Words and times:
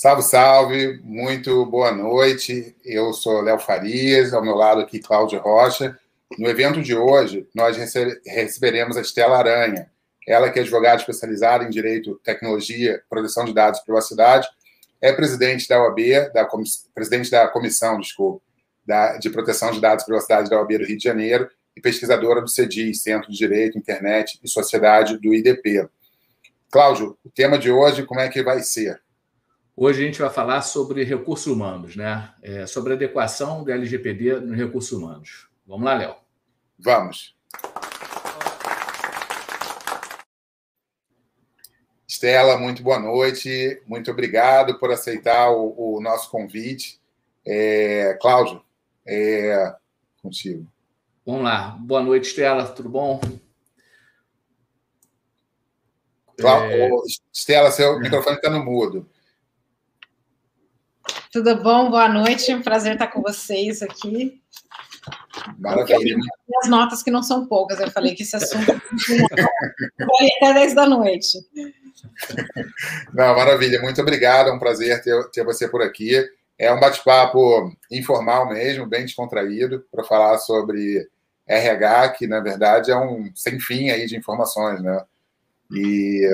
Salve, 0.00 0.22
salve, 0.22 1.00
muito 1.02 1.66
boa 1.66 1.90
noite. 1.90 2.76
Eu 2.84 3.12
sou 3.12 3.40
Léo 3.40 3.58
Farias, 3.58 4.32
ao 4.32 4.40
meu 4.40 4.54
lado 4.54 4.80
aqui 4.80 5.00
Cláudio 5.00 5.40
Rocha. 5.40 5.98
No 6.38 6.48
evento 6.48 6.80
de 6.80 6.94
hoje, 6.94 7.48
nós 7.52 7.76
receberemos 8.24 8.96
a 8.96 9.00
Estela 9.00 9.38
Aranha, 9.38 9.90
ela 10.24 10.50
que 10.50 10.60
é 10.60 10.62
advogada 10.62 11.00
especializada 11.00 11.64
em 11.64 11.68
Direito, 11.68 12.14
Tecnologia, 12.22 13.02
Proteção 13.10 13.44
de 13.44 13.52
Dados 13.52 13.80
e 13.80 13.84
Privacidade, 13.84 14.46
é 15.00 15.12
presidente 15.12 15.66
da 15.66 15.82
OAB, 15.82 15.98
da 16.32 16.48
presidente 16.94 17.28
da 17.28 17.48
Comissão, 17.48 17.98
desculpa, 17.98 18.40
da, 18.86 19.18
de 19.18 19.28
Proteção 19.30 19.72
de 19.72 19.80
Dados 19.80 20.04
e 20.04 20.06
Privacidade 20.06 20.48
da 20.48 20.60
OAB 20.60 20.78
do 20.78 20.84
Rio 20.84 20.96
de 20.96 21.02
Janeiro 21.02 21.50
e 21.76 21.80
pesquisadora 21.80 22.40
do 22.40 22.48
CEDI, 22.48 22.94
Centro 22.94 23.32
de 23.32 23.36
Direito, 23.36 23.76
Internet 23.76 24.38
e 24.44 24.48
Sociedade 24.48 25.18
do 25.18 25.34
IDP. 25.34 25.88
Cláudio, 26.70 27.18
o 27.24 27.30
tema 27.30 27.58
de 27.58 27.72
hoje, 27.72 28.06
como 28.06 28.20
é 28.20 28.28
que 28.28 28.44
vai 28.44 28.60
ser? 28.60 29.02
Hoje 29.80 30.02
a 30.02 30.06
gente 30.06 30.20
vai 30.20 30.28
falar 30.28 30.60
sobre 30.62 31.04
recursos 31.04 31.46
humanos, 31.46 31.94
né? 31.94 32.34
É, 32.42 32.66
sobre 32.66 32.94
a 32.94 32.96
adequação 32.96 33.62
do 33.62 33.70
LGPD 33.70 34.40
nos 34.40 34.56
recursos 34.56 34.90
humanos. 34.90 35.48
Vamos 35.64 35.84
lá, 35.84 35.94
Léo. 35.94 36.16
Vamos. 36.76 37.36
Estela, 42.08 42.58
muito 42.58 42.82
boa 42.82 42.98
noite. 42.98 43.80
Muito 43.86 44.10
obrigado 44.10 44.80
por 44.80 44.90
aceitar 44.90 45.52
o, 45.52 45.94
o 45.94 46.00
nosso 46.00 46.28
convite. 46.28 47.00
É, 47.46 48.18
Cláudio, 48.20 48.60
é 49.06 49.76
contigo. 50.20 50.66
Vamos 51.24 51.44
lá. 51.44 51.76
Boa 51.78 52.02
noite, 52.02 52.24
Estela. 52.24 52.66
Tudo 52.66 52.88
bom? 52.88 53.20
É... 56.36 56.90
Estela, 57.32 57.70
seu 57.70 58.00
microfone 58.00 58.34
está 58.34 58.50
no 58.50 58.64
mudo. 58.64 59.08
Tudo 61.32 61.56
bom? 61.56 61.90
Boa 61.90 62.08
noite. 62.08 62.50
É 62.50 62.56
um 62.56 62.62
prazer 62.62 62.94
estar 62.94 63.08
com 63.08 63.20
vocês 63.20 63.82
aqui. 63.82 64.40
Maravilha. 65.58 66.16
As 66.62 66.70
notas 66.70 67.02
que 67.02 67.10
não 67.10 67.22
são 67.22 67.46
poucas, 67.46 67.78
eu 67.80 67.90
falei 67.90 68.14
que 68.14 68.22
esse 68.22 68.34
assunto 68.34 68.66
vai 68.66 70.28
até 70.36 70.54
10 70.54 70.74
da 70.74 70.86
noite. 70.86 71.38
Não, 73.12 73.36
maravilha, 73.36 73.80
muito 73.80 74.00
obrigado, 74.00 74.48
é 74.48 74.52
um 74.52 74.58
prazer 74.58 75.02
ter, 75.02 75.30
ter 75.30 75.44
você 75.44 75.68
por 75.68 75.82
aqui. 75.82 76.24
É 76.58 76.72
um 76.72 76.80
bate-papo 76.80 77.72
informal 77.90 78.48
mesmo, 78.48 78.86
bem 78.86 79.04
descontraído, 79.04 79.84
para 79.92 80.04
falar 80.04 80.38
sobre 80.38 81.08
RH, 81.46 82.10
que 82.10 82.26
na 82.26 82.40
verdade 82.40 82.90
é 82.90 82.96
um 82.96 83.30
sem 83.34 83.60
fim 83.60 83.90
aí 83.90 84.06
de 84.06 84.16
informações, 84.16 84.82
né? 84.82 85.04
E 85.70 86.26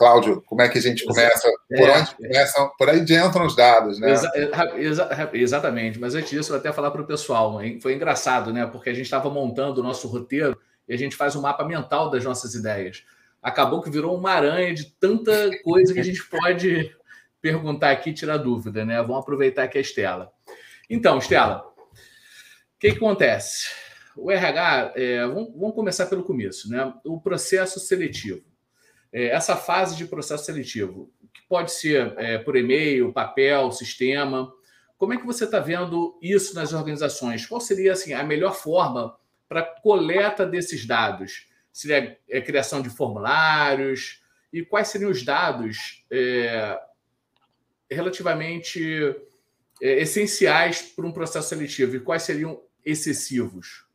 Cláudio, 0.00 0.40
como 0.46 0.62
é 0.62 0.68
que 0.70 0.78
a 0.78 0.80
gente 0.80 1.04
começa? 1.04 1.46
Por 1.68 1.86
é, 1.86 1.98
onde 1.98 2.14
começam? 2.14 2.70
Por 2.78 2.88
aí 2.88 3.00
entram 3.00 3.44
os 3.44 3.54
dados, 3.54 4.00
né? 4.00 4.12
Exa 4.12 4.32
exa 4.78 5.30
exatamente, 5.34 6.00
mas 6.00 6.14
antes 6.14 6.30
disso, 6.30 6.48
eu 6.48 6.54
vou 6.54 6.58
até 6.58 6.72
falar 6.72 6.90
para 6.90 7.02
o 7.02 7.06
pessoal. 7.06 7.62
Hein? 7.62 7.78
Foi 7.82 7.92
engraçado, 7.92 8.50
né? 8.50 8.64
Porque 8.64 8.88
a 8.88 8.94
gente 8.94 9.04
estava 9.04 9.28
montando 9.28 9.78
o 9.78 9.84
nosso 9.84 10.08
roteiro 10.08 10.58
e 10.88 10.94
a 10.94 10.96
gente 10.96 11.14
faz 11.14 11.36
um 11.36 11.42
mapa 11.42 11.66
mental 11.66 12.08
das 12.08 12.24
nossas 12.24 12.54
ideias. 12.54 13.04
Acabou 13.42 13.82
que 13.82 13.90
virou 13.90 14.16
uma 14.16 14.30
aranha 14.30 14.72
de 14.72 14.86
tanta 14.86 15.50
coisa 15.62 15.92
que 15.92 16.00
a 16.00 16.04
gente 16.04 16.26
pode 16.30 16.96
perguntar 17.42 17.90
aqui 17.90 18.08
e 18.08 18.14
tirar 18.14 18.38
dúvida, 18.38 18.86
né? 18.86 19.02
Vamos 19.02 19.18
aproveitar 19.18 19.64
aqui 19.64 19.76
a 19.76 19.82
Estela. 19.82 20.32
Então, 20.88 21.18
Estela, 21.18 21.58
o 21.58 22.78
que, 22.78 22.92
que 22.92 22.96
acontece? 22.96 23.68
O 24.16 24.30
RH, 24.30 24.94
é, 24.96 25.26
vamos, 25.26 25.52
vamos 25.54 25.74
começar 25.74 26.06
pelo 26.06 26.22
começo, 26.22 26.70
né? 26.70 26.90
O 27.04 27.20
processo 27.20 27.78
seletivo 27.78 28.40
é, 28.40 28.49
essa 29.12 29.56
fase 29.56 29.96
de 29.96 30.06
processo 30.06 30.44
seletivo, 30.44 31.12
que 31.32 31.42
pode 31.48 31.72
ser 31.72 32.14
é, 32.16 32.38
por 32.38 32.56
e-mail, 32.56 33.12
papel, 33.12 33.72
sistema, 33.72 34.52
como 35.00 35.14
é 35.14 35.16
que 35.16 35.24
você 35.24 35.44
está 35.44 35.58
vendo 35.58 36.18
isso 36.20 36.54
nas 36.54 36.74
organizações? 36.74 37.46
Qual 37.46 37.58
seria 37.58 37.94
assim, 37.94 38.12
a 38.12 38.22
melhor 38.22 38.54
forma 38.54 39.16
para 39.48 39.62
coleta 39.62 40.44
desses 40.44 40.84
dados? 40.84 41.48
Seria 41.72 42.18
a 42.30 42.36
é, 42.36 42.40
criação 42.42 42.82
de 42.82 42.90
formulários? 42.90 44.22
E 44.52 44.62
quais 44.62 44.88
seriam 44.88 45.10
os 45.10 45.24
dados 45.24 46.04
é, 46.10 46.78
relativamente 47.90 49.16
é, 49.80 50.02
essenciais 50.02 50.82
para 50.82 51.06
um 51.06 51.12
processo 51.12 51.48
seletivo? 51.48 51.96
E 51.96 52.00
quais 52.00 52.24
seriam 52.24 52.62
excessivos? 52.84 53.86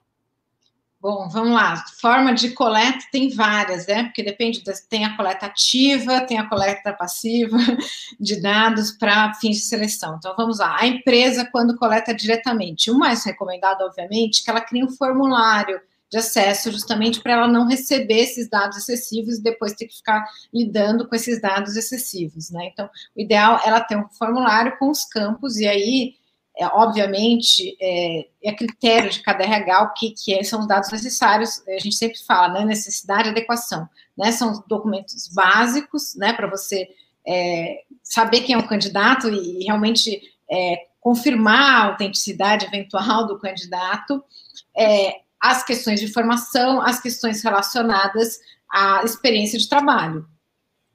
Bom, 1.06 1.30
vamos 1.30 1.54
lá. 1.54 1.86
Forma 2.02 2.34
de 2.34 2.50
coleta 2.50 2.98
tem 3.12 3.30
várias, 3.30 3.86
né? 3.86 4.06
Porque 4.06 4.24
depende, 4.24 4.64
tem 4.90 5.06
a 5.06 5.16
coleta 5.16 5.46
ativa, 5.46 6.22
tem 6.22 6.40
a 6.40 6.50
coleta 6.50 6.92
passiva 6.94 7.60
de 8.20 8.42
dados 8.42 8.90
para 8.90 9.32
fins 9.36 9.58
de 9.58 9.64
seleção. 9.66 10.16
Então, 10.18 10.34
vamos 10.36 10.58
lá. 10.58 10.76
A 10.80 10.88
empresa, 10.88 11.48
quando 11.52 11.78
coleta 11.78 12.12
diretamente, 12.12 12.90
o 12.90 12.98
mais 12.98 13.24
recomendado, 13.24 13.82
obviamente, 13.82 14.44
que 14.44 14.50
ela 14.50 14.62
crie 14.62 14.84
um 14.84 14.90
formulário 14.90 15.80
de 16.10 16.18
acesso, 16.18 16.72
justamente 16.72 17.22
para 17.22 17.34
ela 17.34 17.48
não 17.48 17.68
receber 17.68 18.22
esses 18.22 18.50
dados 18.50 18.78
excessivos 18.78 19.38
e 19.38 19.44
depois 19.44 19.74
ter 19.74 19.86
que 19.86 19.98
ficar 19.98 20.26
lidando 20.52 21.08
com 21.08 21.16
esses 21.16 21.40
dados 21.40 21.76
excessivos, 21.76 22.50
né? 22.50 22.70
Então, 22.74 22.90
o 23.16 23.22
ideal 23.22 23.62
é 23.64 23.70
ela 23.70 23.82
ter 23.82 23.96
um 23.96 24.10
formulário 24.10 24.76
com 24.80 24.90
os 24.90 25.06
campos, 25.06 25.58
e 25.58 25.68
aí 25.68 26.16
é, 26.58 26.68
obviamente, 26.68 27.76
é, 27.82 28.28
é 28.44 28.54
critério 28.54 29.10
de 29.10 29.22
cada 29.22 29.44
RH 29.44 29.84
o 29.84 29.94
que, 29.94 30.12
que 30.12 30.34
é, 30.34 30.44
são 30.44 30.62
os 30.62 30.68
dados 30.68 30.92
necessários, 30.92 31.62
a 31.68 31.80
gente 31.80 31.96
sempre 31.96 32.18
fala, 32.20 32.54
né, 32.54 32.66
necessidade 32.66 33.28
e 33.28 33.32
adequação, 33.32 33.88
né, 34.18 34.32
são 34.32 34.64
documentos 34.68 35.28
básicos, 35.28 36.16
né, 36.16 36.32
para 36.32 36.48
você 36.48 36.88
é, 37.28 37.82
saber 38.02 38.42
quem 38.42 38.56
é 38.56 38.58
o 38.58 38.68
candidato 38.68 39.28
e, 39.28 39.62
e 39.62 39.66
realmente 39.66 40.22
é, 40.50 40.86
confirmar 41.02 41.82
a 41.82 41.86
autenticidade 41.88 42.66
eventual 42.66 43.28
do 43.28 43.38
candidato, 43.38 44.24
é, 44.76 45.20
as 45.42 45.64
questões 45.64 46.00
de 46.00 46.08
formação, 46.08 46.82
as 46.82 47.00
questões 47.02 47.44
relacionadas 47.44 48.40
à 48.72 49.04
experiência 49.04 49.60
de 49.60 49.68
trabalho 49.68 50.26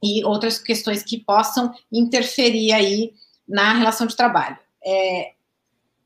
e 0.03 0.25
outras 0.25 0.59
questões 0.59 1.03
que 1.03 1.19
possam 1.19 1.73
interferir 1.93 2.73
aí 2.73 3.13
na 3.47 3.75
relação 3.75 4.07
de 4.07 4.17
trabalho. 4.17 4.57
É, 4.85 5.33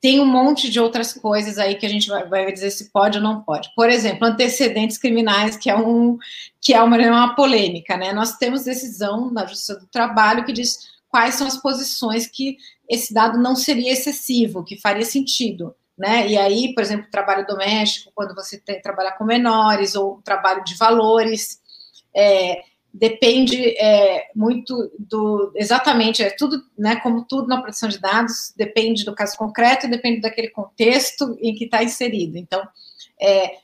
tem 0.04 0.20
um 0.20 0.26
monte 0.26 0.70
de 0.70 0.78
outras 0.78 1.14
coisas 1.14 1.56
aí 1.56 1.76
que 1.76 1.86
a 1.86 1.88
gente 1.88 2.10
vai, 2.10 2.28
vai, 2.28 2.52
dizer 2.52 2.70
se 2.70 2.90
pode 2.90 3.16
ou 3.16 3.24
não 3.24 3.40
pode. 3.40 3.72
Por 3.74 3.88
exemplo, 3.88 4.28
antecedentes 4.28 4.98
criminais, 4.98 5.56
que 5.56 5.70
é, 5.70 5.74
um, 5.74 6.18
que 6.60 6.74
é 6.74 6.82
uma, 6.82 6.98
uma 6.98 7.34
polêmica, 7.34 7.96
né? 7.96 8.12
Nós 8.12 8.36
temos 8.36 8.64
decisão 8.64 9.30
na 9.30 9.46
Justiça 9.46 9.80
do 9.80 9.86
Trabalho 9.86 10.44
que 10.44 10.52
diz 10.52 10.90
quais 11.08 11.36
são 11.36 11.46
as 11.46 11.56
posições 11.56 12.26
que 12.26 12.58
esse 12.86 13.14
dado 13.14 13.38
não 13.38 13.56
seria 13.56 13.92
excessivo, 13.92 14.62
que 14.62 14.78
faria 14.78 15.06
sentido. 15.06 15.74
Né? 15.96 16.28
E 16.28 16.36
aí, 16.36 16.74
por 16.74 16.82
exemplo, 16.82 17.10
trabalho 17.10 17.46
doméstico, 17.46 18.12
quando 18.14 18.34
você 18.34 18.58
tem 18.58 18.82
trabalhar 18.82 19.12
com 19.12 19.24
menores, 19.24 19.94
ou 19.94 20.20
trabalho 20.22 20.62
de 20.64 20.76
valores, 20.76 21.62
é, 22.14 22.62
depende 22.94 23.76
é, 23.76 24.28
muito 24.36 24.92
do 24.96 25.52
exatamente 25.56 26.22
é 26.22 26.30
tudo 26.30 26.62
né 26.78 26.94
como 26.96 27.24
tudo 27.24 27.48
na 27.48 27.60
produção 27.60 27.88
de 27.88 27.98
dados 27.98 28.54
depende 28.56 29.04
do 29.04 29.12
caso 29.12 29.36
concreto 29.36 29.90
depende 29.90 30.20
daquele 30.20 30.48
contexto 30.48 31.36
em 31.40 31.52
que 31.56 31.64
está 31.64 31.82
inserido. 31.82 32.38
Então 32.38 32.62
é, 33.20 33.56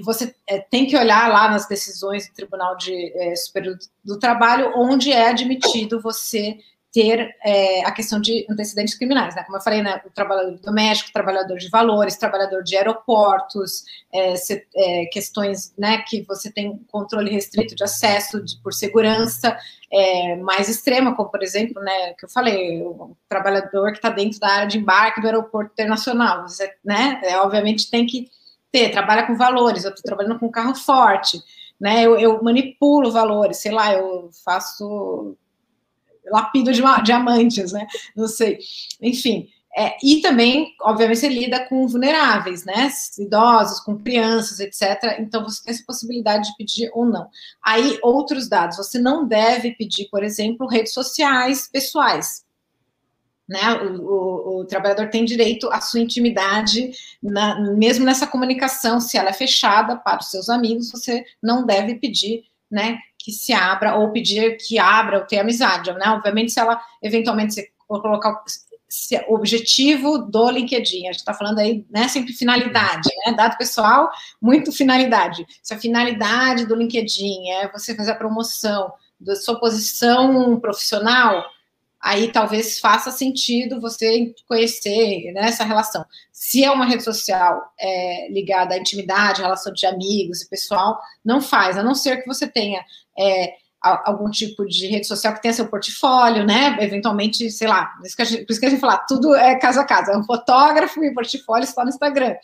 você 0.00 0.34
é, 0.46 0.58
tem 0.58 0.86
que 0.86 0.96
olhar 0.96 1.28
lá 1.28 1.50
nas 1.50 1.68
decisões 1.68 2.26
do 2.26 2.34
Tribunal 2.34 2.78
de 2.78 3.12
é, 3.14 3.36
Superior 3.36 3.76
do 4.02 4.18
Trabalho 4.18 4.72
onde 4.74 5.12
é 5.12 5.28
admitido 5.28 6.00
você 6.00 6.58
ter 6.98 7.36
é, 7.44 7.84
a 7.84 7.92
questão 7.92 8.20
de 8.20 8.44
antecedentes 8.50 8.96
criminais, 8.96 9.36
né? 9.36 9.44
Como 9.44 9.56
eu 9.56 9.62
falei, 9.62 9.80
né, 9.80 10.02
o 10.04 10.10
trabalhador 10.10 10.58
doméstico, 10.58 11.12
trabalhador 11.12 11.56
de 11.56 11.68
valores, 11.68 12.16
trabalhador 12.16 12.64
de 12.64 12.76
aeroportos, 12.76 13.84
é, 14.12 14.34
se, 14.34 14.66
é, 14.74 15.06
questões, 15.06 15.72
né, 15.78 15.98
que 15.98 16.22
você 16.22 16.50
tem 16.50 16.76
controle 16.90 17.30
restrito 17.30 17.76
de 17.76 17.84
acesso 17.84 18.42
de, 18.42 18.60
por 18.60 18.74
segurança 18.74 19.56
é, 19.92 20.34
mais 20.36 20.68
extrema, 20.68 21.14
como 21.14 21.30
por 21.30 21.40
exemplo, 21.40 21.80
né, 21.80 22.14
que 22.14 22.24
eu 22.24 22.28
falei, 22.28 22.82
o 22.82 23.16
trabalhador 23.28 23.92
que 23.92 23.98
está 23.98 24.10
dentro 24.10 24.40
da 24.40 24.48
área 24.48 24.66
de 24.66 24.78
embarque 24.78 25.20
do 25.20 25.28
aeroporto 25.28 25.70
internacional, 25.70 26.48
você, 26.48 26.74
né, 26.84 27.20
é, 27.22 27.38
obviamente 27.38 27.88
tem 27.88 28.06
que 28.06 28.28
ter, 28.72 28.90
trabalha 28.90 29.24
com 29.24 29.36
valores, 29.36 29.84
eu 29.84 29.90
estou 29.90 30.02
trabalhando 30.02 30.40
com 30.40 30.50
carro 30.50 30.74
forte, 30.74 31.40
né, 31.80 32.04
eu, 32.04 32.18
eu 32.18 32.42
manipulo 32.42 33.12
valores, 33.12 33.58
sei 33.58 33.70
lá, 33.70 33.94
eu 33.94 34.30
faço 34.44 35.36
lapido 36.30 36.72
de 36.72 36.82
diamantes, 37.04 37.72
né? 37.72 37.86
Não 38.16 38.26
sei. 38.26 38.58
Enfim. 39.00 39.48
É, 39.76 39.96
e 40.02 40.20
também, 40.20 40.74
obviamente, 40.80 41.18
você 41.18 41.28
lida 41.28 41.64
com 41.66 41.86
vulneráveis, 41.86 42.64
né? 42.64 42.90
Idosos, 43.18 43.80
com 43.80 43.96
crianças, 43.96 44.58
etc. 44.58 45.18
Então, 45.20 45.44
você 45.44 45.62
tem 45.62 45.72
essa 45.72 45.84
possibilidade 45.86 46.48
de 46.48 46.56
pedir 46.56 46.90
ou 46.92 47.04
não. 47.04 47.28
Aí, 47.62 47.98
outros 48.02 48.48
dados. 48.48 48.76
Você 48.76 48.98
não 48.98 49.26
deve 49.28 49.72
pedir, 49.72 50.08
por 50.10 50.24
exemplo, 50.24 50.66
redes 50.66 50.92
sociais 50.92 51.68
pessoais. 51.70 52.44
Né? 53.48 53.72
O, 53.82 54.02
o, 54.02 54.60
o 54.60 54.64
trabalhador 54.64 55.08
tem 55.10 55.24
direito 55.24 55.70
à 55.70 55.80
sua 55.80 56.00
intimidade, 56.00 56.90
na, 57.22 57.60
mesmo 57.76 58.04
nessa 58.04 58.26
comunicação, 58.26 59.00
se 59.00 59.16
ela 59.16 59.30
é 59.30 59.32
fechada 59.32 59.96
para 59.96 60.20
os 60.20 60.30
seus 60.30 60.50
amigos, 60.50 60.90
você 60.90 61.24
não 61.42 61.64
deve 61.64 61.94
pedir 61.94 62.44
né, 62.70 62.98
que 63.18 63.32
se 63.32 63.52
abra 63.52 63.96
ou 63.96 64.12
pedir 64.12 64.56
que 64.56 64.78
abra 64.78 65.18
ou 65.18 65.24
ter 65.24 65.38
amizade, 65.38 65.92
né? 65.92 66.10
Obviamente, 66.10 66.52
se 66.52 66.60
ela 66.60 66.80
eventualmente 67.02 67.54
se 67.54 67.70
colocar 67.86 68.42
o 69.28 69.34
objetivo 69.34 70.18
do 70.18 70.50
LinkedIn, 70.50 71.08
a 71.08 71.12
gente 71.12 71.20
está 71.20 71.34
falando 71.34 71.58
aí, 71.58 71.84
né, 71.90 72.08
sempre 72.08 72.32
finalidade, 72.32 73.08
né? 73.26 73.32
Dado 73.34 73.58
pessoal, 73.58 74.10
muito 74.40 74.72
finalidade. 74.72 75.46
Se 75.62 75.74
a 75.74 75.78
finalidade 75.78 76.66
do 76.66 76.74
LinkedIn 76.74 77.50
é 77.50 77.70
você 77.70 77.94
fazer 77.94 78.12
a 78.12 78.16
promoção 78.16 78.92
da 79.20 79.36
sua 79.36 79.58
posição 79.58 80.58
profissional, 80.60 81.44
aí 82.00 82.30
talvez 82.30 82.78
faça 82.78 83.10
sentido 83.10 83.80
você 83.80 84.32
conhecer 84.46 85.32
né, 85.32 85.48
essa 85.48 85.64
relação. 85.64 86.04
Se 86.32 86.64
é 86.64 86.70
uma 86.70 86.86
rede 86.86 87.02
social 87.02 87.60
é, 87.78 88.30
ligada 88.30 88.74
à 88.74 88.78
intimidade, 88.78 89.42
relação 89.42 89.72
de 89.72 89.84
amigos 89.86 90.42
e 90.42 90.48
pessoal, 90.48 90.98
não 91.24 91.40
faz, 91.40 91.76
a 91.76 91.82
não 91.82 91.94
ser 91.94 92.22
que 92.22 92.26
você 92.26 92.46
tenha 92.46 92.84
é, 93.18 93.54
algum 93.80 94.30
tipo 94.30 94.66
de 94.66 94.86
rede 94.86 95.06
social 95.06 95.34
que 95.34 95.42
tenha 95.42 95.54
seu 95.54 95.68
portfólio, 95.68 96.44
né? 96.44 96.76
Eventualmente, 96.80 97.50
sei 97.50 97.68
lá, 97.68 97.86
por 97.86 98.06
isso 98.06 98.16
que 98.16 98.22
a 98.22 98.24
gente, 98.24 98.44
que 98.46 98.66
a 98.66 98.70
gente 98.70 98.80
fala, 98.80 98.98
tudo 98.98 99.34
é 99.34 99.56
caso 99.56 99.80
a 99.80 99.84
caso, 99.84 100.10
é 100.10 100.16
um 100.16 100.24
fotógrafo 100.24 101.02
e 101.02 101.14
portfólio 101.14 101.66
só 101.66 101.82
no 101.82 101.90
Instagram. 101.90 102.34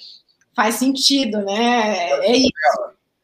Faz 0.55 0.77
sentido, 0.77 1.39
né? 1.43 2.11
É 2.23 2.37
isso. 2.37 2.53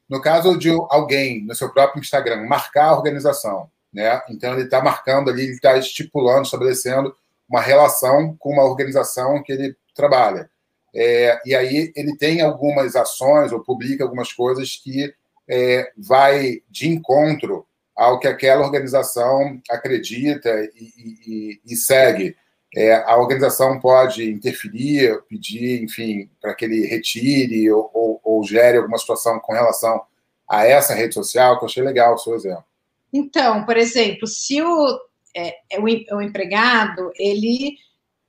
No 0.09 0.21
caso 0.21 0.59
de 0.59 0.71
alguém 0.91 1.44
no 1.44 1.55
seu 1.55 1.73
próprio 1.73 2.00
Instagram 2.00 2.44
marcar 2.49 2.87
a 2.87 2.97
organização, 2.97 3.71
né? 3.93 4.21
Então 4.29 4.53
ele 4.53 4.65
está 4.65 4.83
marcando 4.83 5.31
ali, 5.31 5.43
ele 5.43 5.53
está 5.53 5.77
estipulando, 5.77 6.43
estabelecendo 6.43 7.15
uma 7.49 7.61
relação 7.61 8.37
com 8.39 8.53
uma 8.53 8.65
organização 8.65 9.43
que 9.43 9.53
ele 9.53 9.77
trabalha. 9.95 10.49
É, 10.95 11.41
e 11.45 11.55
aí 11.55 11.93
ele 11.95 12.17
tem 12.17 12.41
algumas 12.41 12.97
ações 12.97 13.53
ou 13.53 13.61
publica 13.61 14.05
algumas 14.05 14.33
coisas 14.33 14.77
que 14.77 15.13
é, 15.49 15.91
vai 15.97 16.63
de 16.69 16.89
encontro 16.89 17.67
ao 17.95 18.19
que 18.19 18.29
aquela 18.29 18.65
organização 18.65 19.61
acredita 19.71 20.49
e, 20.75 20.93
e, 21.27 21.61
e 21.67 21.77
segue. 21.77 22.37
É, 22.75 22.95
a 22.95 23.17
organização 23.17 23.81
pode 23.81 24.31
interferir, 24.31 25.21
pedir, 25.29 25.83
enfim, 25.83 26.31
para 26.41 26.55
que 26.55 26.65
ele 26.65 26.87
retire 26.87 27.71
ou, 27.71 27.91
ou, 27.93 28.21
ou, 28.23 28.45
gere 28.45 28.79
alguma 28.79 28.97
situação 28.97 29.41
com 29.41 29.53
relação 29.53 30.01
a 30.49 30.65
essa 30.65 30.95
rede 30.95 31.15
social, 31.15 31.59
que 31.59 31.65
eu 31.65 31.69
achei 31.69 31.83
legal 31.83 32.15
o 32.15 32.19
seu 32.19 32.35
exemplo. 32.35 32.65
Então, 33.12 33.65
por 33.65 33.77
exemplo, 33.77 34.27
se 34.27 34.62
o, 34.62 35.01
é, 35.37 35.55
é 35.71 35.79
o, 35.79 35.85
o, 35.85 36.23
empregado, 36.23 37.11
ele 37.17 37.77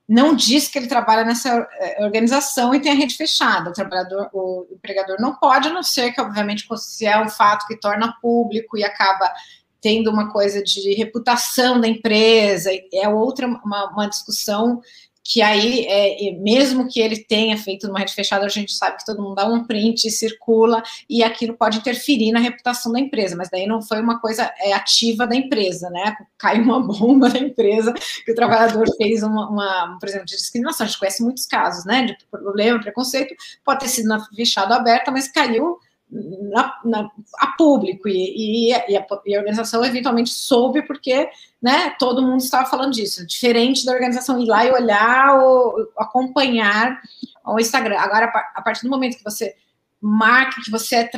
não 0.07 0.36
diz 0.36 0.68
que 0.68 0.78
ele 0.78 0.88
trabalha 0.88 1.24
nessa 1.24 1.68
é, 1.80 2.04
organização 2.04 2.74
e 2.74 2.80
tem 2.80 2.92
a 2.92 2.95
rede 2.95 3.16
fechada, 3.16 3.69
o 3.69 3.74
trabalhador, 3.74 4.30
o 4.33 4.68
empregador 4.72 5.18
não 5.19 5.36
pode, 5.36 5.68
a 5.68 5.74
não 5.74 5.83
ser 5.83 6.12
que, 6.12 6.22
obviamente, 6.22 6.68
se 6.78 7.06
é 7.06 7.22
um 7.22 7.30
fato 7.30 7.66
que 7.68 7.80
torna 7.80 8.18
público 8.22 8.78
e 8.78 8.83
acaba 8.83 9.31
tendo 9.80 10.12
uma 10.12 10.31
coisa 10.31 10.62
de 10.62 10.94
reputação 10.94 11.81
da 11.81 11.88
empresa, 11.88 12.69
é 12.94 13.10
outra 13.10 13.48
uma, 13.48 13.89
uma 13.92 14.07
discussão 14.07 14.81
que 15.23 15.41
aí, 15.41 15.85
é, 15.88 16.31
mesmo 16.39 16.88
que 16.88 17.00
ele 17.00 17.23
tenha 17.23 17.57
feito 17.57 17.88
uma 17.88 18.00
rede 18.00 18.13
fechada, 18.13 18.45
a 18.45 18.50
gente 18.50 18.73
sabe 18.73 18.97
que 18.97 19.06
todo 19.06 19.21
mundo 19.21 19.35
dá 19.35 19.45
um 19.45 19.63
print, 19.63 20.09
circula, 20.09 20.81
e 21.09 21.23
aquilo 21.23 21.56
pode 21.56 21.77
interferir 21.77 22.31
na 22.31 22.39
reputação 22.39 22.91
da 22.91 23.00
empresa, 23.00 23.35
mas 23.35 23.50
daí 23.50 23.68
não 23.68 23.81
foi 23.81 24.01
uma 24.01 24.19
coisa 24.19 24.51
é, 24.59 24.73
ativa 24.73 25.27
da 25.27 25.35
empresa, 25.35 25.89
né? 25.89 26.15
Caiu 26.38 26.63
uma 26.63 26.81
bomba 26.81 27.29
na 27.29 27.39
empresa, 27.39 27.94
que 28.25 28.31
o 28.31 28.35
trabalhador 28.35 28.88
fez 28.97 29.21
uma, 29.21 29.50
uma, 29.50 29.97
por 30.00 30.09
exemplo, 30.09 30.25
de 30.25 30.35
discriminação. 30.35 30.85
A 30.85 30.88
gente 30.88 31.00
conhece 31.00 31.23
muitos 31.23 31.45
casos, 31.45 31.85
né? 31.85 32.03
De 32.03 32.18
problema, 32.29 32.79
preconceito, 32.79 33.35
pode 33.63 33.81
ter 33.81 33.89
sido 33.89 34.07
na 34.07 34.25
fechada 34.35 34.75
aberta, 34.75 35.12
mas 35.12 35.31
caiu 35.31 35.77
na, 36.12 36.80
na, 36.84 37.12
a 37.40 37.48
público 37.58 38.08
e, 38.10 38.68
e, 38.68 38.74
a, 38.74 38.90
e, 38.90 38.98
a, 38.98 39.40
organização 39.40 39.84
eventualmente 39.86 40.30
soube 40.30 40.81
porque 40.81 41.30
né, 41.62 41.96
todo 41.98 42.22
mundo 42.22 42.42
estava 42.42 42.69
falando 42.69 42.94
disso, 42.94 43.25
diferente 43.25 43.86
da 43.86 43.94
organização 43.94 44.40
ir 44.40 44.48
lá 44.48 44.66
e 44.66 44.72
olhar 44.72 45.40
ou 45.40 45.90
acompanhar 45.98 47.02
o 47.46 47.60
Instagram. 47.60 47.98
Agora, 47.98 48.31
a 48.54 48.62
partir 48.62 48.84
do 48.84 48.90
momento 48.90 49.18
que 49.18 49.24
você 49.24 49.56
marca 50.02 50.62
que 50.62 50.72
você 50.72 50.96
é 50.96 51.10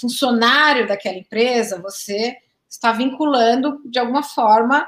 funcionário 0.00 0.86
daquela 0.86 1.18
empresa, 1.18 1.82
você 1.82 2.36
está 2.68 2.92
vinculando 2.92 3.80
de 3.84 3.98
alguma 3.98 4.22
forma 4.22 4.86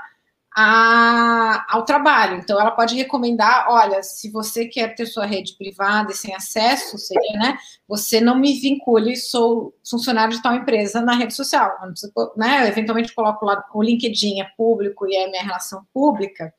a, 0.57 1.65
ao 1.69 1.85
trabalho. 1.85 2.39
Então, 2.39 2.61
ela 2.61 2.71
pode 2.71 2.97
recomendar: 2.97 3.67
olha, 3.69 4.03
se 4.03 4.31
você 4.31 4.67
quer 4.67 4.95
ter 4.95 5.07
sua 5.07 5.27
rede 5.27 5.57
privada 5.57 6.13
e 6.13 6.17
sem 6.17 6.35
acesso, 6.35 6.99
seria, 6.99 7.39
né? 7.39 7.59
Você 7.87 8.21
não 8.21 8.39
me 8.39 8.59
vincule, 8.61 9.17
sou 9.17 9.75
funcionário 9.89 10.35
de 10.35 10.43
tal 10.43 10.55
empresa 10.55 11.01
na 11.01 11.15
rede 11.15 11.35
social. 11.35 11.77
Né? 12.37 12.63
Eu, 12.63 12.67
eventualmente 12.69 13.15
coloco 13.15 13.45
lá 13.45 13.65
o 13.73 13.83
LinkedIn 13.83 14.41
é 14.41 14.49
público 14.57 15.07
e 15.07 15.17
é 15.17 15.31
minha 15.31 15.43
relação 15.43 15.85
pública. 15.93 16.53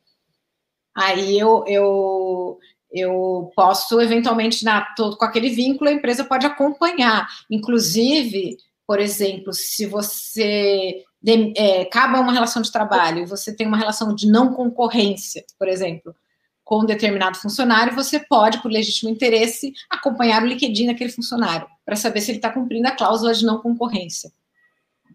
Aí 0.96 1.40
eu, 1.40 1.64
eu, 1.68 2.60
eu 2.92 3.52
posso, 3.56 4.02
eventualmente, 4.02 4.64
na, 4.64 4.82
todo, 4.96 5.18
com 5.18 5.26
aquele 5.26 5.50
vínculo, 5.50 5.90
a 5.90 5.94
empresa 5.94 6.24
pode 6.24 6.46
acompanhar. 6.46 7.28
Inclusive, 7.50 8.58
por 8.86 9.00
exemplo, 9.00 9.54
se 9.54 9.86
você 9.86 11.04
de, 11.22 11.54
é, 11.56 11.82
acaba 11.82 12.20
uma 12.20 12.34
relação 12.34 12.62
de 12.62 12.72
trabalho 12.72 13.24
e 13.24 13.26
você 13.26 13.56
tem 13.56 13.68
uma 13.68 13.78
relação 13.78 14.16
de 14.16 14.28
não 14.28 14.54
concorrência, 14.54 15.44
por 15.60 15.68
exemplo, 15.68 16.16
com 16.64 16.82
um 16.82 16.86
determinado 16.86 17.38
funcionário, 17.38 17.94
você 17.94 18.20
pode, 18.20 18.62
por 18.62 18.72
legítimo 18.72 19.10
interesse, 19.10 19.74
acompanhar 19.90 20.42
o 20.42 20.46
LinkedIn 20.46 20.88
daquele 20.88 21.12
funcionário, 21.12 21.68
para 21.86 21.96
saber 21.96 22.22
se 22.22 22.32
ele 22.32 22.38
está 22.38 22.50
cumprindo 22.50 22.88
a 22.88 22.92
cláusula 22.92 23.34
de 23.34 23.46
não 23.46 23.60
concorrência. 23.60 24.32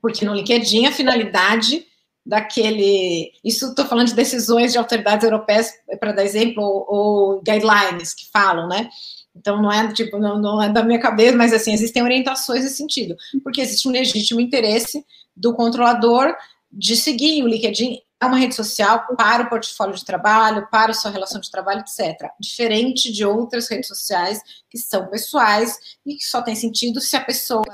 Porque 0.01 0.25
no 0.25 0.35
LinkedIn 0.35 0.87
a 0.87 0.93
finalidade 0.93 1.87
daquele. 2.27 3.33
Isso 3.45 3.69
estou 3.69 3.87
falando 3.87 4.09
de 4.09 4.15
decisões 4.15 4.73
de 4.73 4.79
autoridades 4.79 5.25
europeias, 5.25 5.73
para 6.01 6.13
dar 6.13 6.25
exemplo, 6.25 6.63
ou, 6.63 6.87
ou 6.89 7.43
guidelines 7.43 8.13
que 8.13 8.29
falam, 8.31 8.69
né? 8.69 8.89
Então 9.35 9.63
não 9.63 9.71
é 9.71 9.93
tipo, 9.93 10.19
não, 10.19 10.39
não 10.39 10.63
é 10.63 10.69
da 10.69 10.83
minha 10.83 10.99
cabeça, 10.99 11.37
mas 11.37 11.53
assim, 11.53 11.73
existem 11.73 12.03
orientações 12.03 12.65
nesse 12.65 12.77
sentido, 12.77 13.15
porque 13.45 13.61
existe 13.61 13.87
um 13.87 13.93
legítimo 13.93 14.41
interesse 14.41 15.05
do 15.37 15.55
controlador 15.55 16.35
de 16.73 16.97
seguir 16.97 17.43
o 17.43 17.49
LinkedIn 17.49 18.01
é 18.21 18.27
uma 18.27 18.39
rede 18.39 18.55
social 18.55 19.07
para 19.17 19.43
o 19.43 19.49
portfólio 19.49 19.95
de 19.95 20.05
trabalho, 20.05 20.67
para 20.71 20.93
a 20.93 20.95
sua 20.95 21.11
relação 21.11 21.41
de 21.41 21.51
trabalho, 21.51 21.81
etc. 21.81 22.31
Diferente 22.41 23.13
de 23.13 23.25
outras 23.25 23.69
redes 23.69 23.89
sociais 23.89 24.41
que 24.71 24.79
são 24.79 25.07
pessoais 25.09 25.79
e 26.05 26.15
que 26.15 26.25
só 26.25 26.41
tem 26.41 26.55
sentido 26.55 27.01
se 27.01 27.15
a 27.15 27.23
pessoa, 27.23 27.65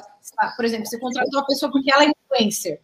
por 0.56 0.64
exemplo, 0.64 0.86
você 0.86 0.98
contratou 0.98 1.40
a 1.40 1.46
pessoa 1.46 1.70
porque 1.70 1.92
ela 1.92 2.04
é 2.04 2.10
influencer 2.10 2.80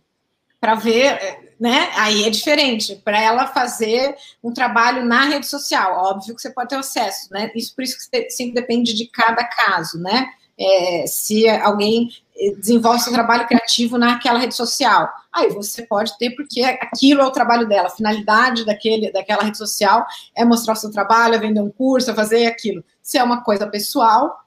para 0.60 0.74
ver, 0.74 1.54
né? 1.58 1.90
Aí 1.94 2.24
é 2.24 2.30
diferente, 2.30 2.96
para 2.96 3.20
ela 3.20 3.46
fazer 3.46 4.16
um 4.42 4.52
trabalho 4.52 5.04
na 5.04 5.24
rede 5.24 5.46
social. 5.46 6.04
Óbvio 6.04 6.34
que 6.34 6.42
você 6.42 6.50
pode 6.50 6.68
ter 6.68 6.76
acesso, 6.76 7.32
né? 7.32 7.50
Isso 7.54 7.74
por 7.74 7.82
isso 7.82 7.96
que 7.96 8.30
sempre 8.30 8.54
depende 8.54 8.92
de 8.94 9.06
cada 9.06 9.44
caso, 9.44 9.98
né? 9.98 10.28
É, 10.58 11.06
se 11.06 11.48
alguém 11.48 12.10
desenvolve 12.58 13.00
seu 13.00 13.12
trabalho 13.12 13.46
criativo 13.46 13.98
naquela 13.98 14.38
rede 14.38 14.54
social, 14.54 15.10
aí 15.32 15.50
você 15.50 15.82
pode 15.82 16.16
ter, 16.18 16.30
porque 16.30 16.62
aquilo 16.62 17.20
é 17.20 17.24
o 17.24 17.32
trabalho 17.32 17.68
dela, 17.68 17.88
a 17.88 17.90
finalidade 17.90 18.64
daquele, 18.64 19.12
daquela 19.12 19.42
rede 19.42 19.58
social 19.58 20.06
é 20.36 20.44
mostrar 20.44 20.74
o 20.74 20.76
seu 20.76 20.90
trabalho, 20.90 21.34
é 21.34 21.38
vender 21.38 21.60
um 21.60 21.70
curso, 21.70 22.10
é 22.10 22.14
fazer 22.14 22.46
aquilo. 22.46 22.84
Se 23.02 23.18
é 23.18 23.24
uma 23.24 23.42
coisa 23.42 23.66
pessoal, 23.66 24.38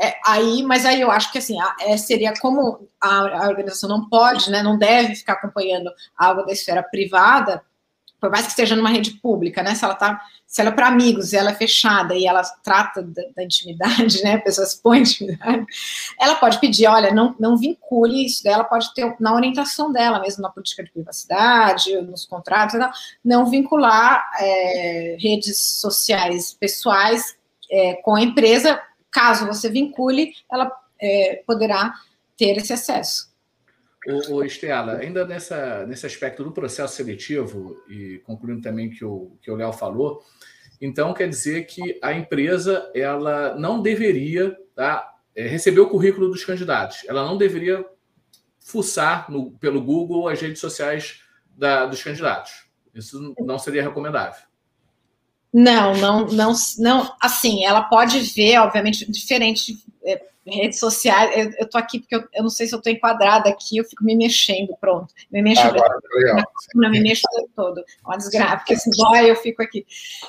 é, 0.00 0.14
aí, 0.24 0.62
mas 0.62 0.84
aí 0.84 1.00
eu 1.00 1.10
acho 1.10 1.30
que 1.30 1.38
assim, 1.38 1.60
a, 1.60 1.76
é, 1.80 1.96
seria 1.96 2.32
como 2.40 2.88
a, 3.00 3.44
a, 3.44 3.48
organização 3.48 3.88
não 3.88 4.08
pode, 4.08 4.50
né, 4.50 4.62
não 4.62 4.78
deve 4.78 5.14
ficar 5.14 5.34
acompanhando 5.34 5.90
algo 6.16 6.42
da 6.42 6.52
esfera 6.52 6.82
privada, 6.82 7.62
por 8.22 8.30
mais 8.30 8.44
que 8.44 8.50
esteja 8.50 8.76
numa 8.76 8.88
rede 8.88 9.14
pública, 9.14 9.64
né? 9.64 9.74
Se 9.74 9.84
ela 9.84 9.96
tá, 9.96 10.22
se 10.46 10.60
ela 10.60 10.70
é 10.70 10.72
para 10.72 10.86
amigos, 10.86 11.32
ela 11.32 11.50
é 11.50 11.54
fechada 11.54 12.14
e 12.14 12.24
ela 12.24 12.40
trata 12.62 13.02
da, 13.02 13.20
da 13.34 13.42
intimidade, 13.42 14.22
né? 14.22 14.38
Pessoas 14.38 14.76
põem 14.76 15.00
intimidade, 15.00 15.66
ela 16.20 16.36
pode 16.36 16.60
pedir, 16.60 16.86
olha, 16.86 17.12
não, 17.12 17.34
não 17.40 17.56
vincule 17.56 18.24
isso 18.24 18.44
dela, 18.44 18.62
pode 18.62 18.94
ter 18.94 19.16
na 19.18 19.34
orientação 19.34 19.90
dela, 19.90 20.20
mesmo 20.20 20.40
na 20.40 20.50
política 20.50 20.84
de 20.84 20.92
privacidade, 20.92 22.00
nos 22.02 22.24
contratos, 22.24 22.78
não, 22.78 22.92
não 23.24 23.46
vincular 23.50 24.24
é, 24.38 25.16
redes 25.18 25.58
sociais 25.80 26.54
pessoais 26.54 27.36
é, 27.68 27.94
com 27.94 28.14
a 28.14 28.22
empresa 28.22 28.80
caso 29.10 29.48
você 29.48 29.68
vincule, 29.68 30.32
ela 30.50 30.70
é, 31.00 31.42
poderá 31.44 31.92
ter 32.36 32.56
esse 32.56 32.72
acesso. 32.72 33.31
O, 34.06 34.34
o 34.34 34.44
Estela, 34.44 34.96
ainda 34.96 35.24
nessa, 35.24 35.86
nesse 35.86 36.06
aspecto 36.06 36.42
do 36.42 36.52
processo 36.52 36.96
seletivo, 36.96 37.76
e 37.88 38.20
concluindo 38.24 38.60
também 38.60 38.90
que 38.90 39.04
o 39.04 39.36
que 39.40 39.50
o 39.50 39.54
Léo 39.54 39.72
falou, 39.72 40.22
então 40.80 41.14
quer 41.14 41.28
dizer 41.28 41.66
que 41.66 41.98
a 42.02 42.12
empresa 42.12 42.90
ela 42.94 43.54
não 43.56 43.80
deveria 43.80 44.56
tá, 44.74 45.14
é, 45.36 45.46
receber 45.46 45.80
o 45.80 45.88
currículo 45.88 46.28
dos 46.28 46.44
candidatos, 46.44 47.04
ela 47.06 47.24
não 47.24 47.38
deveria 47.38 47.84
fuçar 48.58 49.30
no, 49.30 49.52
pelo 49.52 49.82
Google 49.82 50.28
as 50.28 50.40
redes 50.40 50.60
sociais 50.60 51.20
da, 51.56 51.86
dos 51.86 52.02
candidatos. 52.02 52.64
Isso 52.94 53.34
não 53.38 53.58
seria 53.58 53.82
recomendável. 53.82 54.42
Não, 55.52 55.94
não, 55.94 56.26
não, 56.26 56.52
não. 56.78 57.14
Assim, 57.20 57.64
ela 57.64 57.82
pode 57.82 58.18
ver, 58.20 58.58
obviamente, 58.58 59.10
diferente. 59.10 59.76
É, 60.46 60.54
redes 60.56 60.78
sociais, 60.78 61.30
eu, 61.36 61.52
eu 61.60 61.68
tô 61.68 61.78
aqui 61.78 62.00
porque 62.00 62.14
eu, 62.14 62.24
eu, 62.34 62.42
não 62.42 62.50
sei 62.50 62.66
se 62.66 62.74
eu 62.74 62.82
tô 62.82 62.90
enquadrada 62.90 63.48
aqui, 63.48 63.76
eu 63.76 63.84
fico 63.84 64.04
me 64.04 64.16
mexendo, 64.16 64.76
pronto. 64.80 65.12
Me 65.30 65.42
mexo, 65.42 65.62
Agora, 65.62 65.98
na, 66.74 66.90
me 66.90 67.00
mexo 67.00 67.22
todo. 67.54 67.80
É 67.80 67.84
uma 68.04 68.16
desgraça, 68.16 68.56
porque 68.56 68.76
se 68.76 68.90
dói, 68.90 69.30
eu 69.30 69.36
fico 69.36 69.62
aqui. 69.62 69.86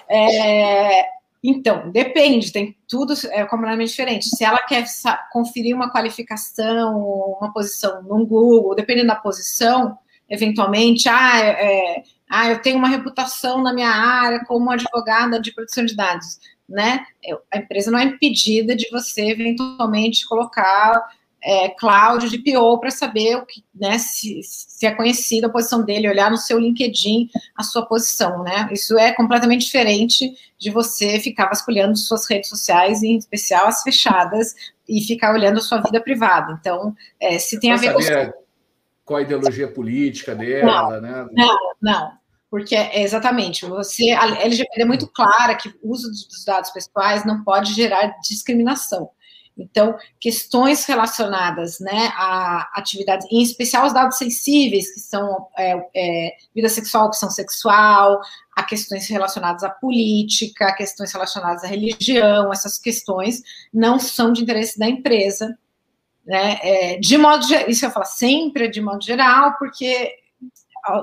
É, 0.07 1.05
então, 1.43 1.91
depende, 1.91 2.53
tem 2.53 2.77
tudo 2.87 3.13
é 3.31 3.43
completamente 3.45 3.89
diferente. 3.89 4.29
Se 4.29 4.45
ela 4.45 4.59
quer 4.59 4.85
conferir 5.31 5.75
uma 5.75 5.91
qualificação, 5.91 6.97
uma 7.39 7.51
posição 7.51 8.01
no 8.03 8.25
Google, 8.25 8.75
dependendo 8.75 9.07
da 9.07 9.15
posição, 9.15 9.97
eventualmente, 10.29 11.09
ah, 11.09 11.39
é, 11.39 12.03
ah, 12.29 12.49
eu 12.49 12.61
tenho 12.61 12.77
uma 12.77 12.87
reputação 12.87 13.61
na 13.61 13.73
minha 13.73 13.89
área 13.89 14.45
como 14.45 14.71
advogada 14.71 15.39
de 15.39 15.53
proteção 15.53 15.85
de 15.85 15.95
dados, 15.95 16.39
né? 16.73 17.05
A 17.51 17.59
empresa 17.59 17.91
não 17.91 17.99
é 17.99 18.03
impedida 18.03 18.75
de 18.75 18.89
você 18.89 19.21
eventualmente 19.29 20.27
colocar 20.27 21.07
é, 21.43 21.69
cloud 21.69 22.29
de 22.29 22.37
PO 22.37 22.79
para 22.79 22.89
saber 22.89 23.35
o 23.35 23.45
que, 23.45 23.63
né, 23.75 23.97
se, 23.97 24.39
se 24.43 24.85
é 24.85 24.91
conhecida 24.91 25.47
a 25.47 25.49
posição 25.49 25.83
dele, 25.83 26.07
olhar 26.07 26.31
no 26.31 26.37
seu 26.37 26.57
LinkedIn 26.57 27.29
a 27.55 27.63
sua 27.63 27.85
posição, 27.85 28.43
né? 28.43 28.69
Isso 28.71 28.97
é 28.97 29.11
completamente 29.11 29.65
diferente 29.65 30.33
de 30.57 30.71
você 30.71 31.19
ficar 31.19 31.47
vasculhando 31.47 31.97
suas 31.97 32.25
redes 32.29 32.49
sociais, 32.49 33.03
em 33.03 33.17
especial 33.17 33.67
as 33.67 33.83
fechadas, 33.83 34.55
e 34.87 35.01
ficar 35.01 35.33
olhando 35.33 35.57
a 35.57 35.61
sua 35.61 35.81
vida 35.81 35.99
privada. 36.01 36.57
Então, 36.59 36.95
é, 37.19 37.37
se 37.37 37.59
tem 37.59 37.71
a 37.71 37.77
ver 37.77 37.93
com 37.93 37.99
qual 39.03 39.19
a 39.19 39.23
ideologia 39.23 39.67
política 39.67 40.33
dela, 40.33 41.01
não, 41.01 41.01
né? 41.01 41.27
Não, 41.33 41.57
não. 41.81 42.22
Porque 42.53 42.75
é 42.75 43.01
exatamente, 43.01 43.65
você, 43.65 44.11
a 44.11 44.27
LGPD 44.43 44.83
é 44.83 44.85
muito 44.85 45.07
clara 45.07 45.55
que 45.55 45.69
o 45.69 45.91
uso 45.91 46.07
dos 46.11 46.45
dados 46.45 46.69
pessoais 46.69 47.25
não 47.25 47.43
pode 47.43 47.73
gerar 47.73 48.15
discriminação. 48.21 49.09
Então, 49.57 49.97
questões 50.19 50.85
relacionadas 50.85 51.79
né, 51.79 52.11
a 52.13 52.69
atividades, 52.75 53.25
em 53.31 53.41
especial 53.41 53.87
os 53.87 53.93
dados 53.93 54.19
sensíveis, 54.19 54.93
que 54.93 54.99
são 54.99 55.47
é, 55.57 55.83
é, 55.95 56.35
vida 56.53 56.69
sexual, 56.69 57.07
opção 57.07 57.31
sexual, 57.31 58.21
a 58.55 58.61
questões 58.61 59.09
relacionadas 59.09 59.63
à 59.63 59.71
política, 59.71 60.67
a 60.67 60.75
questões 60.75 61.11
relacionadas 61.11 61.63
à 61.63 61.67
religião, 61.67 62.53
essas 62.53 62.77
questões 62.77 63.41
não 63.73 63.97
são 63.97 64.31
de 64.31 64.43
interesse 64.43 64.77
da 64.77 64.87
empresa, 64.87 65.57
né? 66.23 66.59
É, 66.61 66.99
de 66.99 67.17
modo 67.17 67.47
isso 67.67 67.83
eu 67.83 67.89
falo 67.89 68.05
sempre 68.05 68.67
de 68.69 68.79
modo 68.79 69.03
geral, 69.03 69.57
porque 69.57 70.21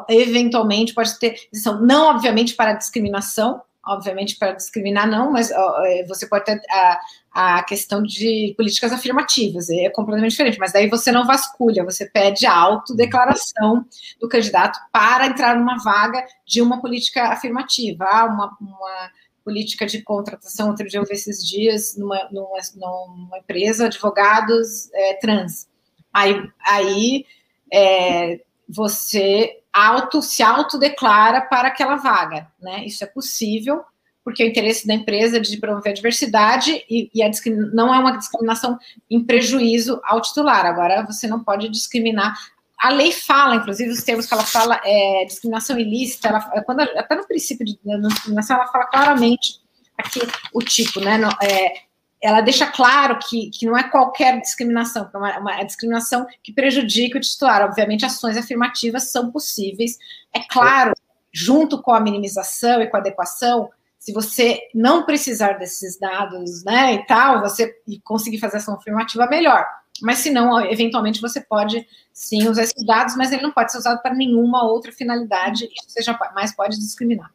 eventualmente 0.08 0.94
pode 0.94 1.18
ter 1.18 1.36
não 1.80 2.10
obviamente 2.10 2.54
para 2.54 2.74
discriminação, 2.74 3.62
obviamente 3.86 4.36
para 4.36 4.52
discriminar 4.52 5.08
não, 5.08 5.32
mas 5.32 5.50
é, 5.50 6.04
você 6.06 6.26
pode 6.26 6.44
ter 6.44 6.60
a, 6.70 7.00
a 7.32 7.62
questão 7.62 8.02
de 8.02 8.54
políticas 8.56 8.92
afirmativas, 8.92 9.70
é 9.70 9.88
completamente 9.90 10.32
diferente, 10.32 10.58
mas 10.58 10.72
daí 10.72 10.88
você 10.88 11.10
não 11.10 11.26
vasculha, 11.26 11.84
você 11.84 12.06
pede 12.06 12.46
autodeclaração 12.46 13.84
do 14.20 14.28
candidato 14.28 14.78
para 14.92 15.26
entrar 15.26 15.56
numa 15.56 15.78
vaga 15.78 16.24
de 16.46 16.60
uma 16.60 16.80
política 16.80 17.28
afirmativa, 17.28 18.04
ah, 18.04 18.26
uma, 18.26 18.56
uma 18.60 19.10
política 19.44 19.86
de 19.86 20.02
contratação, 20.02 20.68
outro 20.68 20.86
dia 20.86 21.00
eu 21.00 21.04
vi 21.04 21.14
esses 21.14 21.44
dias 21.46 21.96
numa, 21.96 22.28
numa, 22.30 22.58
numa 22.76 23.38
empresa, 23.38 23.86
advogados 23.86 24.92
é, 24.92 25.14
trans. 25.14 25.68
Aí, 26.12 26.36
aí 26.66 27.24
é, 27.72 28.40
você 28.68 29.59
auto, 29.72 30.22
se 30.22 30.42
autodeclara 30.42 31.40
para 31.42 31.68
aquela 31.68 31.96
vaga, 31.96 32.48
né? 32.60 32.84
Isso 32.84 33.04
é 33.04 33.06
possível, 33.06 33.82
porque 34.24 34.44
o 34.44 34.46
interesse 34.46 34.86
da 34.86 34.94
empresa 34.94 35.36
é 35.36 35.40
de 35.40 35.56
promover 35.56 35.92
a 35.92 35.94
diversidade 35.94 36.84
e, 36.88 37.10
e 37.14 37.22
a 37.22 37.30
não 37.72 37.94
é 37.94 37.98
uma 37.98 38.16
discriminação 38.16 38.78
em 39.08 39.24
prejuízo 39.24 40.00
ao 40.04 40.20
titular. 40.20 40.66
Agora, 40.66 41.04
você 41.04 41.26
não 41.26 41.42
pode 41.42 41.68
discriminar 41.68 42.34
a 42.80 42.88
lei 42.88 43.12
fala, 43.12 43.56
inclusive, 43.56 43.90
os 43.90 44.02
termos 44.02 44.24
que 44.24 44.32
ela 44.32 44.42
fala, 44.42 44.80
é, 44.82 45.24
discriminação 45.26 45.78
ilícita, 45.78 46.28
ela, 46.28 46.40
quando, 46.62 46.80
até 46.80 47.14
no 47.14 47.26
princípio 47.26 47.64
de 47.66 47.72
discriminação, 47.74 48.56
ela 48.56 48.66
fala 48.68 48.86
claramente 48.86 49.60
aqui 49.98 50.20
o 50.54 50.60
tipo, 50.62 50.98
né? 50.98 51.20
É, 51.42 51.89
ela 52.22 52.40
deixa 52.40 52.66
claro 52.66 53.18
que, 53.18 53.50
que 53.50 53.66
não 53.66 53.76
é 53.76 53.82
qualquer 53.82 54.40
discriminação, 54.40 55.08
é 55.12 55.16
uma, 55.16 55.38
uma 55.38 55.62
discriminação 55.62 56.26
que 56.42 56.52
prejudica 56.52 57.16
o 57.16 57.20
titular. 57.20 57.62
Obviamente, 57.62 58.04
ações 58.04 58.36
afirmativas 58.36 59.10
são 59.10 59.30
possíveis. 59.30 59.96
É 60.34 60.40
claro, 60.40 60.92
junto 61.32 61.80
com 61.80 61.92
a 61.92 62.00
minimização 62.00 62.82
e 62.82 62.88
com 62.88 62.96
a 62.96 63.00
adequação, 63.00 63.70
se 63.98 64.12
você 64.12 64.60
não 64.74 65.04
precisar 65.04 65.54
desses 65.54 65.98
dados, 65.98 66.64
né, 66.64 66.94
e 66.94 67.06
tal, 67.06 67.40
você 67.40 67.74
conseguir 68.02 68.38
fazer 68.38 68.56
ação 68.56 68.74
afirmativa, 68.74 69.26
melhor. 69.26 69.66
Mas 70.02 70.18
se 70.18 70.30
não, 70.30 70.58
eventualmente 70.64 71.20
você 71.20 71.40
pode 71.40 71.86
sim 72.12 72.48
usar 72.48 72.62
esses 72.62 72.86
dados, 72.86 73.14
mas 73.16 73.32
ele 73.32 73.42
não 73.42 73.52
pode 73.52 73.70
ser 73.70 73.78
usado 73.78 74.00
para 74.00 74.14
nenhuma 74.14 74.64
outra 74.64 74.90
finalidade, 74.90 75.68
seja 75.86 76.18
mais 76.34 76.54
pode 76.54 76.78
discriminar. 76.78 77.30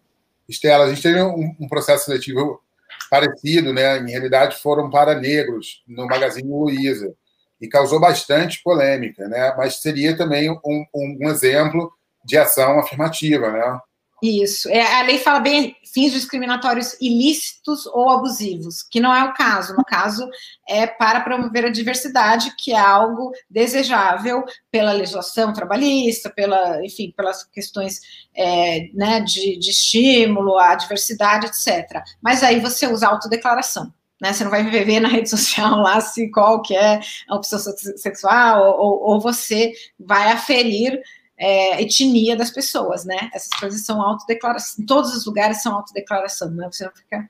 Estela, 0.50 0.86
a 0.86 0.90
gente 0.90 1.02
teve 1.02 1.22
um, 1.22 1.56
um, 1.60 1.68
processo 1.68 2.06
seletivo 2.06 2.62
parecido, 3.10 3.74
né? 3.74 3.98
Em 4.00 4.10
realidade, 4.10 4.62
foram 4.62 4.90
para 4.90 5.16
negros 5.16 5.84
no 5.88 6.06
Magazine 6.06 6.50
Luiza 6.50 7.14
e 7.60 7.68
causou 7.68 8.00
bastante 8.00 8.62
polêmica, 8.64 9.28
né? 9.28 9.54
Mas 9.58 9.82
seria 9.82 10.16
também 10.18 10.50
um, 10.50 10.86
um 10.94 11.30
exemplo 11.30 11.92
de 12.24 12.38
ação 12.38 12.80
afirmativa, 12.80 13.52
né? 13.52 13.80
Isso. 14.24 14.70
É, 14.70 15.00
a 15.00 15.02
lei 15.04 15.20
fala 15.20 15.40
bem 15.40 15.76
fins 15.94 16.12
discriminatórios 16.12 16.96
ilícitos 17.02 17.86
ou 17.86 18.10
abusivos, 18.10 18.82
que 18.82 19.00
não 19.00 19.14
é 19.14 19.24
o 19.24 19.34
caso. 19.34 19.76
No 19.76 19.84
caso, 19.84 20.28
é 20.68 20.88
para 20.88 21.22
promover 21.22 21.66
a 21.66 21.70
diversidade, 21.70 22.54
que 22.58 22.72
é 22.72 22.80
algo 22.80 23.32
desejável 23.50 24.44
pela 24.72 24.94
legislação 24.94 25.54
trabalhista, 25.54 26.30
pela, 26.30 26.84
enfim, 26.86 27.14
pelas 27.16 27.44
questões 27.44 28.00
é, 28.34 28.90
né, 28.94 29.20
de, 29.22 29.58
de 29.58 29.70
estímulo 29.70 30.58
à 30.58 30.76
diversidade, 30.76 31.48
etc. 31.48 32.02
Mas 32.22 32.42
aí 32.42 32.60
você 32.60 32.88
usa 32.88 33.08
autodeclaração. 33.08 33.94
Né, 34.22 34.32
você 34.32 34.46
não 34.46 34.52
vai 34.52 34.64
viver 34.64 35.02
na 35.02 35.10
rede 35.10 35.30
social 35.30 35.78
lá 35.78 36.00
se 36.00 36.32
qual 36.32 36.62
que 36.62 36.76
é 36.76 37.02
a 37.30 37.36
opção 37.36 37.60
sexual, 37.60 38.80
ou, 38.80 39.12
ou 39.12 39.20
você 39.20 39.74
vai 40.00 40.32
aferir 40.32 41.02
é, 41.38 41.82
etnia 41.82 42.36
das 42.36 42.50
pessoas, 42.50 43.06
né? 43.06 43.30
Essas 43.34 43.52
coisas 43.60 43.86
são 43.86 44.02
autodeclaração, 44.02 44.86
todos 44.86 45.16
os 45.16 45.26
lugares 45.26 45.62
são 45.62 45.76
autodeclaração, 45.76 46.52
né? 46.52 46.68
Você 46.72 46.86
não 46.86 46.92
fica 46.92 47.30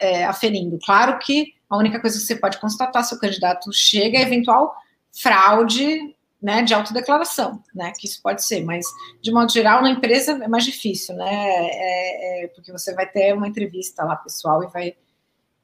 é, 0.00 0.24
aferindo. 0.24 0.78
Claro 0.84 1.18
que 1.18 1.54
a 1.68 1.76
única 1.76 2.00
coisa 2.00 2.18
que 2.18 2.24
você 2.24 2.36
pode 2.36 2.60
constatar 2.60 3.02
se 3.04 3.14
o 3.14 3.18
candidato 3.18 3.72
chega 3.72 4.18
é 4.18 4.22
eventual 4.22 4.74
fraude 5.10 6.14
né, 6.40 6.62
de 6.62 6.74
autodeclaração, 6.74 7.62
né? 7.74 7.92
Que 7.98 8.06
isso 8.06 8.20
pode 8.20 8.44
ser, 8.44 8.64
mas 8.64 8.84
de 9.22 9.30
modo 9.30 9.52
geral 9.52 9.80
na 9.80 9.90
empresa 9.90 10.32
é 10.32 10.48
mais 10.48 10.64
difícil, 10.64 11.14
né? 11.14 11.30
É, 11.30 12.44
é, 12.44 12.48
porque 12.48 12.72
você 12.72 12.92
vai 12.94 13.06
ter 13.06 13.32
uma 13.32 13.46
entrevista 13.46 14.04
lá 14.04 14.16
pessoal 14.16 14.62
e 14.64 14.66
vai, 14.66 14.94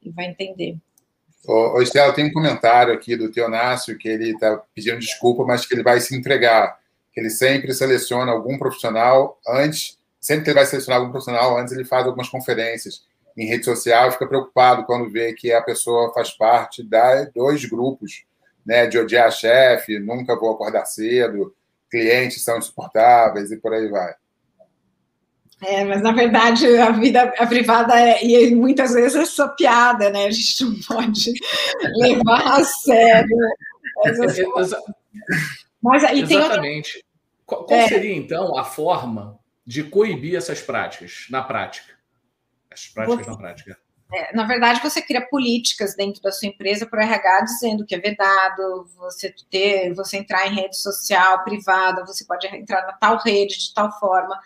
e 0.03 0.11
vai 0.11 0.27
entender. 0.27 0.77
Ô, 1.45 1.81
Estela, 1.83 2.13
tem 2.13 2.27
um 2.27 2.33
comentário 2.33 2.93
aqui 2.93 3.17
do 3.17 3.31
Teonácio 3.31 3.97
que 3.99 4.09
ele 4.09 4.33
está 4.33 4.63
pedindo 4.75 4.99
desculpa, 4.99 5.45
mas 5.45 5.67
que 5.67 5.75
ele 5.75 5.83
vai 5.83 6.01
se 6.01 6.15
entregar 6.15 6.79
ele 7.17 7.31
sempre 7.31 7.75
seleciona 7.75 8.33
algum 8.33 8.59
profissional 8.59 9.39
antes, 9.47 9.99
sempre 10.21 10.45
que 10.45 10.51
ele 10.51 10.59
vai 10.59 10.67
selecionar 10.67 11.01
algum 11.01 11.11
profissional 11.11 11.59
antes, 11.59 11.73
ele 11.73 11.85
faz 11.85 12.07
algumas 12.07 12.29
conferências 12.29 13.07
em 13.37 13.47
rede 13.47 13.65
social 13.65 14.09
e 14.09 14.13
fica 14.13 14.27
preocupado 14.27 14.85
quando 14.85 15.11
vê 15.11 15.33
que 15.33 15.53
a 15.53 15.63
pessoa 15.63 16.13
faz 16.13 16.31
parte 16.31 16.83
de 16.83 17.31
dois 17.35 17.65
grupos, 17.65 18.25
né, 18.67 18.87
de 18.87 18.99
odiar 18.99 19.31
chefe, 19.31 19.99
nunca 19.99 20.37
vou 20.37 20.53
acordar 20.53 20.85
cedo, 20.85 21.55
clientes 21.91 22.43
são 22.43 22.59
insuportáveis 22.59 23.51
e 23.51 23.57
por 23.57 23.73
aí 23.73 23.89
vai. 23.89 24.13
É, 25.61 25.85
mas 25.85 26.03
na 26.03 26.13
verdade 26.13 26.67
a 26.79 26.91
vida 26.91 27.35
a 27.37 27.47
privada 27.47 27.99
é, 27.99 28.25
e 28.25 28.55
muitas 28.55 28.93
vezes 28.93 29.17
é 29.17 29.25
só 29.25 29.49
piada, 29.49 30.09
né? 30.11 30.27
A 30.27 30.31
gente 30.31 30.65
não 30.65 30.75
pode 30.87 31.33
levar 31.99 32.59
a 32.59 32.65
sério. 32.65 33.37
Mas, 34.05 34.21
assim, 34.21 34.45
mas 35.83 36.05
aí 36.05 36.21
Exatamente. 36.23 36.93
Tem 36.93 37.03
qual, 37.49 37.65
qual 37.65 37.81
é. 37.81 37.89
seria, 37.89 38.15
então, 38.15 38.59
a 38.59 38.65
forma 38.65 39.39
de 39.67 39.83
coibir 39.83 40.37
essas 40.37 40.61
práticas 40.61 41.27
na 41.31 41.43
prática? 41.43 41.95
Essas 42.71 42.89
práticas 42.89 43.25
você, 43.25 43.31
na 43.31 43.37
prática. 43.39 43.79
É, 44.13 44.37
na 44.37 44.45
verdade, 44.47 44.81
você 44.83 45.01
cria 45.01 45.27
políticas 45.29 45.97
dentro 45.97 46.21
da 46.21 46.31
sua 46.31 46.49
empresa 46.49 46.87
para 46.87 47.01
o 47.01 47.03
RH 47.03 47.41
dizendo 47.41 47.87
que 47.87 47.95
é 47.95 47.99
vedado 47.99 48.87
você 48.97 49.35
ter, 49.51 49.95
você 49.95 50.19
entrar 50.19 50.47
em 50.47 50.55
rede 50.55 50.77
social 50.77 51.43
privada, 51.43 52.05
você 52.05 52.25
pode 52.27 52.47
entrar 52.47 52.87
na 52.87 52.93
tal 52.93 53.19
rede 53.19 53.59
de 53.59 53.73
tal 53.73 53.91
forma. 53.99 54.39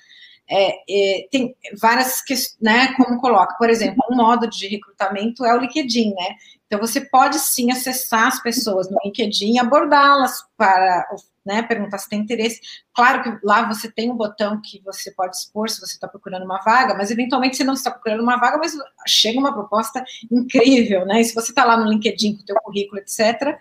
é, 0.49 0.75
é, 0.89 1.29
tem 1.31 1.57
várias 1.81 2.21
questões, 2.23 2.61
né, 2.61 2.95
como 2.97 3.21
coloca, 3.21 3.57
por 3.57 3.71
exemplo, 3.71 4.05
um 4.11 4.17
modo 4.17 4.49
de 4.49 4.67
recrutamento 4.69 5.45
é 5.45 5.55
o 5.55 5.59
LinkedIn, 5.59 6.15
né? 6.15 6.37
Então 6.73 6.81
você 6.81 7.03
pode 7.03 7.39
sim 7.39 7.71
acessar 7.71 8.29
as 8.29 8.43
pessoas 8.43 8.91
no 8.91 8.97
LinkedIn 9.05 9.59
abordá-las 9.59 10.43
para 10.57 11.07
né, 11.45 11.61
perguntar 11.61 11.99
se 11.99 12.09
tem 12.09 12.21
interesse. 12.21 12.63
Claro 12.95 13.23
que 13.23 13.47
lá 13.47 13.69
você 13.69 13.93
tem 13.93 14.11
um 14.11 14.17
botão 14.17 14.59
que 14.59 14.81
você 14.83 15.11
pode 15.11 15.37
expor 15.37 15.69
se 15.69 15.79
você 15.79 15.93
está 15.93 16.09
procurando 16.09 16.47
uma 16.47 16.63
vaga, 16.63 16.95
mas 16.95 17.11
eventualmente 17.11 17.59
você 17.59 17.65
não 17.65 17.75
está 17.75 17.91
procurando 17.91 18.23
uma 18.23 18.39
vaga, 18.39 18.57
mas 18.57 18.73
chega 19.07 19.39
uma 19.39 19.53
proposta 19.53 20.03
incrível, 20.31 21.05
né? 21.05 21.21
E 21.21 21.25
se 21.27 21.35
você 21.35 21.53
está 21.53 21.63
lá 21.63 21.77
no 21.77 21.91
LinkedIn 21.91 22.37
com 22.37 22.43
o 22.43 22.47
teu 22.47 22.57
currículo, 22.63 23.03
etc., 23.03 23.55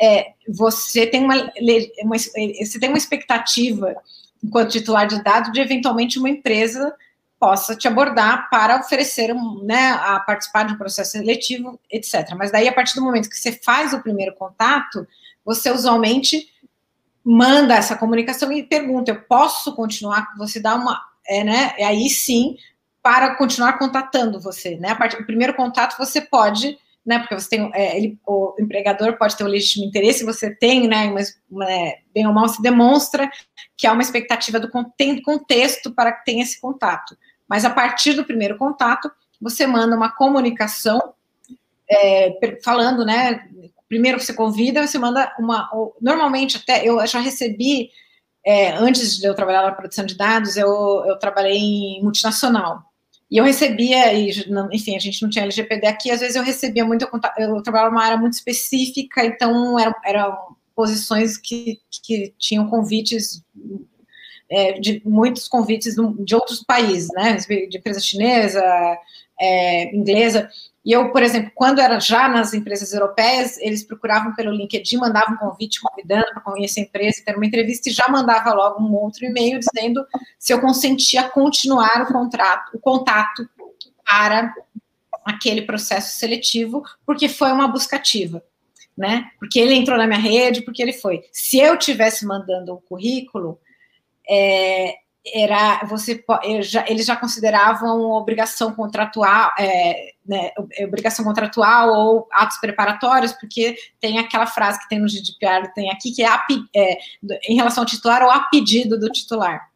é, 0.00 0.32
você 0.48 1.06
tem 1.06 1.24
uma, 1.24 1.52
uma, 2.02 2.16
você 2.16 2.80
tem 2.80 2.88
uma 2.88 2.96
expectativa 2.96 3.94
enquanto 4.42 4.70
titular 4.70 5.06
de 5.06 5.22
dados, 5.22 5.52
de 5.52 5.60
eventualmente 5.60 6.18
uma 6.18 6.30
empresa 6.30 6.94
possa 7.38 7.76
te 7.76 7.86
abordar 7.86 8.50
para 8.50 8.80
oferecer, 8.80 9.34
né, 9.62 9.90
a 9.90 10.18
participar 10.20 10.64
de 10.64 10.74
um 10.74 10.78
processo 10.78 11.12
seletivo, 11.12 11.78
etc. 11.90 12.34
Mas 12.36 12.50
daí, 12.50 12.66
a 12.68 12.72
partir 12.72 12.94
do 12.94 13.02
momento 13.02 13.28
que 13.28 13.36
você 13.36 13.52
faz 13.52 13.92
o 13.92 14.02
primeiro 14.02 14.34
contato, 14.34 15.06
você 15.44 15.70
usualmente 15.70 16.48
manda 17.24 17.74
essa 17.74 17.96
comunicação 17.96 18.50
e 18.50 18.62
pergunta, 18.62 19.10
eu 19.10 19.22
posso 19.22 19.74
continuar, 19.74 20.26
você 20.36 20.60
dá 20.60 20.74
uma, 20.74 21.00
é, 21.26 21.44
né, 21.44 21.74
e 21.78 21.82
aí 21.82 22.08
sim, 22.08 22.56
para 23.02 23.36
continuar 23.36 23.78
contatando 23.78 24.40
você, 24.40 24.76
né, 24.76 24.90
a 24.90 24.96
partir 24.96 25.18
do 25.18 25.26
primeiro 25.26 25.54
contato 25.54 25.96
você 25.96 26.20
pode 26.20 26.76
né? 27.08 27.18
Porque 27.20 27.34
você 27.34 27.48
tem, 27.48 27.70
é, 27.72 27.96
ele, 27.96 28.18
o 28.26 28.54
empregador 28.60 29.16
pode 29.16 29.34
ter 29.34 29.42
o 29.42 29.46
legítimo 29.46 29.86
interesse, 29.86 30.26
você 30.26 30.54
tem, 30.54 30.86
né? 30.86 31.10
Mas 31.10 31.40
é, 31.66 32.00
bem 32.12 32.26
ou 32.26 32.34
mal 32.34 32.46
se 32.48 32.60
demonstra 32.60 33.30
que 33.78 33.86
há 33.86 33.92
uma 33.92 34.02
expectativa 34.02 34.60
do 34.60 34.68
tem 34.94 35.22
contexto 35.22 35.90
para 35.90 36.12
que 36.12 36.26
tenha 36.26 36.42
esse 36.42 36.60
contato. 36.60 37.16
Mas 37.48 37.64
a 37.64 37.70
partir 37.70 38.12
do 38.12 38.24
primeiro 38.24 38.56
contato, 38.56 39.10
você 39.40 39.66
manda 39.66 39.96
uma 39.96 40.10
comunicação 40.10 41.14
é, 41.90 42.38
falando, 42.62 43.04
né? 43.04 43.48
Primeiro 43.88 44.20
você 44.20 44.34
convida, 44.34 44.86
você 44.86 44.98
manda 44.98 45.34
uma. 45.38 45.70
Normalmente, 46.00 46.58
até 46.58 46.86
eu 46.86 47.04
já 47.06 47.20
recebi, 47.20 47.90
é, 48.44 48.72
antes 48.72 49.16
de 49.16 49.26
eu 49.26 49.34
trabalhar 49.34 49.62
na 49.62 49.72
produção 49.72 50.04
de 50.04 50.14
dados, 50.16 50.56
eu, 50.56 50.68
eu 51.06 51.18
trabalhei 51.18 51.56
em 51.56 52.02
multinacional. 52.02 52.82
E 53.30 53.36
eu 53.36 53.44
recebia, 53.44 54.12
e, 54.14 54.30
enfim, 54.72 54.96
a 54.96 54.98
gente 54.98 55.22
não 55.22 55.28
tinha 55.28 55.44
LGPD 55.44 55.86
aqui, 55.86 56.10
às 56.10 56.20
vezes 56.20 56.34
eu 56.34 56.42
recebia 56.42 56.84
muito, 56.84 57.06
eu 57.36 57.62
trabalhava 57.62 57.90
numa 57.90 58.04
área 58.04 58.16
muito 58.16 58.32
específica, 58.32 59.22
então 59.24 59.78
eram, 59.78 59.94
eram 60.02 60.38
posições 60.74 61.36
que, 61.36 61.78
que 61.90 62.32
tinham 62.38 62.70
convites, 62.70 63.42
é, 64.50 64.78
de 64.78 65.02
muitos 65.04 65.46
convites 65.48 65.94
de 66.20 66.34
outros 66.34 66.62
países, 66.62 67.08
né, 67.14 67.36
de 67.36 67.78
empresa 67.78 68.00
chinesa, 68.00 68.62
é, 69.40 69.94
inglesa, 69.94 70.48
e 70.88 70.92
eu, 70.92 71.12
por 71.12 71.22
exemplo, 71.22 71.52
quando 71.54 71.80
era 71.80 72.00
já 72.00 72.26
nas 72.28 72.54
empresas 72.54 72.94
europeias, 72.94 73.58
eles 73.58 73.84
procuravam 73.84 74.34
pelo 74.34 74.50
LinkedIn, 74.50 74.96
mandavam 74.96 75.34
um 75.34 75.38
convite 75.38 75.82
convidando 75.82 76.28
para 76.32 76.40
conhecer 76.40 76.80
a 76.80 76.82
empresa, 76.84 77.22
ter 77.22 77.36
uma 77.36 77.44
entrevista, 77.44 77.90
e 77.90 77.92
já 77.92 78.08
mandava 78.08 78.54
logo 78.54 78.82
um 78.82 78.94
outro 78.94 79.26
e-mail 79.26 79.60
dizendo 79.60 80.02
se 80.38 80.50
eu 80.50 80.62
consentia 80.62 81.28
continuar 81.28 82.02
o 82.02 82.06
contrato, 82.06 82.74
o 82.74 82.78
contato 82.78 83.46
para 84.02 84.54
aquele 85.26 85.60
processo 85.60 86.16
seletivo, 86.16 86.82
porque 87.04 87.28
foi 87.28 87.52
uma 87.52 87.68
buscativa, 87.68 88.42
né? 88.96 89.30
Porque 89.38 89.58
ele 89.58 89.74
entrou 89.74 89.98
na 89.98 90.06
minha 90.06 90.18
rede, 90.18 90.62
porque 90.62 90.80
ele 90.80 90.94
foi. 90.94 91.22
Se 91.30 91.58
eu 91.58 91.76
tivesse 91.76 92.24
mandando 92.24 92.72
o 92.72 92.80
currículo, 92.80 93.60
é, 94.28 94.94
era 95.34 95.84
você 95.84 96.24
eles 96.86 97.06
já 97.06 97.16
consideravam 97.16 98.12
obrigação 98.12 98.72
contratual 98.72 99.52
é, 99.58 100.12
né, 100.26 100.50
obrigação 100.80 101.24
contratual 101.24 101.90
ou 101.90 102.28
atos 102.32 102.58
preparatórios 102.58 103.32
porque 103.32 103.76
tem 104.00 104.18
aquela 104.18 104.46
frase 104.46 104.80
que 104.80 104.88
tem 104.88 104.98
no 104.98 105.08
GDPR 105.08 105.72
tem 105.74 105.90
aqui 105.90 106.12
que 106.12 106.22
é, 106.22 106.26
a, 106.26 106.46
é 106.74 106.98
em 107.48 107.56
relação 107.56 107.82
ao 107.82 107.86
titular 107.86 108.22
ou 108.22 108.30
a 108.30 108.40
pedido 108.40 108.98
do 108.98 109.10
titular. 109.10 109.68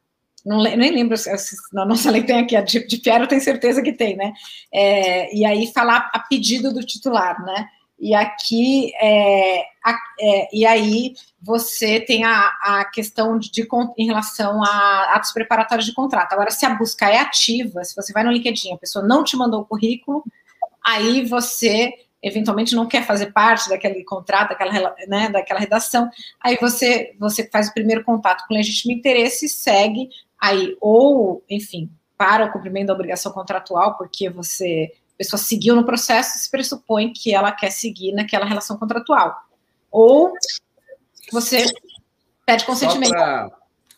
Não, 0.44 0.60
nem 0.60 0.90
lembro 0.90 1.16
se 1.16 1.30
na 1.72 1.84
nossa 1.84 2.10
lei 2.10 2.24
tem 2.24 2.40
aqui 2.40 2.56
a 2.56 2.64
GDPR 2.64 3.20
eu 3.20 3.28
tenho 3.28 3.40
certeza 3.40 3.82
que 3.82 3.92
tem 3.92 4.16
né? 4.16 4.32
É, 4.72 5.34
e 5.34 5.44
aí 5.44 5.72
falar 5.72 6.10
a 6.12 6.18
pedido 6.20 6.72
do 6.72 6.84
titular 6.84 7.40
né 7.44 7.68
e 8.02 8.16
aqui, 8.16 8.92
é, 8.96 9.60
a, 9.84 9.96
é, 10.18 10.48
e 10.52 10.66
aí 10.66 11.14
você 11.40 12.00
tem 12.00 12.24
a, 12.24 12.48
a 12.60 12.84
questão 12.84 13.38
de, 13.38 13.48
de, 13.48 13.68
em 13.96 14.06
relação 14.06 14.60
a 14.60 15.14
atos 15.14 15.30
preparatórios 15.30 15.86
de 15.86 15.94
contrato. 15.94 16.32
Agora, 16.32 16.50
se 16.50 16.66
a 16.66 16.74
busca 16.74 17.08
é 17.08 17.20
ativa, 17.20 17.84
se 17.84 17.94
você 17.94 18.12
vai 18.12 18.24
no 18.24 18.32
LinkedIn, 18.32 18.74
a 18.74 18.76
pessoa 18.76 19.06
não 19.06 19.22
te 19.22 19.36
mandou 19.36 19.60
o 19.60 19.64
currículo, 19.64 20.24
aí 20.84 21.24
você 21.24 21.92
eventualmente 22.20 22.74
não 22.74 22.88
quer 22.88 23.06
fazer 23.06 23.32
parte 23.32 23.68
daquele 23.68 24.02
contrato, 24.02 24.48
daquela, 24.48 24.96
né, 25.06 25.28
daquela 25.28 25.60
redação, 25.60 26.10
aí 26.40 26.56
você, 26.60 27.14
você 27.20 27.48
faz 27.48 27.68
o 27.68 27.74
primeiro 27.74 28.02
contato 28.02 28.44
com 28.48 28.54
legítimo 28.54 28.92
interesse 28.92 29.46
e 29.46 29.48
segue 29.48 30.08
aí, 30.40 30.76
ou, 30.80 31.44
enfim, 31.48 31.88
para 32.16 32.46
o 32.46 32.52
cumprimento 32.52 32.88
da 32.88 32.94
obrigação 32.94 33.30
contratual, 33.30 33.96
porque 33.96 34.28
você 34.28 34.92
pessoa 35.22 35.38
seguiu 35.38 35.76
no 35.76 35.84
processo, 35.84 36.38
se 36.38 36.50
pressupõe 36.50 37.12
que 37.12 37.32
ela 37.32 37.52
quer 37.52 37.70
seguir 37.70 38.12
naquela 38.12 38.44
relação 38.44 38.76
contratual. 38.76 39.34
Ou 39.90 40.32
você 41.30 41.64
pede 42.44 42.64
consentimento. 42.64 43.10
Só 43.10 43.14
para 43.14 43.50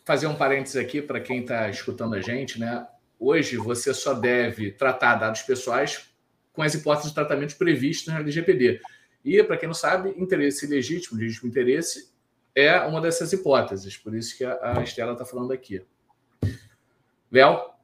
fazer 0.05 0.27
um 0.27 0.35
parênteses 0.35 0.75
aqui 0.75 1.01
para 1.01 1.19
quem 1.19 1.41
está 1.41 1.67
escutando 1.69 2.13
a 2.13 2.21
gente, 2.21 2.59
né? 2.59 2.87
Hoje 3.19 3.57
você 3.57 3.93
só 3.93 4.13
deve 4.13 4.71
tratar 4.71 5.15
dados 5.15 5.41
pessoais 5.41 6.09
com 6.53 6.61
as 6.61 6.73
hipóteses 6.73 7.09
de 7.09 7.15
tratamento 7.15 7.57
previstas 7.57 8.13
na 8.13 8.19
LGPD. 8.19 8.79
E, 9.23 9.43
para 9.43 9.57
quem 9.57 9.67
não 9.67 9.73
sabe, 9.73 10.13
interesse 10.17 10.67
legítimo, 10.67 11.19
legítimo 11.19 11.49
interesse, 11.49 12.11
é 12.53 12.79
uma 12.81 13.01
dessas 13.01 13.33
hipóteses. 13.33 13.97
Por 13.97 14.15
isso 14.15 14.37
que 14.37 14.45
a, 14.45 14.81
Estela 14.83 15.13
está 15.13 15.25
falando 15.25 15.51
aqui. 15.51 15.81
Vel? 17.31 17.74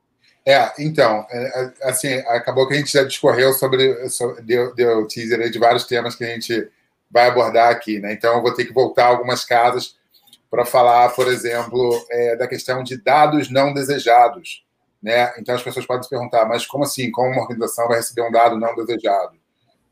É, 0.46 0.72
então, 0.80 1.26
é, 1.30 1.64
é, 1.64 1.74
assim, 1.84 2.14
acabou 2.28 2.68
que 2.68 2.74
a 2.74 2.78
gente 2.78 2.92
já 2.92 3.04
discorreu 3.04 3.54
sobre, 3.54 4.10
sobre 4.10 4.42
deu, 4.42 4.74
deu 4.74 5.08
teaser 5.08 5.50
de 5.50 5.60
vários 5.60 5.86
temas 5.86 6.16
que 6.16 6.24
a 6.24 6.28
gente 6.28 6.68
vai 7.10 7.28
abordar 7.28 7.70
aqui, 7.70 8.00
né? 8.00 8.14
Então, 8.14 8.36
eu 8.36 8.42
vou 8.42 8.54
ter 8.54 8.66
que 8.66 8.74
voltar 8.74 9.06
algumas 9.06 9.46
casas 9.46 9.96
para 10.50 10.66
falar, 10.66 11.10
por 11.10 11.28
exemplo, 11.28 12.06
é, 12.10 12.36
da 12.36 12.48
questão 12.48 12.84
de 12.84 12.98
dados 12.98 13.52
não 13.52 13.74
desejados, 13.74 14.66
né? 15.02 15.32
Então, 15.38 15.54
as 15.54 15.62
pessoas 15.62 15.86
podem 15.86 16.04
se 16.04 16.10
perguntar, 16.10 16.46
mas 16.46 16.66
como 16.66 16.84
assim? 16.84 17.12
Como 17.12 17.32
uma 17.32 17.44
organização 17.44 17.88
vai 17.88 17.98
receber 17.98 18.24
um 18.24 18.32
dado 18.32 18.58
não 18.58 18.76
desejado? 18.76 19.38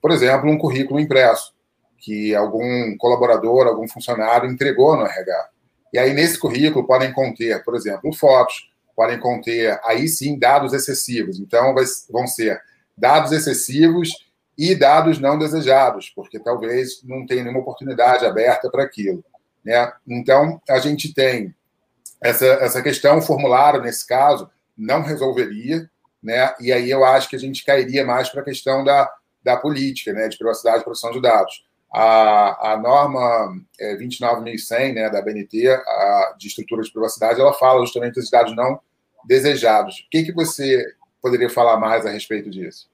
Por 0.01 0.11
exemplo, 0.11 0.49
um 0.49 0.57
currículo 0.57 0.99
impresso 0.99 1.53
que 1.99 2.33
algum 2.33 2.97
colaborador, 2.97 3.67
algum 3.67 3.87
funcionário 3.87 4.49
entregou 4.49 4.95
no 4.95 5.05
RH. 5.05 5.49
E 5.93 5.99
aí, 5.99 6.13
nesse 6.13 6.39
currículo, 6.39 6.87
podem 6.87 7.11
conter, 7.11 7.63
por 7.63 7.75
exemplo, 7.75 8.13
fotos, 8.13 8.69
podem 8.99 9.17
conter, 9.17 9.79
aí 9.85 10.09
sim, 10.09 10.37
dados 10.37 10.73
excessivos. 10.73 11.39
Então, 11.39 11.73
vão 12.09 12.27
ser 12.27 12.61
dados 12.97 13.31
excessivos 13.31 14.09
e 14.57 14.75
dados 14.75 15.19
não 15.19 15.39
desejados, 15.39 16.11
porque 16.13 16.37
talvez 16.37 17.01
não 17.05 17.25
tenha 17.25 17.43
nenhuma 17.43 17.61
oportunidade 17.61 18.25
aberta 18.25 18.69
para 18.69 18.83
aquilo. 18.83 19.23
Né? 19.63 19.89
Então, 20.05 20.61
a 20.69 20.79
gente 20.79 21.13
tem 21.13 21.55
essa, 22.21 22.45
essa 22.45 22.81
questão, 22.81 23.19
o 23.19 23.21
formulário, 23.21 23.81
nesse 23.81 24.05
caso, 24.05 24.49
não 24.77 25.01
resolveria, 25.01 25.89
né? 26.21 26.53
e 26.59 26.73
aí 26.73 26.89
eu 26.89 27.05
acho 27.05 27.29
que 27.29 27.37
a 27.37 27.39
gente 27.39 27.63
cairia 27.63 28.05
mais 28.05 28.27
para 28.27 28.41
a 28.41 28.45
questão 28.45 28.83
da, 28.83 29.09
da 29.41 29.55
política, 29.55 30.11
né? 30.11 30.27
de 30.27 30.37
privacidade 30.37 30.81
e 30.81 30.83
proteção 30.83 31.11
de 31.11 31.21
dados. 31.21 31.65
A, 31.89 32.73
a 32.73 32.77
norma 32.77 33.55
é, 33.79 33.95
29.100 33.95 34.93
né, 34.93 35.09
da 35.09 35.21
BNT, 35.21 35.69
a, 35.69 36.35
de 36.37 36.49
estrutura 36.49 36.83
de 36.83 36.91
privacidade, 36.91 37.39
ela 37.39 37.53
fala 37.53 37.79
justamente 37.79 38.15
dos 38.15 38.29
dados 38.29 38.53
não 38.53 38.81
desejados. 39.25 39.99
O 39.99 40.09
que, 40.09 40.23
que 40.23 40.31
você 40.31 40.83
poderia 41.21 41.49
falar 41.49 41.77
mais 41.77 42.05
a 42.05 42.11
respeito 42.11 42.49
disso? 42.49 42.89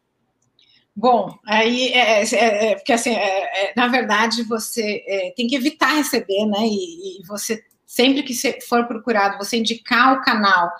Bom, 0.96 1.38
aí 1.46 1.90
é, 1.90 2.22
é, 2.22 2.36
é, 2.36 2.72
é 2.72 2.76
porque 2.76 2.94
assim, 2.94 3.14
é, 3.14 3.70
é, 3.70 3.74
na 3.76 3.88
verdade, 3.88 4.44
você 4.44 5.04
é, 5.06 5.34
tem 5.36 5.46
que 5.46 5.56
evitar 5.56 5.94
receber, 5.94 6.46
né? 6.46 6.60
E, 6.62 7.20
e, 7.20 7.26
você 7.28 7.62
sempre 7.86 8.24
que 8.24 8.34
for 8.62 8.88
procurado, 8.88 9.38
você 9.38 9.58
indicar 9.58 10.14
o 10.14 10.22
canal 10.22 10.72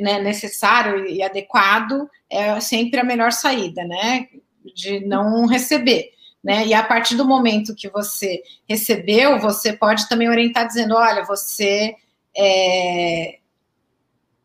né, 0.00 0.20
necessário 0.20 1.06
e 1.06 1.22
adequado 1.22 2.08
é 2.30 2.60
sempre 2.60 3.00
a 3.00 3.04
melhor 3.04 3.32
saída, 3.32 3.84
né? 3.84 4.28
De 4.74 5.00
não 5.00 5.46
receber. 5.46 6.10
Né? 6.42 6.68
E 6.68 6.74
a 6.74 6.84
partir 6.84 7.16
do 7.16 7.24
momento 7.24 7.74
que 7.74 7.88
você 7.88 8.40
recebeu, 8.68 9.40
você 9.40 9.72
pode 9.72 10.08
também 10.08 10.28
orientar 10.28 10.66
dizendo: 10.68 10.94
olha, 10.94 11.24
você 11.24 11.94
é, 12.36 13.37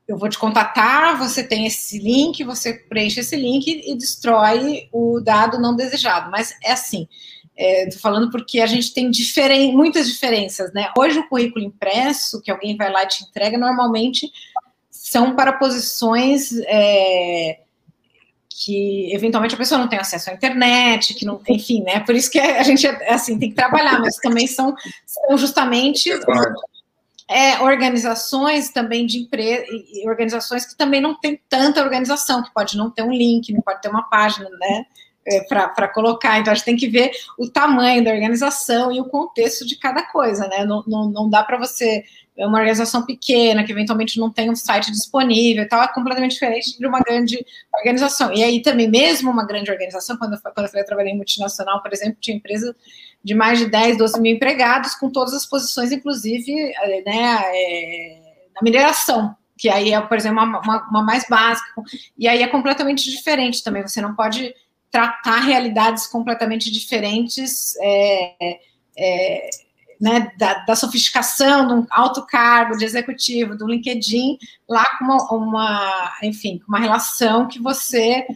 eu 0.08 0.18
vou 0.18 0.30
te 0.30 0.38
contatar, 0.38 1.18
você 1.18 1.44
tem 1.44 1.66
esse 1.66 1.98
link, 2.00 2.44
você 2.44 2.74
preenche 2.74 3.22
esse 3.22 3.36
link 3.36 3.68
e 3.68 3.96
destrói 3.96 4.89
o 4.92 5.20
dado 5.22 5.60
não 5.60 5.76
desejado. 5.76 6.30
Mas 6.30 6.54
é 6.62 6.74
assim, 6.74 7.08
estou 7.58 7.98
é, 7.98 8.02
falando 8.02 8.30
porque 8.30 8.60
a 8.60 8.66
gente 8.66 8.94
tem 8.94 9.10
diferen 9.10 9.74
muitas 9.74 10.08
diferenças, 10.08 10.74
né? 10.74 10.89
Hoje 10.98 11.20
o 11.20 11.30
currículo 11.30 11.63
impresso, 11.63 12.42
que 12.42 12.52
alguém 12.52 12.76
vai 12.76 12.92
lá 12.92 13.04
e 13.04 13.08
te 13.08 13.24
entrega, 13.24 13.58
normalmente 13.58 14.30
são 14.89 15.36
para 15.36 15.54
posições 15.54 16.52
é, 16.66 17.60
que 18.50 19.13
eventualmente 19.13 19.56
a 19.56 19.58
pessoa 19.58 19.80
não 19.80 19.88
tem 19.88 20.00
acesso 20.00 20.30
à 20.30 20.34
internet, 20.34 21.13
que 21.13 21.26
não 21.26 21.39
enfim, 21.48 21.82
né? 21.82 22.02
Por 22.02 22.16
isso 22.16 22.30
que 22.30 22.39
a 22.39 22.63
gente 22.63 22.86
assim 22.88 23.39
tem 23.39 23.50
que 23.50 23.56
trabalhar, 23.56 24.00
mas 24.00 24.16
também 24.18 24.48
são, 24.48 24.76
são 25.06 25.38
justamente 25.38 26.10
é, 27.30 27.62
organizações 27.62 28.70
também 28.70 29.06
de 29.06 29.20
empresa, 29.20 29.66
organizações 30.06 30.66
que 30.66 30.76
também 30.76 31.02
não 31.02 31.20
tem 31.20 31.40
tanta 31.50 31.82
organização, 31.82 32.44
que 32.44 32.54
pode 32.54 32.78
não 32.78 32.90
ter 32.90 33.04
um 33.04 33.12
link, 33.12 33.54
não 33.54 33.62
pode 33.62 33.82
ter 33.82 33.90
uma 33.90 34.04
página, 34.10 34.50
né? 34.50 34.86
É, 35.26 35.40
para 35.46 35.88
colocar. 35.88 36.38
Então, 36.38 36.52
a 36.52 36.56
gente 36.56 36.66
tem 36.66 36.76
que 36.76 36.90
ver 36.90 37.12
o 37.40 37.50
tamanho 37.50 38.04
da 38.04 38.12
organização 38.12 38.92
e 38.92 39.00
o 39.00 39.06
contexto 39.06 39.66
de 39.66 39.78
cada 39.78 40.04
coisa, 40.04 40.50
né? 40.50 40.66
Não, 40.66 40.84
não, 40.86 41.10
não 41.10 41.30
dá 41.30 41.42
para 41.42 41.58
você 41.58 42.04
uma 42.38 42.58
organização 42.58 43.06
pequena, 43.06 43.64
que 43.64 43.72
eventualmente 43.72 44.20
não 44.20 44.30
tem 44.30 44.50
um 44.50 44.56
site 44.56 44.92
disponível 44.92 45.64
e 45.64 45.68
tal, 45.68 45.82
é 45.84 45.88
completamente 45.88 46.34
diferente 46.34 46.78
de 46.78 46.86
uma 46.86 47.00
grande 47.00 47.46
organização. 47.74 48.34
E 48.34 48.44
aí 48.44 48.62
também, 48.62 48.90
mesmo 48.90 49.30
uma 49.30 49.46
grande 49.46 49.72
organização, 49.72 50.18
quando 50.18 50.34
eu, 50.34 50.40
quando 50.42 50.70
eu 50.74 50.86
trabalhei 50.86 51.14
em 51.14 51.16
multinacional, 51.16 51.82
por 51.82 51.94
exemplo, 51.94 52.18
tinha 52.20 52.36
empresa 52.36 52.76
de 53.24 53.34
mais 53.34 53.60
de 53.60 53.68
10, 53.68 53.98
12 53.98 54.20
mil 54.20 54.36
empregados, 54.36 54.96
com 54.96 55.10
todas 55.10 55.34
as 55.34 55.46
posições, 55.46 55.92
inclusive, 55.92 56.52
eh, 56.52 57.04
né, 57.06 57.42
é, 57.46 58.20
na 58.56 58.62
mineração, 58.62 59.36
que 59.58 59.70
aí 59.70 59.94
é, 59.94 60.02
por 60.02 60.18
exemplo, 60.18 60.44
uma, 60.44 60.60
uma, 60.60 60.90
uma 60.90 61.04
mais 61.04 61.26
básica, 61.28 61.82
e 62.18 62.28
aí 62.28 62.44
é 62.44 62.48
completamente 62.48 63.10
diferente 63.10 63.64
também, 63.64 63.82
você 63.82 64.02
não 64.02 64.14
pode 64.14 64.54
tratar 64.92 65.40
realidades 65.40 66.06
completamente 66.06 66.72
diferentes 66.72 67.76
é, 67.82 68.60
é, 68.98 69.50
né, 70.00 70.32
da, 70.38 70.66
da, 70.66 70.76
sofisticação 70.76 71.66
de 71.66 71.74
um 71.74 71.88
alto 71.90 72.26
cargo 72.28 72.78
de 72.78 72.84
executivo, 72.84 73.58
do 73.58 73.68
LinkedIn, 73.68 74.38
lá 74.70 74.86
com 75.00 75.06
uma, 75.06 75.32
uma 75.32 76.14
enfim, 76.22 76.62
uma 76.68 76.78
relação 76.78 77.48
que 77.48 77.60
você 77.60 78.28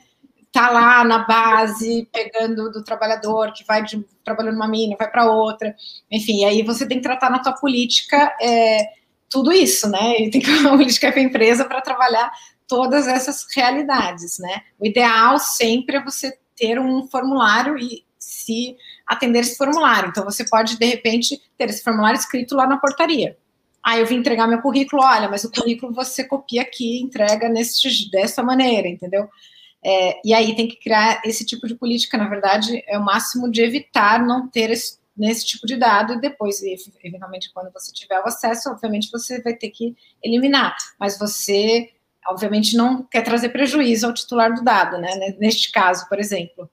está 0.48 0.70
lá 0.70 1.04
na 1.04 1.20
base, 1.20 2.08
pegando 2.12 2.72
do 2.72 2.84
trabalhador, 2.84 3.54
que 3.54 3.64
vai 3.66 3.84
de, 3.84 4.04
trabalhando 4.24 4.56
numa 4.56 4.68
mina, 4.68 4.96
vai 4.98 5.10
para 5.10 5.32
outra, 5.32 5.76
enfim, 6.10 6.46
aí 6.46 6.64
você 6.64 6.88
tem 6.88 6.98
que 6.98 7.04
tratar 7.04 7.30
na 7.30 7.40
tua 7.40 7.54
política 7.54 8.36
é, 8.42 8.86
tudo 9.30 9.52
isso, 9.52 9.90
né, 9.90 10.20
e 10.20 10.30
tem 10.30 10.42
que 10.42 10.50
uma 10.58 10.72
política 10.72 11.12
para 11.12 11.20
a 11.20 11.24
empresa 11.24 11.66
para 11.66 11.82
trabalhar 11.82 12.32
todas 12.68 13.08
essas 13.08 13.46
realidades, 13.56 14.40
né. 14.40 14.62
O 14.80 14.86
ideal 14.86 15.38
sempre 15.38 15.98
é 15.98 16.04
você 16.04 16.38
ter 16.56 16.80
um 16.80 17.08
formulário 17.08 17.78
e 17.78 18.04
se 18.18 18.76
atender 19.06 19.40
esse 19.40 19.56
formulário. 19.56 20.10
Então, 20.10 20.26
você 20.26 20.44
pode, 20.44 20.78
de 20.78 20.86
repente, 20.86 21.42
ter 21.58 21.70
esse 21.70 21.84
formulário 21.84 22.20
escrito 22.20 22.56
lá 22.56 22.68
na 22.68 22.78
portaria. 22.78 23.38
Ah, 23.82 23.98
eu 23.98 24.06
vim 24.06 24.16
entregar 24.16 24.48
meu 24.48 24.62
currículo, 24.62 25.02
olha, 25.02 25.30
mas 25.30 25.46
o 25.46 25.52
currículo 25.52 25.94
você 25.94 26.26
copia 26.26 26.62
aqui, 26.62 27.00
entrega 27.00 27.48
nesse, 27.48 28.12
dessa 28.12 28.44
maneira, 28.44 28.90
entendeu? 28.90 29.30
É, 29.90 30.20
e 30.22 30.34
aí 30.34 30.54
tem 30.54 30.68
que 30.68 30.76
criar 30.76 31.22
esse 31.24 31.46
tipo 31.46 31.66
de 31.66 31.74
política, 31.74 32.18
na 32.18 32.28
verdade, 32.28 32.84
é 32.86 32.98
o 33.00 33.06
máximo 33.06 33.50
de 33.50 33.62
evitar 33.62 34.22
não 34.22 34.46
ter 34.46 34.70
esse, 34.70 35.00
nesse 35.16 35.46
tipo 35.46 35.66
de 35.66 35.78
dado 35.78 36.16
e 36.16 36.20
depois, 36.20 36.62
eventualmente, 37.02 37.50
quando 37.54 37.72
você 37.72 37.94
tiver 37.94 38.20
o 38.20 38.28
acesso, 38.28 38.70
obviamente 38.70 39.10
você 39.10 39.42
vai 39.42 39.54
ter 39.54 39.70
que 39.70 39.96
eliminar, 40.22 40.76
mas 41.00 41.18
você, 41.18 41.90
obviamente, 42.28 42.76
não 42.76 43.02
quer 43.02 43.22
trazer 43.22 43.48
prejuízo 43.48 44.08
ao 44.08 44.14
titular 44.14 44.54
do 44.54 44.62
dado, 44.62 44.98
né? 44.98 45.36
Neste 45.40 45.72
caso, 45.72 46.06
por 46.10 46.20
exemplo. 46.20 46.70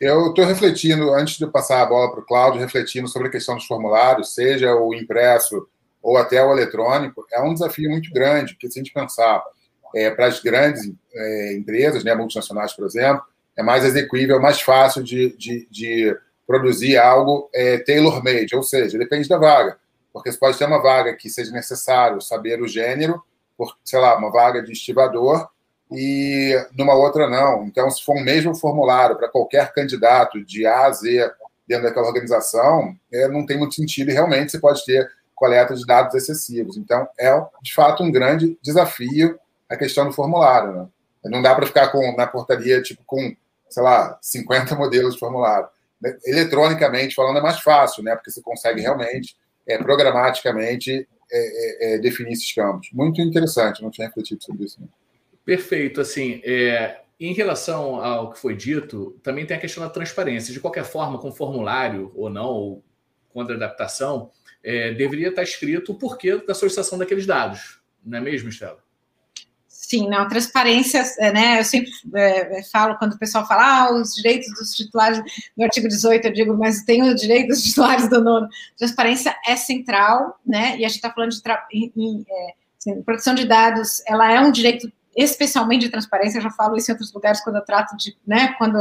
Eu 0.00 0.30
estou 0.30 0.44
refletindo, 0.44 1.14
antes 1.14 1.38
de 1.38 1.46
passar 1.46 1.80
a 1.80 1.86
bola 1.86 2.10
para 2.10 2.20
o 2.20 2.26
Cláudio, 2.26 2.60
refletindo 2.60 3.06
sobre 3.06 3.28
a 3.28 3.30
questão 3.30 3.54
dos 3.54 3.66
formulários, 3.66 4.34
seja 4.34 4.74
o 4.74 4.92
impresso 4.92 5.68
ou 6.02 6.16
até 6.16 6.44
o 6.44 6.52
eletrônico, 6.52 7.24
é 7.32 7.40
um 7.40 7.54
desafio 7.54 7.88
muito 7.88 8.12
grande, 8.12 8.54
porque 8.54 8.68
se 8.68 8.80
a 8.80 8.82
gente 8.82 8.92
pensar 8.92 9.44
é, 9.94 10.10
para 10.10 10.26
as 10.26 10.40
grandes 10.40 10.90
é, 11.14 11.54
empresas, 11.54 12.04
né, 12.04 12.14
multinacionais, 12.14 12.72
por 12.72 12.86
exemplo, 12.86 13.22
é 13.56 13.62
mais 13.62 13.84
execuível, 13.84 14.40
mais 14.40 14.60
fácil 14.60 15.02
de, 15.02 15.36
de, 15.36 15.66
de 15.70 16.16
produzir 16.46 16.96
algo 16.98 17.48
é, 17.54 17.78
tailor-made, 17.78 18.54
ou 18.54 18.62
seja, 18.62 18.98
depende 18.98 19.28
da 19.28 19.38
vaga. 19.38 19.78
Porque 20.12 20.30
você 20.30 20.38
pode 20.38 20.58
ter 20.58 20.66
uma 20.66 20.82
vaga 20.82 21.14
que 21.14 21.28
seja 21.28 21.50
necessário 21.50 22.20
saber 22.20 22.60
o 22.60 22.68
gênero, 22.68 23.22
por, 23.56 23.74
sei 23.84 23.98
lá, 23.98 24.16
uma 24.16 24.30
vaga 24.30 24.62
de 24.62 24.72
estivador, 24.72 25.48
e 25.90 26.54
numa 26.76 26.94
outra 26.94 27.28
não. 27.28 27.64
Então, 27.64 27.90
se 27.90 28.04
for 28.04 28.16
o 28.16 28.24
mesmo 28.24 28.54
formulário 28.54 29.16
para 29.16 29.28
qualquer 29.28 29.72
candidato 29.72 30.44
de 30.44 30.66
A 30.66 30.86
a 30.86 30.92
Z 30.92 31.30
dentro 31.66 31.84
daquela 31.84 32.06
organização, 32.06 32.94
é, 33.12 33.28
não 33.28 33.46
tem 33.46 33.58
muito 33.58 33.74
sentido 33.74 34.10
e 34.10 34.14
realmente 34.14 34.52
você 34.52 34.58
pode 34.58 34.84
ter 34.84 35.08
coleta 35.34 35.74
de 35.74 35.84
dados 35.84 36.14
excessivos. 36.14 36.76
Então, 36.76 37.06
é 37.18 37.30
de 37.62 37.74
fato 37.74 38.02
um 38.02 38.10
grande 38.10 38.58
desafio 38.62 39.38
a 39.68 39.76
questão 39.76 40.06
do 40.06 40.12
formulário. 40.12 40.74
Né? 40.74 40.88
Não 41.24 41.42
dá 41.42 41.54
para 41.54 41.66
ficar 41.66 41.88
com, 41.88 42.16
na 42.16 42.26
portaria 42.26 42.82
tipo 42.82 43.02
com, 43.04 43.34
sei 43.68 43.82
lá, 43.82 44.18
50 44.20 44.74
modelos 44.76 45.14
de 45.14 45.20
formulário. 45.20 45.68
Eletronicamente 46.24 47.14
falando 47.14 47.38
é 47.38 47.42
mais 47.42 47.60
fácil, 47.60 48.02
né? 48.02 48.14
porque 48.14 48.30
você 48.30 48.42
consegue 48.42 48.80
realmente, 48.80 49.36
é, 49.66 49.78
programaticamente, 49.78 51.08
é, 51.32 51.92
é, 51.92 51.94
é 51.94 51.98
definir 51.98 52.32
esses 52.32 52.52
campos. 52.52 52.88
Muito 52.92 53.20
interessante, 53.20 53.82
não 53.82 53.90
tinha 53.90 54.06
refletido 54.06 54.42
sobre 54.42 54.64
isso. 54.64 54.80
Né? 54.80 54.86
Perfeito. 55.44 56.00
Assim, 56.00 56.40
é, 56.44 57.00
em 57.18 57.32
relação 57.32 57.96
ao 57.96 58.32
que 58.32 58.38
foi 58.38 58.54
dito, 58.54 59.18
também 59.22 59.46
tem 59.46 59.56
a 59.56 59.60
questão 59.60 59.82
da 59.82 59.90
transparência. 59.90 60.52
De 60.52 60.60
qualquer 60.60 60.84
forma, 60.84 61.18
com 61.18 61.32
formulário 61.32 62.12
ou 62.14 62.28
não, 62.28 62.48
ou 62.48 62.84
com 63.30 63.40
adaptação, 63.40 64.30
é, 64.62 64.92
deveria 64.92 65.28
estar 65.28 65.42
escrito 65.42 65.92
o 65.92 65.94
porquê 65.94 66.36
da 66.38 66.54
solicitação 66.54 66.98
daqueles 66.98 67.26
dados, 67.26 67.80
não 68.04 68.18
é 68.18 68.20
mesmo, 68.20 68.48
Estela? 68.48 68.85
Sim, 69.78 70.08
não, 70.08 70.26
transparência, 70.26 71.00
é, 71.18 71.32
né, 71.32 71.60
eu 71.60 71.64
sempre 71.64 71.92
é, 72.14 72.62
falo, 72.64 72.96
quando 72.96 73.12
o 73.12 73.18
pessoal 73.18 73.46
fala, 73.46 73.84
ah, 73.84 73.92
os 73.92 74.14
direitos 74.14 74.48
dos 74.58 74.74
titulares 74.74 75.22
do 75.56 75.62
artigo 75.62 75.86
18, 75.86 76.26
eu 76.26 76.32
digo, 76.32 76.56
mas 76.56 76.82
tem 76.82 77.02
os 77.02 77.20
direitos 77.20 77.58
dos 77.58 77.68
titulares 77.68 78.08
do 78.08 78.20
nono. 78.20 78.48
Transparência 78.76 79.36
é 79.46 79.54
central, 79.54 80.40
né, 80.44 80.76
e 80.76 80.84
a 80.84 80.88
gente 80.88 80.96
está 80.96 81.12
falando 81.12 81.30
de 81.30 81.40
em, 81.72 81.92
em, 81.96 82.24
é, 82.28 82.54
assim, 82.80 83.00
proteção 83.02 83.34
de 83.34 83.44
dados, 83.44 84.02
ela 84.08 84.32
é 84.32 84.40
um 84.40 84.50
direito 84.50 84.90
especialmente 85.16 85.82
de 85.82 85.88
transparência, 85.88 86.40
já 86.40 86.50
falo 86.50 86.76
isso 86.76 86.90
em 86.90 86.94
outros 86.94 87.12
lugares 87.12 87.42
quando 87.42 87.56
eu 87.56 87.64
trato 87.64 87.96
de, 87.96 88.14
né, 88.26 88.54
quando 88.58 88.78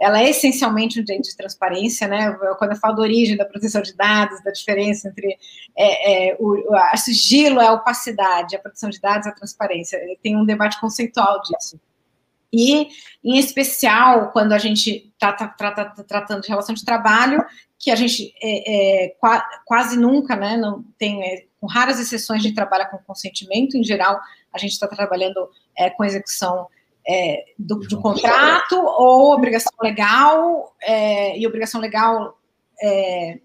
ela 0.00 0.20
é 0.20 0.30
essencialmente 0.30 1.00
um 1.00 1.04
direito 1.04 1.28
de 1.28 1.36
transparência, 1.36 2.06
né, 2.06 2.30
quando 2.56 2.70
eu 2.70 2.76
falo 2.76 2.94
da 2.94 3.02
origem 3.02 3.36
da 3.36 3.44
proteção 3.44 3.82
de 3.82 3.94
dados, 3.94 4.42
da 4.44 4.52
diferença 4.52 5.08
entre 5.08 5.36
é, 5.76 6.30
é, 6.30 6.36
o 6.38 6.72
a 6.72 6.96
sigilo, 6.96 7.60
a 7.60 7.72
opacidade, 7.72 8.54
a 8.54 8.60
proteção 8.60 8.90
de 8.90 9.00
dados, 9.00 9.26
a 9.26 9.32
transparência, 9.32 9.98
tem 10.22 10.36
um 10.36 10.44
debate 10.44 10.80
conceitual 10.80 11.42
disso. 11.42 11.80
E, 12.52 12.88
em 13.24 13.38
especial, 13.38 14.30
quando 14.30 14.52
a 14.52 14.58
gente 14.58 15.10
está 15.14 15.32
tá, 15.32 15.48
tá, 15.48 15.70
tá, 15.72 16.04
tratando 16.04 16.42
de 16.42 16.48
relação 16.48 16.74
de 16.74 16.84
trabalho, 16.84 17.42
que 17.78 17.90
a 17.90 17.96
gente 17.96 18.32
é, 18.42 19.06
é, 19.06 19.16
quase 19.64 19.98
nunca, 19.98 20.36
né, 20.36 20.56
não 20.56 20.84
tem, 20.98 21.24
é, 21.24 21.46
com 21.58 21.66
raras 21.66 21.98
exceções, 21.98 22.42
de 22.42 22.52
trabalha 22.52 22.86
com 22.86 22.98
consentimento, 22.98 23.76
em 23.76 23.82
geral, 23.82 24.20
a 24.52 24.58
gente 24.58 24.72
está 24.72 24.86
trabalhando 24.86 25.48
é, 25.76 25.90
com 25.90 26.04
execução 26.04 26.66
é, 27.06 27.44
do, 27.58 27.80
do, 27.80 28.00
contrato 28.00 28.76
ou 28.76 29.32
obrigação 29.32 29.72
legal, 29.82 30.74
é, 30.82 31.38
e 31.38 31.46
obrigação 31.46 31.80
legal 31.80 32.38
é, 32.80 33.38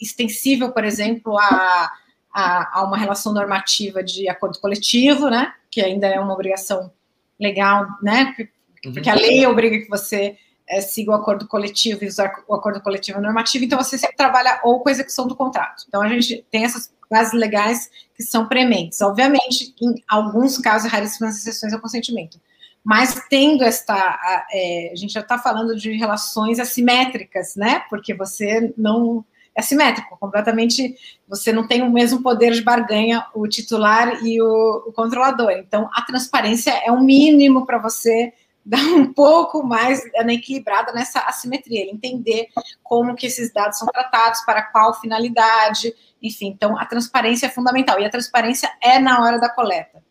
extensível, 0.00 0.72
por 0.72 0.84
exemplo, 0.84 1.38
a, 1.38 1.90
a, 2.32 2.80
a, 2.80 2.84
uma 2.84 2.96
relação 2.96 3.32
normativa 3.32 4.02
de 4.02 4.28
acordo 4.28 4.58
coletivo, 4.60 5.28
né, 5.28 5.52
que 5.70 5.80
ainda 5.80 6.06
é 6.06 6.18
uma 6.18 6.34
obrigação 6.34 6.92
legal, 7.38 7.86
né, 8.02 8.34
porque 8.82 9.10
a 9.10 9.14
uhum. 9.14 9.20
lei 9.20 9.46
obriga 9.46 9.78
que 9.78 9.88
você 9.88 10.36
é, 10.68 10.80
siga 10.80 11.12
o 11.12 11.14
acordo 11.14 11.46
coletivo 11.46 12.04
e 12.04 12.08
usar 12.08 12.44
o 12.46 12.54
acordo 12.54 12.80
coletivo 12.80 13.20
normativo, 13.20 13.64
então 13.64 13.78
você 13.78 13.96
sempre 13.96 14.16
trabalha 14.16 14.60
ou 14.62 14.80
com 14.80 14.90
execução 14.90 15.26
do 15.26 15.34
contrato. 15.34 15.84
Então 15.88 16.02
a 16.02 16.08
gente 16.08 16.44
tem 16.50 16.64
essas 16.64 16.92
bases 17.10 17.32
legais 17.32 17.90
que 18.14 18.22
são 18.22 18.46
prementes. 18.46 19.00
Obviamente, 19.00 19.74
em 19.80 19.94
alguns 20.08 20.58
casos, 20.58 20.90
raríssimas 20.90 21.36
exceções 21.36 21.72
ao 21.72 21.80
consentimento. 21.80 22.40
Mas 22.84 23.22
tendo 23.28 23.64
esta. 23.64 23.94
A, 23.94 24.46
é, 24.50 24.90
a 24.92 24.96
gente 24.96 25.12
já 25.12 25.20
está 25.20 25.38
falando 25.38 25.76
de 25.76 25.92
relações 25.92 26.58
assimétricas, 26.58 27.54
né? 27.56 27.82
Porque 27.90 28.14
você 28.14 28.72
não. 28.76 29.24
É 29.54 29.60
assimétrico, 29.60 30.16
completamente. 30.18 30.96
Você 31.28 31.52
não 31.52 31.66
tem 31.66 31.82
o 31.82 31.90
mesmo 31.90 32.22
poder 32.22 32.52
de 32.52 32.62
barganha, 32.62 33.26
o 33.34 33.48
titular 33.48 34.24
e 34.24 34.40
o, 34.40 34.84
o 34.86 34.92
controlador. 34.92 35.50
Então, 35.50 35.90
a 35.92 36.02
transparência 36.02 36.70
é 36.70 36.92
o 36.92 37.00
mínimo 37.00 37.66
para 37.66 37.78
você 37.78 38.32
dar 38.70 38.84
um 38.84 39.12
pouco 39.12 39.62
mais 39.62 40.04
equilibrada 40.28 40.92
nessa 40.92 41.20
assimetria, 41.20 41.90
entender 41.90 42.48
como 42.82 43.16
que 43.16 43.26
esses 43.26 43.50
dados 43.50 43.78
são 43.78 43.88
tratados, 43.88 44.42
para 44.42 44.62
qual 44.62 45.00
finalidade, 45.00 45.94
enfim, 46.22 46.48
então 46.48 46.78
a 46.78 46.84
transparência 46.84 47.46
é 47.46 47.48
fundamental. 47.48 47.98
E 47.98 48.04
a 48.04 48.10
transparência 48.10 48.70
é 48.82 48.98
na 48.98 49.24
hora 49.24 49.38
da 49.38 49.48
coleta. 49.48 50.02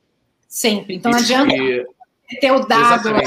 Sempre. 0.48 0.96
Então 0.96 1.12
não 1.12 1.20
adianta 1.20 1.56
e... 1.56 1.86
ter 2.40 2.52
o 2.52 2.66
dado 2.66 3.12
lá. 3.12 3.22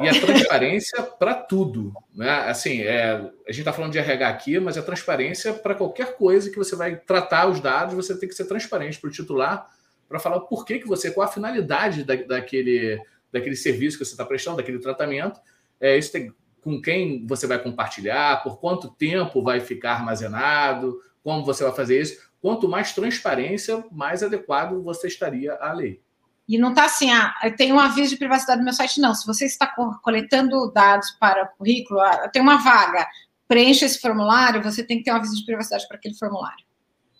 E 0.00 0.08
a 0.08 0.20
transparência 0.20 1.02
para 1.02 1.34
tudo. 1.34 1.92
Né? 2.14 2.30
Assim, 2.48 2.82
é, 2.82 3.14
a 3.14 3.50
gente 3.50 3.60
está 3.60 3.72
falando 3.72 3.92
de 3.92 3.98
RH 3.98 4.28
aqui, 4.28 4.60
mas 4.60 4.78
a 4.78 4.82
transparência 4.82 5.52
para 5.54 5.74
qualquer 5.74 6.16
coisa 6.16 6.50
que 6.50 6.58
você 6.58 6.76
vai 6.76 6.96
tratar 6.96 7.48
os 7.48 7.60
dados, 7.60 7.94
você 7.94 8.16
tem 8.16 8.28
que 8.28 8.34
ser 8.34 8.44
transparente 8.44 9.00
para 9.00 9.08
o 9.08 9.12
titular, 9.12 9.66
para 10.08 10.20
falar 10.20 10.40
por 10.40 10.64
que, 10.64 10.78
que 10.78 10.86
você, 10.86 11.10
qual 11.10 11.26
a 11.26 11.30
finalidade 11.30 12.04
da, 12.04 12.14
daquele, 12.14 13.00
daquele 13.38 13.56
serviço 13.56 13.98
que 13.98 14.04
você 14.04 14.12
está 14.12 14.24
prestando, 14.24 14.56
daquele 14.58 14.78
tratamento. 14.78 15.40
É, 15.80 15.96
isso 15.96 16.12
tem, 16.12 16.32
com 16.62 16.80
quem 16.80 17.26
você 17.26 17.46
vai 17.46 17.58
compartilhar, 17.58 18.42
por 18.42 18.58
quanto 18.58 18.90
tempo 18.90 19.42
vai 19.42 19.60
ficar 19.60 19.92
armazenado, 19.92 21.00
como 21.22 21.44
você 21.44 21.64
vai 21.64 21.72
fazer 21.72 22.00
isso. 22.00 22.26
Quanto 22.40 22.68
mais 22.68 22.92
transparência, 22.92 23.84
mais 23.90 24.22
adequado 24.22 24.82
você 24.82 25.08
estaria 25.08 25.54
à 25.54 25.72
lei. 25.72 26.00
E 26.48 26.58
não 26.58 26.70
está 26.70 26.84
assim, 26.84 27.10
ah, 27.10 27.34
tem 27.56 27.72
um 27.72 27.80
aviso 27.80 28.10
de 28.10 28.16
privacidade 28.16 28.58
no 28.58 28.64
meu 28.64 28.72
site, 28.72 29.00
não. 29.00 29.14
Se 29.14 29.26
você 29.26 29.46
está 29.46 29.66
coletando 30.02 30.70
dados 30.72 31.10
para 31.18 31.44
o 31.44 31.58
currículo, 31.58 32.00
ah, 32.00 32.28
tem 32.28 32.40
uma 32.40 32.58
vaga, 32.58 33.06
preencha 33.48 33.84
esse 33.84 34.00
formulário, 34.00 34.62
você 34.62 34.84
tem 34.84 34.98
que 34.98 35.04
ter 35.04 35.12
um 35.12 35.16
aviso 35.16 35.36
de 35.36 35.44
privacidade 35.44 35.86
para 35.88 35.96
aquele 35.96 36.14
formulário. 36.14 36.64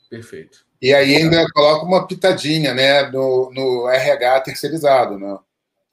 Perfeito. 0.09 0.64
E 0.81 0.94
aí 0.94 1.16
ainda 1.16 1.44
coloca 1.52 1.85
uma 1.85 2.07
pitadinha 2.07 2.72
né, 2.72 3.11
no, 3.11 3.50
no 3.52 3.88
RH 3.88 4.42
terceirizado, 4.42 5.18
né? 5.18 5.38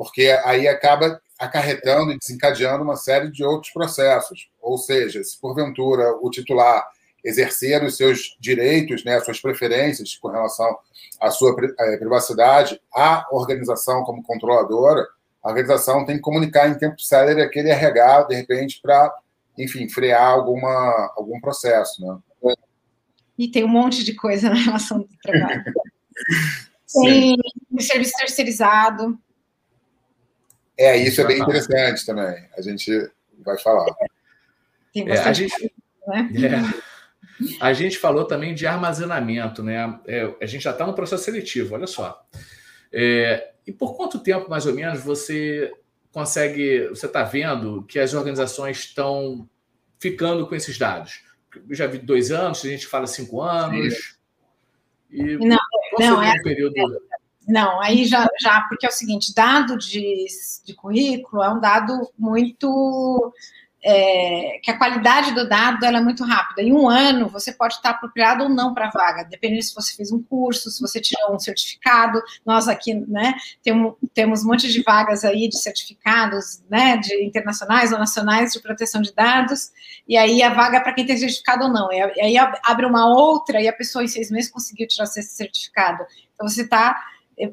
Porque 0.03 0.37
aí 0.43 0.67
acaba 0.67 1.21
acarretando 1.39 2.11
e 2.11 2.17
desencadeando 2.17 2.83
uma 2.83 2.95
série 2.95 3.31
de 3.31 3.43
outros 3.43 3.71
processos. 3.71 4.49
Ou 4.61 4.77
seja, 4.77 5.23
se 5.23 5.39
porventura 5.39 6.11
o 6.21 6.29
titular 6.29 6.85
exercer 7.23 7.81
os 7.83 7.95
seus 7.95 8.35
direitos, 8.39 9.03
né, 9.05 9.19
suas 9.21 9.39
preferências 9.39 10.15
com 10.15 10.27
relação 10.27 10.77
à 11.21 11.31
sua 11.31 11.55
eh, 11.79 11.97
privacidade, 11.97 12.79
a 12.93 13.25
organização 13.31 14.03
como 14.03 14.21
controladora, 14.21 15.07
a 15.41 15.49
organização 15.49 16.05
tem 16.05 16.17
que 16.17 16.21
comunicar 16.21 16.69
em 16.69 16.77
tempo 16.77 16.99
célere 16.99 17.41
aquele 17.41 17.69
RH, 17.69 18.23
de 18.23 18.35
repente, 18.35 18.79
para, 18.81 19.13
enfim, 19.57 19.87
frear 19.89 20.33
alguma, 20.33 21.13
algum 21.15 21.39
processo. 21.39 22.05
Né? 22.05 22.55
E 23.37 23.47
tem 23.47 23.63
um 23.63 23.69
monte 23.69 24.03
de 24.03 24.13
coisa 24.13 24.49
na 24.49 24.55
relação 24.55 24.99
do 24.99 25.09
trabalho. 25.21 25.63
tem 27.01 27.37
serviço 27.79 28.13
terceirizado. 28.17 29.17
É, 30.77 30.97
isso 30.97 31.21
é 31.21 31.25
bem 31.25 31.39
interessante 31.39 32.05
também. 32.05 32.47
A 32.57 32.61
gente 32.61 33.09
vai 33.43 33.57
falar. 33.59 33.85
Tem 34.93 35.05
bastante 35.05 35.43
é, 35.43 35.45
a 35.45 35.49
gente, 35.49 35.73
né? 36.07 36.29
É. 36.79 36.93
A 37.59 37.73
gente 37.73 37.97
falou 37.97 38.25
também 38.25 38.53
de 38.53 38.65
armazenamento, 38.65 39.63
né? 39.63 39.99
É, 40.07 40.33
a 40.41 40.45
gente 40.45 40.63
já 40.63 40.71
está 40.71 40.85
no 40.85 40.93
processo 40.93 41.23
seletivo, 41.23 41.75
olha 41.75 41.87
só. 41.87 42.25
É, 42.91 43.53
e 43.65 43.71
por 43.71 43.95
quanto 43.95 44.19
tempo, 44.19 44.49
mais 44.49 44.65
ou 44.65 44.73
menos, 44.73 45.01
você 45.01 45.71
consegue, 46.11 46.87
você 46.89 47.07
está 47.07 47.23
vendo 47.23 47.83
que 47.83 47.99
as 47.99 48.13
organizações 48.13 48.79
estão 48.79 49.49
ficando 49.99 50.47
com 50.47 50.55
esses 50.55 50.77
dados? 50.77 51.23
Eu 51.69 51.75
já 51.75 51.87
vi 51.87 51.97
dois 51.97 52.31
anos, 52.31 52.63
a 52.63 52.67
gente 52.67 52.85
fala 52.85 53.07
cinco 53.07 53.41
anos. 53.41 54.17
E 55.09 55.37
não, 55.37 55.57
não 55.99 56.23
é, 56.23 56.31
um 56.31 56.43
período... 56.43 56.73
Não, 57.47 57.81
aí 57.81 58.05
já, 58.05 58.27
já, 58.39 58.61
porque 58.69 58.85
é 58.85 58.89
o 58.89 58.93
seguinte, 58.93 59.33
dado 59.33 59.77
de, 59.77 60.25
de 60.65 60.73
currículo 60.73 61.43
é 61.43 61.49
um 61.49 61.59
dado 61.59 62.11
muito 62.17 63.33
é, 63.85 64.59
que 64.63 64.71
a 64.71 64.77
qualidade 64.77 65.33
do 65.33 65.47
dado 65.47 65.83
é 65.83 66.01
muito 66.01 66.23
rápida. 66.23 66.61
Em 66.61 66.71
um 66.71 66.87
ano, 66.87 67.27
você 67.27 67.51
pode 67.51 67.75
estar 67.75 67.89
apropriado 67.89 68.43
ou 68.43 68.49
não 68.49 68.73
para 68.73 68.87
a 68.87 68.91
vaga, 68.91 69.27
dependendo 69.29 69.61
se 69.61 69.75
você 69.75 69.93
fez 69.93 70.11
um 70.11 70.23
curso, 70.23 70.71
se 70.71 70.79
você 70.79 71.01
tirou 71.01 71.35
um 71.35 71.39
certificado. 71.39 72.21
Nós 72.45 72.69
aqui, 72.69 72.93
né, 72.93 73.33
temos, 73.61 73.95
temos 74.13 74.43
um 74.43 74.47
monte 74.47 74.71
de 74.71 74.81
vagas 74.81 75.25
aí 75.25 75.49
de 75.49 75.57
certificados, 75.59 76.63
né, 76.69 76.95
de 76.97 77.25
internacionais 77.25 77.91
ou 77.91 77.99
nacionais 77.99 78.53
de 78.53 78.61
proteção 78.61 79.01
de 79.01 79.13
dados, 79.13 79.71
e 80.07 80.15
aí 80.15 80.41
a 80.41 80.53
vaga 80.53 80.77
é 80.77 80.79
para 80.79 80.93
quem 80.93 81.05
tem 81.05 81.17
certificado 81.17 81.65
ou 81.65 81.69
não. 81.69 81.91
E 81.91 82.21
aí 82.21 82.37
abre 82.37 82.85
uma 82.85 83.05
outra 83.05 83.61
e 83.61 83.67
a 83.67 83.73
pessoa 83.73 84.03
em 84.03 84.07
seis 84.07 84.31
meses 84.31 84.49
conseguiu 84.49 84.87
tirar 84.87 85.03
esse 85.03 85.23
certificado. 85.23 86.05
Então, 86.33 86.47
você 86.47 86.61
está 86.61 87.03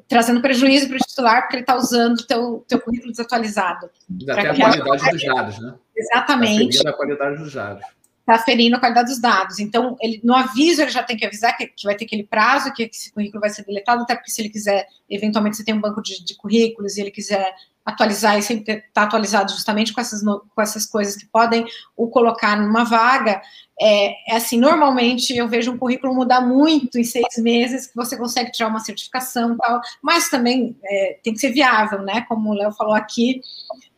trazendo 0.09 0.41
prejuízo 0.43 0.89
para 0.89 0.97
o 0.97 1.01
titular 1.01 1.43
porque 1.43 1.57
ele 1.57 1.63
está 1.63 1.77
usando 1.77 2.21
o 2.21 2.27
teu, 2.27 2.65
teu 2.69 2.81
currículo 2.81 3.11
desatualizado. 3.11 3.91
Até 4.29 4.51
a 4.51 4.57
qualidade 4.57 5.11
dos 5.11 5.25
dados, 5.25 5.59
né? 5.59 5.75
Exatamente. 5.97 6.77
Está 6.77 6.83
ferindo 6.83 6.89
a 6.89 6.93
qualidade 6.93 7.37
dos 7.39 7.53
dados. 7.53 7.87
Está 8.21 8.39
ferindo 8.39 8.77
a 8.77 8.81
qualidade 8.81 9.09
dos 9.09 9.21
dados. 9.21 9.59
Então, 9.59 9.97
ele, 10.01 10.21
no 10.23 10.35
aviso, 10.35 10.83
ele 10.83 10.91
já 10.91 11.03
tem 11.03 11.17
que 11.17 11.27
avisar 11.27 11.57
que, 11.57 11.67
que 11.67 11.85
vai 11.85 11.97
ter 11.97 12.05
aquele 12.05 12.25
prazo, 12.25 12.73
que 12.73 12.85
esse 12.85 13.13
currículo 13.13 13.41
vai 13.41 13.51
ser 13.51 13.65
deletado, 13.65 14.03
até 14.03 14.15
porque 14.15 14.31
se 14.31 14.41
ele 14.41 14.51
quiser, 14.51 14.87
eventualmente, 15.09 15.57
você 15.57 15.65
tem 15.65 15.75
um 15.75 15.81
banco 15.81 16.03
de, 16.03 16.25
de 16.25 16.37
currículos 16.37 16.97
e 16.97 17.01
ele 17.01 17.11
quiser 17.11 17.53
atualizar 17.85 18.39
e 18.39 18.43
sempre 18.43 18.75
estar 18.75 18.83
tá 18.93 19.03
atualizado 19.03 19.53
justamente 19.53 19.93
com 19.93 20.01
essas, 20.01 20.23
com 20.23 20.63
essas 20.63 20.87
coisas 20.87 21.17
que 21.17 21.27
podem 21.27 21.67
o 21.97 22.09
colocar 22.09 22.57
numa 22.57 22.85
vaga, 22.85 23.41
é, 23.81 24.15
é, 24.31 24.37
assim, 24.37 24.59
normalmente 24.59 25.35
eu 25.35 25.49
vejo 25.49 25.73
um 25.73 25.79
currículo 25.79 26.15
mudar 26.15 26.43
muito 26.43 26.99
em 26.99 27.05
seis 27.05 27.39
meses, 27.39 27.87
que 27.87 27.97
você 27.97 28.17
consegue 28.17 28.53
tirar 28.53 28.69
uma 28.69 28.81
certificação 28.81 29.55
e 29.55 29.57
tal, 29.57 29.81
mas 30.03 30.29
também 30.29 30.77
é, 30.85 31.19
tem 31.23 31.33
que 31.33 31.41
ser 31.41 31.51
viável, 31.51 32.03
né? 32.03 32.27
Como 32.29 32.51
o 32.51 32.55
Léo 32.55 32.73
falou 32.73 32.93
aqui, 32.93 33.41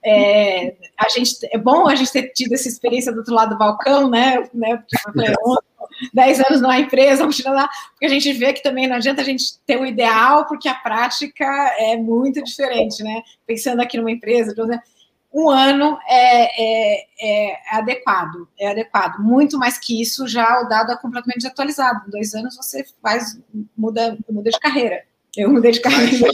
é, 0.05 0.75
a 0.97 1.09
gente, 1.09 1.37
é 1.51 1.59
bom 1.59 1.89
a 1.89 1.97
gente 1.97 2.13
ter 2.13 2.29
tido 2.33 2.53
essa 2.55 2.69
experiência 2.69 3.13
do 3.13 3.19
outro 3.19 3.35
lado 3.35 3.51
do 3.51 3.59
balcão, 3.59 4.09
né? 4.09 4.49
né 4.55 4.77
porque 4.77 4.97
eu 4.97 5.13
falei, 5.13 5.35
10 6.15 6.41
anos 6.41 6.61
numa 6.61 6.79
empresa, 6.79 7.25
porque 7.25 8.07
a 8.07 8.09
gente 8.09 8.33
vê 8.33 8.53
que 8.53 8.63
também 8.63 8.87
não 8.87 8.97
adianta 8.97 9.21
a 9.21 9.25
gente 9.25 9.59
ter 9.67 9.79
o 9.79 9.87
ideal, 9.87 10.47
porque 10.47 10.69
a 10.69 10.75
prática 10.75 11.45
é 11.79 11.97
muito 11.97 12.43
diferente, 12.43 13.03
né? 13.03 13.23
Pensando 13.47 13.81
aqui 13.81 13.97
numa 13.97 14.11
empresa, 14.11 14.55
um 15.33 15.49
ano 15.49 15.99
é, 16.07 16.63
é, 16.63 17.07
é, 17.21 17.57
adequado, 17.71 18.49
é 18.59 18.71
adequado. 18.71 19.19
Muito 19.19 19.59
mais 19.59 19.79
que 19.79 20.01
isso, 20.01 20.27
já 20.29 20.61
o 20.61 20.69
dado 20.69 20.93
é 20.93 20.97
completamente 20.97 21.39
desatualizado. 21.39 22.07
Em 22.07 22.11
dois 22.11 22.35
anos 22.35 22.57
você 22.57 22.85
faz, 23.03 23.41
muda, 23.77 24.19
muda 24.31 24.51
de 24.51 24.59
carreira. 24.59 25.03
Eu 25.37 25.51
mudei 25.51 25.73
de 25.73 25.81
carreira. 25.81 26.29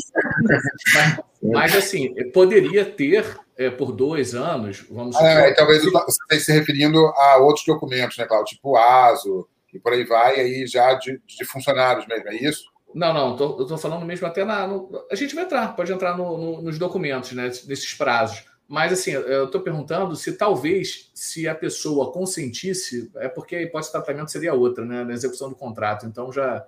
Mas, 0.95 1.21
mas 1.43 1.77
assim, 1.77 2.13
poderia 2.33 2.85
ter 2.85 3.39
é, 3.57 3.71
por 3.71 3.93
dois 3.93 4.35
anos, 4.35 4.85
vamos 4.91 5.15
supor. 5.15 5.31
É, 5.31 5.55
talvez 5.55 5.85
você 5.85 6.19
esteja 6.23 6.45
se 6.45 6.53
referindo 6.53 6.99
a 6.99 7.37
outros 7.37 7.65
documentos, 7.65 8.17
né, 8.19 8.25
Cláudio? 8.25 8.57
Tipo 8.57 8.71
o 8.71 8.77
ASO 8.77 9.49
e 9.73 9.79
por 9.79 9.93
aí 9.93 10.05
vai, 10.05 10.41
aí 10.41 10.67
já 10.67 10.95
de, 10.95 11.21
de 11.25 11.45
funcionários 11.45 12.07
mesmo, 12.07 12.29
é 12.29 12.37
isso? 12.37 12.65
Não, 12.95 13.13
não, 13.13 13.37
tô, 13.37 13.57
eu 13.59 13.63
estou 13.63 13.79
falando 13.79 14.05
mesmo 14.05 14.27
até 14.27 14.45
na. 14.45 14.67
No, 14.67 14.91
a 15.11 15.15
gente 15.15 15.35
vai 15.35 15.45
entrar, 15.45 15.77
pode 15.77 15.93
entrar 15.93 16.17
no, 16.17 16.39
no, 16.39 16.63
nos 16.63 16.79
documentos, 16.79 17.33
né, 17.33 17.45
nesses 17.45 17.95
prazos. 17.95 18.45
Mas, 18.69 18.93
assim, 18.93 19.13
eu 19.13 19.47
estou 19.47 19.63
perguntando 19.63 20.15
se 20.15 20.35
talvez, 20.35 21.11
se 21.15 21.49
a 21.49 21.55
pessoa 21.55 22.13
consentisse, 22.13 23.11
é 23.17 23.27
porque 23.27 23.57
a 23.57 23.63
hipótese 23.63 23.89
de 23.89 23.93
tratamento 23.93 24.31
seria 24.31 24.53
outra, 24.53 24.85
né? 24.85 25.05
Na 25.05 25.15
execução 25.15 25.49
do 25.49 25.57
contrato. 25.57 26.05
Então, 26.05 26.31
já 26.31 26.67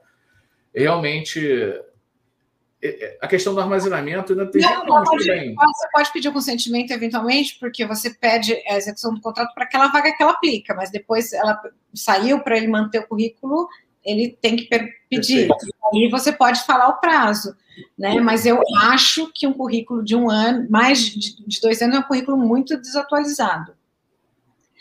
realmente. 0.75 1.39
É, 2.83 2.89
é, 3.05 3.19
a 3.21 3.29
questão 3.29 3.55
do 3.55 3.61
armazenamento 3.61 4.33
ainda 4.33 4.51
tem. 4.51 4.63
Não, 4.63 4.87
não, 4.87 5.05
pode, 5.05 5.25
você 5.25 5.89
pode 5.93 6.13
pedir 6.13 6.29
o 6.31 6.33
consentimento 6.33 6.91
eventualmente, 6.91 7.59
porque 7.61 7.85
você 7.85 8.09
pede 8.09 8.55
a 8.67 8.79
execução 8.79 9.13
do 9.13 9.21
contrato 9.21 9.53
para 9.53 9.65
aquela 9.65 9.89
vaga 9.89 10.17
que 10.17 10.23
ela 10.23 10.33
aplica, 10.33 10.75
mas 10.75 10.91
depois 10.91 11.35
ela 11.35 11.61
saiu 11.95 12.41
para 12.41 12.57
ele 12.57 12.69
manter 12.69 13.01
o 13.01 13.07
currículo, 13.07 13.69
ele 14.05 14.37
tem 14.41 14.57
que 14.57 14.69
pedir. 15.09 15.49
Aí 15.93 16.09
você 16.11 16.33
pode 16.33 16.65
falar 16.65 16.89
o 16.89 17.01
prazo 17.01 17.55
né? 17.99 18.21
Mas 18.21 18.47
eu 18.47 18.61
acho 18.83 19.31
que 19.33 19.47
um 19.47 19.53
currículo 19.53 20.03
de 20.03 20.15
um 20.17 20.31
ano, 20.31 20.69
mais 20.71 21.01
de, 21.01 21.47
de 21.47 21.61
dois 21.61 21.81
anos, 21.83 21.97
é 21.97 21.99
um 21.99 22.05
currículo 22.05 22.37
muito 22.37 22.77
desatualizado. 22.77 23.75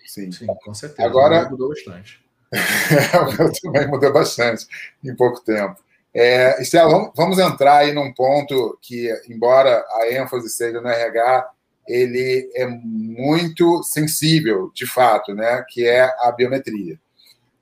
Sim, 0.05 0.31
Sim 0.31 0.47
com 0.63 0.73
certeza. 0.73 1.07
Agora 1.07 1.49
mudou 1.49 1.69
bastante. 1.69 2.19
o 3.21 3.37
meu 3.37 3.51
também 3.61 3.87
mudou 3.87 4.11
bastante 4.11 4.65
em 5.03 5.15
pouco 5.15 5.41
tempo. 5.41 5.77
É, 6.13 6.59
Estela, 6.61 7.11
vamos 7.15 7.37
entrar 7.37 7.77
aí 7.77 7.93
num 7.93 8.11
ponto 8.11 8.79
que, 8.81 9.09
embora 9.29 9.85
a 9.91 10.11
ênfase 10.11 10.49
seja 10.49 10.81
no 10.81 10.89
RH, 10.89 11.51
ele 11.87 12.49
é 12.55 12.65
muito 12.65 13.83
sensível, 13.83 14.71
de 14.73 14.87
fato, 14.87 15.35
né? 15.35 15.63
Que 15.69 15.85
é 15.85 16.03
a 16.21 16.31
biometria. 16.31 16.99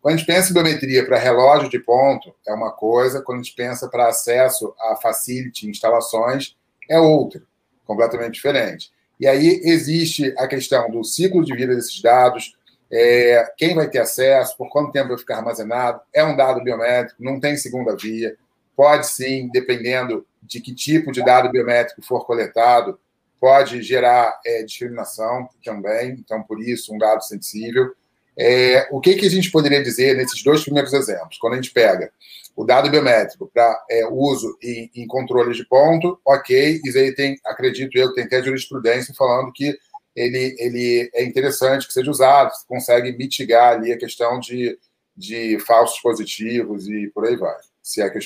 Quando 0.01 0.13
a 0.13 0.17
gente 0.17 0.27
pensa 0.27 0.51
em 0.51 0.53
biometria 0.53 1.05
para 1.05 1.17
relógio 1.17 1.69
de 1.69 1.79
ponto, 1.79 2.33
é 2.47 2.53
uma 2.53 2.71
coisa, 2.71 3.21
quando 3.21 3.39
a 3.39 3.43
gente 3.43 3.55
pensa 3.55 3.89
para 3.89 4.07
acesso 4.07 4.73
a 4.79 4.95
facility, 4.95 5.69
instalações, 5.69 6.55
é 6.89 6.99
outra, 6.99 7.41
completamente 7.85 8.35
diferente. 8.35 8.91
E 9.19 9.27
aí 9.27 9.61
existe 9.63 10.33
a 10.37 10.47
questão 10.47 10.89
do 10.91 11.03
ciclo 11.03 11.43
de 11.43 11.55
vida 11.55 11.75
desses 11.75 12.01
dados, 12.01 12.55
é, 12.89 13.51
quem 13.57 13.75
vai 13.75 13.89
ter 13.89 13.99
acesso, 13.99 14.55
por 14.55 14.69
quanto 14.69 14.91
tempo 14.91 15.09
vai 15.09 15.17
ficar 15.17 15.37
armazenado, 15.37 15.99
é 16.13 16.23
um 16.23 16.35
dado 16.35 16.63
biométrico, 16.63 17.21
não 17.21 17.39
tem 17.39 17.57
segunda 17.57 17.95
via, 17.95 18.37
pode 18.75 19.07
sim, 19.07 19.49
dependendo 19.51 20.25
de 20.41 20.61
que 20.61 20.73
tipo 20.73 21.11
de 21.11 21.23
dado 21.23 21.51
biométrico 21.51 22.01
for 22.01 22.25
coletado, 22.25 22.97
pode 23.39 23.81
gerar 23.81 24.39
é, 24.45 24.63
discriminação 24.63 25.49
também, 25.63 26.11
então 26.11 26.41
por 26.43 26.61
isso 26.61 26.93
um 26.93 26.97
dado 26.97 27.23
sensível. 27.23 27.93
É, 28.39 28.87
o 28.91 29.01
que, 29.01 29.15
que 29.15 29.25
a 29.25 29.29
gente 29.29 29.49
poderia 29.49 29.81
dizer 29.81 30.15
nesses 30.15 30.43
dois 30.43 30.63
primeiros 30.63 30.93
exemplos? 30.93 31.37
Quando 31.39 31.53
a 31.53 31.55
gente 31.55 31.71
pega 31.71 32.11
o 32.55 32.63
dado 32.63 32.89
biométrico 32.89 33.49
para 33.53 33.85
é, 33.89 34.07
uso 34.07 34.57
em, 34.61 34.89
em 34.95 35.07
controle 35.07 35.53
de 35.53 35.65
ponto, 35.67 36.19
ok, 36.25 36.81
isso 36.83 36.97
aí 36.97 37.13
tem, 37.13 37.39
acredito 37.45 37.95
eu, 37.97 38.13
tem 38.13 38.25
até 38.25 38.41
jurisprudência 38.43 39.13
falando 39.15 39.51
que 39.51 39.77
ele, 40.15 40.55
ele 40.57 41.09
é 41.13 41.23
interessante 41.23 41.85
que 41.85 41.93
seja 41.93 42.09
usado, 42.09 42.51
consegue 42.67 43.15
mitigar 43.15 43.75
ali 43.75 43.91
a 43.93 43.97
questão 43.97 44.39
de, 44.39 44.77
de 45.15 45.59
falsos 45.59 45.99
positivos 45.99 46.87
e 46.87 47.07
por 47.13 47.27
aí 47.27 47.35
vai. 47.35 47.55
Se 47.83 48.01
é 48.01 48.09
que 48.09 48.19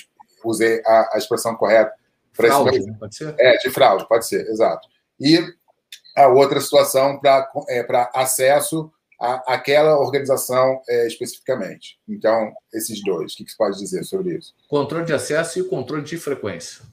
usei 0.44 0.82
a, 0.86 1.12
a 1.14 1.18
expressão 1.18 1.56
correta. 1.56 1.92
Fraude, 2.34 2.78
esse... 2.78 2.94
pode 2.94 3.16
ser? 3.16 3.36
É, 3.38 3.58
de 3.58 3.70
fraude, 3.70 4.08
pode 4.08 4.26
ser, 4.26 4.48
exato. 4.48 4.88
E 5.20 5.40
a 6.16 6.28
outra 6.28 6.62
situação 6.62 7.20
para 7.20 7.50
é, 7.70 7.86
acesso 8.14 8.92
àquela 9.46 10.00
organização 10.00 10.82
é, 10.90 11.08
especificamente. 11.08 12.00
Então, 12.10 12.52
esses 12.74 13.04
dois, 13.04 13.34
o 13.34 13.38
que, 13.38 13.46
que 13.46 13.52
você 13.52 13.58
pode 13.58 13.78
dizer 13.78 14.04
sobre 14.04 14.38
isso? 14.38 14.54
Controle 14.68 15.06
de 15.06 15.14
acesso 15.14 15.60
e 15.60 15.64
controle 15.64 16.04
de 16.04 16.18
frequência. 16.18 16.84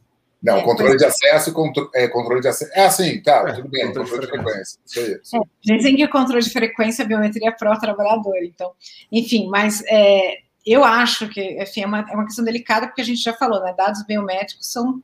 Não, 0.42 0.58
é, 0.58 0.62
controle 0.62 0.96
de 0.96 1.04
acesso 1.04 1.50
e 1.50 1.52
contro 1.52 1.90
é, 1.94 2.06
controle 2.06 2.40
de 2.40 2.48
acesso. 2.48 2.70
É 2.74 2.86
assim, 2.86 3.20
tá, 3.22 3.44
é, 3.48 3.52
tudo 3.54 3.68
bem, 3.68 3.86
controle, 3.86 4.08
controle 4.08 4.26
de 4.26 4.32
frequência. 4.32 4.78
Isso 4.86 5.00
aí. 5.00 5.20
Isso. 5.22 5.36
É, 5.36 5.40
dizem 5.76 5.96
que 5.96 6.04
o 6.04 6.10
controle 6.10 6.42
de 6.42 6.50
frequência 6.50 7.02
é 7.02 7.06
biometria 7.06 7.52
pró-trabalhador. 7.52 8.36
Então, 8.44 8.72
enfim, 9.10 9.48
mas 9.48 9.82
é, 9.88 10.34
eu 10.64 10.84
acho 10.84 11.28
que 11.28 11.60
enfim, 11.60 11.82
é, 11.82 11.86
uma, 11.86 12.00
é 12.00 12.14
uma 12.14 12.26
questão 12.26 12.44
delicada, 12.44 12.86
porque 12.86 13.00
a 13.00 13.04
gente 13.04 13.22
já 13.22 13.32
falou, 13.32 13.60
né? 13.60 13.74
Dados 13.76 14.04
biométricos 14.06 14.70
são 14.70 15.02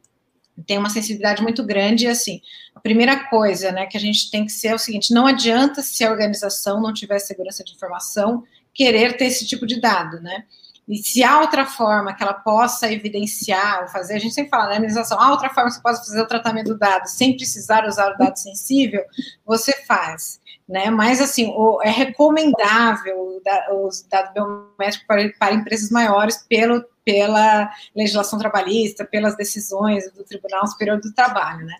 tem 0.66 0.78
uma 0.78 0.90
sensibilidade 0.90 1.42
muito 1.42 1.64
grande 1.64 2.04
e 2.04 2.08
assim, 2.08 2.40
a 2.74 2.80
primeira 2.80 3.28
coisa, 3.28 3.72
né, 3.72 3.86
que 3.86 3.96
a 3.96 4.00
gente 4.00 4.30
tem 4.30 4.44
que 4.44 4.52
ser 4.52 4.68
é 4.68 4.74
o 4.74 4.78
seguinte, 4.78 5.12
não 5.12 5.26
adianta 5.26 5.82
se 5.82 6.04
a 6.04 6.10
organização 6.10 6.80
não 6.80 6.92
tiver 6.92 7.18
segurança 7.18 7.64
de 7.64 7.72
informação 7.72 8.44
querer 8.72 9.16
ter 9.16 9.26
esse 9.26 9.46
tipo 9.46 9.66
de 9.66 9.80
dado, 9.80 10.20
né? 10.20 10.44
E 10.86 10.98
se 10.98 11.24
há 11.24 11.40
outra 11.40 11.64
forma 11.64 12.14
que 12.14 12.22
ela 12.22 12.34
possa 12.34 12.92
evidenciar 12.92 13.82
ou 13.82 13.88
fazer, 13.88 14.14
a 14.14 14.18
gente 14.18 14.34
sempre 14.34 14.50
fala 14.50 14.74
na 14.74 14.80
né, 14.80 14.88
há 15.10 15.30
outra 15.30 15.48
forma 15.48 15.70
que 15.70 15.76
você 15.76 15.82
possa 15.82 16.04
fazer 16.04 16.20
o 16.20 16.26
tratamento 16.26 16.66
do 16.68 16.78
dado 16.78 17.06
sem 17.06 17.36
precisar 17.36 17.86
usar 17.86 18.12
o 18.12 18.18
dado 18.18 18.36
sensível, 18.36 19.02
você 19.46 19.72
faz. 19.86 20.40
Né? 20.68 20.90
Mas, 20.90 21.22
assim, 21.22 21.48
o, 21.56 21.80
é 21.82 21.90
recomendável 21.90 23.40
os 23.86 24.02
dados 24.02 24.32
biométricos 24.34 25.06
para, 25.06 25.30
para 25.38 25.54
empresas 25.54 25.90
maiores 25.90 26.44
pelo, 26.48 26.84
pela 27.04 27.70
legislação 27.94 28.38
trabalhista, 28.38 29.04
pelas 29.04 29.36
decisões 29.36 30.10
do 30.12 30.24
Tribunal 30.24 30.66
Superior 30.66 31.00
do 31.00 31.12
Trabalho, 31.12 31.66
né? 31.66 31.76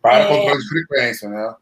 Para 0.00 0.20
é, 0.20 0.28
controle 0.28 0.60
de 0.60 0.68
frequência, 0.68 1.28
né? 1.28 1.54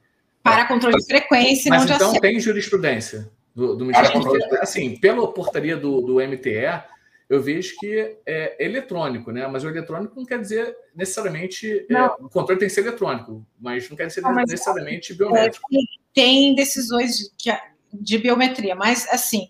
Para 0.42 0.66
controle 0.66 0.96
de 0.96 1.06
frequência, 1.06 1.70
Mas 1.70 1.86
não 1.86 1.96
então 1.96 2.12
tem 2.20 2.40
jurisprudência 2.40 3.30
do, 3.54 3.76
do 3.76 3.84
Ministério 3.84 4.60
Assim, 4.60 4.96
pela 4.96 5.32
portaria 5.32 5.76
do, 5.76 6.00
do 6.00 6.14
MTE, 6.16 6.82
eu 7.28 7.40
vejo 7.40 7.74
que 7.78 8.16
é 8.26 8.56
eletrônico, 8.62 9.30
né? 9.32 9.46
Mas 9.46 9.64
o 9.64 9.68
eletrônico 9.68 10.14
não 10.16 10.24
quer 10.24 10.40
dizer 10.40 10.76
necessariamente. 10.94 11.86
É, 11.88 12.04
o 12.04 12.28
controle 12.28 12.58
tem 12.58 12.68
que 12.68 12.74
ser 12.74 12.82
eletrônico, 12.82 13.46
mas 13.58 13.88
não 13.88 13.96
quer 13.96 14.06
dizer 14.06 14.20
não, 14.20 14.34
necessariamente 14.34 15.14
biométrico. 15.14 15.66
É, 15.72 15.78
tem 16.12 16.54
decisões 16.54 17.16
de, 17.16 17.58
de 17.92 18.18
biometria, 18.18 18.74
mas 18.74 19.08
assim. 19.08 19.48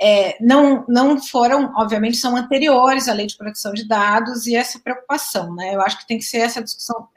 É, 0.00 0.36
não, 0.40 0.84
não 0.88 1.22
foram, 1.22 1.72
obviamente, 1.76 2.16
são 2.16 2.36
anteriores 2.36 3.08
à 3.08 3.12
lei 3.12 3.26
de 3.26 3.36
proteção 3.36 3.72
de 3.72 3.86
dados 3.86 4.46
e 4.46 4.56
essa 4.56 4.80
preocupação, 4.80 5.54
né? 5.54 5.74
Eu 5.74 5.80
acho 5.80 5.98
que 5.98 6.06
tem 6.06 6.18
que 6.18 6.24
ser 6.24 6.38
essa 6.38 6.62
discussão 6.62 7.08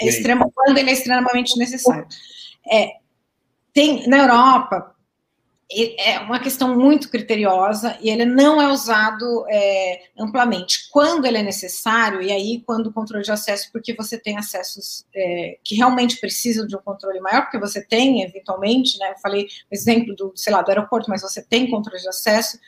é 0.00 0.06
extrema, 0.06 0.50
quando 0.54 0.78
ele 0.78 0.90
é 0.90 0.92
extremamente 0.92 1.56
necessário. 1.58 2.06
É, 2.70 2.96
tem, 3.72 4.06
na 4.08 4.18
Europa, 4.18 4.94
é 5.98 6.18
uma 6.20 6.38
questão 6.38 6.76
muito 6.76 7.08
criteriosa 7.08 7.96
e 8.00 8.10
ele 8.10 8.24
não 8.24 8.60
é 8.60 8.68
usado 8.68 9.46
é, 9.48 10.02
amplamente. 10.18 10.88
Quando 10.90 11.24
ele 11.24 11.38
é 11.38 11.42
necessário, 11.42 12.20
e 12.20 12.30
aí 12.30 12.62
quando 12.66 12.88
o 12.88 12.92
controle 12.92 13.24
de 13.24 13.32
acesso, 13.32 13.70
porque 13.72 13.94
você 13.94 14.18
tem 14.18 14.36
acessos 14.36 15.06
é, 15.14 15.58
que 15.64 15.74
realmente 15.74 16.18
precisam 16.18 16.66
de 16.66 16.76
um 16.76 16.80
controle 16.80 17.20
maior, 17.20 17.42
porque 17.42 17.58
você 17.58 17.82
tem, 17.82 18.22
eventualmente, 18.22 18.98
né? 18.98 19.12
Eu 19.12 19.18
falei 19.18 19.44
o 19.44 19.74
exemplo 19.74 20.14
do, 20.14 20.32
sei 20.36 20.52
lá, 20.52 20.62
do 20.62 20.68
aeroporto, 20.68 21.08
mas 21.08 21.22
você 21.22 21.42
tem 21.42 21.70
controle 21.70 22.00
de 22.00 22.08
acesso. 22.08 22.58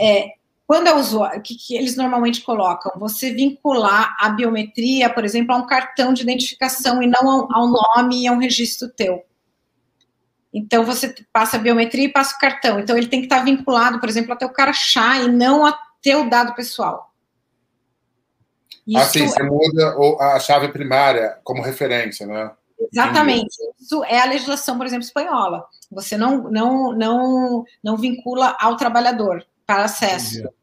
É, 0.00 0.32
quando 0.66 0.86
é 0.86 0.94
usuário, 0.94 1.40
o 1.40 1.42
que, 1.42 1.54
que 1.54 1.74
eles 1.74 1.96
normalmente 1.96 2.42
colocam? 2.42 2.92
Você 2.98 3.32
vincular 3.32 4.14
a 4.20 4.28
biometria, 4.28 5.08
por 5.08 5.24
exemplo, 5.24 5.54
a 5.54 5.58
um 5.58 5.66
cartão 5.66 6.12
de 6.12 6.22
identificação 6.22 7.02
e 7.02 7.06
não 7.06 7.28
ao, 7.28 7.48
ao 7.50 7.68
nome 7.68 8.22
e 8.22 8.26
a 8.26 8.32
um 8.32 8.38
registro 8.38 8.88
teu. 8.88 9.24
Então, 10.52 10.84
você 10.84 11.14
passa 11.32 11.56
a 11.56 11.60
biometria 11.60 12.04
e 12.04 12.12
passa 12.12 12.34
o 12.36 12.38
cartão. 12.38 12.80
Então, 12.80 12.96
ele 12.96 13.08
tem 13.08 13.20
que 13.20 13.26
estar 13.26 13.44
vinculado, 13.44 14.00
por 14.00 14.08
exemplo, 14.08 14.32
até 14.32 14.46
o 14.46 14.52
crachá 14.52 15.18
e 15.18 15.28
não 15.28 15.66
a 15.66 15.78
teu 16.02 16.28
dado 16.28 16.54
pessoal. 16.54 17.12
Isso 18.86 18.98
assim, 18.98 19.26
você 19.26 19.42
é... 19.42 19.44
muda 19.44 19.96
a 20.20 20.40
chave 20.40 20.68
primária 20.68 21.38
como 21.44 21.62
referência, 21.62 22.26
né? 22.26 22.50
Exatamente. 22.92 23.54
Isso 23.78 24.02
é 24.04 24.20
a 24.20 24.26
legislação, 24.26 24.78
por 24.78 24.86
exemplo, 24.86 25.04
espanhola. 25.04 25.66
Você 25.90 26.16
não, 26.16 26.50
não, 26.50 26.92
não, 26.92 27.64
não 27.82 27.96
vincula 27.96 28.56
ao 28.58 28.76
trabalhador 28.76 29.44
para 29.66 29.84
acesso. 29.84 30.38
Entendi. 30.38 30.54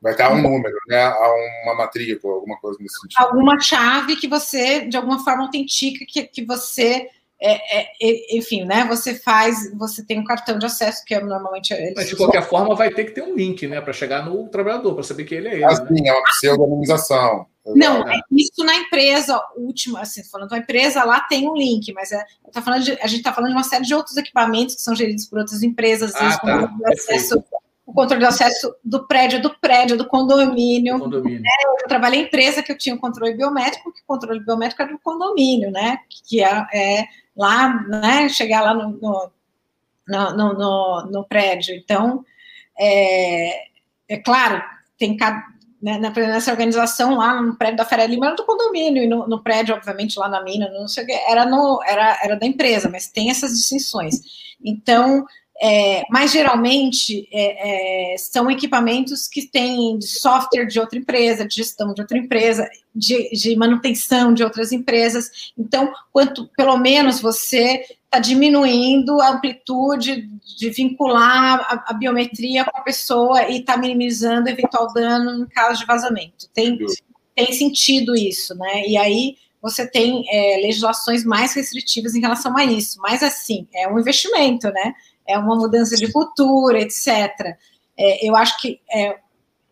Vai 0.00 0.12
estar 0.12 0.32
um 0.32 0.40
número, 0.40 0.76
né? 0.86 1.02
A 1.02 1.34
uma 1.64 1.74
matrícula, 1.74 2.34
alguma 2.34 2.56
coisa 2.60 2.78
nesse 2.80 3.00
sentido. 3.00 3.20
Alguma 3.20 3.58
chave 3.58 4.14
que 4.14 4.28
você, 4.28 4.86
de 4.86 4.96
alguma 4.96 5.24
forma, 5.24 5.42
autentica 5.42 6.04
que, 6.06 6.22
que 6.22 6.44
você 6.44 7.10
é, 7.40 7.80
é, 7.80 8.36
enfim, 8.36 8.64
né? 8.64 8.84
Você 8.86 9.14
faz, 9.14 9.72
você 9.76 10.04
tem 10.04 10.18
um 10.18 10.24
cartão 10.24 10.58
de 10.58 10.66
acesso 10.66 11.04
que 11.04 11.14
é 11.14 11.20
normalmente. 11.20 11.72
Mas 11.94 12.08
de 12.08 12.16
qualquer 12.16 12.42
forma 12.42 12.74
vai 12.74 12.90
ter 12.90 13.04
que 13.04 13.12
ter 13.12 13.22
um 13.22 13.34
link, 13.34 13.66
né, 13.66 13.80
para 13.80 13.92
chegar 13.92 14.24
no 14.24 14.48
trabalhador, 14.48 14.94
para 14.94 15.04
saber 15.04 15.24
que 15.24 15.34
ele 15.34 15.48
é 15.48 15.54
ele. 15.54 15.64
Assim, 15.64 16.02
né? 16.02 16.08
é 16.08 16.12
uma 16.12 16.24
pseudonimização. 16.24 17.46
Não, 17.76 18.08
é 18.08 18.18
isso 18.32 18.64
na 18.64 18.74
empresa 18.76 19.40
última, 19.56 20.00
assim, 20.00 20.24
falando 20.24 20.52
a 20.52 20.58
empresa 20.58 21.04
lá 21.04 21.20
tem 21.20 21.48
um 21.48 21.54
link, 21.54 21.92
mas 21.92 22.10
é, 22.12 22.24
tá 22.50 22.62
falando 22.62 22.82
de, 22.82 22.92
a 22.92 23.06
gente 23.06 23.18
está 23.18 23.32
falando 23.32 23.50
de 23.50 23.56
uma 23.56 23.64
série 23.64 23.84
de 23.84 23.94
outros 23.94 24.16
equipamentos 24.16 24.74
que 24.76 24.80
são 24.80 24.94
geridos 24.94 25.26
por 25.26 25.38
outras 25.38 25.62
empresas, 25.62 26.14
ah, 26.14 26.38
tá. 26.38 26.74
acesso, 26.86 27.44
o 27.84 27.92
controle 27.92 28.22
de 28.22 28.26
acesso 28.26 28.74
do 28.84 29.06
prédio, 29.06 29.40
do 29.40 29.50
prédio, 29.58 29.96
do 29.96 30.06
condomínio. 30.06 30.98
condomínio. 30.98 31.40
Né? 31.40 31.50
Eu 31.82 31.88
trabalhei 31.88 32.20
em 32.20 32.24
empresa 32.24 32.62
que 32.62 32.72
eu 32.72 32.78
tinha 32.78 32.94
o 32.94 32.98
controle 32.98 33.34
biométrico, 33.34 33.92
que 33.92 34.00
o 34.00 34.06
controle 34.06 34.40
biométrico 34.40 34.82
era 34.82 34.92
do 34.92 34.98
condomínio, 34.98 35.70
né? 35.70 35.98
Que 36.26 36.42
é, 36.42 36.66
é 36.72 37.04
lá, 37.38 37.82
né, 37.86 38.28
chegar 38.28 38.62
lá 38.62 38.74
no, 38.74 38.90
no, 38.90 39.30
no, 40.08 40.52
no, 40.52 41.06
no 41.10 41.24
prédio. 41.24 41.74
Então, 41.76 42.24
é, 42.78 43.68
é 44.08 44.16
claro, 44.18 44.62
tem 44.98 45.16
né, 45.80 45.98
nessa 45.98 46.50
organização 46.50 47.16
lá 47.16 47.40
no 47.40 47.56
prédio 47.56 47.76
da 47.76 47.84
Faria 47.84 48.06
Lima 48.06 48.26
era 48.26 48.36
do 48.36 48.44
condomínio, 48.44 49.04
e 49.04 49.06
no, 49.06 49.28
no, 49.28 49.42
prédio, 49.42 49.74
obviamente, 49.74 50.18
lá 50.18 50.28
na 50.28 50.42
mina, 50.42 50.68
não 50.70 50.88
sei 50.88 51.04
o 51.04 51.06
que, 51.06 51.12
era, 51.12 51.46
no, 51.46 51.80
era, 51.86 52.18
era 52.22 52.36
da 52.36 52.46
empresa, 52.46 52.88
mas 52.88 53.06
tem 53.06 53.30
essas 53.30 53.52
distinções. 53.52 54.16
Então, 54.62 55.24
é, 55.60 56.02
mas 56.08 56.30
geralmente 56.30 57.28
é, 57.32 58.12
é, 58.12 58.16
são 58.16 58.48
equipamentos 58.48 59.26
que 59.26 59.46
têm 59.46 60.00
software 60.00 60.66
de 60.66 60.78
outra 60.78 60.98
empresa, 60.98 61.46
de 61.46 61.56
gestão 61.56 61.92
de 61.92 62.00
outra 62.00 62.16
empresa, 62.16 62.68
de, 62.94 63.30
de 63.30 63.56
manutenção 63.56 64.32
de 64.32 64.44
outras 64.44 64.70
empresas. 64.70 65.52
Então, 65.58 65.92
quanto 66.12 66.48
pelo 66.56 66.76
menos 66.76 67.20
você 67.20 67.82
está 68.04 68.20
diminuindo 68.20 69.20
a 69.20 69.30
amplitude 69.30 70.30
de 70.56 70.70
vincular 70.70 71.60
a, 71.60 71.84
a, 71.88 71.92
biometria 71.92 72.64
com 72.64 72.78
a 72.78 72.82
pessoa 72.82 73.48
e 73.50 73.58
está 73.58 73.76
minimizando 73.76 74.48
eventual 74.48 74.92
dano 74.94 75.38
no 75.38 75.48
caso 75.48 75.80
de 75.80 75.86
vazamento. 75.86 76.48
Tem, 76.54 76.78
tem 77.34 77.52
sentido 77.52 78.14
isso, 78.16 78.54
né? 78.54 78.86
E 78.86 78.96
aí 78.96 79.36
você 79.60 79.86
tem 79.86 80.24
é, 80.30 80.60
legislações 80.62 81.24
mais 81.24 81.52
restritivas 81.52 82.14
em 82.14 82.20
relação 82.20 82.56
a 82.56 82.64
isso. 82.64 82.98
Mas 83.00 83.22
assim, 83.22 83.66
é 83.74 83.88
um 83.88 83.98
investimento, 83.98 84.68
né? 84.68 84.94
É 85.28 85.38
uma 85.38 85.54
mudança 85.54 85.94
de 85.96 86.10
cultura, 86.10 86.80
etc. 86.80 87.56
É, 87.96 88.26
eu 88.26 88.34
acho 88.34 88.58
que 88.60 88.80
é, 88.90 89.18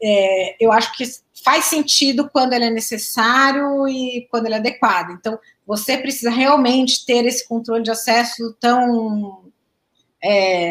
é, 0.02 0.56
eu 0.60 0.70
acho 0.70 0.92
que 0.94 1.04
faz 1.42 1.64
sentido 1.64 2.28
quando 2.30 2.52
ele 2.52 2.66
é 2.66 2.70
necessário 2.70 3.88
e 3.88 4.26
quando 4.30 4.46
ele 4.46 4.54
é 4.56 4.58
adequado. 4.58 5.12
Então, 5.12 5.38
você 5.66 5.96
precisa 5.96 6.30
realmente 6.30 7.06
ter 7.06 7.24
esse 7.24 7.46
controle 7.48 7.82
de 7.82 7.90
acesso 7.90 8.54
tão 8.60 9.44
é, 10.22 10.70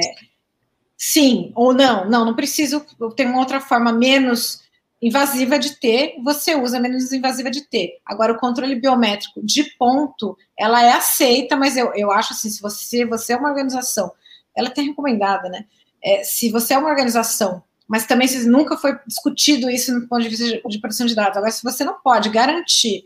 sim 0.97 1.51
ou 1.55 1.73
não. 1.73 2.09
Não, 2.09 2.25
não 2.25 2.35
preciso. 2.35 2.85
Tem 3.15 3.25
uma 3.25 3.39
outra 3.39 3.59
forma 3.59 3.91
menos 3.91 4.63
invasiva 5.01 5.59
de 5.59 5.75
ter, 5.75 6.15
você 6.23 6.55
usa 6.55 6.79
menos 6.79 7.11
invasiva 7.11 7.51
de 7.51 7.61
ter. 7.61 7.99
Agora, 8.05 8.33
o 8.33 8.39
controle 8.39 8.75
biométrico 8.75 9.45
de 9.45 9.63
ponto, 9.77 10.37
ela 10.57 10.81
é 10.81 10.93
aceita, 10.93 11.55
mas 11.55 11.77
eu, 11.77 11.93
eu 11.93 12.11
acho 12.11 12.33
assim, 12.33 12.49
se 12.49 12.61
você, 12.61 13.05
você 13.05 13.33
é 13.33 13.37
uma 13.37 13.49
organização 13.49 14.11
ela 14.55 14.67
é 14.67 14.71
até 14.71 14.81
recomendada, 14.81 15.49
né? 15.49 15.65
É, 16.03 16.23
se 16.23 16.51
você 16.51 16.73
é 16.73 16.77
uma 16.77 16.89
organização, 16.89 17.63
mas 17.87 18.05
também 18.05 18.27
se 18.27 18.47
nunca 18.47 18.77
foi 18.77 18.97
discutido 19.07 19.69
isso 19.69 19.93
no 19.93 20.07
ponto 20.07 20.23
de 20.23 20.29
vista 20.29 20.45
de, 20.45 20.61
de 20.61 20.79
proteção 20.79 21.05
de 21.05 21.15
dados. 21.15 21.37
Agora, 21.37 21.51
se 21.51 21.63
você 21.63 21.83
não 21.83 21.95
pode 22.01 22.29
garantir 22.29 23.03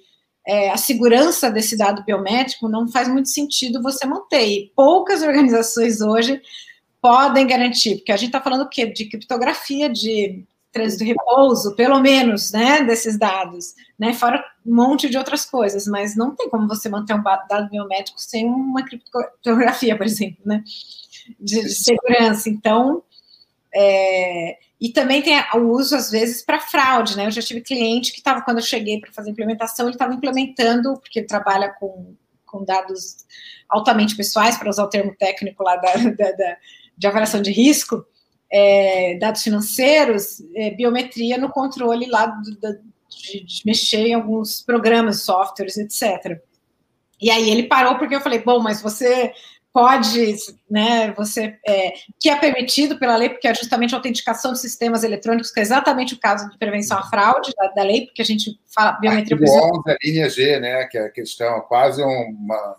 é, 0.47 0.69
a 0.69 0.78
segurança 0.78 1.51
desse 1.51 1.78
dado 1.78 2.03
biométrico, 2.03 2.69
não 2.69 2.88
faz 2.88 3.07
muito 3.07 3.30
sentido 3.30 3.82
você 3.82 4.05
manter. 4.05 4.47
E 4.47 4.71
poucas 4.76 5.21
organizações 5.21 6.01
hoje 6.01 6.41
podem 7.01 7.47
garantir, 7.47 7.97
porque 7.97 8.11
a 8.11 8.17
gente 8.17 8.30
está 8.30 8.41
falando 8.41 8.63
o 8.63 8.69
quê? 8.69 8.86
De 8.86 9.05
criptografia, 9.05 9.89
de 9.89 10.45
trânsito 10.71 11.03
e 11.03 11.07
repouso, 11.07 11.76
pelo 11.76 11.99
menos, 11.99 12.51
né, 12.51 12.84
desses 12.84 13.17
dados, 13.17 13.73
né, 13.97 14.13
fora 14.13 14.43
um 14.65 14.76
monte 14.76 15.09
de 15.09 15.17
outras 15.17 15.43
coisas, 15.43 15.88
mas 15.88 16.15
não 16.15 16.36
tem 16.36 16.47
como 16.47 16.67
você 16.67 16.88
manter 16.88 17.15
um 17.15 17.23
dado 17.23 17.69
biométrico 17.69 18.19
sem 18.21 18.45
uma 18.45 18.84
criptografia, 18.84 19.97
por 19.97 20.05
exemplo, 20.05 20.38
né 20.45 20.63
de, 21.39 21.61
de 21.61 21.75
segurança. 21.75 22.49
Então, 22.49 23.03
É, 23.73 24.57
e 24.82 24.89
também 24.89 25.21
tem 25.21 25.36
o 25.55 25.73
uso, 25.73 25.95
às 25.95 26.09
vezes, 26.09 26.43
para 26.43 26.59
fraude, 26.59 27.17
né? 27.17 27.25
Eu 27.25 27.32
já 27.32 27.41
tive 27.41 27.61
cliente 27.61 28.11
que 28.11 28.19
estava, 28.19 28.41
quando 28.41 28.59
eu 28.59 28.63
cheguei 28.63 28.99
para 28.99 29.11
fazer 29.11 29.30
implementação, 29.30 29.86
ele 29.86 29.95
estava 29.95 30.13
implementando, 30.13 30.97
porque 30.99 31.19
ele 31.19 31.27
trabalha 31.27 31.69
com, 31.80 32.15
com 32.45 32.63
dados 32.63 33.25
altamente 33.67 34.15
pessoais, 34.15 34.57
para 34.57 34.69
usar 34.69 34.86
o 34.86 34.89
termo 34.89 35.13
técnico 35.15 35.63
lá 35.63 35.75
da, 35.75 35.93
da, 36.17 36.32
da 36.32 36.57
de 36.97 37.07
avaliação 37.07 37.41
de 37.41 37.51
risco, 37.51 38.05
é, 38.51 39.17
dados 39.17 39.41
financeiros, 39.41 40.41
é, 40.53 40.71
biometria 40.71 41.38
no 41.38 41.49
controle 41.49 42.05
lá 42.07 42.25
do, 42.25 42.51
de, 43.09 43.43
de, 43.45 43.61
mexer 43.65 44.07
em 44.07 44.13
alguns 44.13 44.61
programas, 44.61 45.21
softwares, 45.21 45.77
etc. 45.77 46.41
E 47.21 47.32
aí 47.32 47.49
ele 47.49 47.63
parou 47.63 47.97
porque 47.97 48.15
eu 48.15 48.21
falei, 48.21 48.39
bom, 48.39 48.59
mas 48.59 48.82
você 48.82 49.32
pode, 49.74 50.36
né, 50.70 51.13
você, 51.13 51.57
é, 51.67 51.93
que 52.20 52.30
é 52.30 52.36
permitido 52.36 52.97
pela 52.97 53.15
lei, 53.15 53.30
porque 53.30 53.47
é 53.47 53.53
justamente 53.53 53.93
a 53.93 53.97
autenticação 53.97 54.53
de 54.53 54.59
sistemas 54.59 55.03
eletrônicos, 55.03 55.51
que 55.51 55.59
é 55.59 55.63
exatamente 55.63 56.13
o 56.13 56.20
caso 56.20 56.49
de 56.49 56.57
prevenção 56.57 56.97
à 56.97 57.03
fraude 57.03 57.51
da, 57.55 57.67
da 57.67 57.84
lei, 57.84 58.05
porque 58.05 58.22
a 58.22 58.26
gente 58.26 58.59
fala 58.74 58.93
biometria... 58.93 59.36
Artigo 59.36 59.51
11, 59.51 59.91
a 59.91 59.97
linha 60.03 60.30
G, 60.30 60.59
né, 60.59 60.86
que 60.86 60.97
é 60.97 61.05
a 61.05 61.11
questão, 61.11 61.61
quase 61.61 62.01
uma... 62.01 62.76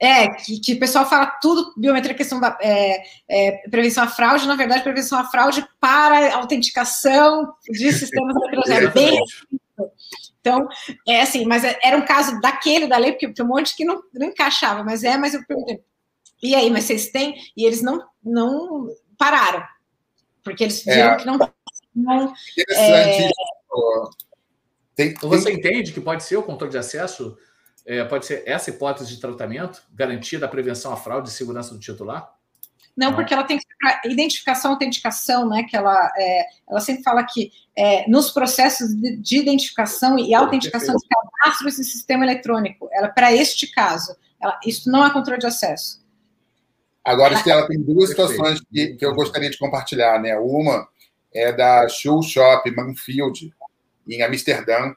É, 0.00 0.28
que, 0.28 0.60
que 0.60 0.74
o 0.74 0.78
pessoal 0.78 1.08
fala 1.08 1.26
tudo, 1.40 1.72
biometria, 1.76 2.14
questão 2.14 2.40
da 2.40 2.58
é, 2.60 3.02
é, 3.28 3.68
prevenção 3.70 4.04
à 4.04 4.08
fraude, 4.08 4.46
na 4.46 4.56
verdade, 4.56 4.82
prevenção 4.82 5.18
à 5.18 5.24
fraude 5.24 5.64
para 5.80 6.34
autenticação 6.34 7.54
de 7.70 7.92
sistemas 7.92 8.34
eletrônicos. 8.42 8.70
É 8.70 8.88
bem 8.88 9.20
então, 10.40 10.68
é 11.06 11.22
assim, 11.22 11.44
mas 11.46 11.64
é, 11.64 11.78
era 11.82 11.96
um 11.96 12.04
caso 12.04 12.40
daquele 12.40 12.86
da 12.86 12.96
lei, 12.96 13.12
porque 13.12 13.32
tem 13.32 13.44
um 13.44 13.48
monte 13.48 13.74
que 13.74 13.84
não, 13.84 14.02
não 14.12 14.28
encaixava, 14.28 14.84
mas 14.84 15.02
é, 15.02 15.16
mas 15.16 15.34
eu 15.34 15.44
perguntei, 15.46 15.82
e 16.42 16.54
aí, 16.54 16.70
mas 16.70 16.84
vocês 16.84 17.08
têm? 17.08 17.34
E 17.56 17.64
eles 17.66 17.82
não, 17.82 18.06
não 18.22 18.88
pararam, 19.16 19.64
porque 20.42 20.64
eles 20.64 20.84
viram 20.84 21.12
é. 21.12 21.16
que 21.16 21.26
não. 21.26 21.38
não 21.94 22.34
Interessante. 22.58 23.24
É... 23.24 23.30
Tem, 24.94 25.14
tem... 25.14 25.28
Você 25.28 25.52
entende 25.52 25.92
que 25.92 26.00
pode 26.00 26.22
ser 26.22 26.36
o 26.36 26.42
controle 26.42 26.70
de 26.70 26.78
acesso? 26.78 27.36
É, 27.86 28.04
pode 28.04 28.26
ser 28.26 28.42
essa 28.46 28.70
hipótese 28.70 29.08
de 29.14 29.20
tratamento, 29.20 29.82
garantia 29.92 30.38
da 30.38 30.48
prevenção 30.48 30.92
à 30.92 30.96
fraude 30.96 31.28
e 31.28 31.32
segurança 31.32 31.74
do 31.74 31.80
titular? 31.80 32.34
Não, 32.96 33.12
porque 33.14 33.34
ela 33.34 33.42
tem 33.42 33.58
que 33.58 33.64
ser 33.64 33.74
para 33.76 34.10
identificação, 34.10 34.72
autenticação, 34.72 35.48
né? 35.48 35.64
Que 35.64 35.76
ela, 35.76 36.12
é, 36.16 36.46
ela 36.68 36.80
sempre 36.80 37.02
fala 37.02 37.24
que 37.24 37.50
é, 37.76 38.08
nos 38.08 38.30
processos 38.30 38.94
de, 38.94 39.16
de, 39.16 39.38
identificação 39.38 40.16
e 40.18 40.32
autenticação 40.32 40.94
de 40.94 41.06
cadastro 41.08 41.68
esse 41.68 41.84
sistema 41.84 42.24
eletrônico, 42.24 42.88
ela 42.92 43.08
para 43.08 43.32
este 43.32 43.66
caso, 43.72 44.16
ela, 44.40 44.58
isso 44.64 44.90
não 44.90 45.04
é 45.04 45.12
controle 45.12 45.40
de 45.40 45.46
acesso. 45.46 46.04
Agora, 47.04 47.34
ela 47.46 47.66
tem 47.66 47.82
duas 47.82 48.10
situações 48.10 48.60
que, 48.72 48.94
que 48.94 49.04
eu 49.04 49.14
gostaria 49.14 49.50
de 49.50 49.58
compartilhar, 49.58 50.20
né? 50.20 50.38
Uma 50.38 50.88
é 51.34 51.52
da 51.52 51.88
Shoe 51.88 52.22
Shop 52.22 52.70
Manfield, 52.70 53.52
em 54.08 54.22
Amsterdã, 54.22 54.94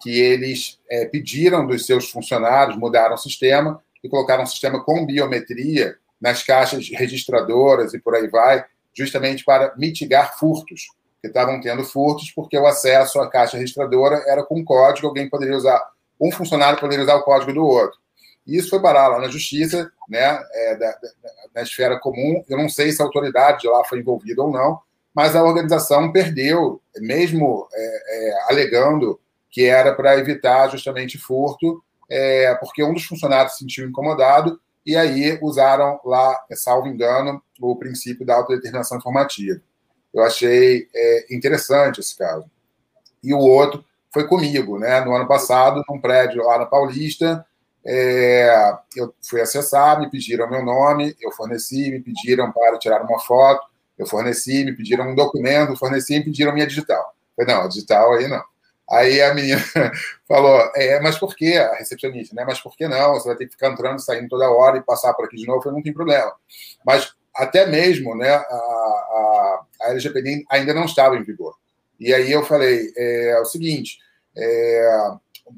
que 0.00 0.10
eles 0.10 0.78
é, 0.90 1.06
pediram 1.06 1.66
dos 1.66 1.86
seus 1.86 2.10
funcionários, 2.10 2.76
mudaram 2.76 3.14
o 3.14 3.18
sistema 3.18 3.82
e 4.04 4.08
colocaram 4.08 4.44
um 4.44 4.46
sistema 4.46 4.84
com 4.84 5.06
biometria 5.06 5.96
nas 6.20 6.42
caixas 6.42 6.88
registradoras 6.90 7.94
e 7.94 7.98
por 7.98 8.14
aí 8.14 8.28
vai, 8.28 8.64
justamente 8.94 9.44
para 9.44 9.74
mitigar 9.76 10.38
furtos, 10.38 10.88
que 11.20 11.28
estavam 11.28 11.60
tendo 11.60 11.84
furtos, 11.84 12.30
porque 12.30 12.56
o 12.56 12.66
acesso 12.66 13.20
à 13.20 13.28
caixa 13.28 13.56
registradora 13.56 14.22
era 14.26 14.44
com 14.44 14.64
código, 14.64 15.08
alguém 15.08 15.28
poderia 15.28 15.56
usar, 15.56 15.84
um 16.20 16.30
funcionário 16.30 16.78
poderia 16.78 17.04
usar 17.04 17.16
o 17.16 17.22
código 17.22 17.52
do 17.52 17.64
outro. 17.64 17.98
E 18.46 18.56
isso 18.56 18.70
foi 18.70 18.80
parar 18.80 19.08
lá 19.08 19.18
na 19.20 19.28
justiça, 19.28 19.90
né, 20.08 20.40
é, 20.52 20.76
da, 20.76 20.90
da, 20.90 21.08
na 21.54 21.62
esfera 21.62 21.98
comum. 21.98 22.42
Eu 22.48 22.56
não 22.56 22.68
sei 22.68 22.90
se 22.90 23.02
a 23.02 23.04
autoridade 23.04 23.60
de 23.60 23.68
lá 23.68 23.84
foi 23.84 23.98
envolvida 23.98 24.42
ou 24.42 24.50
não, 24.50 24.80
mas 25.14 25.36
a 25.36 25.42
organização 25.42 26.12
perdeu, 26.12 26.80
mesmo 26.96 27.68
é, 27.74 28.28
é, 28.30 28.42
alegando 28.48 29.20
que 29.50 29.64
era 29.64 29.94
para 29.94 30.16
evitar 30.16 30.68
justamente 30.68 31.18
furto, 31.18 31.82
é, 32.08 32.54
porque 32.54 32.82
um 32.82 32.94
dos 32.94 33.04
funcionários 33.04 33.54
se 33.54 33.58
sentiu 33.60 33.88
incomodado 33.88 34.60
e 34.88 34.96
aí 34.96 35.38
usaram 35.42 36.00
lá, 36.02 36.34
salvo 36.54 36.88
engano, 36.88 37.42
o 37.60 37.76
princípio 37.76 38.24
da 38.24 38.36
autodeterminação 38.36 38.96
informativa. 38.96 39.60
Eu 40.14 40.22
achei 40.22 40.88
é, 40.94 41.26
interessante 41.30 42.00
esse 42.00 42.16
caso. 42.16 42.50
E 43.22 43.34
o 43.34 43.38
outro 43.38 43.84
foi 44.10 44.26
comigo, 44.26 44.78
né? 44.78 45.02
No 45.02 45.14
ano 45.14 45.28
passado, 45.28 45.84
num 45.90 46.00
prédio 46.00 46.42
lá 46.42 46.58
na 46.58 46.64
Paulista, 46.64 47.44
é, 47.84 48.72
eu 48.96 49.12
fui 49.28 49.42
acessar, 49.42 50.00
me 50.00 50.10
pediram 50.10 50.48
meu 50.48 50.64
nome, 50.64 51.14
eu 51.20 51.30
forneci, 51.32 51.90
me 51.90 52.00
pediram 52.00 52.50
para 52.50 52.78
tirar 52.78 53.02
uma 53.02 53.18
foto, 53.20 53.66
eu 53.98 54.06
forneci, 54.06 54.64
me 54.64 54.74
pediram 54.74 55.10
um 55.10 55.14
documento, 55.14 55.76
forneci 55.76 56.18
me 56.18 56.24
pediram 56.24 56.54
minha 56.54 56.66
digital. 56.66 57.14
Falei, 57.36 57.54
não, 57.54 57.64
a 57.64 57.68
digital 57.68 58.14
aí 58.14 58.26
não. 58.26 58.42
Aí 58.90 59.20
a 59.20 59.34
menina 59.34 59.60
falou, 60.26 60.70
é, 60.74 60.98
mas 61.00 61.18
por 61.18 61.36
que, 61.36 61.56
a 61.56 61.74
recepcionista, 61.74 62.34
né? 62.34 62.44
Mas 62.46 62.60
por 62.60 62.74
que 62.74 62.88
não? 62.88 63.14
Você 63.14 63.28
vai 63.28 63.36
ter 63.36 63.46
que 63.46 63.52
ficar 63.52 63.68
entrando, 63.68 64.00
saindo 64.00 64.28
toda 64.28 64.50
hora 64.50 64.78
e 64.78 64.82
passar 64.82 65.12
por 65.14 65.26
aqui 65.26 65.36
de 65.36 65.46
novo, 65.46 65.70
não 65.70 65.82
tem 65.82 65.92
problema. 65.92 66.32
Mas 66.84 67.12
até 67.34 67.66
mesmo 67.66 68.16
né, 68.16 68.30
a, 68.30 68.40
a, 68.40 69.64
a 69.82 69.90
LGPD 69.90 70.44
ainda 70.50 70.74
não 70.74 70.84
estava 70.84 71.16
em 71.16 71.22
vigor. 71.22 71.54
E 72.00 72.12
aí 72.14 72.32
eu 72.32 72.44
falei, 72.44 72.92
é, 72.96 73.30
é 73.30 73.40
o 73.40 73.44
seguinte, 73.44 73.98
é, 74.36 75.10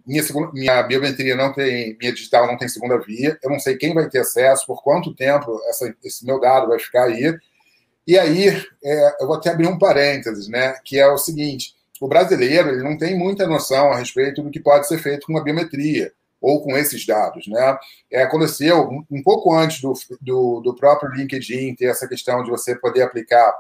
minha, 0.07 0.23
segunda, 0.23 0.51
minha 0.53 0.83
biometria 0.83 1.37
não 1.37 1.53
tem, 1.53 1.97
minha 1.99 2.13
digital 2.13 2.47
não 2.47 2.57
tem 2.57 2.69
segunda 2.69 2.99
via, 2.99 3.39
eu 3.43 3.51
não 3.51 3.59
sei 3.59 3.77
quem 3.77 3.95
vai 3.95 4.09
ter 4.09 4.21
acesso, 4.21 4.67
por 4.67 4.83
quanto 4.83 5.15
tempo 5.15 5.61
essa, 5.69 5.95
esse 6.05 6.25
meu 6.25 6.41
dado 6.41 6.69
vai 6.69 6.79
ficar 6.79 7.05
aí. 7.05 7.37
E 8.07 8.19
aí, 8.19 8.49
é, 8.83 9.23
eu 9.23 9.27
vou 9.27 9.37
até 9.37 9.51
abrir 9.51 9.69
um 9.69 9.79
parênteses, 9.79 10.49
né, 10.49 10.75
que 10.85 10.99
é 10.99 11.07
o 11.07 11.19
seguinte, 11.19 11.75
o 12.01 12.09
brasileiro 12.09 12.71
ele 12.71 12.83
não 12.83 12.97
tem 12.97 13.17
muita 13.17 13.47
noção 13.47 13.93
a 13.93 13.99
respeito 13.99 14.43
do 14.43 14.51
que 14.51 14.59
pode 14.59 14.89
ser 14.89 14.99
feito 14.99 15.27
com 15.27 15.37
a 15.37 15.43
biometria 15.43 16.13
ou 16.41 16.63
com 16.63 16.77
esses 16.77 17.05
dados. 17.07 17.47
Né? 17.47 17.79
É, 18.11 18.23
aconteceu 18.23 18.89
um, 19.11 19.23
pouco 19.23 19.55
antes 19.55 19.83
do, 19.83 19.93
do, 20.21 20.61
do, 20.61 20.75
próprio 20.75 21.13
LinkedIn 21.13 21.75
ter 21.75 21.87
essa 21.87 22.09
questão 22.09 22.43
de 22.43 22.51
você 22.51 22.75
poder 22.75 23.03
aplicar 23.03 23.53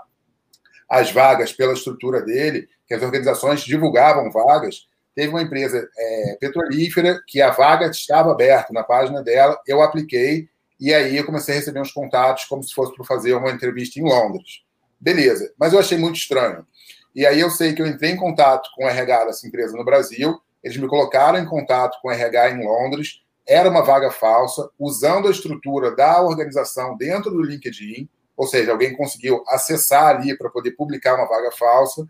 as 0.89 1.13
vagas 1.13 1.53
pela 1.53 1.75
estrutura 1.75 2.23
dele, 2.23 2.69
que 2.89 2.95
as 2.95 3.03
organizações 3.03 3.61
divulgavam 3.61 4.31
vagas. 4.31 4.89
Teve 5.15 5.29
uma 5.29 5.43
empresa 5.43 5.87
é, 5.97 6.39
petrolífera 6.41 7.21
que 7.27 7.43
a 7.43 7.51
vaga 7.51 7.87
estava 7.87 8.33
aberta 8.33 8.73
na 8.73 8.83
página 8.83 9.23
dela, 9.23 9.61
eu 9.67 9.83
apliquei 9.83 10.49
e 10.81 10.95
aí 10.95 11.19
eu 11.19 11.27
comecei 11.27 11.55
a 11.55 11.59
receber 11.59 11.81
uns 11.81 11.93
contatos 11.93 12.47
como 12.47 12.63
se 12.63 12.73
fosse 12.73 12.95
para 12.95 13.05
fazer 13.05 13.35
uma 13.35 13.51
entrevista 13.51 14.01
em 14.01 14.03
Londres. 14.03 14.63
Beleza, 14.99 15.53
mas 15.59 15.73
eu 15.73 15.79
achei 15.79 15.99
muito 15.99 16.17
estranho. 16.17 16.67
E 17.15 17.27
aí 17.27 17.41
eu 17.41 17.51
sei 17.51 17.75
que 17.75 17.83
eu 17.83 17.87
entrei 17.87 18.13
em 18.13 18.17
contato 18.17 18.71
com 18.75 18.85
o 18.85 18.89
RH 18.89 19.25
dessa 19.27 19.47
empresa 19.47 19.77
no 19.77 19.85
Brasil, 19.85 20.41
eles 20.63 20.77
me 20.77 20.87
colocaram 20.87 21.39
em 21.39 21.47
contato 21.47 21.99
com 22.01 22.09
o 22.09 22.11
RH 22.11 22.51
em 22.51 22.65
Londres, 22.65 23.23
era 23.47 23.69
uma 23.69 23.83
vaga 23.83 24.11
falsa, 24.11 24.71
usando 24.79 25.27
a 25.27 25.31
estrutura 25.31 25.95
da 25.95 26.23
organização 26.23 26.97
dentro 26.97 27.31
do 27.31 27.43
LinkedIn, 27.43 28.09
ou 28.37 28.47
seja, 28.47 28.71
alguém 28.71 28.97
conseguiu 28.97 29.43
acessar 29.49 30.17
ali 30.17 30.37
para 30.37 30.51
poder 30.51 30.73
publicar 30.73 31.17
uma 31.17 31.29
vaga 31.29 31.51
falsa. 31.51 32.07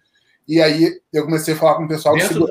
E 0.47 0.61
aí 0.61 1.01
eu 1.13 1.25
comecei 1.25 1.55
a 1.55 1.57
falar 1.57 1.77
com 1.77 1.85
o 1.85 1.89
pessoal 1.89 2.15
dentro 2.15 2.47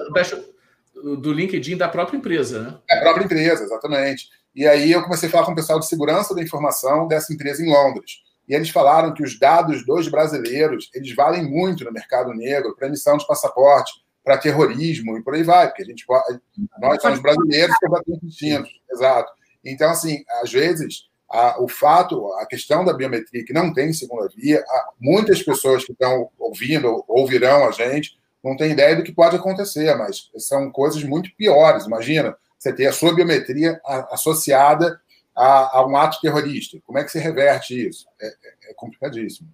do, 0.95 1.17
do 1.17 1.31
LinkedIn 1.31 1.77
da 1.77 1.87
própria 1.87 2.17
empresa, 2.17 2.61
né? 2.61 2.77
É, 2.89 2.97
a 2.97 3.01
própria 3.01 3.25
empresa, 3.25 3.63
exatamente. 3.63 4.29
E 4.55 4.67
aí 4.67 4.91
eu 4.91 5.03
comecei 5.03 5.29
a 5.29 5.31
falar 5.31 5.45
com 5.45 5.51
o 5.51 5.55
pessoal 5.55 5.79
de 5.79 5.87
segurança 5.87 6.33
da 6.33 6.41
informação 6.41 7.07
dessa 7.07 7.31
empresa 7.31 7.63
em 7.63 7.69
Londres 7.69 8.28
e 8.49 8.55
eles 8.55 8.69
falaram 8.71 9.13
que 9.13 9.21
os 9.21 9.37
dados 9.37 9.85
dos 9.85 10.07
brasileiros 10.07 10.89
eles 10.93 11.13
valem 11.13 11.47
muito 11.47 11.85
no 11.85 11.91
mercado 11.91 12.33
negro 12.33 12.75
para 12.75 12.87
emissão 12.87 13.15
de 13.15 13.27
passaporte, 13.27 13.93
para 14.23 14.37
terrorismo 14.37 15.17
e 15.17 15.23
por 15.23 15.35
aí 15.35 15.43
vai, 15.43 15.67
porque 15.67 15.83
a 15.83 15.85
gente 15.85 16.03
nós 16.79 17.01
somos 17.01 17.21
brasileiros 17.21 17.75
completamente 17.79 18.25
distintos, 18.25 18.71
exato. 18.91 19.31
Então, 19.63 19.91
assim, 19.91 20.23
às 20.41 20.51
vezes 20.51 21.09
a, 21.29 21.61
o 21.61 21.67
fato, 21.67 22.33
a 22.33 22.45
questão 22.45 22.83
da 22.83 22.93
biometria 22.93 23.45
que 23.45 23.53
não 23.53 23.71
tem 23.71 23.93
segunda 23.93 24.27
via, 24.35 24.63
muitas 24.99 25.43
pessoas 25.43 25.85
que 25.85 25.91
estão 25.91 26.29
ouvindo, 26.39 27.03
ouvirão 27.07 27.67
a 27.67 27.71
gente, 27.71 28.17
não 28.43 28.57
têm 28.57 28.71
ideia 28.71 28.95
do 28.95 29.03
que 29.03 29.11
pode 29.11 29.35
acontecer, 29.35 29.95
mas 29.95 30.29
são 30.37 30.71
coisas 30.71 31.03
muito 31.03 31.29
piores. 31.35 31.85
Imagina 31.85 32.35
você 32.57 32.73
ter 32.73 32.87
a 32.87 32.93
sua 32.93 33.13
biometria 33.13 33.79
associada 34.11 34.99
a, 35.39 35.77
a 35.77 35.87
um 35.87 35.95
ato 35.95 36.19
terrorista. 36.19 36.77
Como 36.85 36.99
é 36.99 37.03
que 37.03 37.11
se 37.11 37.19
reverte 37.19 37.87
isso? 37.87 38.05
É, 38.21 38.27
é, 38.27 38.71
é 38.71 38.73
complicadíssimo. 38.75 39.49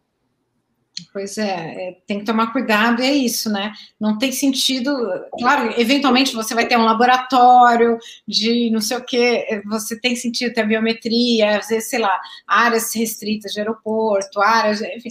Pois 1.12 1.38
é, 1.38 1.90
é, 1.90 1.98
tem 2.08 2.20
que 2.20 2.26
tomar 2.26 2.54
cuidado, 2.54 3.02
e 3.02 3.06
é 3.06 3.14
isso, 3.14 3.52
né? 3.52 3.74
Não 4.00 4.18
tem 4.18 4.32
sentido. 4.32 4.96
Claro, 5.38 5.74
eventualmente 5.78 6.34
você 6.34 6.56
vai 6.56 6.68
ter 6.68 6.78
um 6.78 6.86
laboratório 6.86 7.98
de 8.26 8.70
não 8.72 8.80
sei 8.80 8.98
o 8.98 9.04
quê, 9.04 9.62
você 9.66 10.00
tem 10.00 10.16
sentido 10.16 10.54
ter 10.54 10.62
a 10.62 10.66
biometria, 10.66 11.60
às 11.60 11.68
vezes, 11.68 11.90
sei 11.90 12.00
lá, 12.00 12.18
áreas 12.48 12.96
restritas 12.96 13.52
de 13.52 13.60
aeroporto, 13.60 14.42
áreas, 14.42 14.82
enfim, 14.82 15.10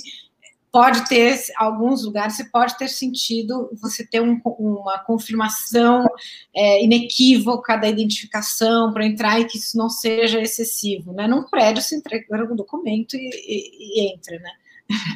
pode 0.75 1.09
ter, 1.09 1.39
alguns 1.55 2.05
lugares, 2.05 2.35
você 2.35 2.47
pode 2.47 2.77
ter 2.77 2.89
sentido 2.89 3.71
você 3.81 4.05
ter 4.05 4.21
um, 4.21 4.41
uma 4.59 4.99
confirmação 5.05 6.05
é, 6.53 6.83
inequívoca 6.83 7.77
da 7.77 7.89
identificação 7.89 8.93
para 8.93 9.07
entrar 9.07 9.39
e 9.39 9.45
que 9.45 9.57
isso 9.57 9.79
não 9.79 9.89
seja 9.89 10.41
excessivo, 10.41 11.13
né? 11.13 11.29
Num 11.29 11.45
prédio 11.45 11.81
se 11.81 11.95
entrega 11.95 12.27
o 12.53 12.57
documento 12.57 13.15
e, 13.15 13.21
e, 13.21 14.01
e, 14.01 14.13
entra, 14.13 14.37
né? 14.41 14.51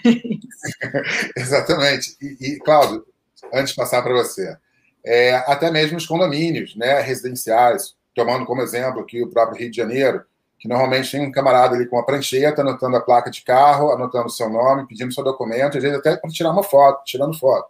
Exatamente. 1.37 2.17
E, 2.23 2.53
e, 2.53 2.59
Cláudio, 2.61 3.05
antes 3.53 3.71
de 3.71 3.77
passar 3.77 4.01
para 4.01 4.15
você, 4.15 4.57
é, 5.05 5.35
até 5.39 5.73
mesmo 5.73 5.97
os 5.97 6.07
condomínios 6.07 6.77
né, 6.77 7.01
residenciais, 7.01 7.97
tomando 8.15 8.47
como 8.47 8.63
exemplo 8.63 9.01
aqui 9.01 9.25
o 9.25 9.29
próprio 9.29 9.59
Rio 9.59 9.73
de 9.73 9.77
Janeiro, 9.77 10.23
que 10.59 10.67
normalmente 10.67 11.11
tem 11.13 11.21
um 11.21 11.31
camarada 11.31 11.77
ali 11.77 11.87
com 11.87 11.97
uma 11.97 12.05
prancheta, 12.05 12.63
anotando 12.63 12.97
a 12.97 13.01
placa 13.01 13.31
de 13.31 13.43
carro, 13.43 13.93
anotando 13.93 14.27
o 14.27 14.31
seu 14.31 14.51
nome, 14.51 14.87
pedindo 14.87 15.15
seu 15.15 15.23
documento, 15.23 15.77
às 15.77 15.83
vezes 15.83 15.99
até 15.99 16.17
para 16.17 16.31
tirar 16.31 16.51
uma 16.51 16.65
foto, 16.65 17.05
tirando 17.05 17.39
foto, 17.39 17.69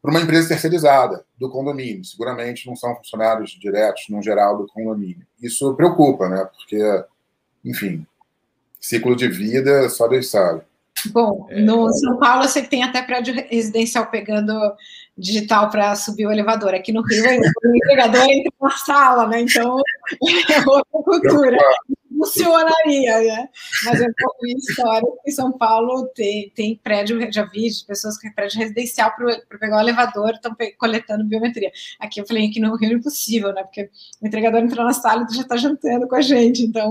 para 0.00 0.10
uma 0.10 0.20
empresa 0.20 0.48
terceirizada 0.48 1.26
do 1.38 1.50
condomínio. 1.50 2.04
Seguramente 2.04 2.66
não 2.66 2.74
são 2.74 2.96
funcionários 2.96 3.50
diretos, 3.50 4.04
no 4.08 4.22
geral, 4.22 4.56
do 4.56 4.66
condomínio. 4.68 5.26
Isso 5.42 5.74
preocupa, 5.74 6.28
né? 6.28 6.48
Porque, 6.56 7.04
enfim, 7.62 8.06
ciclo 8.80 9.14
de 9.14 9.28
vida, 9.28 9.88
só 9.90 10.08
Deus 10.08 10.30
sabe. 10.30 10.62
Bom, 11.12 11.46
é, 11.50 11.60
no 11.60 11.92
São 11.92 12.16
Paulo 12.18 12.44
eu 12.44 12.48
sei 12.48 12.62
que 12.62 12.70
tem 12.70 12.82
até 12.82 13.02
prédio 13.02 13.34
residencial 13.34 14.06
pegando 14.06 14.58
digital 15.18 15.68
para 15.68 15.94
subir 15.94 16.26
o 16.26 16.32
elevador. 16.32 16.74
Aqui 16.74 16.92
no 16.92 17.02
Rio, 17.02 17.24
o 17.24 17.76
empregador 17.76 18.22
entra 18.22 18.52
na 18.60 18.70
sala, 18.70 19.26
né? 19.26 19.42
Então, 19.42 19.76
é 20.50 20.58
outra 20.66 21.02
cultura 21.04 21.58
funcionaria, 22.16 23.18
né? 23.20 23.48
Mas 23.84 24.00
eu 24.00 24.06
ouvi 24.06 24.54
história 24.58 25.08
que 25.22 25.30
em 25.30 25.34
São 25.34 25.52
Paulo 25.52 26.06
tem, 26.14 26.50
tem 26.54 26.76
prédio, 26.76 27.20
já 27.32 27.44
vi 27.44 27.68
de 27.68 27.84
pessoas 27.84 28.16
que 28.16 28.22
têm 28.22 28.32
prédio 28.32 28.58
residencial 28.58 29.12
para 29.14 29.58
pegar 29.58 29.76
o 29.76 29.80
elevador, 29.80 30.30
estão 30.30 30.56
coletando 30.78 31.24
biometria. 31.24 31.70
Aqui 32.00 32.20
eu 32.20 32.26
falei 32.26 32.50
que 32.50 32.60
no 32.60 32.76
Rio 32.76 32.92
é 32.92 32.94
impossível, 32.94 33.52
né? 33.52 33.62
Porque 33.62 33.90
o 34.20 34.26
entregador 34.26 34.60
entrou 34.60 34.84
na 34.84 34.92
sala 34.92 35.26
e 35.30 35.34
já 35.34 35.42
está 35.42 35.56
jantando 35.56 36.08
com 36.08 36.16
a 36.16 36.20
gente. 36.20 36.62
Então, 36.62 36.90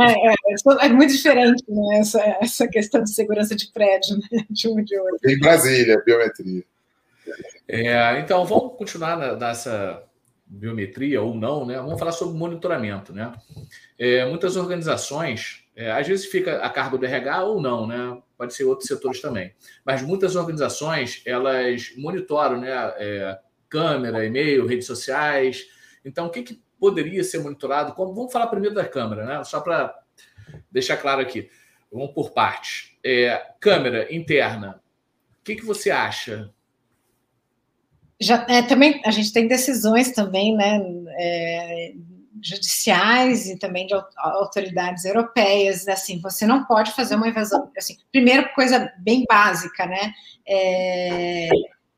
é, 0.00 0.32
é, 0.32 0.86
é, 0.86 0.88
muito 0.88 1.12
diferente 1.12 1.64
né? 1.68 1.98
essa, 1.98 2.20
essa 2.40 2.68
questão 2.68 3.02
de 3.02 3.10
segurança 3.10 3.54
de 3.54 3.70
prédio, 3.72 4.16
né? 4.16 4.44
De 4.50 4.68
um 4.68 4.82
de 4.82 4.98
outro. 4.98 5.30
Em 5.30 5.38
Brasília, 5.38 6.02
biometria. 6.04 6.64
É, 7.68 8.20
então, 8.20 8.44
vamos 8.44 8.76
continuar 8.78 9.36
nessa 9.36 10.05
biometria 10.46 11.20
ou 11.20 11.34
não, 11.34 11.66
né? 11.66 11.76
Vamos 11.76 11.98
falar 11.98 12.12
sobre 12.12 12.38
monitoramento, 12.38 13.12
né? 13.12 13.32
É, 13.98 14.24
muitas 14.26 14.56
organizações, 14.56 15.64
é, 15.74 15.90
às 15.90 16.06
vezes 16.06 16.26
fica 16.26 16.58
a 16.58 16.70
cargo 16.70 16.96
do 16.96 17.04
RH 17.04 17.44
ou 17.44 17.60
não, 17.60 17.86
né? 17.86 18.20
Pode 18.38 18.54
ser 18.54 18.64
outros 18.64 18.88
setores 18.88 19.20
também. 19.20 19.52
Mas 19.84 20.02
muitas 20.02 20.36
organizações 20.36 21.22
elas 21.26 21.92
monitoram, 21.96 22.60
né? 22.60 22.70
É, 22.98 23.38
câmera, 23.68 24.24
e-mail, 24.24 24.66
redes 24.66 24.86
sociais. 24.86 25.66
Então, 26.04 26.26
o 26.26 26.30
que, 26.30 26.42
que 26.42 26.62
poderia 26.78 27.24
ser 27.24 27.40
monitorado? 27.40 27.92
Como, 27.94 28.14
vamos 28.14 28.32
falar 28.32 28.46
primeiro 28.46 28.74
da 28.74 28.86
câmera, 28.86 29.24
né? 29.24 29.44
Só 29.44 29.60
para 29.60 29.98
deixar 30.70 30.96
claro 30.96 31.20
aqui. 31.20 31.50
Vamos 31.90 32.12
por 32.12 32.30
partes. 32.30 32.96
É, 33.04 33.54
câmera 33.60 34.14
interna. 34.14 34.80
O 35.40 35.44
que, 35.44 35.56
que 35.56 35.64
você 35.64 35.90
acha? 35.90 36.52
Já, 38.20 38.46
é, 38.48 38.62
também 38.62 39.00
a 39.04 39.10
gente 39.10 39.32
tem 39.32 39.46
decisões 39.46 40.12
também, 40.12 40.54
né? 40.56 40.80
É, 41.18 41.92
judiciais 42.42 43.48
e 43.48 43.58
também 43.58 43.86
de 43.86 43.94
autoridades 44.16 45.04
europeias, 45.04 45.86
assim, 45.88 46.20
você 46.20 46.46
não 46.46 46.64
pode 46.64 46.92
fazer 46.92 47.16
uma 47.16 47.28
invasão, 47.28 47.70
assim, 47.76 47.96
primeiro 48.12 48.52
coisa 48.54 48.92
bem 48.98 49.24
básica, 49.28 49.86
né, 49.86 50.12
é, 50.46 51.48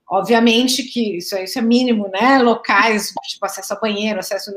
obviamente 0.09 0.85
que 0.85 1.19
isso, 1.19 1.37
isso 1.37 1.59
é 1.59 1.63
mínimo, 1.63 2.09
né, 2.09 2.39
locais, 2.39 3.13
tipo 3.29 3.45
acesso 3.45 3.75
a 3.75 3.81
banheiro, 3.81 4.21
acesso 4.21 4.53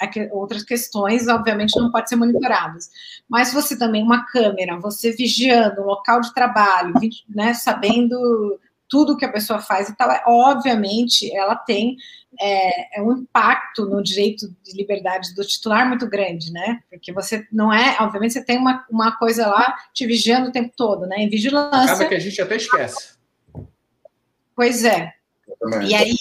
a, 0.00 0.04
a, 0.04 0.10
outras 0.32 0.62
questões, 0.62 1.26
obviamente 1.28 1.78
não 1.78 1.90
pode 1.90 2.08
ser 2.08 2.16
monitoradas, 2.16 2.90
mas 3.28 3.52
você 3.52 3.78
também, 3.78 4.02
uma 4.02 4.26
câmera, 4.26 4.78
você 4.78 5.12
vigiando 5.12 5.80
o 5.80 5.86
local 5.86 6.20
de 6.20 6.34
trabalho, 6.34 6.92
né, 7.28 7.54
sabendo 7.54 8.58
tudo 8.90 9.16
que 9.16 9.24
a 9.24 9.32
pessoa 9.32 9.60
faz 9.60 9.88
e 9.88 9.96
tal, 9.96 10.10
é, 10.10 10.22
obviamente 10.26 11.32
ela 11.34 11.54
tem 11.54 11.96
é, 12.38 12.98
é, 12.98 13.02
um 13.02 13.12
impacto 13.12 13.86
no 13.86 14.02
direito 14.02 14.48
de 14.64 14.76
liberdade 14.76 15.32
do 15.34 15.44
titular 15.44 15.88
muito 15.88 16.08
grande, 16.08 16.52
né? 16.52 16.82
Porque 16.90 17.12
você 17.12 17.46
não 17.52 17.72
é, 17.72 17.96
obviamente, 18.00 18.32
você 18.32 18.44
tem 18.44 18.58
uma, 18.58 18.84
uma 18.90 19.16
coisa 19.16 19.46
lá 19.46 19.76
te 19.94 20.06
vigiando 20.06 20.48
o 20.48 20.52
tempo 20.52 20.72
todo, 20.76 21.06
né? 21.06 21.18
Em 21.18 21.30
vigilância. 21.30 21.94
Acaba 21.94 22.08
que 22.08 22.14
a 22.16 22.18
gente 22.18 22.42
até 22.42 22.56
esquece. 22.56 23.14
Pois 24.56 24.84
é. 24.84 25.12
E 25.86 25.94
aí, 25.94 26.16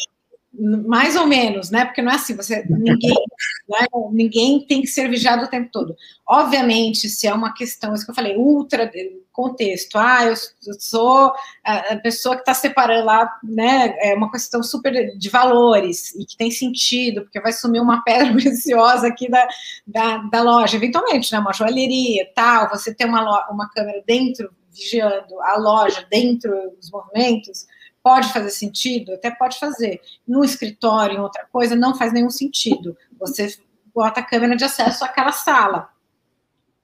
mais 0.88 1.16
ou 1.16 1.26
menos, 1.26 1.70
né? 1.70 1.86
Porque 1.86 2.02
não 2.02 2.12
é 2.12 2.16
assim, 2.16 2.36
você 2.36 2.66
ninguém, 2.70 3.16
né? 3.70 3.88
ninguém 4.12 4.66
tem 4.66 4.82
que 4.82 4.88
ser 4.88 5.10
vigiado 5.10 5.46
o 5.46 5.50
tempo 5.50 5.70
todo. 5.72 5.96
Obviamente, 6.28 7.08
se 7.10 7.28
é 7.28 7.34
uma 7.34 7.54
questão, 7.54 7.94
isso 7.94 8.06
que 8.06 8.12
eu 8.12 8.16
falei, 8.16 8.36
ultra 8.36 8.92
contexto. 9.40 9.98
Ah, 9.98 10.26
eu, 10.26 10.36
sou 10.80 11.32
a 11.64 11.96
pessoa 11.98 12.36
que 12.36 12.42
está 12.42 12.54
separando 12.54 13.06
lá, 13.06 13.40
né? 13.42 13.96
É 14.00 14.14
uma 14.14 14.30
questão 14.30 14.62
super 14.62 15.18
de 15.18 15.30
valores 15.30 16.14
e 16.16 16.26
que 16.26 16.36
tem 16.36 16.52
sentido, 16.52 17.22
porque 17.22 17.40
vai 17.40 17.54
sumir 17.54 17.82
uma 17.82 18.04
pedra 18.04 18.34
preciosa 18.36 19.08
aqui 19.08 19.30
da, 19.30 19.48
da, 19.88 20.18
da 20.18 20.42
loja, 20.42 20.76
eventualmente, 20.76 21.32
né? 21.32 21.40
Uma 21.40 21.54
joalheria, 21.54 22.30
tal. 22.36 22.70
Você 22.70 22.94
tem 22.94 23.08
uma, 23.08 23.50
uma 23.50 23.70
câmera 23.70 24.04
dentro 24.06 24.52
vigiando 24.72 25.42
a 25.42 25.58
loja 25.58 26.06
dentro 26.12 26.52
dos 26.78 26.92
movimentos 26.92 27.66
Pode 28.04 28.32
fazer 28.32 28.50
sentido? 28.50 29.14
Até 29.14 29.30
pode 29.32 29.60
fazer. 29.60 30.02
No 30.28 30.44
escritório, 30.44 31.18
em 31.18 31.22
outra 31.22 31.46
coisa, 31.52 31.76
não 31.76 31.96
faz 31.96 32.14
nenhum 32.14 32.30
sentido. 32.30 32.98
Você 33.20 33.58
bota 33.94 34.20
a 34.20 34.24
câmera 34.24 34.56
de 34.56 34.64
acesso 34.64 35.04
àquela 35.04 35.32
sala. 35.32 35.90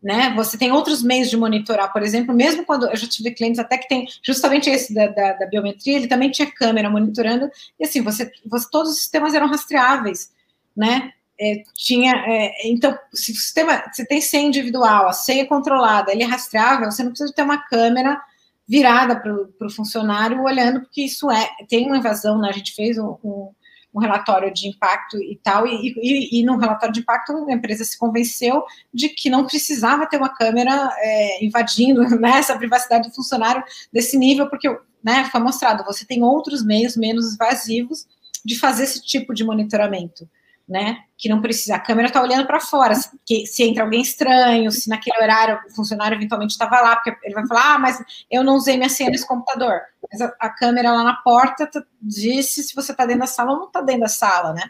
Né? 0.03 0.33
Você 0.35 0.57
tem 0.57 0.71
outros 0.71 1.01
meios 1.01 1.29
de 1.29 1.37
monitorar, 1.37 1.91
por 1.91 2.03
exemplo, 2.03 2.35
mesmo 2.35 2.63
quando 2.63 2.87
eu 2.87 2.95
já 2.95 3.07
tive 3.07 3.31
clientes 3.31 3.57
até 3.57 3.77
que 3.77 3.87
tem 3.87 4.05
justamente 4.21 4.69
esse 4.69 4.93
da, 4.93 5.07
da, 5.07 5.33
da 5.33 5.45
biometria, 5.47 5.95
ele 5.95 6.07
também 6.07 6.29
tinha 6.29 6.51
câmera 6.51 6.91
monitorando, 6.91 7.49
e 7.79 7.85
assim, 7.85 8.03
você, 8.03 8.31
você 8.45 8.69
todos 8.69 8.91
os 8.91 8.97
sistemas 8.97 9.33
eram 9.33 9.47
rastreáveis, 9.47 10.31
né? 10.77 11.11
É, 11.39 11.63
tinha, 11.73 12.11
é, 12.27 12.67
então, 12.67 12.95
se 13.13 13.31
o 13.31 13.35
sistema, 13.35 13.83
você 13.91 14.05
tem 14.05 14.21
senha 14.21 14.47
individual, 14.47 15.07
a 15.07 15.13
senha 15.13 15.47
controlada, 15.47 16.11
ele 16.11 16.21
é 16.21 16.27
rastreável, 16.27 16.91
você 16.91 17.01
não 17.01 17.09
precisa 17.09 17.33
ter 17.33 17.41
uma 17.41 17.57
câmera 17.57 18.21
virada 18.67 19.15
para 19.19 19.67
o 19.67 19.69
funcionário, 19.69 20.41
olhando, 20.41 20.81
porque 20.81 21.03
isso 21.03 21.29
é, 21.29 21.49
tem 21.69 21.85
uma 21.85 21.97
invasão, 21.97 22.39
né? 22.39 22.49
A 22.49 22.53
gente 22.53 22.73
fez 22.73 22.97
um, 22.97 23.15
um, 23.23 23.51
um 23.93 23.99
relatório 23.99 24.51
de 24.53 24.67
impacto 24.67 25.17
e 25.17 25.39
tal, 25.41 25.67
e, 25.67 25.93
e, 25.97 26.39
e, 26.39 26.43
no 26.43 26.57
relatório 26.57 26.93
de 26.93 27.01
impacto 27.01 27.31
a 27.31 27.53
empresa 27.53 27.85
se 27.85 27.97
convenceu 27.97 28.63
de 28.93 29.09
que 29.09 29.29
não 29.29 29.45
precisava 29.45 30.07
ter 30.07 30.17
uma 30.17 30.29
câmera 30.29 30.91
é, 30.97 31.45
invadindo 31.45 32.01
né, 32.19 32.39
essa 32.39 32.57
privacidade 32.57 33.09
do 33.09 33.15
funcionário 33.15 33.63
desse 33.93 34.17
nível, 34.17 34.49
porque 34.49 34.67
né, 35.03 35.25
foi 35.31 35.39
mostrado, 35.39 35.83
você 35.85 36.03
tem 36.03 36.23
outros 36.23 36.65
meios 36.65 36.97
menos 36.97 37.35
invasivos 37.35 38.07
de 38.43 38.57
fazer 38.59 38.83
esse 38.83 39.01
tipo 39.01 39.33
de 39.33 39.43
monitoramento 39.43 40.27
né? 40.67 40.97
Que 41.17 41.29
não 41.29 41.41
precisa. 41.41 41.75
A 41.75 41.79
câmera 41.79 42.07
está 42.07 42.21
olhando 42.21 42.45
para 42.45 42.59
fora. 42.59 42.95
Se, 42.95 43.09
que, 43.25 43.45
se 43.45 43.63
entra 43.63 43.83
alguém 43.83 44.01
estranho, 44.01 44.71
se 44.71 44.89
naquele 44.89 45.21
horário 45.21 45.59
o 45.67 45.75
funcionário 45.75 46.17
eventualmente 46.17 46.51
estava 46.51 46.81
lá, 46.81 46.95
porque 46.95 47.15
ele 47.23 47.35
vai 47.35 47.45
falar: 47.47 47.75
ah, 47.75 47.79
mas 47.79 48.03
eu 48.29 48.43
não 48.43 48.55
usei 48.55 48.75
minha 48.75 48.89
senha 48.89 49.09
nesse 49.09 49.27
computador. 49.27 49.81
Mas 50.11 50.21
a, 50.21 50.33
a 50.39 50.49
câmera 50.49 50.91
lá 50.91 51.03
na 51.03 51.15
porta 51.17 51.69
disse 52.01 52.63
se 52.63 52.75
você 52.75 52.91
está 52.91 53.05
dentro 53.05 53.21
da 53.21 53.27
sala 53.27 53.51
ou 53.51 53.59
não 53.59 53.67
está 53.67 53.81
dentro 53.81 54.01
da 54.01 54.07
sala, 54.07 54.53
né? 54.53 54.63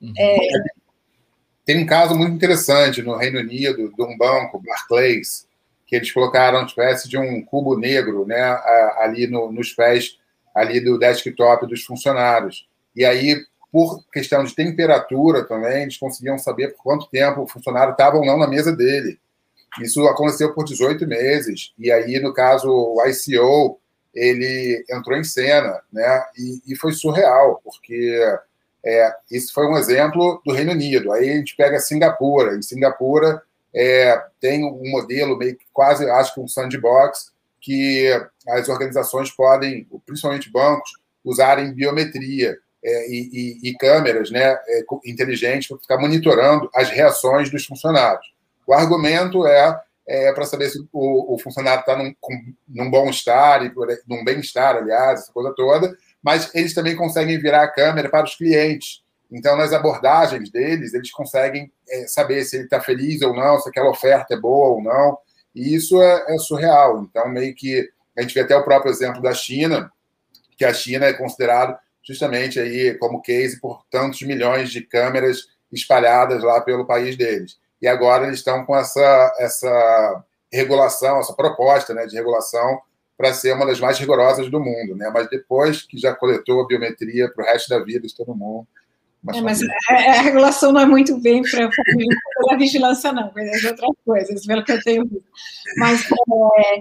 Uhum. 0.00 0.12
É... 0.16 0.36
Tem 1.64 1.82
um 1.82 1.86
caso 1.86 2.14
muito 2.14 2.32
interessante 2.32 3.02
no 3.02 3.16
Reino 3.16 3.40
Unido 3.40 3.92
de 3.92 4.02
um 4.02 4.16
banco, 4.16 4.62
Barclays, 4.64 5.48
que 5.84 5.96
eles 5.96 6.12
colocaram 6.12 6.58
uma 6.58 6.66
espécie 6.66 7.08
de 7.08 7.18
um 7.18 7.44
cubo 7.44 7.76
negro, 7.76 8.24
né, 8.24 8.40
ali 8.98 9.26
no, 9.26 9.50
nos 9.50 9.72
pés 9.72 10.16
ali 10.54 10.80
do 10.80 10.96
desktop 10.96 11.66
dos 11.66 11.82
funcionários. 11.82 12.68
E 12.94 13.04
aí 13.04 13.44
por 13.76 14.02
questão 14.10 14.42
de 14.42 14.54
temperatura 14.54 15.44
também, 15.44 15.82
eles 15.82 15.98
conseguiam 15.98 16.38
saber 16.38 16.68
por 16.68 16.82
quanto 16.82 17.10
tempo 17.10 17.42
o 17.42 17.46
funcionário 17.46 17.92
estava 17.92 18.16
ou 18.16 18.24
não 18.24 18.38
na 18.38 18.46
mesa 18.46 18.74
dele. 18.74 19.20
Isso 19.82 20.02
aconteceu 20.08 20.54
por 20.54 20.64
18 20.64 21.06
meses. 21.06 21.74
E 21.78 21.92
aí, 21.92 22.18
no 22.18 22.32
caso, 22.32 22.70
o 22.70 23.04
ICO, 23.04 23.78
ele 24.14 24.82
entrou 24.90 25.18
em 25.18 25.24
cena, 25.24 25.78
né? 25.92 26.24
E, 26.38 26.72
e 26.72 26.74
foi 26.74 26.92
surreal, 26.92 27.60
porque 27.62 28.18
é, 28.82 29.14
esse 29.30 29.52
foi 29.52 29.66
um 29.66 29.76
exemplo 29.76 30.40
do 30.42 30.54
Reino 30.54 30.72
Unido. 30.72 31.12
Aí 31.12 31.28
a 31.28 31.34
gente 31.34 31.54
pega 31.54 31.78
Singapura. 31.78 32.56
Em 32.56 32.62
Singapura 32.62 33.42
é, 33.74 34.18
tem 34.40 34.64
um 34.64 34.90
modelo 34.90 35.36
meio 35.36 35.54
que 35.54 35.66
quase, 35.70 36.08
acho 36.08 36.32
que 36.32 36.40
um 36.40 36.48
sandbox, 36.48 37.30
que 37.60 38.08
as 38.48 38.70
organizações 38.70 39.30
podem, 39.30 39.86
principalmente 40.06 40.50
bancos, 40.50 40.92
usarem 41.22 41.74
biometria 41.74 42.56
é, 42.86 43.10
e, 43.10 43.30
e, 43.64 43.70
e, 43.70 43.74
câmeras 43.74 44.30
né, 44.30 44.56
é, 44.68 44.84
inteligentes 45.04 45.66
para 45.66 45.78
ficar 45.78 45.98
monitorando 45.98 46.70
as 46.72 46.88
reações 46.88 47.50
dos 47.50 47.66
funcionários. 47.66 48.32
O 48.64 48.72
argumento 48.72 49.44
é, 49.44 49.76
é 50.06 50.32
para 50.32 50.44
saber 50.44 50.70
se 50.70 50.78
o, 50.92 51.34
o 51.34 51.38
funcionário 51.40 51.80
está 51.80 51.96
num, 51.96 52.14
num 52.68 52.88
bom 52.88 53.10
estar, 53.10 53.60
num 54.06 54.24
bem-estar, 54.24 54.76
aliás, 54.76 55.22
essa 55.22 55.32
coisa 55.32 55.52
toda, 55.56 55.96
mas 56.22 56.54
eles 56.54 56.74
também 56.74 56.94
conseguem 56.94 57.40
virar 57.40 57.64
a 57.64 57.68
câmera 57.68 58.08
para 58.08 58.24
os 58.24 58.36
clientes. 58.36 59.02
Então, 59.32 59.56
nas 59.56 59.72
abordagens 59.72 60.48
deles, 60.48 60.94
eles 60.94 61.10
conseguem 61.10 61.72
é, 61.90 62.06
saber 62.06 62.44
se 62.44 62.54
ele 62.54 62.64
está 62.66 62.80
feliz 62.80 63.20
ou 63.20 63.34
não, 63.34 63.58
se 63.58 63.68
aquela 63.68 63.90
oferta 63.90 64.34
é 64.34 64.38
boa 64.38 64.76
ou 64.76 64.80
não. 64.80 65.18
E 65.52 65.74
isso 65.74 66.00
é, 66.00 66.24
é 66.28 66.38
surreal. 66.38 67.02
Então, 67.02 67.28
meio 67.28 67.52
que 67.52 67.90
A 68.16 68.22
gente 68.22 68.32
vê 68.32 68.42
até 68.42 68.56
o 68.56 68.64
próprio 68.64 68.92
exemplo 68.92 69.20
da 69.20 69.34
China, 69.34 69.90
que 70.56 70.64
a 70.64 70.72
China 70.72 71.06
é 71.06 71.12
considerado 71.12 71.76
justamente 72.06 72.60
aí 72.60 72.94
como 72.94 73.20
case 73.20 73.60
por 73.60 73.84
tantos 73.90 74.22
milhões 74.22 74.70
de 74.70 74.80
câmeras 74.80 75.48
espalhadas 75.72 76.42
lá 76.42 76.60
pelo 76.60 76.86
país 76.86 77.16
deles. 77.16 77.58
E 77.82 77.88
agora 77.88 78.26
eles 78.26 78.38
estão 78.38 78.64
com 78.64 78.76
essa, 78.76 79.34
essa 79.38 80.24
regulação, 80.52 81.18
essa 81.18 81.34
proposta 81.34 81.92
né, 81.92 82.06
de 82.06 82.16
regulação 82.16 82.80
para 83.16 83.32
ser 83.32 83.54
uma 83.54 83.66
das 83.66 83.80
mais 83.80 83.98
rigorosas 83.98 84.50
do 84.50 84.60
mundo, 84.60 84.94
né? 84.94 85.10
Mas 85.12 85.28
depois 85.28 85.82
que 85.82 85.98
já 85.98 86.14
coletou 86.14 86.60
a 86.60 86.66
biometria 86.66 87.30
para 87.30 87.44
o 87.44 87.46
resto 87.46 87.68
da 87.68 87.82
vida 87.82 88.06
de 88.06 88.14
todo 88.14 88.34
mundo. 88.34 88.66
Mas, 89.22 89.36
é, 89.38 89.40
mas 89.40 89.60
a, 89.88 89.94
a, 89.94 90.22
regulação 90.22 90.70
não 90.70 90.80
é 90.80 90.86
muito 90.86 91.18
bem 91.18 91.42
para 91.42 91.68
a 92.50 92.56
vigilância, 92.56 93.12
não, 93.12 93.32
mas 93.34 93.64
é 93.64 93.70
outras 93.70 93.90
coisas, 94.04 94.46
pelo 94.46 94.62
que 94.62 94.72
eu 94.72 94.82
tenho 94.82 95.04
visto. 95.04 95.24
Mas 95.78 96.04
é, 96.04 96.80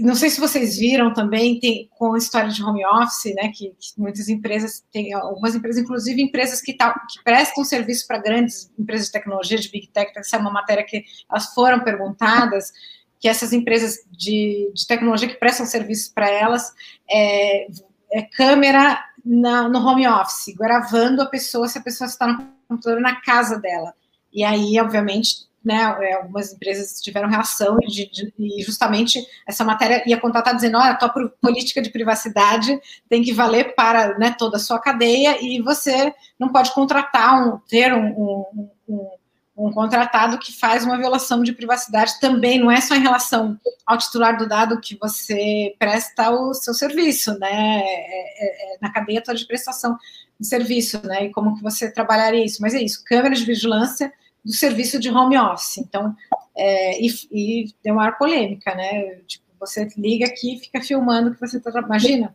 não 0.00 0.14
sei 0.14 0.30
se 0.30 0.40
vocês 0.40 0.78
viram 0.78 1.12
também, 1.12 1.60
tem, 1.60 1.88
com 1.96 2.14
a 2.14 2.18
história 2.18 2.50
de 2.50 2.62
home 2.62 2.84
office, 2.84 3.34
né, 3.34 3.50
que, 3.54 3.70
que 3.70 3.92
muitas 3.96 4.28
empresas, 4.28 4.84
tem 4.92 5.12
algumas 5.12 5.54
empresas, 5.54 5.82
inclusive 5.82 6.20
empresas 6.22 6.60
que, 6.60 6.72
que 6.72 7.22
prestam 7.24 7.64
serviço 7.64 8.06
para 8.06 8.18
grandes 8.18 8.72
empresas 8.78 9.06
de 9.06 9.12
tecnologia, 9.12 9.58
de 9.58 9.70
Big 9.70 9.88
Tech, 9.88 10.12
essa 10.16 10.36
é 10.36 10.40
uma 10.40 10.50
matéria 10.50 10.84
que 10.84 11.04
elas 11.30 11.52
foram 11.54 11.80
perguntadas, 11.80 12.72
que 13.20 13.28
essas 13.28 13.52
empresas 13.52 13.98
de, 14.10 14.70
de 14.74 14.86
tecnologia 14.86 15.28
que 15.28 15.36
prestam 15.36 15.66
serviço 15.66 16.12
para 16.14 16.28
elas, 16.28 16.72
é, 17.10 17.66
é 18.12 18.22
câmera 18.22 19.04
na, 19.24 19.68
no 19.68 19.78
home 19.78 20.06
office, 20.06 20.54
gravando 20.56 21.22
a 21.22 21.26
pessoa 21.26 21.68
se 21.68 21.78
a 21.78 21.82
pessoa 21.82 22.08
está 22.08 22.26
no 22.26 22.48
computador 22.68 23.00
na 23.00 23.20
casa 23.20 23.58
dela. 23.58 23.92
E 24.32 24.44
aí, 24.44 24.78
obviamente, 24.80 25.47
né, 25.68 25.96
é, 26.00 26.14
algumas 26.14 26.50
empresas 26.50 26.98
tiveram 27.02 27.28
reação 27.28 27.76
de, 27.80 28.10
de, 28.10 28.32
e 28.38 28.62
justamente 28.62 29.22
essa 29.46 29.62
matéria 29.62 30.02
ia 30.06 30.18
contratar 30.18 30.54
dizendo, 30.54 30.78
olha, 30.78 30.92
a 30.92 30.96
tua 30.96 31.10
política 31.42 31.82
de 31.82 31.90
privacidade 31.90 32.80
tem 33.06 33.22
que 33.22 33.34
valer 33.34 33.74
para 33.74 34.18
né, 34.18 34.34
toda 34.38 34.56
a 34.56 34.60
sua 34.60 34.78
cadeia 34.78 35.36
e 35.42 35.60
você 35.60 36.14
não 36.38 36.48
pode 36.48 36.72
contratar 36.72 37.46
um, 37.46 37.58
ter 37.68 37.92
um, 37.92 38.06
um, 38.06 38.70
um, 38.88 39.10
um 39.58 39.70
contratado 39.70 40.38
que 40.38 40.58
faz 40.58 40.86
uma 40.86 40.96
violação 40.96 41.42
de 41.42 41.52
privacidade. 41.52 42.18
Também, 42.18 42.58
não 42.58 42.70
é 42.70 42.80
só 42.80 42.94
em 42.94 43.02
relação 43.02 43.60
ao 43.84 43.98
titular 43.98 44.38
do 44.38 44.48
dado 44.48 44.80
que 44.80 44.96
você 44.98 45.76
presta 45.78 46.30
o 46.30 46.54
seu 46.54 46.72
serviço, 46.72 47.38
né, 47.38 47.82
é, 47.82 48.72
é, 48.72 48.74
é 48.74 48.78
na 48.80 48.90
cadeia 48.90 49.22
toda 49.22 49.36
de 49.36 49.46
prestação 49.46 49.98
de 50.40 50.46
serviço, 50.46 51.06
né, 51.06 51.26
e 51.26 51.30
como 51.30 51.54
que 51.56 51.62
você 51.62 51.92
trabalharia 51.92 52.42
isso, 52.42 52.62
mas 52.62 52.72
é 52.72 52.80
isso, 52.80 53.04
câmeras 53.04 53.40
de 53.40 53.44
vigilância 53.44 54.10
do 54.48 54.54
serviço 54.54 54.98
de 54.98 55.10
home 55.10 55.36
office. 55.36 55.76
Então, 55.76 56.16
é, 56.56 56.98
e, 56.98 57.08
e, 57.30 57.74
deu 57.84 57.92
uma 57.92 58.10
polêmica, 58.12 58.74
né? 58.74 59.16
Tipo, 59.26 59.44
você 59.60 59.86
liga 59.94 60.24
aqui 60.24 60.56
e 60.56 60.58
fica 60.58 60.80
filmando 60.80 61.34
que 61.34 61.40
você 61.40 61.58
está. 61.58 61.70
Imagina, 61.80 62.34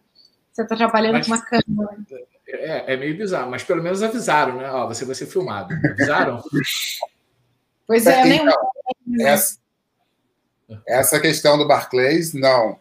você 0.51 0.61
está 0.61 0.75
trabalhando 0.75 1.13
mas, 1.13 1.25
com 1.25 1.33
uma 1.33 1.41
câmera. 1.41 1.97
É, 2.47 2.93
é 2.93 2.97
meio 2.97 3.17
bizarro, 3.17 3.49
mas 3.49 3.63
pelo 3.63 3.81
menos 3.81 4.03
avisaram, 4.03 4.57
né? 4.57 4.69
Ó, 4.69 4.87
você 4.87 5.05
vai 5.05 5.15
ser 5.15 5.25
filmado. 5.25 5.73
Avisaram? 5.73 6.43
pois 7.87 8.05
é, 8.05 8.23
nem. 8.25 8.41
Então, 8.41 8.55
essa, 9.21 9.57
essa 10.85 11.19
questão 11.19 11.57
do 11.57 11.67
Barclays, 11.67 12.31
não. 12.35 12.77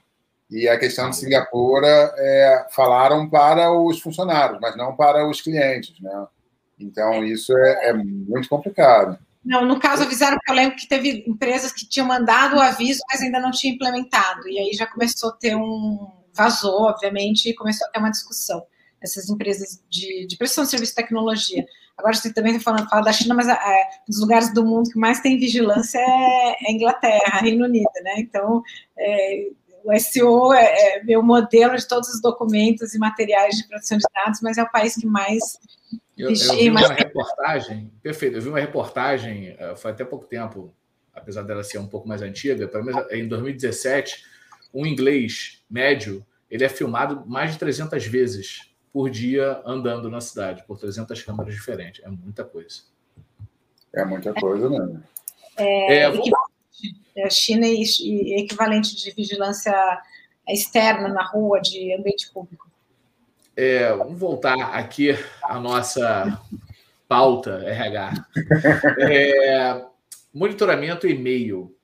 E 0.50 0.68
a 0.68 0.78
questão 0.78 1.08
de 1.08 1.16
Singapura 1.16 2.12
é, 2.18 2.66
falaram 2.70 3.30
para 3.30 3.72
os 3.72 3.98
funcionários, 3.98 4.60
mas 4.60 4.76
não 4.76 4.94
para 4.94 5.26
os 5.26 5.40
clientes, 5.40 5.98
né? 6.02 6.26
Então, 6.78 7.24
isso 7.24 7.56
é, 7.56 7.90
é 7.90 7.92
muito 7.92 8.48
complicado. 8.48 9.18
Não, 9.44 9.64
no 9.64 9.80
caso 9.80 10.04
avisaram, 10.04 10.38
eu 10.48 10.54
lembro 10.54 10.76
que 10.76 10.88
teve 10.88 11.24
empresas 11.26 11.72
que 11.72 11.88
tinham 11.88 12.06
mandado 12.06 12.56
o 12.56 12.60
aviso, 12.60 13.00
mas 13.10 13.20
ainda 13.20 13.40
não 13.40 13.50
tinha 13.50 13.72
implementado. 13.72 14.48
E 14.48 14.58
aí 14.58 14.72
já 14.72 14.86
começou 14.86 15.30
a 15.30 15.36
ter 15.36 15.56
um. 15.56 16.10
Vazou, 16.34 16.84
obviamente, 16.84 17.50
e 17.50 17.54
começou 17.54 17.86
a 17.86 17.90
ter 17.90 17.98
uma 17.98 18.10
discussão. 18.10 18.64
Essas 19.02 19.28
empresas 19.28 19.82
de, 19.90 20.26
de 20.26 20.36
prestação 20.36 20.64
de 20.64 20.70
serviço 20.70 20.92
de 20.92 20.96
tecnologia. 20.96 21.66
Agora 21.96 22.14
você 22.14 22.32
também 22.32 22.56
está 22.56 22.64
falando 22.64 22.88
fala 22.88 23.02
da 23.02 23.12
China, 23.12 23.34
mas 23.34 23.48
é, 23.48 23.54
um 23.54 24.10
dos 24.10 24.20
lugares 24.20 24.52
do 24.54 24.64
mundo 24.64 24.90
que 24.90 24.98
mais 24.98 25.20
tem 25.20 25.38
vigilância 25.38 25.98
é, 25.98 26.56
é 26.66 26.72
Inglaterra, 26.72 27.40
Reino 27.40 27.66
Unido, 27.66 27.90
né? 28.02 28.14
Então, 28.18 28.62
é, 28.98 29.48
o 29.84 29.98
SEO 29.98 30.52
é, 30.54 30.64
é 30.64 31.04
meu 31.04 31.22
modelo 31.22 31.76
de 31.76 31.86
todos 31.86 32.08
os 32.08 32.22
documentos 32.22 32.94
e 32.94 32.98
materiais 32.98 33.56
de 33.56 33.68
proteção 33.68 33.98
de 33.98 34.04
dados, 34.14 34.40
mas 34.40 34.56
é 34.56 34.62
o 34.62 34.70
país 34.70 34.94
que 34.94 35.06
mais 35.06 35.58
eu, 36.22 36.30
eu 36.30 36.56
vi 36.56 36.70
uma 36.70 36.92
reportagem, 36.92 37.92
perfeito, 38.02 38.36
eu 38.36 38.42
vi 38.42 38.48
uma 38.48 38.60
reportagem, 38.60 39.56
eh, 39.58 39.74
foi 39.76 39.90
até 39.90 40.04
pouco 40.04 40.26
tempo, 40.26 40.74
apesar 41.12 41.42
dela 41.42 41.64
ser 41.64 41.78
um 41.78 41.86
pouco 41.86 42.06
mais 42.06 42.22
antiga, 42.22 42.68
pelo 42.68 42.84
menos 42.84 43.04
em 43.10 43.26
2017, 43.26 44.24
um 44.72 44.86
inglês 44.86 45.62
médio, 45.68 46.24
ele 46.50 46.64
é 46.64 46.68
filmado 46.68 47.24
mais 47.26 47.52
de 47.52 47.58
300 47.58 48.06
vezes 48.06 48.72
por 48.92 49.10
dia 49.10 49.62
andando 49.64 50.10
na 50.10 50.20
cidade, 50.20 50.62
por 50.66 50.78
300 50.78 51.22
câmeras 51.22 51.54
diferentes. 51.54 52.04
É 52.04 52.08
muita 52.08 52.44
coisa. 52.44 52.82
É 53.94 54.04
muita 54.04 54.34
coisa 54.34 54.68
mesmo. 54.68 55.02
É, 55.56 55.96
é, 55.96 56.10
vou... 56.10 56.24
É, 57.16 57.28
China 57.30 57.66
e 57.66 57.82
equivalente 58.40 58.96
de 58.96 59.10
vigilância 59.12 59.72
externa 60.48 61.08
na 61.08 61.24
rua, 61.24 61.60
de 61.60 61.94
ambiente 61.94 62.30
público. 62.32 62.61
É, 63.54 63.94
vamos 63.94 64.18
voltar 64.18 64.74
aqui 64.74 65.10
à 65.42 65.60
nossa 65.60 66.40
pauta 67.06 67.62
RH. 67.64 68.26
É, 68.98 69.84
monitoramento 70.32 71.06
e-mail. 71.06 71.76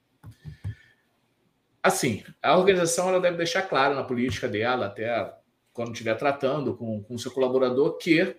Assim, 1.83 2.25
a 2.43 2.57
organização 2.57 3.09
ela 3.09 3.21
deve 3.21 3.37
deixar 3.37 3.63
claro 3.63 3.95
na 3.95 4.03
política 4.03 4.49
dela, 4.49 4.87
até 4.87 5.33
quando 5.73 5.93
estiver 5.93 6.15
tratando 6.17 6.75
com 6.75 7.05
o 7.09 7.19
seu 7.19 7.31
colaborador, 7.31 7.99
que 7.99 8.37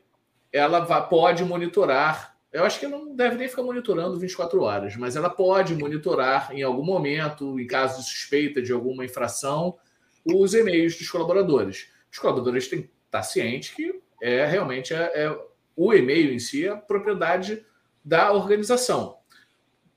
ela 0.52 0.80
vai, 0.80 1.08
pode 1.08 1.44
monitorar. 1.44 2.36
Eu 2.52 2.66
acho 2.66 2.80
que 2.80 2.88
não 2.88 3.16
deve 3.16 3.36
nem 3.36 3.48
ficar 3.48 3.62
monitorando 3.62 4.20
24 4.20 4.62
horas, 4.62 4.96
mas 4.96 5.16
ela 5.16 5.30
pode 5.30 5.76
monitorar 5.76 6.52
em 6.52 6.64
algum 6.64 6.84
momento, 6.84 7.60
em 7.60 7.68
caso 7.68 8.00
de 8.00 8.10
suspeita 8.10 8.60
de 8.60 8.74
alguma 8.74 9.06
infração, 9.06 9.78
os 10.26 10.56
e-mails 10.56 10.98
dos 10.98 11.10
colaboradores. 11.10 11.88
Os 12.12 12.18
colaboradores 12.18 12.68
têm 12.68 12.90
está 13.10 13.24
ciente 13.24 13.76
que 13.76 14.00
é 14.22 14.46
realmente 14.46 14.94
é, 14.94 15.24
é, 15.24 15.40
o 15.76 15.94
e-mail 15.94 16.32
em 16.32 16.40
si 16.40 16.68
é 16.68 16.76
propriedade 16.76 17.66
da 18.06 18.32
organização. 18.32 19.18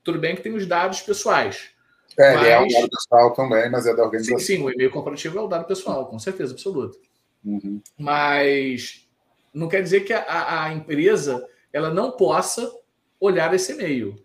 Tudo 0.03 0.19
bem 0.19 0.35
que 0.35 0.41
tem 0.41 0.53
os 0.53 0.65
dados 0.65 1.01
pessoais. 1.01 1.69
É, 2.17 2.33
mas... 2.33 2.41
ele 2.41 2.49
é 2.49 2.59
um 2.59 2.67
dado 2.67 2.89
pessoal 2.89 3.33
também, 3.33 3.69
mas 3.69 3.85
é 3.85 3.95
da 3.95 4.03
organização. 4.03 4.39
Sim, 4.39 4.57
sim, 4.57 4.63
o 4.63 4.71
e-mail 4.71 4.91
corporativo 4.91 5.37
é 5.37 5.41
o 5.41 5.47
dado 5.47 5.65
pessoal, 5.65 6.07
com 6.07 6.19
certeza 6.19 6.53
absoluta. 6.53 6.97
Uhum. 7.43 7.81
Mas 7.97 9.07
não 9.53 9.67
quer 9.67 9.81
dizer 9.81 10.01
que 10.01 10.13
a, 10.13 10.65
a 10.65 10.73
empresa 10.73 11.47
ela 11.71 11.89
não 11.89 12.11
possa 12.11 12.71
olhar 13.19 13.53
esse 13.53 13.73
e-mail. 13.73 14.15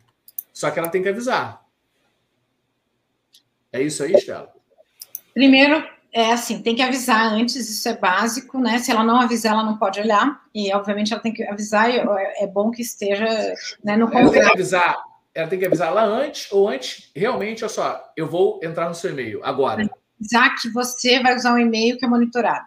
Só 0.52 0.70
que 0.70 0.78
ela 0.78 0.88
tem 0.88 1.02
que 1.02 1.08
avisar. 1.08 1.64
É 3.72 3.82
isso 3.82 4.02
aí, 4.02 4.12
Estela? 4.12 4.52
Primeiro, 5.32 5.86
é 6.12 6.32
assim, 6.32 6.62
tem 6.62 6.74
que 6.74 6.82
avisar 6.82 7.32
antes, 7.32 7.68
isso 7.68 7.88
é 7.88 7.96
básico, 7.96 8.58
né? 8.58 8.78
Se 8.78 8.90
ela 8.90 9.04
não 9.04 9.20
avisar, 9.20 9.52
ela 9.52 9.64
não 9.64 9.76
pode 9.76 10.00
olhar, 10.00 10.40
e 10.54 10.72
obviamente 10.72 11.12
ela 11.12 11.22
tem 11.22 11.32
que 11.32 11.44
avisar, 11.44 11.90
e 11.90 11.98
é, 11.98 12.46
bom 12.46 12.70
que 12.70 12.82
esteja 12.82 13.26
né, 13.84 13.96
no 13.96 14.10
ela 14.12 14.30
tem 14.30 14.40
que 14.40 14.50
avisar, 14.50 14.98
ela 15.34 15.48
tem 15.48 15.58
que 15.58 15.66
avisar 15.66 15.92
lá 15.92 16.04
antes, 16.04 16.50
ou 16.50 16.68
antes, 16.68 17.10
realmente, 17.14 17.62
olha 17.62 17.72
só, 17.72 18.12
eu 18.16 18.26
vou 18.26 18.58
entrar 18.62 18.88
no 18.88 18.94
seu 18.94 19.10
e-mail 19.10 19.44
agora. 19.44 19.88
Avisar 20.18 20.56
que 20.56 20.70
você 20.70 21.20
vai 21.22 21.36
usar 21.36 21.54
um 21.54 21.58
e-mail 21.58 21.98
que 21.98 22.04
é 22.04 22.08
monitorado. 22.08 22.66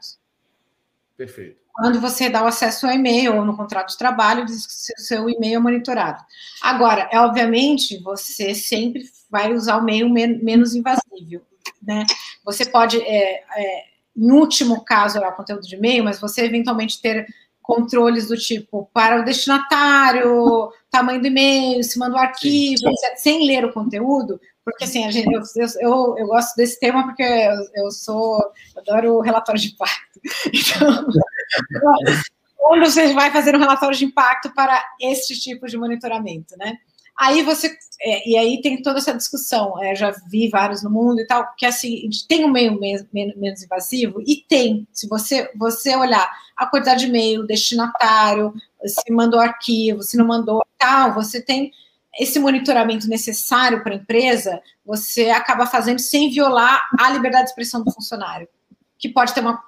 Perfeito. 1.17 1.59
Quando 1.73 1.99
você 1.99 2.29
dá 2.29 2.43
o 2.43 2.47
acesso 2.47 2.85
ao 2.85 2.93
e-mail 2.93 3.35
ou 3.35 3.45
no 3.45 3.55
contrato 3.55 3.89
de 3.89 3.97
trabalho, 3.97 4.45
diz 4.45 4.67
que 4.67 4.93
o 4.93 5.03
seu 5.03 5.29
e-mail 5.29 5.55
é 5.55 5.59
monitorado. 5.59 6.21
Agora, 6.61 7.09
é 7.11 7.19
obviamente, 7.19 7.97
você 8.03 8.53
sempre 8.53 9.03
vai 9.29 9.53
usar 9.53 9.77
o 9.77 9.81
e-mail 9.81 10.09
menos 10.09 10.75
invasivo 10.75 11.45
né? 11.81 12.05
Você 12.43 12.65
pode, 12.65 12.99
é, 13.01 13.43
é, 13.55 13.83
em 14.15 14.31
último 14.31 14.83
caso, 14.83 15.17
olhar 15.17 15.29
o 15.29 15.35
conteúdo 15.35 15.67
de 15.67 15.75
e-mail, 15.75 16.03
mas 16.03 16.19
você 16.19 16.43
eventualmente 16.43 17.01
ter 17.01 17.25
controles 17.61 18.27
do 18.27 18.35
tipo 18.35 18.89
para 18.93 19.21
o 19.21 19.25
destinatário, 19.25 20.71
tamanho 20.91 21.21
do 21.21 21.27
e-mail, 21.27 21.83
se 21.83 21.97
manda 21.97 22.15
o 22.15 22.19
arquivo, 22.19 22.81
etc, 22.87 23.17
sem 23.17 23.47
ler 23.47 23.63
o 23.63 23.71
conteúdo, 23.71 24.39
porque 24.63 24.83
assim, 24.83 25.05
a 25.05 25.11
gente, 25.11 25.31
eu, 25.33 25.41
eu, 25.79 26.15
eu 26.17 26.27
gosto 26.27 26.55
desse 26.55 26.79
tema 26.79 27.03
porque 27.03 27.23
eu, 27.23 27.83
eu 27.83 27.91
sou, 27.91 28.39
eu 28.75 28.81
adoro 28.81 29.19
relatório 29.21 29.61
de 29.61 29.69
impacto. 29.69 30.19
Então, 30.53 31.07
quando 32.57 32.85
você 32.85 33.13
vai 33.13 33.31
fazer 33.31 33.55
um 33.55 33.59
relatório 33.59 33.97
de 33.97 34.05
impacto 34.05 34.53
para 34.53 34.83
este 34.99 35.39
tipo 35.39 35.67
de 35.67 35.77
monitoramento, 35.77 36.55
né? 36.57 36.77
Aí 37.20 37.43
você. 37.43 37.76
É, 38.03 38.30
e 38.30 38.38
aí 38.38 38.62
tem 38.62 38.82
toda 38.82 38.97
essa 38.97 39.14
discussão. 39.14 39.82
É, 39.84 39.95
já 39.95 40.12
vi 40.30 40.49
vários 40.49 40.84
no 40.84 40.89
mundo 40.89 41.20
e 41.20 41.28
tal, 41.28 41.53
que 41.55 41.66
assim, 41.66 42.09
tem 42.28 42.45
um 42.45 42.51
meio 42.51 42.80
menos, 42.80 43.05
menos 43.12 43.64
invasivo, 43.64 44.22
e 44.26 44.38
tem. 44.47 44.88
Se 44.91 45.07
você, 45.07 45.51
você 45.55 45.95
olhar 45.95 46.30
a 46.57 46.66
quantidade 46.66 47.01
de 47.01 47.09
e-mail, 47.09 47.45
destinatário, 47.45 48.53
se 48.86 49.12
mandou 49.12 49.39
arquivo, 49.39 50.01
se 50.01 50.18
não 50.18 50.26
mandou 50.26 50.62
tal, 50.78 51.14
você 51.14 51.41
tem 51.41 51.72
esse 52.20 52.39
monitoramento 52.39 53.07
necessário 53.07 53.84
para 53.84 53.93
a 53.93 53.97
empresa, 53.97 54.62
você 54.86 55.30
acaba 55.30 55.66
fazendo 55.66 55.99
sem 55.99 56.30
violar 56.30 56.89
a 56.99 57.09
liberdade 57.09 57.45
de 57.45 57.49
expressão 57.51 57.84
do 57.84 57.91
funcionário, 57.91 58.49
que 58.97 59.09
pode 59.09 59.34
ter 59.34 59.39
uma 59.39 59.62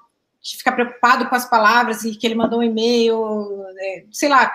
ficar 0.43 0.73
preocupado 0.73 1.29
com 1.29 1.35
as 1.35 1.49
palavras 1.49 2.03
e 2.03 2.15
que 2.15 2.27
ele 2.27 2.35
mandou 2.35 2.59
um 2.59 2.63
e-mail, 2.63 3.63
é, 3.79 4.03
sei 4.11 4.27
lá, 4.27 4.51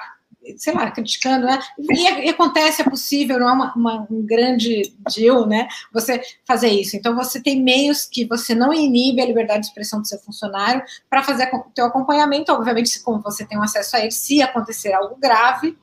sei 0.56 0.72
lá, 0.72 0.90
criticando, 0.90 1.46
né? 1.46 1.58
E, 1.78 2.26
e, 2.26 2.28
acontece, 2.28 2.82
é 2.82 2.84
possível, 2.84 3.38
não 3.38 3.48
é 3.48 3.52
uma, 3.52 3.74
uma, 3.74 4.06
um 4.10 4.24
grande 4.24 4.94
deal, 5.14 5.46
né? 5.46 5.68
Você 5.92 6.20
fazer 6.46 6.68
isso. 6.68 6.96
Então, 6.96 7.14
você 7.14 7.42
tem 7.42 7.62
meios 7.62 8.04
que 8.04 8.24
você 8.24 8.54
não 8.54 8.72
inibe 8.72 9.20
a 9.20 9.26
liberdade 9.26 9.60
de 9.60 9.66
expressão 9.66 10.00
do 10.00 10.06
seu 10.06 10.18
funcionário 10.18 10.82
para 11.08 11.22
fazer 11.22 11.50
o 11.52 11.70
teu 11.74 11.86
acompanhamento. 11.86 12.52
Obviamente, 12.52 12.88
se 12.88 13.02
como 13.02 13.20
você 13.20 13.44
tem 13.44 13.58
um 13.58 13.62
acesso 13.62 13.96
a 13.96 14.00
ele, 14.00 14.10
se 14.10 14.40
acontecer 14.42 14.92
algo 14.92 15.16
grave, 15.16 15.76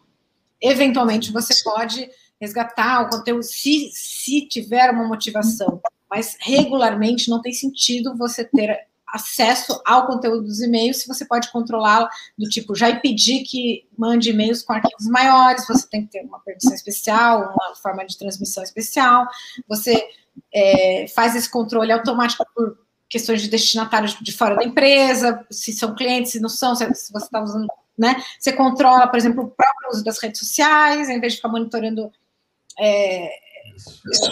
eventualmente 0.61 1.31
você 1.31 1.53
pode 1.63 2.09
resgatar 2.39 3.01
o 3.01 3.09
conteúdo, 3.09 3.43
se, 3.43 3.89
se 3.93 4.47
tiver 4.47 4.89
uma 4.91 5.07
motivação. 5.07 5.81
Mas 6.09 6.37
regularmente 6.39 7.29
não 7.29 7.41
tem 7.41 7.51
sentido 7.51 8.15
você 8.15 8.43
ter 8.45 8.87
acesso 9.07 9.81
ao 9.85 10.07
conteúdo 10.07 10.43
dos 10.43 10.61
e-mails, 10.61 11.01
se 11.01 11.07
você 11.07 11.25
pode 11.25 11.51
controlá-lo 11.51 12.07
do 12.37 12.49
tipo, 12.49 12.75
já 12.75 12.93
pedir 12.99 13.43
que 13.43 13.87
mande 13.97 14.29
e-mails 14.29 14.63
com 14.63 14.73
arquivos 14.73 15.07
maiores, 15.07 15.67
você 15.67 15.87
tem 15.87 16.05
que 16.05 16.11
ter 16.11 16.21
uma 16.21 16.39
permissão 16.39 16.73
especial, 16.73 17.53
uma 17.53 17.75
forma 17.75 18.05
de 18.05 18.17
transmissão 18.17 18.63
especial, 18.63 19.27
você 19.67 20.05
é, 20.53 21.07
faz 21.13 21.35
esse 21.35 21.49
controle 21.49 21.91
automático 21.91 22.45
por 22.53 22.77
questões 23.07 23.41
de 23.41 23.49
destinatários 23.49 24.17
de 24.19 24.31
fora 24.31 24.55
da 24.55 24.63
empresa, 24.63 25.45
se 25.49 25.71
são 25.71 25.95
clientes, 25.95 26.31
se 26.31 26.39
não 26.39 26.49
são, 26.49 26.75
se 26.75 26.85
você 26.85 27.25
está 27.25 27.41
usando, 27.41 27.67
né? 27.97 28.21
Você 28.39 28.51
controla, 28.51 29.07
por 29.07 29.17
exemplo, 29.17 29.43
o 29.43 29.49
próprio 29.49 29.89
uso 29.91 30.03
das 30.03 30.19
redes 30.19 30.39
sociais, 30.39 31.07
em 31.07 31.19
vez 31.19 31.33
de 31.33 31.37
ficar 31.37 31.49
monitorando 31.49 32.11
é, 32.77 33.29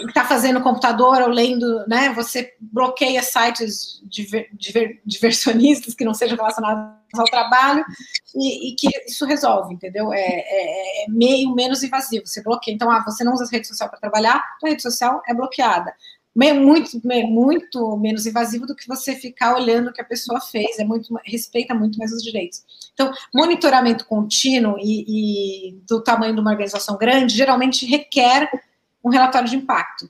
está 0.08 0.26
fazendo 0.26 0.62
computador 0.62 1.22
ou 1.22 1.30
lendo, 1.30 1.86
né? 1.88 2.14
Você 2.14 2.54
bloqueia 2.60 3.22
sites 3.22 4.02
diver, 4.04 4.50
diver, 4.54 5.02
diversionistas 5.06 5.94
que 5.94 6.06
não 6.06 6.14
sejam 6.14 6.38
relacionados 6.38 6.94
ao 7.14 7.26
trabalho 7.26 7.86
e, 8.36 8.70
e 8.70 8.76
que 8.76 8.90
isso 9.08 9.26
resolve, 9.26 9.74
entendeu? 9.74 10.12
É, 10.14 10.20
é, 10.20 11.04
é, 11.04 11.10
meio 11.10 11.54
menos 11.54 11.84
invasivo. 11.84 12.26
Você 12.26 12.42
bloqueia. 12.42 12.74
Então, 12.74 12.90
ah, 12.90 13.04
você 13.06 13.24
não 13.24 13.34
usa 13.34 13.48
rede 13.52 13.68
social 13.68 13.90
para 13.90 14.00
trabalhar, 14.00 14.44
a 14.64 14.68
rede 14.68 14.82
social 14.82 15.22
é 15.28 15.34
bloqueada. 15.34 15.94
Muito, 16.36 17.00
muito 17.30 17.98
menos 17.98 18.26
invasivo 18.26 18.66
do 18.66 18.76
que 18.76 18.88
você 18.88 19.14
ficar 19.16 19.54
olhando 19.54 19.90
o 19.90 19.94
que 19.94 20.02
a 20.02 20.06
pessoa 20.06 20.42
fez. 20.42 20.80
É 20.80 20.84
muito 20.84 21.14
respeita 21.24 21.76
muito 21.76 21.98
mais 22.00 22.12
os 22.12 22.24
direitos. 22.24 22.64
Então, 22.94 23.12
monitoramento 23.34 24.06
contínuo 24.06 24.78
e, 24.80 25.70
e 25.70 25.82
do 25.88 26.02
tamanho 26.02 26.34
de 26.34 26.42
uma 26.42 26.52
organização 26.52 26.98
grande 26.98 27.36
geralmente 27.36 27.86
requer 27.86 28.50
um 29.04 29.10
relatório 29.10 29.50
de 29.50 29.56
impacto, 29.56 30.10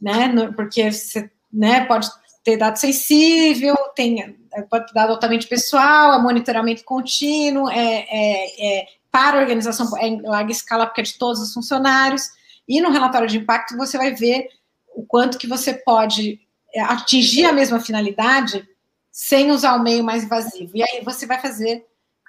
né? 0.00 0.28
Porque 0.54 0.90
você 0.90 1.30
né, 1.52 1.84
pode 1.84 2.08
ter 2.42 2.56
dado 2.56 2.76
sensível, 2.76 3.76
tem, 3.94 4.36
pode 4.70 4.86
ter 4.86 4.94
dado 4.94 5.10
altamente 5.10 5.46
pessoal, 5.46 6.14
é 6.14 6.22
monitoramento 6.22 6.84
contínuo, 6.84 7.68
é, 7.68 8.06
é, 8.08 8.80
é 8.80 8.86
para 9.10 9.38
a 9.38 9.40
organização 9.40 9.96
é 9.98 10.08
em 10.08 10.20
larga 10.22 10.52
escala, 10.52 10.86
porque 10.86 11.00
é 11.00 11.04
de 11.04 11.18
todos 11.18 11.40
os 11.40 11.52
funcionários, 11.52 12.30
e 12.68 12.80
no 12.80 12.90
relatório 12.90 13.28
de 13.28 13.38
impacto 13.38 13.76
você 13.76 13.96
vai 13.96 14.14
ver 14.14 14.48
o 14.94 15.04
quanto 15.04 15.38
que 15.38 15.46
você 15.46 15.74
pode 15.74 16.40
atingir 16.88 17.44
a 17.44 17.52
mesma 17.52 17.80
finalidade 17.80 18.68
sem 19.10 19.50
usar 19.50 19.76
o 19.76 19.82
meio 19.82 20.04
mais 20.04 20.24
invasivo. 20.24 20.72
E 20.74 20.82
aí 20.82 21.02
você 21.02 21.26
vai 21.26 21.40
fazer 21.40 21.86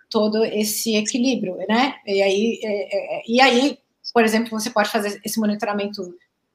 todo 0.10 0.44
esse 0.46 0.96
equilíbrio, 0.96 1.58
né? 1.68 1.96
E 2.06 2.22
aí, 2.22 2.60
é, 2.64 3.18
é, 3.18 3.22
e 3.28 3.42
aí 3.42 3.78
por 4.14 4.24
exemplo, 4.24 4.50
você 4.50 4.70
pode 4.70 4.90
fazer 4.90 5.20
esse 5.24 5.40
monitoramento 5.40 6.14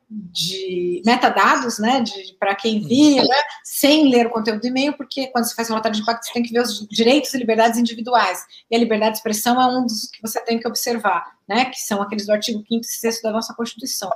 de 0.08 1.02
metadados, 1.06 1.78
né, 1.78 2.04
para 2.38 2.54
quem 2.54 2.76
envia, 2.76 3.22
né, 3.22 3.36
sem 3.64 4.10
ler 4.10 4.26
o 4.26 4.30
conteúdo 4.30 4.60
do 4.60 4.66
e-mail, 4.66 4.92
porque 4.92 5.28
quando 5.28 5.46
você 5.46 5.54
faz 5.54 5.68
um 5.68 5.72
relatório 5.72 5.96
de 5.96 6.02
impacto, 6.02 6.26
você 6.26 6.32
tem 6.32 6.42
que 6.42 6.52
ver 6.52 6.60
os 6.60 6.86
direitos 6.88 7.32
e 7.32 7.38
liberdades 7.38 7.78
individuais. 7.78 8.44
E 8.70 8.76
a 8.76 8.78
liberdade 8.78 9.12
de 9.12 9.18
expressão 9.18 9.60
é 9.60 9.66
um 9.66 9.86
dos 9.86 10.10
que 10.10 10.20
você 10.20 10.40
tem 10.44 10.58
que 10.58 10.68
observar, 10.68 11.24
né, 11.48 11.66
que 11.66 11.80
são 11.80 12.02
aqueles 12.02 12.26
do 12.26 12.32
artigo 12.32 12.62
5 12.68 12.80
e 12.80 12.84
6 12.84 13.22
da 13.22 13.32
nossa 13.32 13.54
Constituição. 13.54 14.10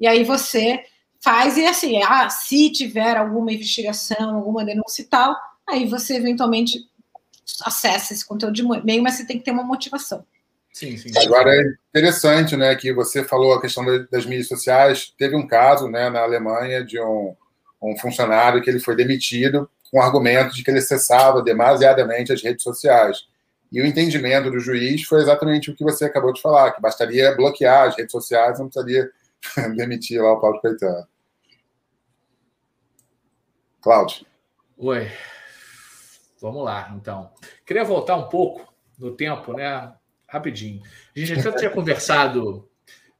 E 0.00 0.06
aí 0.06 0.24
você 0.24 0.84
faz, 1.20 1.56
e 1.56 1.64
assim, 1.64 2.02
ah, 2.02 2.28
se 2.28 2.70
tiver 2.70 3.16
alguma 3.16 3.52
investigação, 3.52 4.36
alguma 4.36 4.64
denúncia 4.64 5.02
e 5.02 5.06
tal, 5.06 5.36
aí 5.66 5.86
você 5.86 6.16
eventualmente 6.16 6.88
acessa 7.64 8.12
esse 8.12 8.26
conteúdo 8.26 8.54
de 8.54 8.62
e-mail, 8.62 9.02
mas 9.02 9.14
você 9.14 9.26
tem 9.26 9.38
que 9.38 9.44
ter 9.44 9.52
uma 9.52 9.64
motivação. 9.64 10.24
Sim, 10.76 10.94
sim. 10.98 11.10
Agora 11.24 11.56
é 11.56 11.62
interessante, 11.88 12.54
né, 12.54 12.74
que 12.74 12.92
você 12.92 13.24
falou 13.24 13.54
a 13.54 13.60
questão 13.62 13.82
das 14.12 14.26
mídias 14.26 14.46
sociais. 14.46 15.10
Teve 15.16 15.34
um 15.34 15.46
caso, 15.46 15.88
né, 15.88 16.10
na 16.10 16.20
Alemanha 16.20 16.84
de 16.84 17.00
um, 17.00 17.34
um 17.82 17.96
funcionário 17.96 18.60
que 18.60 18.68
ele 18.68 18.78
foi 18.78 18.94
demitido 18.94 19.70
com 19.90 19.98
o 19.98 20.02
argumento 20.02 20.54
de 20.54 20.62
que 20.62 20.70
ele 20.70 20.80
acessava 20.80 21.42
demasiadamente 21.42 22.30
as 22.30 22.42
redes 22.42 22.62
sociais. 22.62 23.26
E 23.72 23.80
o 23.80 23.86
entendimento 23.86 24.50
do 24.50 24.60
juiz 24.60 25.02
foi 25.04 25.22
exatamente 25.22 25.70
o 25.70 25.74
que 25.74 25.82
você 25.82 26.04
acabou 26.04 26.30
de 26.30 26.42
falar, 26.42 26.72
que 26.72 26.82
bastaria 26.82 27.34
bloquear 27.34 27.88
as 27.88 27.96
redes 27.96 28.12
sociais, 28.12 28.58
não 28.58 28.68
precisaria 28.68 29.10
demitir 29.74 30.20
lá 30.20 30.34
o 30.34 30.40
Paulo 30.42 30.60
Caetano. 30.60 31.08
Cláudio. 33.80 34.26
Oi. 34.76 35.10
Vamos 36.38 36.62
lá, 36.62 36.94
então. 36.94 37.30
Queria 37.64 37.82
voltar 37.82 38.16
um 38.16 38.28
pouco 38.28 38.70
no 38.98 39.16
tempo, 39.16 39.54
né? 39.54 39.90
Rapidinho. 40.36 40.82
A 41.14 41.18
gente 41.18 41.40
já 41.40 41.52
tinha 41.52 41.70
conversado 41.70 42.68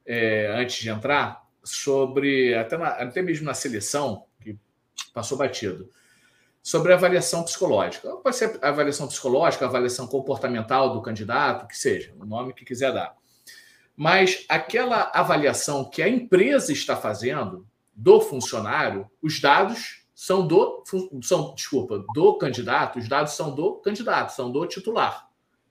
é, 0.05 0.47
antes 0.55 0.77
de 0.77 0.89
entrar 0.89 1.45
sobre, 1.63 2.55
até, 2.55 2.77
na, 2.77 2.87
até 2.87 3.21
mesmo 3.21 3.45
na 3.45 3.53
seleção, 3.53 4.25
que 4.39 4.57
passou 5.13 5.37
batido, 5.37 5.89
sobre 6.63 6.93
avaliação 6.93 7.43
psicológica. 7.43 8.09
Pode 8.17 8.35
ser 8.35 8.59
avaliação 8.61 9.07
psicológica, 9.07 9.65
avaliação 9.65 10.07
comportamental 10.07 10.93
do 10.93 11.01
candidato, 11.01 11.67
que 11.67 11.77
seja, 11.77 12.13
o 12.19 12.25
nome 12.25 12.53
que 12.53 12.65
quiser 12.65 12.93
dar. 12.93 13.15
Mas 13.95 14.45
aquela 14.47 15.11
avaliação 15.13 15.89
que 15.89 16.01
a 16.01 16.09
empresa 16.09 16.71
está 16.71 16.95
fazendo 16.95 17.67
do 17.93 18.21
funcionário, 18.21 19.09
os 19.21 19.41
dados 19.41 20.05
são 20.13 20.47
do 20.47 20.83
são, 21.21 21.53
desculpa, 21.55 22.03
do 22.13 22.37
candidato, 22.37 22.99
os 22.99 23.07
dados 23.07 23.33
são 23.33 23.53
do 23.53 23.75
candidato, 23.75 24.33
são 24.33 24.51
do 24.51 24.65
titular. 24.65 25.27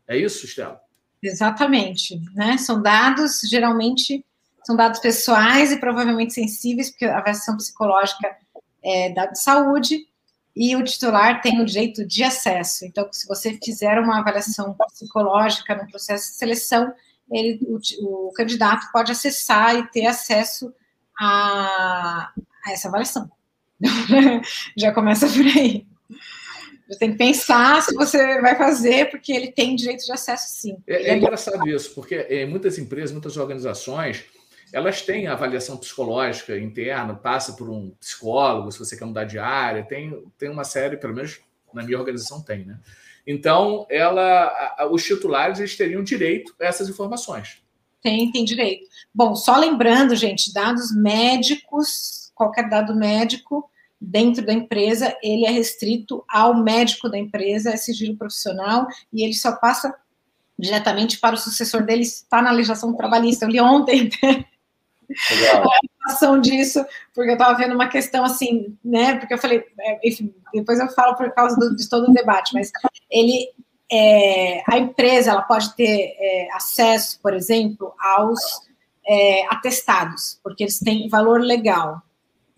É 0.08 0.16
isso, 0.16 0.44
Estela? 0.44 0.80
Exatamente, 1.26 2.20
né? 2.34 2.56
São 2.56 2.80
dados, 2.80 3.40
geralmente, 3.48 4.24
são 4.64 4.76
dados 4.76 5.00
pessoais 5.00 5.72
e 5.72 5.80
provavelmente 5.80 6.32
sensíveis, 6.32 6.90
porque 6.90 7.04
a 7.04 7.18
avaliação 7.18 7.56
psicológica 7.56 8.36
é 8.82 9.12
dado 9.12 9.32
de 9.32 9.42
saúde, 9.42 10.06
e 10.54 10.74
o 10.74 10.82
titular 10.82 11.42
tem 11.42 11.60
o 11.60 11.66
direito 11.66 12.06
de 12.06 12.22
acesso. 12.22 12.86
Então, 12.86 13.06
se 13.12 13.26
você 13.26 13.58
fizer 13.62 13.98
uma 13.98 14.20
avaliação 14.20 14.74
psicológica 14.88 15.74
no 15.74 15.86
processo 15.90 16.30
de 16.30 16.38
seleção, 16.38 16.94
ele, 17.30 17.60
o, 17.62 18.28
o 18.28 18.32
candidato 18.32 18.86
pode 18.92 19.12
acessar 19.12 19.74
e 19.74 19.86
ter 19.90 20.06
acesso 20.06 20.72
a, 21.18 22.32
a 22.64 22.72
essa 22.72 22.88
avaliação. 22.88 23.30
Já 24.76 24.92
começa 24.92 25.26
por 25.26 25.44
aí. 25.44 25.86
Você 26.88 26.98
tem 26.98 27.12
que 27.12 27.18
pensar 27.18 27.82
se 27.82 27.94
você 27.94 28.40
vai 28.40 28.56
fazer, 28.56 29.10
porque 29.10 29.32
ele 29.32 29.50
tem 29.50 29.74
direito 29.74 30.04
de 30.04 30.12
acesso 30.12 30.48
sim. 30.48 30.76
É, 30.86 31.10
é 31.10 31.16
engraçado 31.16 31.68
isso, 31.68 31.94
porque 31.94 32.14
é, 32.14 32.46
muitas 32.46 32.78
empresas, 32.78 33.10
muitas 33.10 33.36
organizações, 33.36 34.24
elas 34.72 35.02
têm 35.02 35.26
avaliação 35.26 35.76
psicológica 35.76 36.56
interna, 36.58 37.14
passa 37.14 37.54
por 37.54 37.68
um 37.68 37.90
psicólogo, 38.00 38.70
se 38.70 38.78
você 38.78 38.96
quer 38.96 39.04
mudar 39.04 39.24
de 39.24 39.38
área, 39.38 39.82
tem, 39.82 40.24
tem 40.38 40.48
uma 40.48 40.64
série, 40.64 40.96
pelo 40.96 41.14
menos 41.14 41.40
na 41.72 41.82
minha 41.82 41.98
organização 41.98 42.40
tem, 42.40 42.64
né? 42.64 42.78
Então, 43.26 43.86
ela, 43.90 44.74
a, 44.78 44.86
os 44.86 45.02
titulares 45.02 45.58
eles 45.58 45.76
teriam 45.76 46.04
direito 46.04 46.54
a 46.60 46.66
essas 46.66 46.88
informações. 46.88 47.60
Tem, 48.00 48.30
tem 48.30 48.44
direito. 48.44 48.88
Bom, 49.12 49.34
só 49.34 49.56
lembrando, 49.56 50.14
gente, 50.14 50.52
dados 50.54 50.94
médicos, 50.94 52.30
qualquer 52.34 52.68
dado 52.68 52.94
médico, 52.94 53.68
dentro 54.00 54.44
da 54.44 54.52
empresa, 54.52 55.16
ele 55.22 55.46
é 55.46 55.50
restrito 55.50 56.24
ao 56.28 56.54
médico 56.54 57.08
da 57.08 57.18
empresa, 57.18 57.70
é 57.70 57.76
sigilo 57.76 58.16
profissional, 58.16 58.86
e 59.12 59.24
ele 59.24 59.34
só 59.34 59.52
passa 59.52 59.94
diretamente 60.58 61.18
para 61.18 61.34
o 61.34 61.38
sucessor 61.38 61.84
dele, 61.84 62.02
está 62.02 62.40
na 62.40 62.50
legislação 62.50 62.94
trabalhista. 62.94 63.44
Eu 63.44 63.50
li 63.50 63.60
ontem 63.60 64.10
a 66.06 66.12
ação 66.12 66.40
disso, 66.40 66.84
porque 67.14 67.30
eu 67.30 67.34
estava 67.34 67.56
vendo 67.56 67.74
uma 67.74 67.88
questão 67.88 68.24
assim, 68.24 68.76
né? 68.84 69.18
Porque 69.18 69.34
eu 69.34 69.38
falei, 69.38 69.64
é, 69.80 70.08
enfim, 70.08 70.34
depois 70.52 70.78
eu 70.78 70.88
falo 70.90 71.14
por 71.16 71.30
causa 71.32 71.56
do, 71.56 71.74
de 71.76 71.88
todo 71.88 72.08
o 72.08 72.14
debate, 72.14 72.54
mas 72.54 72.70
ele, 73.10 73.50
é, 73.90 74.62
a 74.70 74.78
empresa, 74.78 75.30
ela 75.30 75.42
pode 75.42 75.74
ter 75.74 76.14
é, 76.18 76.48
acesso, 76.54 77.20
por 77.20 77.34
exemplo, 77.34 77.92
aos 77.98 78.40
é, 79.06 79.46
atestados, 79.48 80.40
porque 80.42 80.64
eles 80.64 80.78
têm 80.78 81.08
valor 81.08 81.40
legal 81.40 82.02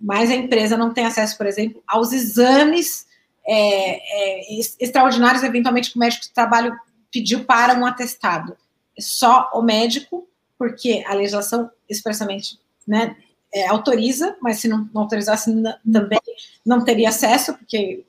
mas 0.00 0.30
a 0.30 0.34
empresa 0.34 0.76
não 0.76 0.92
tem 0.92 1.04
acesso, 1.04 1.36
por 1.36 1.46
exemplo, 1.46 1.82
aos 1.86 2.12
exames 2.12 3.06
é, 3.46 3.96
é, 3.96 4.60
extraordinários, 4.78 5.42
eventualmente, 5.42 5.90
que 5.90 5.96
o 5.96 6.00
médico 6.00 6.24
de 6.24 6.32
trabalho 6.32 6.76
pediu 7.10 7.44
para 7.44 7.74
um 7.74 7.86
atestado. 7.86 8.56
Só 8.98 9.50
o 9.54 9.62
médico 9.62 10.28
porque 10.58 11.04
a 11.06 11.14
legislação 11.14 11.70
expressamente 11.88 12.58
né, 12.86 13.16
é, 13.54 13.68
autoriza, 13.68 14.36
mas 14.42 14.58
se 14.58 14.68
não, 14.68 14.88
não 14.92 15.02
autorizasse 15.02 15.50
também 15.90 16.20
não 16.66 16.84
teria 16.84 17.08
acesso, 17.08 17.54
porque 17.54 18.04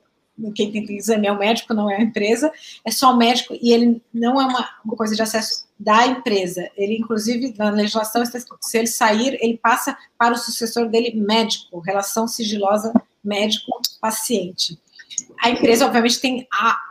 quem 0.54 0.72
tem 0.72 0.96
exame 0.96 1.26
é 1.26 1.32
o 1.32 1.38
médico, 1.38 1.74
não 1.74 1.90
é 1.90 1.96
a 1.96 2.02
empresa, 2.02 2.52
é 2.84 2.90
só 2.90 3.12
o 3.12 3.16
médico 3.16 3.56
e 3.60 3.72
ele 3.72 4.02
não 4.12 4.40
é 4.40 4.44
uma, 4.44 4.68
uma 4.84 4.96
coisa 4.96 5.14
de 5.14 5.22
acesso 5.22 5.64
da 5.78 6.06
empresa. 6.06 6.70
Ele, 6.76 6.98
inclusive, 6.98 7.54
na 7.56 7.70
legislação 7.70 8.22
se 8.24 8.78
ele 8.78 8.86
sair, 8.86 9.38
ele 9.40 9.56
passa 9.56 9.96
para 10.18 10.34
o 10.34 10.38
sucessor 10.38 10.88
dele 10.88 11.18
médico, 11.18 11.80
relação 11.80 12.28
sigilosa 12.28 12.92
médico-paciente. 13.24 14.78
A 15.42 15.50
empresa, 15.50 15.86
obviamente, 15.86 16.20
tem 16.20 16.46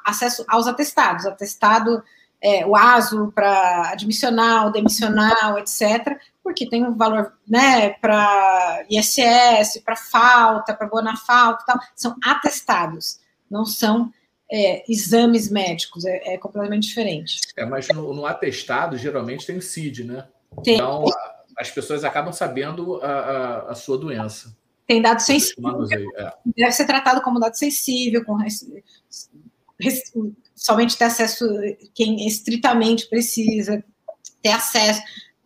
acesso 0.06 0.44
aos 0.48 0.68
atestados, 0.68 1.26
atestado, 1.26 2.04
é, 2.42 2.66
o 2.66 2.76
ASO 2.76 3.32
para 3.34 3.92
admissional, 3.92 4.72
demissional, 4.72 5.60
etc., 5.60 6.18
porque 6.44 6.68
tem 6.68 6.84
um 6.84 6.96
valor 6.96 7.34
né, 7.48 7.92
para 7.92 8.84
ISS, 8.90 9.82
para 9.84 9.96
falta, 9.96 10.74
para 10.74 10.88
boa 10.88 11.02
na 11.02 11.16
falta, 11.16 11.64
tal, 11.66 11.80
são 11.96 12.16
atestados 12.24 13.19
não 13.50 13.66
são 13.66 14.12
é, 14.52 14.84
exames 14.92 15.50
médicos, 15.50 16.06
é, 16.06 16.34
é, 16.34 16.38
completamente 16.38 16.88
diferente. 16.88 17.40
É, 17.56 17.66
mas 17.66 17.88
no, 17.90 18.14
no, 18.14 18.26
atestado, 18.26 18.98
geralmente 18.98 19.46
tem 19.46 19.58
o 19.58 19.62
CID, 19.62 20.04
né? 20.04 20.28
Tem. 20.64 20.76
Então, 20.76 21.06
as 21.58 21.70
pessoas 21.70 22.04
acabam 22.04 22.34
sabendo 22.34 23.02
a, 23.02 23.08
a, 23.08 23.72
a 23.72 23.76
sua 23.76 23.98
doença. 23.98 24.58
Tem 24.88 25.02
dado 25.02 25.20
sensível. 25.20 25.86
É. 26.18 26.34
Deve 26.58 26.72
ser 26.72 26.86
tratado 26.86 27.22
como 27.22 27.40
dado 27.40 27.56
sensível, 27.56 28.26
com 28.26 28.38
somente 30.56 30.98
ter 30.98 31.06
acesso 31.06 31.46
quem 31.94 32.28
estritamente 32.28 33.08
precisa 33.08 33.84
ter 34.42 34.50
acesso 34.50 35.02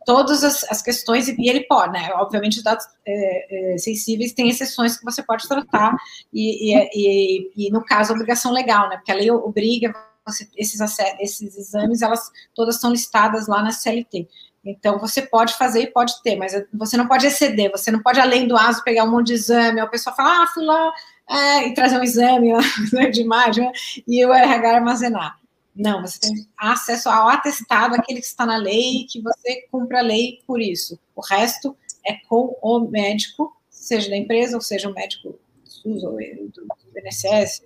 todas 0.06 0.44
as, 0.44 0.64
as, 0.70 0.82
questões, 0.82 1.28
e 1.28 1.50
ele 1.50 1.62
pode, 1.62 1.94
né? 1.94 2.12
Obviamente, 2.16 2.58
os 2.58 2.64
dados 2.64 2.86
é, 3.06 3.74
é, 3.74 3.78
sensíveis 3.78 4.34
têm 4.34 4.50
exceções 4.50 4.98
que 4.98 5.06
você 5.06 5.24
pode 5.24 5.48
tratar, 5.48 5.96
e, 6.34 6.74
e, 6.74 6.90
e, 6.94 7.52
e, 7.68 7.72
no 7.72 7.84
caso, 7.84 8.14
obrigação 8.14 8.52
legal, 8.52 8.90
né? 8.90 8.98
Porque 8.98 9.12
a 9.12 9.16
lei 9.16 9.30
obriga 9.32 9.94
você, 10.26 10.48
esses, 10.58 10.80
esses 11.20 11.58
exames, 11.58 12.02
elas 12.02 12.32
todas 12.56 12.80
são 12.80 12.92
listadas 12.92 13.48
lá 13.48 13.62
na 13.62 13.72
CLT. 13.72 14.28
Então, 14.66 14.98
você 14.98 15.22
pode 15.22 15.54
fazer 15.56 15.82
e 15.82 15.92
pode 15.92 16.22
ter, 16.24 16.38
mas 16.38 16.54
você 16.74 16.96
não 16.96 17.08
pode 17.08 17.28
exceder, 17.28 17.70
você 17.70 17.92
não 17.92 18.02
pode, 18.02 18.20
além 18.20 18.48
do 18.48 18.56
ASO, 18.56 18.84
pegar 18.84 19.04
um 19.04 19.12
monte 19.12 19.28
de 19.28 19.34
exame, 19.34 19.82
a 19.82 19.88
pessoa 19.88 20.16
fala, 20.16 20.44
ah, 20.44 20.48
fui 20.48 20.64
lá 20.64 20.94
é, 21.30 21.68
e 21.68 21.74
trazer 21.74 21.98
um 21.98 22.04
exame 22.04 22.54
né, 22.94 23.10
de 23.10 23.22
imagem, 23.22 23.70
e 24.08 24.26
o 24.26 24.34
RH 24.34 24.76
armazenar. 24.76 25.43
Não, 25.76 26.02
você 26.02 26.20
tem 26.20 26.48
acesso 26.58 27.10
ao 27.10 27.28
atestado, 27.30 27.96
aquele 27.96 28.20
que 28.20 28.26
está 28.26 28.46
na 28.46 28.58
lei, 28.58 29.06
que 29.10 29.22
você 29.22 29.68
cumpre 29.72 29.98
a 29.98 30.02
lei 30.02 30.40
por 30.46 30.62
isso. 30.62 31.00
O 31.16 31.22
resto 31.22 31.76
é 32.06 32.14
com 32.28 32.56
o 32.62 32.80
médico, 32.80 33.56
seja 33.70 34.10
da 34.10 34.18
empresa, 34.18 34.56
ou 34.56 34.62
seja 34.62 34.90
o 34.90 34.94
médico 34.94 35.40
SUS 35.64 36.04
ou 36.04 36.12
do, 36.12 36.66
do 36.66 37.00
INSS. 37.00 37.64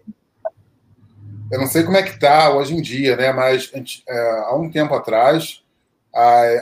Eu 1.52 1.60
não 1.60 1.68
sei 1.68 1.84
como 1.84 1.98
é 1.98 2.04
que 2.04 2.12
está 2.12 2.54
hoje 2.54 2.74
em 2.74 2.82
dia, 2.82 3.16
né? 3.16 3.32
Mas 3.32 3.72
é, 4.08 4.30
há 4.46 4.56
um 4.56 4.70
tempo 4.70 4.94
atrás, 4.94 5.64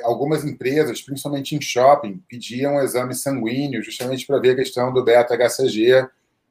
algumas 0.03 0.43
empresas, 0.43 1.01
principalmente 1.01 1.55
em 1.55 1.61
shopping, 1.61 2.21
pediam 2.27 2.75
um 2.75 2.81
exame 2.81 3.15
sanguíneo 3.15 3.81
justamente 3.81 4.25
para 4.27 4.39
ver 4.39 4.51
a 4.51 4.55
questão 4.55 4.91
do 4.91 5.03
beta-HCG, 5.03 6.07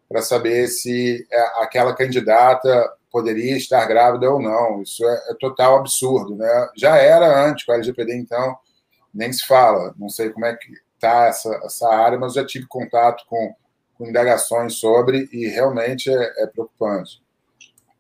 para 0.09 0.23
saber 0.23 0.69
se 0.69 1.27
é, 1.31 1.41
aquela 1.63 1.95
candidata 1.95 2.93
poderia 3.15 3.57
estar 3.57 3.87
grávida 3.87 4.29
ou 4.29 4.43
não. 4.43 4.83
Isso 4.83 5.09
é, 5.09 5.31
é, 5.31 5.35
total 5.39 5.77
absurdo, 5.77 6.35
né? 6.35 6.69
Já 6.77 6.97
era 6.97 7.49
antes 7.49 7.65
com 7.65 7.71
a 7.71 7.77
LGPD, 7.77 8.17
então 8.17 8.59
nem 9.15 9.33
se 9.33 9.47
fala. 9.47 9.95
Não 9.97 10.09
sei 10.09 10.31
como 10.31 10.45
é 10.47 10.57
que 10.57 10.73
está 10.95 11.27
essa, 11.27 11.49
essa 11.65 11.89
área, 11.89 12.19
mas 12.19 12.35
já 12.35 12.45
tive 12.45 12.67
contato 12.67 13.25
com, 13.29 13.55
com 13.95 14.09
indagações 14.09 14.75
sobre 14.75 15.29
e 15.33 15.47
realmente 15.47 16.11
é, 16.11 16.43
é 16.43 16.47
preocupante. 16.49 17.23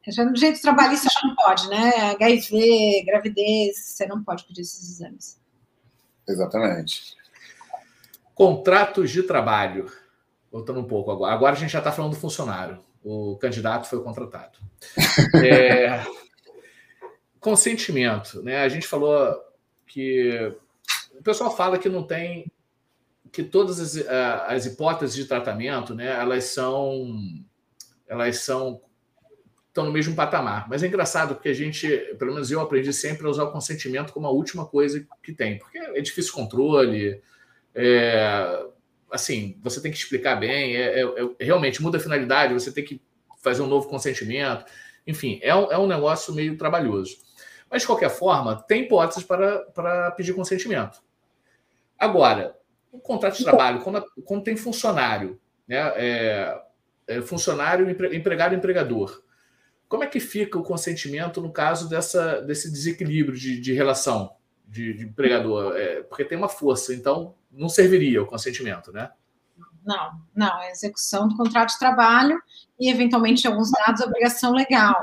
Já 0.09 0.25
no 0.25 0.37
jeito 0.37 0.61
trabalhista 0.61 1.09
já 1.09 1.29
não 1.29 1.37
pode, 1.37 1.69
né? 1.69 1.93
HIV, 2.11 3.05
gravidez, 3.07 3.79
você 3.79 4.07
não 4.07 4.23
pode 4.25 4.45
pedir 4.45 4.63
esses 4.63 4.91
exames. 4.91 5.41
Exatamente. 6.29 7.15
Contratos 8.35 9.13
de 9.13 9.23
trabalho. 9.23 9.87
Voltando 10.51 10.81
um 10.81 10.89
pouco 10.89 11.13
agora. 11.13 11.33
Agora 11.33 11.53
a 11.53 11.59
gente 11.59 11.71
já 11.71 11.79
está 11.79 11.93
falando 11.93 12.15
do 12.15 12.21
funcionário 12.21 12.83
o 13.05 13.37
candidato 13.37 13.89
foi 13.89 14.03
contratado. 14.03 14.59
É, 15.45 16.05
consentimento, 17.39 18.43
né? 18.43 18.63
A 18.63 18.69
gente 18.69 18.87
falou 18.87 19.39
que 19.87 20.53
o 21.13 21.23
pessoal 21.23 21.55
fala 21.55 21.79
que 21.79 21.89
não 21.89 22.03
tem 22.03 22.51
que 23.31 23.43
todas 23.43 23.81
as, 23.81 24.07
as 24.49 24.67
hipóteses 24.67 25.15
de 25.15 25.27
tratamento, 25.27 25.95
né? 25.95 26.19
Elas 26.19 26.45
são 26.45 27.45
elas 28.09 28.39
são 28.39 28.81
estão 29.69 29.85
no 29.85 29.93
mesmo 29.93 30.15
patamar. 30.15 30.69
Mas 30.69 30.85
é 30.85 30.87
engraçado 30.87 31.35
porque 31.35 31.49
a 31.49 31.55
gente, 31.55 31.89
pelo 32.17 32.33
menos 32.33 32.51
eu 32.51 32.61
aprendi 32.61 32.93
sempre 32.93 33.27
a 33.27 33.31
usar 33.31 33.45
o 33.45 33.53
consentimento 33.53 34.13
como 34.13 34.27
a 34.29 34.31
última 34.31 34.65
coisa 34.65 35.05
que 35.21 35.33
tem, 35.33 35.59
porque 35.59 35.79
é 35.79 36.01
difícil 36.01 36.33
controle, 36.33 37.21
é, 37.75 38.67
assim, 39.15 39.57
você 39.63 39.81
tem 39.81 39.93
que 39.93 39.97
explicar 39.97 40.35
bem, 40.35 40.77
é, 40.77 41.01
é, 41.01 41.03
é, 41.03 41.45
realmente 41.45 41.81
muda 41.81 41.99
a 41.99 42.01
finalidade, 42.01 42.53
você 42.53 42.73
tem 42.73 42.85
que 42.85 43.01
fazer 43.39 43.63
um 43.63 43.69
novo 43.69 43.89
consentimento. 43.89 44.65
Enfim, 45.07 45.39
é 45.41 45.55
um, 45.55 45.71
é 45.71 45.79
um 45.79 45.87
negócio 45.87 46.35
meio 46.35 46.59
trabalhoso. 46.59 47.19
Mas, 47.71 47.83
de 47.83 47.87
qualquer 47.87 48.11
forma, 48.11 48.61
tem 48.63 48.83
hipóteses 48.83 49.23
para, 49.23 49.61
para 49.67 50.11
pedir 50.11 50.35
consentimento. 50.35 51.01
Agora, 51.97 52.57
o 52.91 52.99
contrato 52.99 53.39
de 53.39 53.45
trabalho, 53.45 53.81
quando, 53.81 54.05
quando 54.25 54.43
tem 54.43 54.57
funcionário, 54.57 55.41
né, 55.67 55.93
é, 55.97 56.63
é 57.07 57.23
funcionário, 57.23 57.89
empregado 57.89 58.55
empregador, 58.55 59.23
como 59.89 60.03
é 60.03 60.09
que 60.09 60.19
fica 60.19 60.59
o 60.59 60.63
consentimento 60.65 61.41
no 61.41 61.53
caso 61.53 61.89
dessa, 61.89 62.41
desse 62.41 62.71
desequilíbrio 62.71 63.39
de, 63.39 63.61
de 63.61 63.73
relação 63.73 64.35
de, 64.67 64.93
de 64.93 65.05
empregador? 65.05 65.77
É, 65.77 66.03
porque 66.03 66.25
tem 66.25 66.37
uma 66.37 66.49
força, 66.49 66.93
então 66.93 67.37
não 67.57 67.69
serviria 67.69 68.23
o 68.23 68.27
consentimento, 68.27 68.93
né? 68.93 69.11
Não, 69.85 70.13
não, 70.35 70.63
é 70.63 70.71
execução 70.71 71.29
do 71.29 71.37
contrato 71.37 71.71
de 71.71 71.79
trabalho 71.79 72.41
e, 72.81 72.91
eventualmente, 72.91 73.47
alguns 73.47 73.71
dados, 73.71 74.01
obrigação 74.01 74.53
legal. 74.53 74.97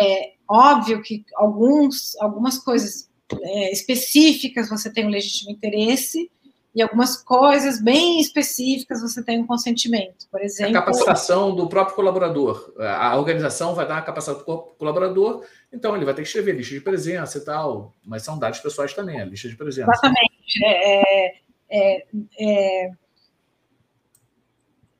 É 0.00 0.34
óbvio 0.46 1.02
que 1.02 1.24
alguns, 1.34 2.14
algumas 2.20 2.58
coisas 2.58 3.10
é, 3.40 3.72
específicas 3.72 4.68
você 4.68 4.92
tem 4.92 5.06
um 5.06 5.10
legítimo 5.10 5.50
interesse 5.50 6.30
e 6.74 6.82
algumas 6.82 7.16
coisas 7.16 7.82
bem 7.82 8.20
específicas 8.20 9.00
você 9.00 9.24
tem 9.24 9.40
um 9.40 9.46
consentimento. 9.46 10.28
Por 10.30 10.42
exemplo. 10.42 10.76
A 10.76 10.80
capacitação 10.80 11.54
do 11.54 11.66
próprio 11.66 11.96
colaborador. 11.96 12.72
A 12.78 13.16
organização 13.16 13.74
vai 13.74 13.88
dar 13.88 13.98
a 13.98 14.02
capacitação 14.02 14.44
do 14.44 14.62
colaborador, 14.78 15.44
então 15.72 15.96
ele 15.96 16.04
vai 16.04 16.14
ter 16.14 16.22
que 16.22 16.28
escrever 16.28 16.52
lista 16.52 16.74
de 16.74 16.80
presença 16.80 17.38
e 17.38 17.40
tal, 17.40 17.94
mas 18.04 18.22
são 18.22 18.38
dados 18.38 18.60
pessoais 18.60 18.92
também, 18.92 19.20
a 19.20 19.24
lista 19.24 19.48
de 19.48 19.56
presença. 19.56 19.90
Exatamente. 19.90 20.64
É, 20.64 21.47
é, 21.70 22.06
é 22.40 22.90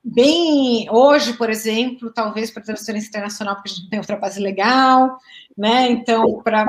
bem 0.03 0.89
hoje, 0.91 1.35
por 1.35 1.51
exemplo, 1.51 2.13
talvez 2.13 2.51
para 2.51 2.63
transferência 2.63 3.09
internacional, 3.09 3.57
porque 3.57 3.71
a 3.71 3.75
gente 3.75 3.91
tem 3.91 3.99
outra 3.99 4.17
base 4.17 4.41
legal, 4.41 5.19
né? 5.57 5.91
Então, 5.91 6.41
para 6.43 6.67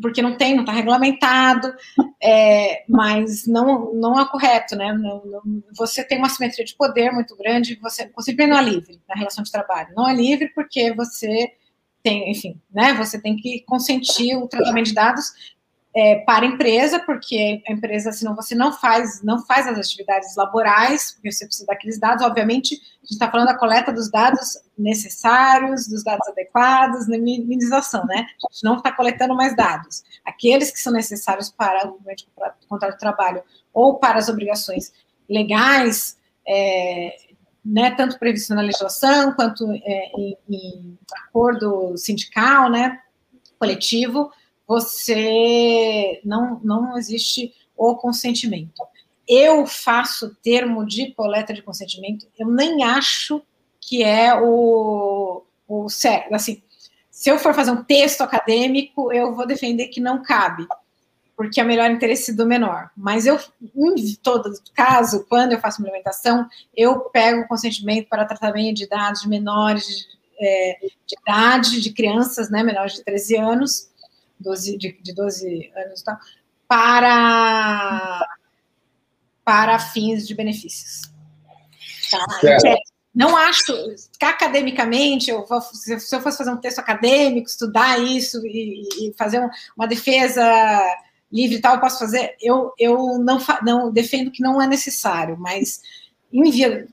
porque 0.00 0.22
não 0.22 0.34
tem, 0.36 0.54
não 0.54 0.62
está 0.62 0.72
regulamentado, 0.72 1.74
é, 2.22 2.84
mas 2.88 3.46
não, 3.46 3.92
não 3.92 4.18
é 4.18 4.26
correto, 4.26 4.74
né? 4.74 4.92
Não, 4.94 5.22
não, 5.26 5.62
você 5.76 6.02
tem 6.02 6.18
uma 6.18 6.28
simetria 6.28 6.64
de 6.64 6.74
poder 6.74 7.10
muito 7.12 7.36
grande, 7.36 7.78
você, 7.80 8.10
você 8.16 8.32
não 8.46 8.58
é 8.58 8.62
livre 8.62 8.98
na 9.06 9.14
relação 9.14 9.44
de 9.44 9.52
trabalho. 9.52 9.92
Não 9.94 10.08
é 10.08 10.14
livre 10.14 10.48
porque 10.54 10.94
você 10.94 11.52
tem, 12.02 12.30
enfim, 12.30 12.58
né? 12.72 12.94
Você 12.94 13.20
tem 13.20 13.36
que 13.36 13.60
consentir 13.66 14.36
o 14.36 14.48
tratamento 14.48 14.86
de 14.86 14.94
dados 14.94 15.57
é, 15.98 16.20
para 16.20 16.46
a 16.46 16.48
empresa, 16.48 17.00
porque 17.00 17.60
a 17.66 17.72
empresa, 17.72 18.12
senão 18.12 18.36
você 18.36 18.54
não 18.54 18.72
faz, 18.72 19.20
não 19.20 19.44
faz 19.44 19.66
as 19.66 19.76
atividades 19.76 20.36
laborais, 20.36 21.10
porque 21.10 21.32
você 21.32 21.44
precisa 21.44 21.66
daqueles 21.66 21.98
dados. 21.98 22.24
Obviamente, 22.24 22.74
a 22.74 22.78
gente 23.02 23.10
está 23.10 23.28
falando 23.28 23.48
da 23.48 23.58
coleta 23.58 23.92
dos 23.92 24.08
dados 24.08 24.60
necessários, 24.78 25.88
dos 25.88 26.04
dados 26.04 26.28
adequados, 26.28 27.08
na 27.08 27.18
minimização, 27.18 28.06
né? 28.06 28.28
A 28.48 28.52
gente 28.52 28.62
não 28.62 28.76
está 28.76 28.92
coletando 28.92 29.34
mais 29.34 29.56
dados. 29.56 30.04
Aqueles 30.24 30.70
que 30.70 30.78
são 30.78 30.92
necessários 30.92 31.50
para 31.50 31.88
o 31.88 31.98
contrato 32.68 32.92
de 32.92 33.00
trabalho 33.00 33.42
ou 33.74 33.98
para 33.98 34.20
as 34.20 34.28
obrigações 34.28 34.92
legais, 35.28 36.16
é, 36.46 37.16
né, 37.64 37.90
tanto 37.96 38.20
previsto 38.20 38.54
na 38.54 38.62
legislação 38.62 39.32
quanto 39.32 39.68
é, 39.72 40.12
em, 40.16 40.38
em 40.48 40.98
acordo 41.26 41.96
sindical, 41.96 42.70
né, 42.70 43.00
coletivo, 43.58 44.30
você 44.68 46.20
não, 46.22 46.60
não 46.62 46.98
existe 46.98 47.54
o 47.74 47.96
consentimento. 47.96 48.82
Eu 49.26 49.66
faço 49.66 50.36
termo 50.42 50.86
de 50.86 51.12
coleta 51.14 51.54
de 51.54 51.62
consentimento, 51.62 52.26
eu 52.38 52.48
nem 52.48 52.84
acho 52.84 53.42
que 53.80 54.02
é 54.02 54.38
o, 54.38 55.42
o 55.66 55.88
certo. 55.88 56.34
Assim, 56.34 56.62
se 57.10 57.30
eu 57.30 57.38
for 57.38 57.54
fazer 57.54 57.70
um 57.70 57.82
texto 57.82 58.20
acadêmico, 58.20 59.10
eu 59.12 59.34
vou 59.34 59.46
defender 59.46 59.88
que 59.88 60.00
não 60.00 60.22
cabe. 60.22 60.66
porque 61.34 61.60
é 61.60 61.64
o 61.64 61.66
melhor 61.66 61.90
interesse 61.90 62.34
do 62.34 62.44
menor. 62.44 62.90
Mas 62.96 63.24
eu, 63.24 63.38
em 63.74 64.14
todo 64.22 64.52
caso, 64.74 65.24
quando 65.28 65.52
eu 65.52 65.60
faço 65.60 65.80
implementação, 65.80 66.46
eu 66.76 67.00
pego 67.10 67.42
o 67.42 67.48
consentimento 67.48 68.08
para 68.08 68.24
tratamento 68.24 68.76
de 68.76 68.88
dados 68.88 69.24
menores 69.24 69.86
de, 69.86 70.06
é, 70.40 70.78
de 71.06 71.16
idade, 71.22 71.80
de 71.80 71.92
crianças, 71.92 72.50
né, 72.50 72.62
menores 72.62 72.94
de 72.94 73.04
13 73.04 73.36
anos, 73.36 73.87
12, 74.40 74.76
de, 74.76 74.92
de 75.02 75.14
12 75.14 75.72
anos 75.76 76.00
e 76.00 76.04
tal, 76.04 76.16
para, 76.66 78.26
para 79.44 79.78
fins 79.78 80.26
de 80.26 80.34
benefícios. 80.34 81.10
Tá? 82.10 82.24
Não 83.14 83.36
acho 83.36 83.72
academicamente, 84.22 85.30
eu 85.30 85.44
vou, 85.44 85.60
se 85.60 85.92
eu 85.92 86.20
fosse 86.20 86.38
fazer 86.38 86.52
um 86.52 86.56
texto 86.56 86.78
acadêmico, 86.78 87.48
estudar 87.48 87.98
isso 87.98 88.40
e, 88.46 88.88
e 89.00 89.14
fazer 89.18 89.40
uma 89.76 89.88
defesa 89.88 90.40
livre 91.32 91.56
e 91.56 91.60
tal, 91.60 91.74
eu 91.74 91.80
posso 91.80 91.98
fazer. 91.98 92.36
Eu, 92.40 92.72
eu 92.78 93.18
não, 93.18 93.38
não 93.62 93.92
defendo 93.92 94.30
que 94.30 94.42
não 94.42 94.60
é 94.62 94.66
necessário, 94.66 95.36
mas 95.38 95.82
via, 96.32 96.86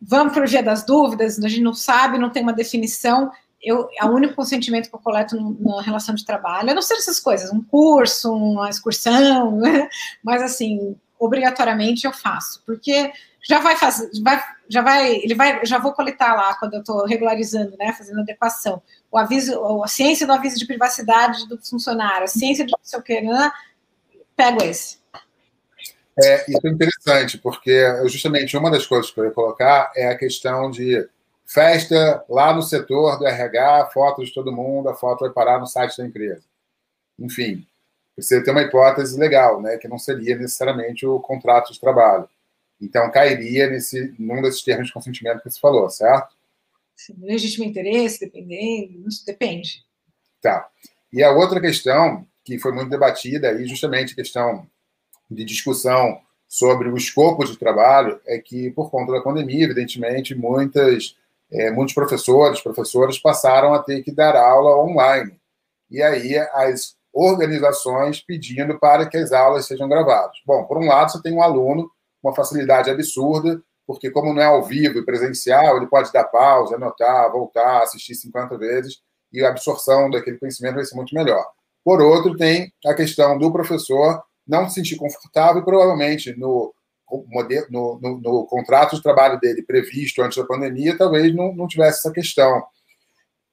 vamos 0.00 0.32
para 0.32 0.44
o 0.44 0.48
dia 0.48 0.62
das 0.62 0.84
dúvidas, 0.84 1.38
a 1.38 1.48
gente 1.48 1.62
não 1.62 1.74
sabe, 1.74 2.18
não 2.18 2.30
tem 2.30 2.42
uma 2.42 2.52
definição. 2.52 3.30
Eu, 3.66 3.88
é 4.00 4.04
o 4.04 4.12
único 4.12 4.34
consentimento 4.34 4.88
que 4.88 4.94
eu 4.94 5.00
coleto 5.00 5.36
na 5.60 5.82
relação 5.82 6.14
de 6.14 6.24
trabalho. 6.24 6.70
Eu 6.70 6.74
não 6.74 6.82
sei 6.82 6.96
essas 6.96 7.18
coisas, 7.18 7.50
um 7.52 7.62
curso, 7.62 8.32
uma 8.32 8.70
excursão, 8.70 9.56
né? 9.58 9.88
mas 10.22 10.40
assim, 10.40 10.96
obrigatoriamente 11.18 12.06
eu 12.06 12.12
faço, 12.12 12.62
porque 12.64 13.12
já 13.48 13.60
vai 13.60 13.76
fazer, 13.76 14.10
vai, 14.22 14.42
já 14.68 14.82
vai, 14.82 15.16
ele 15.16 15.34
vai, 15.34 15.64
já 15.64 15.78
vou 15.78 15.92
coletar 15.92 16.34
lá 16.34 16.54
quando 16.56 16.74
eu 16.74 16.80
estou 16.80 17.06
regularizando, 17.06 17.76
né, 17.78 17.92
fazendo 17.92 18.20
adequação. 18.20 18.82
O 19.10 19.16
aviso, 19.16 19.82
a 19.82 19.88
ciência 19.88 20.26
do 20.26 20.32
aviso 20.32 20.58
de 20.58 20.66
privacidade 20.66 21.48
do 21.48 21.56
funcionário, 21.58 22.24
a 22.24 22.28
ciência 22.28 22.66
de 22.66 22.72
não 22.72 22.80
sei 22.82 22.98
o 22.98 23.02
que, 23.02 23.20
né, 23.20 23.52
pego 24.36 24.62
esse. 24.64 24.98
É, 26.18 26.50
isso 26.50 26.66
é 26.66 26.70
interessante, 26.70 27.38
porque 27.38 27.84
justamente 28.06 28.56
uma 28.56 28.70
das 28.70 28.86
coisas 28.86 29.10
que 29.10 29.20
eu 29.20 29.26
ia 29.26 29.30
colocar 29.30 29.92
é 29.94 30.08
a 30.08 30.18
questão 30.18 30.70
de 30.70 31.06
festa 31.46 32.24
lá 32.28 32.52
no 32.52 32.62
setor 32.62 33.18
do 33.18 33.26
RH, 33.26 33.90
foto 33.94 34.24
de 34.24 34.34
todo 34.34 34.52
mundo, 34.52 34.88
a 34.88 34.94
foto 34.94 35.20
vai 35.20 35.30
parar 35.30 35.60
no 35.60 35.66
site 35.66 35.96
da 35.96 36.04
empresa. 36.04 36.42
Enfim, 37.18 37.66
você 38.16 38.42
tem 38.42 38.52
uma 38.52 38.62
hipótese 38.62 39.18
legal, 39.18 39.62
né, 39.62 39.78
que 39.78 39.88
não 39.88 39.98
seria 39.98 40.36
necessariamente 40.36 41.06
o 41.06 41.20
contrato 41.20 41.72
de 41.72 41.80
trabalho. 41.80 42.28
Então, 42.80 43.10
cairia 43.10 43.70
nesse, 43.70 44.14
num 44.18 44.42
desses 44.42 44.62
termos 44.62 44.88
de 44.88 44.92
consentimento 44.92 45.42
que 45.42 45.50
você 45.50 45.60
falou, 45.60 45.88
certo? 45.88 46.36
legítimo 47.18 47.64
interesse, 47.64 48.20
dependendo, 48.20 49.04
depende. 49.26 49.84
Tá. 50.40 50.68
E 51.12 51.22
a 51.22 51.30
outra 51.30 51.60
questão, 51.60 52.26
que 52.44 52.58
foi 52.58 52.72
muito 52.72 52.90
debatida, 52.90 53.50
aí 53.50 53.66
justamente 53.66 54.12
a 54.12 54.16
questão 54.16 54.66
de 55.30 55.44
discussão 55.44 56.20
sobre 56.48 56.88
o 56.88 56.96
escopo 56.96 57.44
de 57.44 57.56
trabalho, 57.58 58.20
é 58.26 58.38
que, 58.38 58.70
por 58.70 58.90
conta 58.90 59.12
da 59.12 59.20
pandemia, 59.20 59.64
evidentemente, 59.64 60.34
muitas, 60.34 61.16
é, 61.56 61.70
muitos 61.70 61.94
professores, 61.94 62.60
professoras 62.60 63.18
passaram 63.18 63.72
a 63.72 63.82
ter 63.82 64.02
que 64.02 64.12
dar 64.12 64.36
aula 64.36 64.78
online. 64.78 65.36
E 65.90 66.02
aí 66.02 66.36
as 66.52 66.94
organizações 67.12 68.20
pedindo 68.20 68.78
para 68.78 69.06
que 69.08 69.16
as 69.16 69.32
aulas 69.32 69.66
sejam 69.66 69.88
gravadas. 69.88 70.36
Bom, 70.44 70.64
por 70.64 70.76
um 70.76 70.86
lado, 70.86 71.12
você 71.12 71.22
tem 71.22 71.32
um 71.32 71.42
aluno 71.42 71.90
uma 72.22 72.34
facilidade 72.34 72.90
absurda, 72.90 73.62
porque 73.86 74.10
como 74.10 74.34
não 74.34 74.42
é 74.42 74.46
ao 74.46 74.64
vivo 74.64 74.98
e 74.98 75.04
presencial, 75.04 75.76
ele 75.76 75.86
pode 75.86 76.12
dar 76.12 76.24
pausa, 76.24 76.74
anotar, 76.74 77.30
voltar, 77.30 77.82
assistir 77.82 78.14
50 78.16 78.58
vezes, 78.58 79.00
e 79.32 79.44
a 79.44 79.48
absorção 79.48 80.10
daquele 80.10 80.38
conhecimento 80.38 80.74
vai 80.74 80.84
ser 80.84 80.96
muito 80.96 81.14
melhor. 81.14 81.46
Por 81.84 82.00
outro, 82.00 82.36
tem 82.36 82.72
a 82.84 82.94
questão 82.94 83.38
do 83.38 83.52
professor 83.52 84.22
não 84.46 84.68
se 84.68 84.74
sentir 84.74 84.96
confortável 84.96 85.64
provavelmente 85.64 86.36
no, 86.36 86.74
no, 87.70 87.98
no, 88.00 88.20
no 88.20 88.46
contrato 88.46 88.96
de 88.96 89.02
trabalho 89.02 89.38
dele 89.38 89.62
previsto 89.62 90.22
antes 90.22 90.38
da 90.38 90.44
pandemia, 90.44 90.96
talvez 90.96 91.34
não, 91.34 91.54
não 91.54 91.66
tivesse 91.66 91.98
essa 91.98 92.12
questão. 92.12 92.64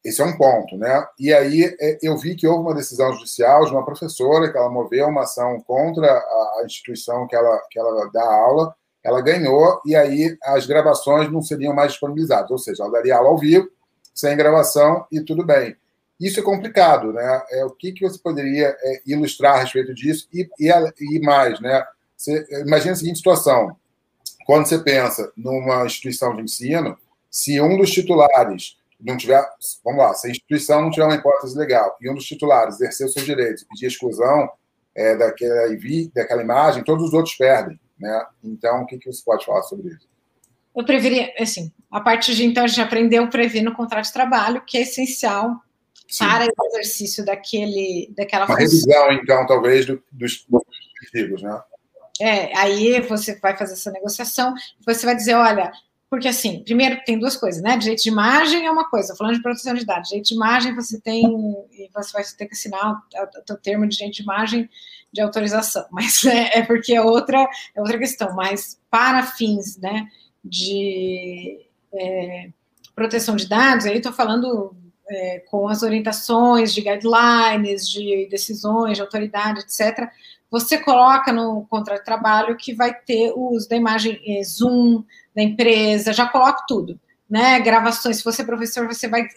Esse 0.03 0.21
é 0.21 0.25
um 0.25 0.35
ponto, 0.35 0.77
né? 0.77 1.05
E 1.17 1.33
aí 1.33 1.63
é, 1.79 1.97
eu 2.01 2.17
vi 2.17 2.35
que 2.35 2.45
houve 2.45 2.61
uma 2.61 2.75
decisão 2.75 3.13
judicial 3.13 3.65
de 3.65 3.71
uma 3.71 3.85
professora 3.85 4.51
que 4.51 4.57
ela 4.57 4.69
moveu 4.69 5.07
uma 5.07 5.21
ação 5.21 5.61
contra 5.61 6.11
a 6.11 6.63
instituição 6.65 7.25
que 7.25 7.35
ela, 7.35 7.61
que 7.71 7.79
ela 7.79 8.09
dá 8.11 8.23
aula, 8.23 8.75
ela 9.01 9.21
ganhou 9.21 9.81
e 9.85 9.95
aí 9.95 10.37
as 10.43 10.65
gravações 10.65 11.31
não 11.31 11.41
seriam 11.41 11.73
mais 11.73 11.91
disponibilizadas, 11.91 12.51
ou 12.51 12.57
seja, 12.57 12.83
ela 12.83 12.91
daria 12.91 13.15
aula 13.15 13.29
ao 13.29 13.37
vivo, 13.37 13.69
sem 14.13 14.35
gravação 14.35 15.05
e 15.11 15.21
tudo 15.21 15.45
bem. 15.45 15.75
Isso 16.19 16.39
é 16.39 16.43
complicado, 16.43 17.11
né? 17.11 17.41
É, 17.51 17.65
o 17.65 17.71
que, 17.71 17.91
que 17.91 18.07
você 18.07 18.19
poderia 18.19 18.75
é, 18.81 19.01
ilustrar 19.05 19.55
a 19.55 19.59
respeito 19.61 19.93
disso 19.93 20.27
e, 20.33 20.49
e, 20.59 20.69
e 21.15 21.19
mais, 21.21 21.59
né? 21.59 21.83
Você, 22.23 22.47
imagina 22.65 22.93
a 22.93 22.95
seguinte 22.95 23.17
situação: 23.17 23.75
quando 24.45 24.65
você 24.65 24.79
pensa 24.79 25.31
numa 25.35 25.85
instituição 25.85 26.33
de 26.33 26.41
ensino, 26.41 26.97
se 27.29 27.59
um 27.59 27.77
dos 27.77 27.91
titulares 27.91 28.77
não 28.97 29.17
tiver, 29.17 29.45
vamos 29.83 29.99
lá, 29.99 30.13
se 30.13 30.27
a 30.27 30.29
instituição 30.29 30.81
não 30.81 30.89
tiver 30.89 31.03
uma 31.03 31.15
hipótese 31.15 31.57
legal 31.57 31.97
e 31.99 32.09
um 32.09 32.15
dos 32.15 32.23
titulares 32.23 32.75
exercer 32.75 33.07
os 33.07 33.13
seus 33.13 33.25
direitos 33.25 33.63
e 33.63 33.67
pedir 33.67 33.87
exclusão 33.87 34.49
é, 34.95 35.17
daquela, 35.17 35.67
daquela 36.15 36.41
imagem, 36.41 36.83
todos 36.85 37.07
os 37.07 37.13
outros 37.13 37.35
perdem. 37.35 37.77
Né? 37.99 38.25
Então, 38.41 38.83
o 38.83 38.85
que, 38.85 38.97
que 38.97 39.11
você 39.11 39.21
pode 39.25 39.45
falar 39.45 39.63
sobre 39.63 39.89
isso? 39.89 40.07
Eu 40.73 40.85
preveria, 40.85 41.33
assim, 41.37 41.73
a 41.91 41.99
partir 41.99 42.33
de 42.35 42.45
então 42.45 42.63
a 42.63 42.67
gente 42.67 42.79
aprendeu 42.79 43.25
a 43.25 43.27
prever 43.27 43.61
no 43.61 43.75
contrato 43.75 44.05
de 44.05 44.13
trabalho, 44.13 44.63
que 44.65 44.77
é 44.77 44.81
essencial 44.81 45.61
Sim. 46.07 46.23
para 46.23 46.45
o 46.45 46.67
exercício 46.67 47.25
daquele, 47.25 48.13
daquela 48.15 48.45
Uma 48.45 48.57
função. 48.57 48.65
revisão, 48.65 49.11
então, 49.11 49.45
talvez, 49.45 49.85
do, 49.85 50.01
dos 50.11 50.47
objetivos, 50.49 51.41
né? 51.41 51.61
É, 52.21 52.55
aí 52.57 53.01
você 53.01 53.35
vai 53.39 53.57
fazer 53.57 53.73
essa 53.73 53.91
negociação, 53.91 54.53
você 54.85 55.05
vai 55.05 55.15
dizer, 55.15 55.33
olha, 55.33 55.71
porque, 56.13 56.27
assim, 56.27 56.63
primeiro 56.63 57.01
tem 57.05 57.17
duas 57.17 57.35
coisas, 57.35 57.59
né? 57.63 57.75
Direito 57.75 58.03
de 58.03 58.09
imagem 58.09 58.67
é 58.67 58.69
uma 58.69 58.87
coisa, 58.87 59.15
falando 59.15 59.33
de 59.33 59.41
proteção 59.41 59.73
de 59.73 59.83
dados. 59.83 60.09
Direito 60.09 60.27
de 60.27 60.35
imagem, 60.35 60.75
você 60.75 61.01
tem, 61.01 61.23
você 61.91 62.13
vai 62.13 62.23
ter 62.37 62.45
que 62.45 62.53
assinar 62.53 63.01
o 63.15 63.41
teu 63.41 63.57
termo 63.57 63.87
de 63.87 63.97
direito 63.97 64.17
de 64.17 64.21
imagem 64.21 64.69
de 65.11 65.21
autorização, 65.21 65.87
mas 65.91 66.23
é, 66.23 66.59
é 66.59 66.61
porque 66.61 66.93
é 66.93 67.01
outra, 67.01 67.49
é 67.73 67.81
outra 67.81 67.97
questão. 67.97 68.35
Mas 68.35 68.79
para 68.91 69.23
fins, 69.23 69.77
né, 69.77 70.07
de 70.45 71.65
é, 71.91 72.49
proteção 72.95 73.35
de 73.35 73.47
dados, 73.47 73.87
aí 73.87 73.97
estou 73.97 74.13
falando 74.13 74.75
é, 75.13 75.39
com 75.39 75.67
as 75.67 75.83
orientações 75.83 76.73
de 76.73 76.81
guidelines, 76.81 77.87
de 77.87 78.27
decisões, 78.29 78.97
de 78.97 79.01
autoridade, 79.01 79.61
etc., 79.61 80.09
você 80.49 80.77
coloca 80.77 81.31
no 81.31 81.65
contrato 81.67 81.99
de 81.99 82.05
trabalho 82.05 82.55
que 82.55 82.75
vai 82.75 82.93
ter 82.93 83.31
o 83.31 83.53
uso 83.53 83.67
da 83.67 83.75
imagem 83.75 84.21
é, 84.27 84.43
Zoom, 84.43 85.03
da 85.35 85.41
empresa, 85.41 86.13
já 86.13 86.27
coloco 86.27 86.63
tudo, 86.67 86.99
né? 87.27 87.59
Gravações, 87.59 88.17
se 88.17 88.23
você 88.23 88.43
é 88.43 88.45
professor, 88.45 88.87
você 88.87 89.07
vai 89.07 89.27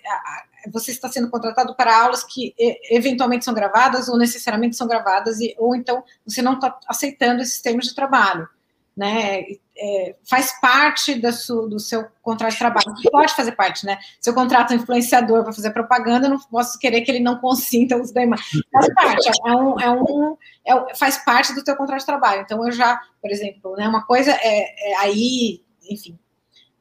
você 0.73 0.91
está 0.91 1.09
sendo 1.09 1.31
contratado 1.31 1.75
para 1.77 1.97
aulas 1.97 2.25
que 2.25 2.53
eventualmente 2.91 3.45
são 3.45 3.55
gravadas 3.55 4.09
ou 4.09 4.19
necessariamente 4.19 4.77
são 4.77 4.89
gravadas 4.89 5.41
e, 5.41 5.55
ou 5.59 5.77
então 5.77 6.03
você 6.27 6.43
não 6.43 6.55
está 6.55 6.77
aceitando 6.89 7.41
esses 7.41 7.61
termos 7.63 7.87
de 7.87 7.95
trabalho, 7.95 8.49
né? 8.97 9.43
É, 9.79 10.17
faz 10.25 10.59
parte 10.59 11.17
do 11.17 11.31
seu, 11.31 11.69
do 11.69 11.79
seu 11.79 12.07
contrato 12.23 12.53
de 12.53 12.59
trabalho, 12.59 12.95
pode 13.13 13.35
fazer 13.35 13.53
parte, 13.53 13.85
né? 13.85 13.99
Se 14.21 14.31
eu 14.31 14.35
contrato 14.35 14.73
um 14.73 14.77
influenciador 14.77 15.45
para 15.45 15.53
fazer 15.53 15.71
propaganda, 15.71 16.27
eu 16.27 16.31
não 16.31 16.39
posso 16.39 16.79
querer 16.79 17.03
que 17.03 17.11
ele 17.11 17.21
não 17.21 17.39
consinta 17.39 17.97
os 17.97 18.11
demais. 18.11 18.41
Faz 18.73 18.95
parte, 18.95 19.31
é 19.45 19.53
um, 19.53 19.81
é 19.81 19.91
um 19.91 20.37
é, 20.65 20.95
faz 20.95 21.19
parte 21.19 21.55
do 21.55 21.63
teu 21.63 21.77
contrato 21.77 22.01
de 22.01 22.07
trabalho. 22.07 22.43
Então 22.43 22.65
eu 22.65 22.73
já, 22.73 22.99
por 23.21 23.31
exemplo, 23.31 23.77
né? 23.77 23.87
Uma 23.87 24.07
coisa 24.07 24.33
é, 24.33 24.93
é 24.93 24.97
aí 24.97 25.61
enfim, 25.91 26.19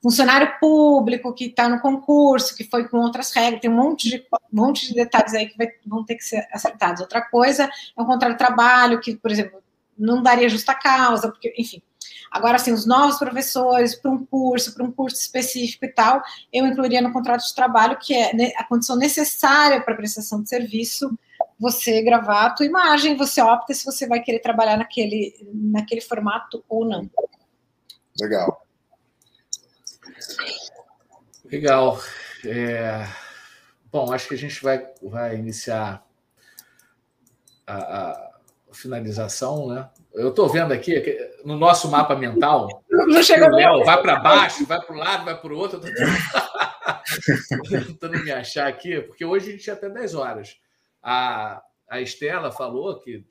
funcionário 0.01 0.53
público 0.59 1.34
que 1.34 1.45
está 1.45 1.68
no 1.68 1.80
concurso, 1.80 2.55
que 2.55 2.63
foi 2.63 2.88
com 2.88 2.97
outras 2.97 3.32
regras, 3.32 3.61
tem 3.61 3.70
um 3.70 3.76
monte 3.76 4.09
de, 4.09 4.26
um 4.53 4.61
monte 4.61 4.88
de 4.88 4.93
detalhes 4.93 5.34
aí 5.34 5.47
que 5.47 5.57
vai, 5.57 5.68
vão 5.86 6.03
ter 6.03 6.16
que 6.16 6.24
ser 6.24 6.47
acertados. 6.51 7.01
Outra 7.01 7.22
coisa 7.22 7.70
é 7.97 8.01
um 8.01 8.05
contrato 8.05 8.34
de 8.34 8.38
trabalho 8.38 8.99
que, 8.99 9.16
por 9.16 9.32
exemplo, 9.32 9.63
não 9.97 10.22
daria 10.22 10.49
justa 10.49 10.76
causa, 10.76 11.30
porque, 11.30 11.53
enfim. 11.57 11.82
Agora, 12.32 12.56
assim, 12.56 12.72
os 12.72 12.86
novos 12.86 13.18
professores 13.18 13.95
para 13.95 14.12
um 14.12 14.26
curso, 14.26 14.74
para 14.74 14.84
um 14.84 14.91
curso 14.91 15.18
específico 15.18 15.86
e 15.86 15.89
tal, 15.89 16.22
eu 16.51 16.66
incluiria 16.66 17.01
no 17.01 17.14
contrato 17.14 17.45
de 17.45 17.56
trabalho, 17.56 17.97
que 17.97 18.14
é 18.14 18.32
a 18.58 18.64
condição 18.64 18.95
necessária 18.95 19.82
para 19.82 19.93
a 19.93 19.97
prestação 19.97 20.41
de 20.41 20.49
serviço, 20.49 21.18
você 21.60 22.01
gravar 22.01 22.47
a 22.47 22.49
tua 22.49 22.66
imagem, 22.66 23.16
você 23.16 23.41
opta 23.41 23.74
se 23.74 23.86
você 23.86 24.08
vai 24.08 24.22
querer 24.22 24.39
trabalhar 24.39 24.78
naquele, 24.78 25.34
naquele 25.53 26.01
formato 26.01 26.64
ou 26.68 26.86
não. 26.86 27.10
Legal. 28.20 28.66
Legal. 31.45 31.99
É... 32.45 33.08
Bom, 33.91 34.12
acho 34.12 34.28
que 34.28 34.34
a 34.34 34.38
gente 34.38 34.62
vai, 34.62 34.86
vai 35.01 35.38
iniciar 35.38 36.06
a, 37.66 37.76
a 37.78 38.32
finalização, 38.74 39.68
né? 39.68 39.89
Eu 40.16 40.30
estou 40.30 40.47
vendo 40.47 40.72
aqui 40.72 41.18
no 41.43 41.57
nosso 41.57 41.89
mapa 41.89 42.16
mental. 42.16 42.84
Não 42.89 43.22
chegou 43.22 43.49
Léo 43.49 43.84
vai 43.84 44.01
para 44.01 44.20
baixo, 44.20 44.66
vai 44.66 44.82
para 44.82 44.95
um 44.95 44.97
lado, 44.97 45.26
vai 45.26 45.39
para 45.39 45.53
o 45.53 45.57
outro. 45.57 45.82
Estou 47.07 47.84
tentando 47.86 48.24
me 48.24 48.32
achar 48.32 48.68
aqui, 48.68 49.01
porque 49.01 49.26
hoje 49.26 49.49
a 49.49 49.51
gente 49.51 49.63
tinha 49.63 49.76
até 49.76 49.89
10 49.89 50.16
horas. 50.16 50.55
A, 51.03 51.61
a 51.89 51.99
Estela 51.99 52.51
falou 52.51 52.97
que 52.99 53.26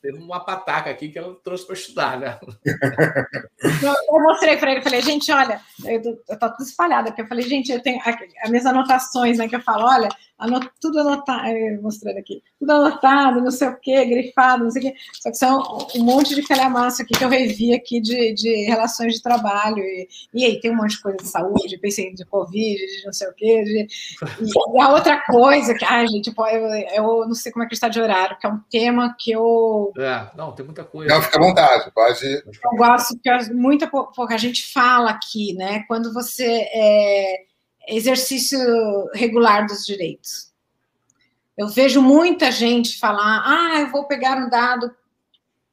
teve 0.00 0.18
uma 0.18 0.40
pataca 0.40 0.88
aqui 0.90 1.10
que 1.10 1.18
ela 1.18 1.36
trouxe 1.44 1.66
para 1.66 1.74
estudar, 1.74 2.18
né? 2.18 2.38
Eu, 3.82 4.20
mostrei 4.20 4.56
para 4.56 4.72
ele, 4.72 4.82
falei, 4.82 5.02
gente, 5.02 5.30
olha, 5.30 5.60
eu, 5.84 6.00
estou 6.28 6.50
tudo 6.50 6.62
espalhada, 6.62 7.10
porque 7.10 7.22
eu 7.22 7.26
falei, 7.26 7.46
gente, 7.46 7.70
eu 7.70 7.82
tenho 7.82 8.00
as 8.42 8.50
minhas 8.50 8.64
anotações, 8.64 9.38
né? 9.38 9.48
Que 9.48 9.56
eu 9.56 9.60
falo, 9.60 9.84
olha, 9.84 10.08
anot, 10.40 10.68
tudo 10.80 11.00
anotado, 11.00 11.54
mostrando 11.82 12.18
aqui, 12.18 12.42
tudo 12.58 12.72
anotado, 12.72 13.40
não 13.40 13.50
sei 13.50 13.68
o 13.68 13.76
quê, 13.78 14.04
grifado, 14.04 14.64
não 14.64 14.70
sei 14.70 14.82
o 14.82 14.84
quê. 14.86 14.98
Só 15.20 15.30
que 15.30 15.36
são 15.36 15.88
um 15.94 16.02
monte 16.02 16.34
de 16.34 16.42
calhamaço 16.42 17.02
aqui 17.02 17.14
que 17.14 17.24
eu 17.24 17.28
revi 17.28 17.74
aqui 17.74 18.00
de, 18.00 18.32
de 18.32 18.64
relações 18.64 19.14
de 19.14 19.22
trabalho. 19.22 19.78
E, 19.78 20.08
e 20.34 20.44
aí 20.44 20.60
tem 20.60 20.70
um 20.70 20.76
monte 20.76 20.96
de 20.96 21.02
coisa 21.02 21.18
de 21.18 21.28
saúde, 21.28 21.78
pensei 21.78 22.12
de 22.14 22.24
Covid, 22.24 22.76
de 22.76 23.04
não 23.04 23.12
sei 23.12 23.28
o 23.28 23.34
quê. 23.34 23.62
De, 23.62 23.86
e, 24.40 24.76
e, 24.76 24.80
a 24.80 24.88
outra 24.90 25.22
coisa 25.26 25.74
que, 25.74 25.84
ai, 25.84 26.06
gente, 26.06 26.32
pô, 26.32 26.46
eu, 26.46 26.66
eu 26.94 27.26
não 27.26 27.34
sei 27.34 27.52
como 27.52 27.64
é 27.64 27.68
que 27.68 27.74
está 27.74 27.88
de 27.88 28.00
horário, 28.00 28.38
que 28.38 28.46
é 28.46 28.50
um 28.50 28.60
tema 28.70 29.14
que 29.18 29.32
eu. 29.32 29.92
É, 29.98 30.30
não, 30.36 30.52
tem 30.52 30.64
muita 30.64 30.84
coisa. 30.84 31.12
Não, 31.12 31.22
fica 31.22 31.38
à 31.38 31.42
vontade, 31.42 31.90
pode. 31.92 32.24
Eu 32.24 32.76
gosto 32.76 33.18
que 33.18 33.30
muita 33.52 33.86
pouca 33.88 34.38
gente 34.38 34.72
fala 34.72 35.10
aqui, 35.10 35.52
né? 35.54 35.84
Quando 35.86 36.12
você. 36.12 36.66
É, 36.72 37.49
exercício 37.90 38.58
regular 39.14 39.66
dos 39.66 39.84
direitos. 39.84 40.50
Eu 41.56 41.68
vejo 41.68 42.00
muita 42.00 42.50
gente 42.50 42.98
falar, 42.98 43.42
ah, 43.44 43.80
eu 43.80 43.90
vou 43.90 44.06
pegar 44.06 44.38
um 44.38 44.48
dado 44.48 44.90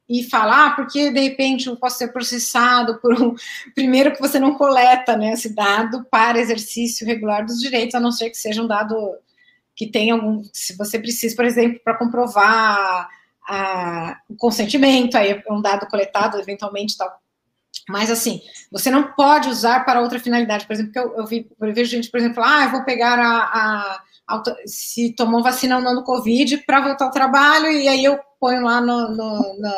e 0.08 0.22
falar, 0.22 0.74
porque 0.74 1.10
de 1.10 1.20
repente 1.20 1.66
eu 1.66 1.76
posso 1.76 1.98
ser 1.98 2.08
processado 2.08 2.98
por 3.00 3.20
um. 3.20 3.34
Primeiro, 3.74 4.12
que 4.12 4.20
você 4.20 4.38
não 4.40 4.54
coleta 4.54 5.16
né, 5.16 5.32
esse 5.32 5.54
dado 5.54 6.04
para 6.10 6.38
exercício 6.38 7.06
regular 7.06 7.44
dos 7.44 7.58
direitos, 7.58 7.94
a 7.94 8.00
não 8.00 8.10
ser 8.10 8.30
que 8.30 8.36
seja 8.36 8.62
um 8.62 8.66
dado 8.66 9.16
que 9.76 9.86
tenha 9.86 10.14
algum. 10.14 10.42
Se 10.52 10.76
você 10.76 10.98
precisa, 10.98 11.36
por 11.36 11.44
exemplo, 11.44 11.80
para 11.84 11.96
comprovar 11.96 13.08
a, 13.46 14.20
o 14.28 14.34
consentimento, 14.36 15.16
aí 15.16 15.30
é 15.30 15.42
um 15.50 15.60
dado 15.60 15.86
coletado 15.86 16.38
eventualmente 16.38 16.96
tal. 16.96 17.20
Mas, 17.88 18.10
assim, 18.10 18.40
você 18.70 18.90
não 18.90 19.12
pode 19.12 19.48
usar 19.48 19.84
para 19.84 20.00
outra 20.00 20.20
finalidade. 20.20 20.66
Por 20.66 20.72
exemplo, 20.72 20.92
eu, 20.94 21.16
eu, 21.18 21.26
vi, 21.26 21.48
eu 21.60 21.74
vejo 21.74 21.90
gente, 21.90 22.10
por 22.10 22.18
exemplo, 22.18 22.42
ah, 22.44 22.64
eu 22.64 22.70
vou 22.70 22.84
pegar 22.84 23.18
a, 23.18 24.02
a, 24.28 24.42
se 24.66 25.12
tomou 25.12 25.42
vacina 25.42 25.76
ou 25.76 25.82
não 25.82 25.94
no 25.94 26.04
Covid 26.04 26.58
para 26.66 26.80
voltar 26.80 27.06
ao 27.06 27.10
trabalho, 27.10 27.70
e 27.70 27.88
aí 27.88 28.04
eu 28.04 28.18
ponho 28.38 28.62
lá 28.62 28.80
no, 28.80 29.10
no, 29.10 29.56
no, 29.58 29.74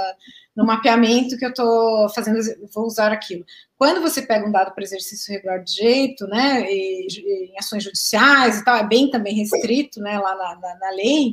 no 0.57 0.67
mapeamento 0.67 1.37
que 1.37 1.45
eu 1.45 1.51
estou 1.51 2.09
fazendo, 2.11 2.39
vou 2.75 2.87
usar 2.87 3.13
aquilo. 3.13 3.45
Quando 3.77 4.01
você 4.01 4.23
pega 4.23 4.47
um 4.47 4.53
dado 4.53 4.75
para 4.75 4.85
exercício 4.85 5.33
regular 5.33 5.63
de 5.63 5.73
jeito, 5.73 6.27
né, 6.27 6.67
e, 6.71 7.07
e, 7.09 7.53
em 7.53 7.59
ações 7.59 7.85
judiciais 7.85 8.59
e 8.59 8.65
tal, 8.65 8.77
é 8.77 8.87
bem 8.87 9.11
também 9.11 9.35
restrito, 9.35 10.01
né, 10.01 10.19
lá 10.19 10.35
na, 10.35 10.57
na, 10.57 10.79
na 10.79 10.91
lei, 10.91 11.33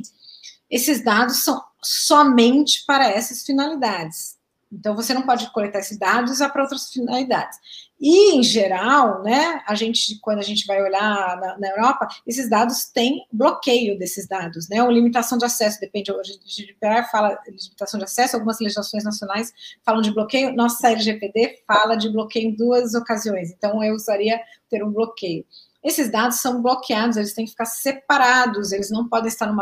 esses 0.70 1.02
dados 1.02 1.42
são 1.42 1.60
somente 1.82 2.84
para 2.86 3.10
essas 3.10 3.44
finalidades. 3.44 4.37
Então, 4.70 4.94
você 4.94 5.14
não 5.14 5.22
pode 5.22 5.50
coletar 5.52 5.78
esses 5.78 5.98
dados 5.98 6.40
e 6.40 6.48
para 6.48 6.62
outras 6.62 6.90
finalidades. 6.90 7.58
E, 8.00 8.36
em 8.36 8.42
geral, 8.42 9.22
né, 9.22 9.60
a 9.66 9.74
gente, 9.74 10.20
quando 10.20 10.38
a 10.38 10.42
gente 10.42 10.66
vai 10.66 10.80
olhar 10.80 11.36
na, 11.40 11.58
na, 11.58 11.68
Europa, 11.68 12.06
esses 12.26 12.48
dados 12.48 12.84
têm 12.84 13.26
bloqueio 13.32 13.98
desses 13.98 14.28
dados, 14.28 14.68
né, 14.68 14.82
ou 14.82 14.90
limitação 14.90 15.36
de 15.36 15.44
acesso, 15.44 15.80
depende, 15.80 16.12
o 16.12 16.22
GDPR 16.22 17.10
fala 17.10 17.34
de 17.34 17.50
limitação 17.50 17.98
de 17.98 18.04
acesso, 18.04 18.36
algumas 18.36 18.60
legislações 18.60 19.02
nacionais 19.02 19.52
falam 19.84 20.00
de 20.00 20.12
bloqueio, 20.12 20.54
nossa 20.54 20.90
LGPD 20.92 21.64
fala 21.66 21.96
de 21.96 22.08
bloqueio 22.08 22.50
em 22.50 22.54
duas 22.54 22.94
ocasiões, 22.94 23.50
então 23.50 23.82
eu 23.82 23.94
usaria 23.94 24.40
ter 24.70 24.84
um 24.84 24.92
bloqueio 24.92 25.44
esses 25.82 26.10
dados 26.10 26.40
são 26.40 26.60
bloqueados, 26.60 27.16
eles 27.16 27.32
têm 27.32 27.44
que 27.44 27.52
ficar 27.52 27.64
separados, 27.64 28.72
eles 28.72 28.90
não 28.90 29.08
podem 29.08 29.28
estar 29.28 29.46
num 29.46 29.56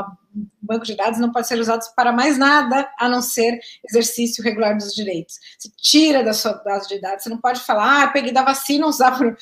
banco 0.63 0.85
de 0.85 0.97
dados, 0.97 1.21
não 1.21 1.31
podem 1.31 1.47
ser 1.47 1.61
usados 1.61 1.89
para 1.89 2.11
mais 2.11 2.39
nada 2.39 2.91
a 2.99 3.09
não 3.09 3.21
ser 3.21 3.59
exercício 3.89 4.43
regular 4.43 4.77
dos 4.77 4.95
direitos. 4.95 5.39
Você 5.59 5.71
tira 5.77 6.25
da 6.25 6.33
sua 6.33 6.55
base 6.55 6.89
de 6.89 7.01
dados, 7.01 7.23
você 7.23 7.29
não 7.29 7.39
pode 7.39 7.61
falar, 7.61 8.03
ah, 8.03 8.09
peguei 8.09 8.33
da 8.33 8.43
vacina, 8.43 8.87
usar 8.87 9.17
para 9.17 9.37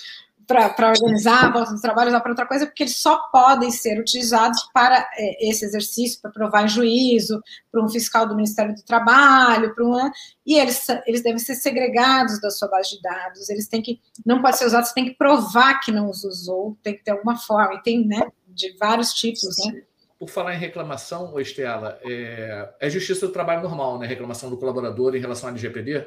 para 0.46 0.90
organizar 0.90 1.46
a 1.46 1.50
volta 1.50 1.72
do 1.72 1.80
trabalho, 1.80 2.08
usar 2.08 2.20
para 2.20 2.30
outra 2.30 2.46
coisa, 2.46 2.66
porque 2.66 2.82
eles 2.82 2.96
só 2.96 3.18
podem 3.30 3.70
ser 3.70 3.98
utilizados 3.98 4.68
para 4.72 5.08
é, 5.16 5.48
esse 5.48 5.64
exercício, 5.64 6.20
para 6.20 6.30
provar 6.30 6.64
em 6.64 6.68
juízo, 6.68 7.42
para 7.70 7.84
um 7.84 7.88
fiscal 7.88 8.26
do 8.26 8.34
Ministério 8.34 8.74
do 8.74 8.82
Trabalho, 8.82 9.74
para 9.74 9.84
uma, 9.84 10.12
e 10.46 10.58
eles, 10.58 10.86
eles 11.06 11.22
devem 11.22 11.38
ser 11.38 11.54
segregados 11.54 12.40
da 12.40 12.50
sua 12.50 12.68
base 12.68 12.90
de 12.90 13.02
dados, 13.02 13.48
eles 13.48 13.68
têm 13.68 13.82
que, 13.82 14.00
não 14.24 14.42
pode 14.42 14.58
ser 14.58 14.66
usado, 14.66 14.84
você 14.84 14.94
tem 14.94 15.06
que 15.06 15.14
provar 15.14 15.80
que 15.80 15.90
não 15.90 16.08
os 16.10 16.24
usou, 16.24 16.76
tem 16.82 16.94
que 16.94 17.04
ter 17.04 17.12
alguma 17.12 17.36
forma, 17.36 17.74
e 17.74 17.82
tem, 17.82 18.06
né, 18.06 18.26
de 18.48 18.76
vários 18.76 19.12
tipos, 19.12 19.56
né. 19.66 19.82
Por 20.18 20.28
falar 20.28 20.54
em 20.54 20.58
reclamação, 20.58 21.38
Estela, 21.40 21.98
é, 22.02 22.68
é 22.80 22.88
justiça 22.90 23.26
do 23.26 23.32
trabalho 23.32 23.62
normal, 23.62 23.98
né? 23.98 24.06
Reclamação 24.06 24.48
do 24.48 24.56
colaborador 24.56 25.14
em 25.14 25.20
relação 25.20 25.48
à 25.48 25.52
LGPD? 25.52 26.06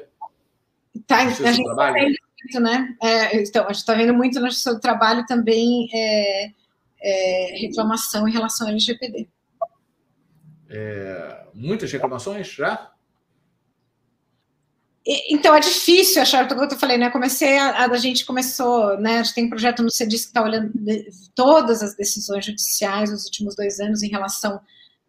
Tá, 1.06 1.18
a 1.18 1.28
gente 1.28 1.62
tá 1.62 1.92
muito, 2.42 2.60
né? 2.60 2.96
É, 3.02 3.40
então, 3.40 3.64
a 3.64 3.72
gente 3.72 3.80
está 3.80 3.94
vendo 3.94 4.14
muito 4.14 4.40
justiça 4.40 4.74
do 4.74 4.80
trabalho 4.80 5.26
também 5.26 5.88
é, 5.92 6.50
é, 7.00 7.56
reclamação 7.58 8.28
em 8.28 8.32
relação 8.32 8.66
ao 8.66 8.72
LGPD. 8.72 9.28
É, 10.70 11.46
muitas 11.54 11.90
reclamações 11.90 12.48
já? 12.48 12.92
Então, 15.30 15.54
é 15.54 15.60
difícil 15.60 16.20
achar, 16.20 16.44
o 16.44 16.68
que 16.68 16.74
eu 16.74 16.78
falei, 16.78 16.98
né? 16.98 17.08
Comecei, 17.08 17.56
a, 17.56 17.86
a, 17.86 17.96
gente 17.96 18.26
começou, 18.26 18.98
né? 19.00 19.18
A 19.18 19.22
gente 19.22 19.34
tem 19.34 19.46
um 19.46 19.48
projeto 19.48 19.82
no 19.82 19.90
CEDIS 19.90 20.24
que 20.24 20.28
está 20.28 20.42
olhando 20.42 20.70
todas 21.34 21.82
as 21.82 21.96
decisões 21.96 22.44
judiciais 22.44 23.10
nos 23.10 23.24
últimos 23.24 23.56
dois 23.56 23.80
anos 23.80 24.02
em 24.02 24.08
relação 24.08 24.60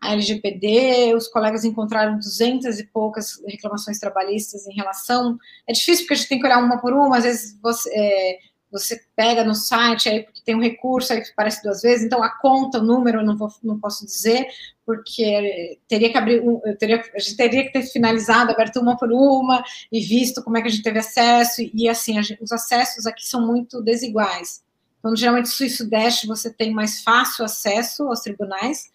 a 0.02 0.14
LGPD, 0.14 1.14
os 1.16 1.28
colegas 1.28 1.66
encontraram 1.66 2.18
duzentas 2.18 2.80
e 2.80 2.86
poucas 2.86 3.41
reclamações 3.45 4.00
trabalhistas 4.00 4.66
em 4.66 4.74
relação. 4.74 5.38
É 5.68 5.74
difícil 5.74 6.06
porque 6.06 6.14
a 6.14 6.18
gente 6.18 6.30
tem 6.30 6.39
que 6.39 6.45
olhar 6.45 6.64
uma 6.64 6.80
por 6.80 6.93
uma, 6.93 7.18
às 7.18 7.24
vezes 7.24 7.58
você, 7.62 7.89
é, 7.93 8.39
você 8.72 9.02
pega 9.16 9.43
no 9.43 9.56
site 9.56 10.08
aí 10.08 10.24
porque 10.24 10.41
tem 10.43 10.56
um 10.56 10.62
recurso 10.62 11.12
aí 11.12 11.22
aparece 11.22 11.62
duas 11.62 11.82
vezes, 11.82 12.06
então 12.06 12.24
a 12.24 12.30
conta, 12.30 12.80
o 12.80 12.84
número, 12.84 13.20
eu 13.20 13.26
não, 13.26 13.36
vou, 13.36 13.50
não 13.64 13.80
posso 13.80 14.06
dizer, 14.06 14.47
porque 14.86 15.78
teria 15.88 16.10
que 16.10 16.18
abrir, 16.18 16.43
eu 16.43 16.78
teria, 16.78 17.04
a 17.14 17.20
gente 17.20 17.36
teria 17.36 17.64
que 17.64 17.74
ter 17.74 17.84
finalizado, 17.84 18.52
aberto 18.52 18.80
uma 18.80 18.97
por 18.97 19.12
uma 19.12 19.64
e 19.91 20.00
visto 20.00 20.43
como 20.43 20.58
é 20.58 20.62
que 20.62 20.68
a 20.68 20.72
gente 20.72 20.84
teve 20.84 21.00
acesso, 21.00 21.62
e 21.74 21.89
assim, 21.89 22.22
gente, 22.24 22.41
os 22.41 22.52
acessos 22.52 23.06
aqui 23.06 23.28
são 23.28 23.45
muito 23.45 23.82
desiguais. 23.82 24.64
Então, 25.00 25.16
geralmente, 25.16 25.50
sul 25.50 25.66
e 25.66 25.70
sudeste 25.70 26.28
você 26.28 26.52
tem 26.52 26.74
mais 26.74 27.02
fácil 27.02 27.45
acesso 27.45 28.04
aos 28.04 28.20
tribunais, 28.20 28.89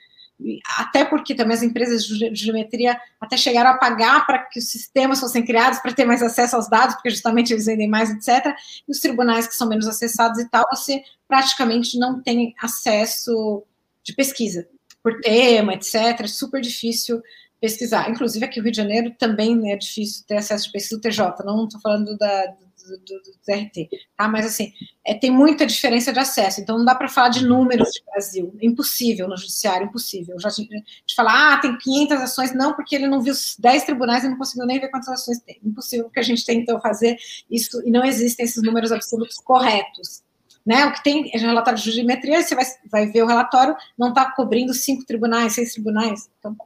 até 0.79 1.05
porque 1.05 1.35
também 1.35 1.57
as 1.57 1.63
empresas 1.63 2.05
de 2.05 2.35
geometria 2.35 3.01
até 3.21 3.37
chegaram 3.37 3.71
a 3.71 3.79
pagar 3.79 4.27
para 4.27 4.41
que 4.41 4.59
os 4.59 4.69
sistemas 4.69 5.21
fossem 5.21 5.45
criados 5.45 5.79
para 5.79 5.93
ter 5.93 6.05
mais 6.05 6.23
acesso 6.23 6.57
aos 6.57 6.69
dados, 6.69 6.97
porque 6.97 7.11
justamente 7.11 7.53
eles 7.53 7.67
vendem 7.67 7.89
mais, 7.89 8.11
etc. 8.11 8.55
E 8.87 8.91
os 8.91 9.01
tribunais 9.01 9.47
que 9.47 9.55
são 9.55 9.69
menos 9.69 9.87
acessados 9.87 10.41
e 10.41 10.49
tal, 10.49 10.65
você 10.73 11.03
praticamente 11.29 11.99
não 11.99 12.21
tem 12.21 12.55
acesso 12.61 13.65
de 14.03 14.13
pesquisa 14.13 14.69
por 15.03 15.21
tema, 15.21 15.75
etc. 15.75 16.21
É 16.21 16.27
super 16.27 16.61
difícil 16.61 17.23
pesquisar. 17.61 18.11
Inclusive 18.11 18.45
aqui 18.45 18.59
no 18.59 18.65
Rio 18.65 18.73
de 18.73 18.77
Janeiro 18.77 19.15
também 19.19 19.73
é 19.73 19.77
difícil 19.77 20.25
ter 20.27 20.37
acesso 20.37 20.67
de 20.67 20.73
pesquisa 20.73 20.97
do 20.97 21.03
TJ, 21.03 21.45
não 21.45 21.65
estou 21.65 21.81
falando 21.81 22.17
da, 22.19 22.55
do, 22.85 22.99
do, 22.99 23.23
do 23.23 23.33
TRT, 23.45 23.89
tá? 24.17 24.29
Mas 24.29 24.47
assim, 24.47 24.73
é, 25.05 25.15
tem 25.15 25.31
muita 25.31 25.67
diferença 25.67 26.13
de 26.13 26.19
acesso, 26.19 26.61
então 26.61 26.79
não 26.79 26.85
dá 26.85 26.95
para 26.95 27.09
falar 27.09 27.31
de 27.31 27.45
números 27.45 27.91
de 27.91 28.03
Brasil, 28.05 28.55
impossível 28.61 29.29
no 29.29 29.37
judiciário, 29.37 29.87
impossível. 29.87 30.39
Já 30.39 30.49
de 30.49 31.15
falar, 31.15 31.55
ah, 31.55 31.59
tem 31.59 31.77
500 31.77 32.21
ações, 32.21 32.55
não, 32.55 32.75
porque 32.75 32.95
ele 32.95 33.07
não 33.07 33.21
viu 33.21 33.35
10 33.59 33.85
tribunais 33.85 34.25
e 34.25 34.29
não 34.29 34.39
conseguiu 34.39 34.67
nem 34.67 34.81
ver 34.81 34.89
quantas 34.89 35.09
ações 35.09 35.41
tem. 35.41 35.59
Impossível, 35.65 36.05
porque 36.05 36.21
a 36.21 36.25
gente 36.25 36.45
tem 36.45 36.61
então 36.61 36.81
fazer 36.81 37.17
isso 37.51 37.83
e 37.87 37.91
não 37.91 38.05
existem 38.05 38.45
esses 38.45 38.63
números 38.63 38.93
absolutos 38.93 39.37
corretos. 39.37 40.23
Né, 40.67 40.87
o 40.87 40.95
que 40.95 41.05
tem 41.05 41.31
é 41.35 41.39
relatório 41.39 41.79
de 41.79 41.91
geometria, 41.91 42.43
você 42.43 42.55
vai, 42.55 42.65
vai 42.91 43.07
ver 43.07 43.23
o 43.23 43.27
relatório, 43.27 43.77
não 43.99 44.09
está 44.09 44.31
cobrindo 44.31 44.73
cinco 44.73 45.05
tribunais, 45.05 45.53
seis 45.53 45.75
tribunais. 45.75 46.31
Então, 46.39 46.57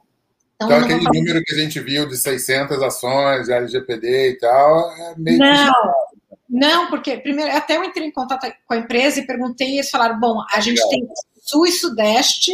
então, 0.61 0.67
então 0.67 0.97
aquele 0.97 1.19
número 1.19 1.41
que 1.43 1.53
a 1.53 1.57
gente 1.57 1.79
viu 1.79 2.05
de 2.05 2.17
600 2.17 2.81
ações, 2.83 3.47
LGPD 3.47 4.31
e 4.31 4.37
tal, 4.37 4.91
é 4.91 5.15
meio 5.17 5.39
Não, 5.39 5.73
não, 6.49 6.89
porque 6.89 7.17
primeiro 7.17 7.55
até 7.55 7.77
eu 7.77 7.83
entrei 7.83 8.07
em 8.07 8.11
contato 8.11 8.51
com 8.67 8.73
a 8.73 8.77
empresa 8.77 9.19
e 9.19 9.25
perguntei 9.25 9.69
e 9.69 9.73
eles 9.75 9.89
falaram: 9.89 10.19
bom, 10.19 10.43
a 10.51 10.59
gente 10.59 10.81
tem 10.89 11.07
sul 11.41 11.65
e 11.65 11.71
sudeste 11.71 12.51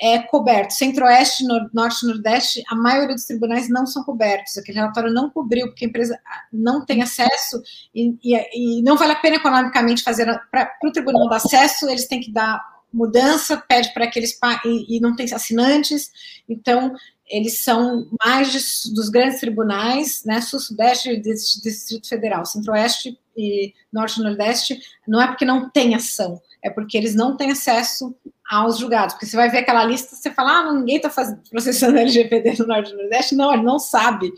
é, 0.00 0.18
coberto, 0.18 0.74
centro-oeste, 0.74 1.44
norte 1.72 2.04
e 2.04 2.08
nordeste, 2.08 2.62
a 2.68 2.74
maioria 2.74 3.14
dos 3.14 3.24
tribunais 3.24 3.68
não 3.68 3.86
são 3.86 4.04
cobertos. 4.04 4.56
Aquele 4.58 4.78
relatório 4.78 5.12
não 5.12 5.30
cobriu, 5.30 5.68
porque 5.68 5.84
a 5.84 5.88
empresa 5.88 6.18
não 6.52 6.84
tem 6.84 7.02
acesso 7.02 7.62
e, 7.94 8.16
e, 8.22 8.78
e 8.78 8.82
não 8.82 8.96
vale 8.96 9.12
a 9.12 9.16
pena 9.16 9.36
economicamente 9.36 10.02
fazer. 10.02 10.26
Para 10.50 10.70
o 10.84 10.92
tribunal 10.92 11.28
dar 11.28 11.36
acesso, 11.36 11.88
eles 11.88 12.06
têm 12.06 12.20
que 12.20 12.32
dar 12.32 12.60
mudança, 12.92 13.56
pede 13.56 13.92
para 13.92 14.06
que 14.06 14.18
eles 14.18 14.38
e, 14.64 14.96
e 14.96 15.00
não 15.00 15.16
tem 15.16 15.26
assinantes, 15.34 16.12
então 16.48 16.94
eles 17.28 17.62
são 17.62 18.06
mais 18.24 18.52
de, 18.52 18.94
dos 18.94 19.08
grandes 19.08 19.40
tribunais, 19.40 20.22
né, 20.24 20.40
sul, 20.40 20.60
sudeste 20.60 21.10
e 21.10 21.20
Distrito 21.20 22.08
Federal, 22.08 22.44
centro-oeste 22.44 23.18
e 23.36 23.72
norte 23.92 24.20
e 24.20 24.22
nordeste, 24.22 24.80
não 25.08 25.20
é 25.20 25.26
porque 25.26 25.44
não 25.44 25.70
tem 25.70 25.94
ação, 25.94 26.40
é 26.62 26.70
porque 26.70 26.96
eles 26.96 27.14
não 27.14 27.36
têm 27.36 27.50
acesso 27.50 28.14
aos 28.50 28.78
julgados. 28.78 29.14
Porque 29.14 29.26
você 29.26 29.36
vai 29.36 29.50
ver 29.50 29.58
aquela 29.58 29.84
lista, 29.84 30.14
você 30.14 30.30
fala, 30.30 30.58
ah, 30.58 30.72
ninguém 30.72 30.96
está 30.96 31.10
processando 31.50 31.96
LGPD 31.98 32.56
no 32.58 32.66
Norte 32.66 32.92
e 32.92 32.96
Nordeste. 32.96 33.34
Não, 33.34 33.52
ele 33.52 33.62
não 33.62 33.78
sabe. 33.78 34.32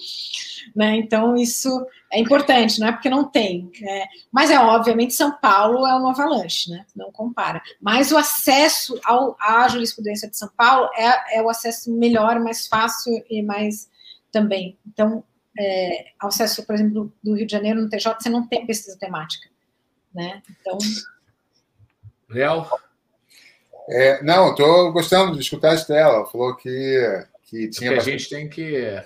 Né? 0.74 0.97
Então, 0.97 1.37
isso 1.37 1.87
é 2.12 2.20
importante, 2.20 2.81
não 2.81 2.89
é 2.89 2.93
porque 2.93 3.11
não 3.11 3.24
tem. 3.24 3.70
Né? 3.81 4.07
Mas 4.31 4.51
é 4.51 4.59
obviamente 4.59 5.15
São 5.15 5.33
Paulo 5.33 5.87
é 5.87 5.95
uma 5.95 6.11
avalanche, 6.11 6.70
né? 6.70 6.85
Não 6.95 7.11
compara. 7.11 7.61
Mas 7.81 8.12
o 8.12 8.16
acesso 8.16 8.99
ao, 9.05 9.37
à 9.41 9.66
jurisprudência 9.69 10.28
de 10.28 10.37
São 10.37 10.49
Paulo 10.57 10.89
é, 10.97 11.39
é 11.39 11.43
o 11.43 11.49
acesso 11.49 11.93
melhor, 11.93 12.39
mais 12.41 12.66
fácil 12.66 13.12
e 13.28 13.43
mais 13.43 13.89
também. 14.31 14.78
Então, 14.87 15.24
é, 15.59 16.07
acesso, 16.20 16.65
por 16.65 16.74
exemplo, 16.74 17.12
do 17.23 17.35
Rio 17.35 17.47
de 17.47 17.53
Janeiro 17.53 17.81
no 17.81 17.89
TJ, 17.89 18.16
você 18.20 18.28
não 18.28 18.47
tem 18.47 18.66
pesquisa 18.66 18.99
temática. 18.99 19.49
Né? 20.15 20.43
Então. 20.61 20.78
Léo? 22.28 22.66
É, 23.89 24.23
não, 24.23 24.51
estou 24.51 24.93
gostando 24.93 25.35
de 25.35 25.41
escutar 25.41 25.71
a 25.71 25.75
Estela. 25.75 26.27
Falou 26.27 26.55
que, 26.57 27.25
que 27.45 27.69
tinha. 27.69 27.93
Porque 27.93 28.11
a 28.11 28.13
gente 28.13 28.29
tem 28.29 28.49
que, 28.49 29.03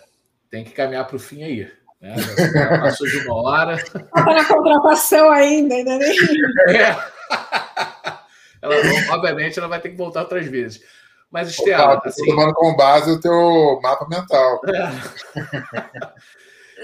tem 0.50 0.64
que 0.64 0.70
caminhar 0.70 1.06
para 1.06 1.16
o 1.16 1.20
fim 1.20 1.42
aí. 1.42 1.70
Né? 2.00 2.14
Passou 2.80 3.06
de 3.06 3.18
uma 3.18 3.42
hora. 3.42 3.74
Está 3.74 4.24
na 4.24 4.44
contratação 4.44 5.30
ainda, 5.30 5.74
ainda 5.74 5.98
nem. 5.98 6.16
É. 6.68 7.20
Ela, 8.62 8.74
obviamente, 9.14 9.58
ela 9.58 9.68
vai 9.68 9.80
ter 9.80 9.90
que 9.90 9.96
voltar 9.96 10.20
outras 10.20 10.46
vezes. 10.46 10.82
Mas, 11.30 11.48
Estela. 11.50 11.94
Opa, 11.94 12.08
assim... 12.08 12.26
tomando 12.26 12.52
como 12.54 12.76
base 12.76 13.10
o 13.10 13.20
teu 13.20 13.78
mapa 13.82 14.06
mental. 14.08 14.60
É. 14.66 14.90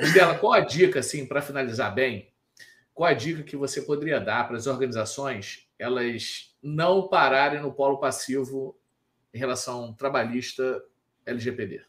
Estela, 0.05 0.35
qual 0.37 0.53
a 0.53 0.61
dica, 0.61 1.01
assim, 1.01 1.27
para 1.27 1.43
finalizar 1.43 1.93
bem? 1.95 2.29
Qual 2.97 3.11
a 3.11 3.13
dica 3.13 3.43
que 3.43 3.59
você 3.59 3.83
poderia 3.83 4.19
dar 4.19 4.49
para 4.49 4.57
as 4.57 4.67
organizações 4.67 5.69
elas 5.79 6.57
não 6.63 7.07
pararem 7.07 7.61
no 7.61 7.71
polo 7.71 7.99
passivo 7.99 8.75
em 9.35 9.39
relação 9.39 9.93
trabalhista 9.93 10.83
LGPD? 11.27 11.83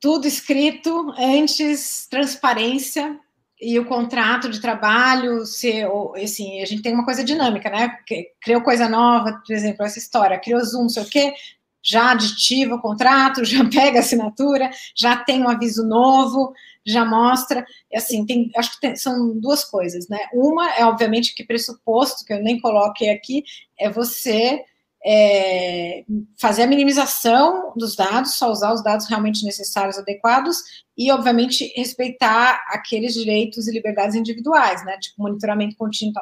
Tudo 0.00 0.26
escrito 0.26 1.12
antes, 1.18 2.06
transparência, 2.08 3.20
e 3.60 3.78
o 3.78 3.84
contrato 3.84 4.48
de 4.48 4.60
trabalho 4.62 5.44
ser, 5.44 5.86
assim, 6.16 6.62
a 6.62 6.64
gente 6.64 6.80
tem 6.80 6.94
uma 6.94 7.04
coisa 7.04 7.22
dinâmica, 7.22 7.68
né? 7.68 7.98
Criou 8.40 8.62
coisa 8.62 8.88
nova, 8.88 9.42
por 9.46 9.54
exemplo, 9.54 9.84
essa 9.84 9.98
história, 9.98 10.40
criou 10.40 10.64
Zoom, 10.64 10.84
não 10.84 10.88
sei 10.88 11.02
o 11.02 11.08
quê, 11.08 11.34
já 11.82 12.12
aditiva 12.12 12.76
o 12.76 12.80
contrato, 12.80 13.44
já 13.46 13.62
pega 13.68 13.98
a 13.98 14.00
assinatura, 14.00 14.70
já 14.96 15.16
tem 15.16 15.42
um 15.42 15.48
aviso 15.50 15.86
novo, 15.86 16.54
já 16.84 17.04
mostra, 17.04 17.64
assim, 17.94 18.26
tem, 18.26 18.50
acho 18.56 18.74
que 18.74 18.80
tem, 18.80 18.96
são 18.96 19.38
duas 19.38 19.64
coisas, 19.64 20.08
né? 20.08 20.18
Uma 20.32 20.74
é, 20.74 20.84
obviamente, 20.84 21.34
que 21.34 21.44
pressuposto, 21.44 22.24
que 22.24 22.32
eu 22.32 22.42
nem 22.42 22.60
coloquei 22.60 23.10
aqui, 23.10 23.44
é 23.78 23.88
você 23.90 24.64
é, 25.04 26.04
fazer 26.38 26.62
a 26.62 26.66
minimização 26.66 27.72
dos 27.76 27.96
dados, 27.96 28.34
só 28.34 28.50
usar 28.50 28.72
os 28.72 28.82
dados 28.82 29.08
realmente 29.08 29.44
necessários, 29.44 29.98
adequados, 29.98 30.58
e, 30.96 31.10
obviamente, 31.10 31.72
respeitar 31.76 32.64
aqueles 32.68 33.14
direitos 33.14 33.66
e 33.66 33.72
liberdades 33.72 34.14
individuais, 34.14 34.84
né? 34.84 34.96
Tipo, 34.98 35.22
monitoramento 35.22 35.76
contínuo. 35.76 36.14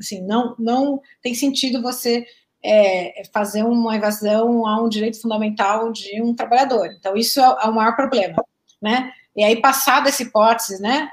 Assim, 0.00 0.22
não, 0.26 0.54
não 0.58 1.00
tem 1.22 1.34
sentido 1.34 1.82
você 1.82 2.24
é, 2.64 3.22
fazer 3.32 3.62
uma 3.64 3.96
evasão 3.96 4.66
a 4.66 4.82
um 4.82 4.88
direito 4.88 5.20
fundamental 5.20 5.92
de 5.92 6.22
um 6.22 6.34
trabalhador. 6.34 6.86
Então, 6.98 7.16
isso 7.16 7.40
é, 7.40 7.44
é 7.44 7.66
o 7.66 7.74
maior 7.74 7.94
problema, 7.94 8.42
né? 8.80 9.12
E 9.38 9.44
aí, 9.44 9.60
passada 9.60 10.08
essa 10.08 10.20
hipótese, 10.20 10.82
né? 10.82 11.08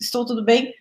Estou 0.00 0.26
tudo 0.26 0.44
bem, 0.44 0.74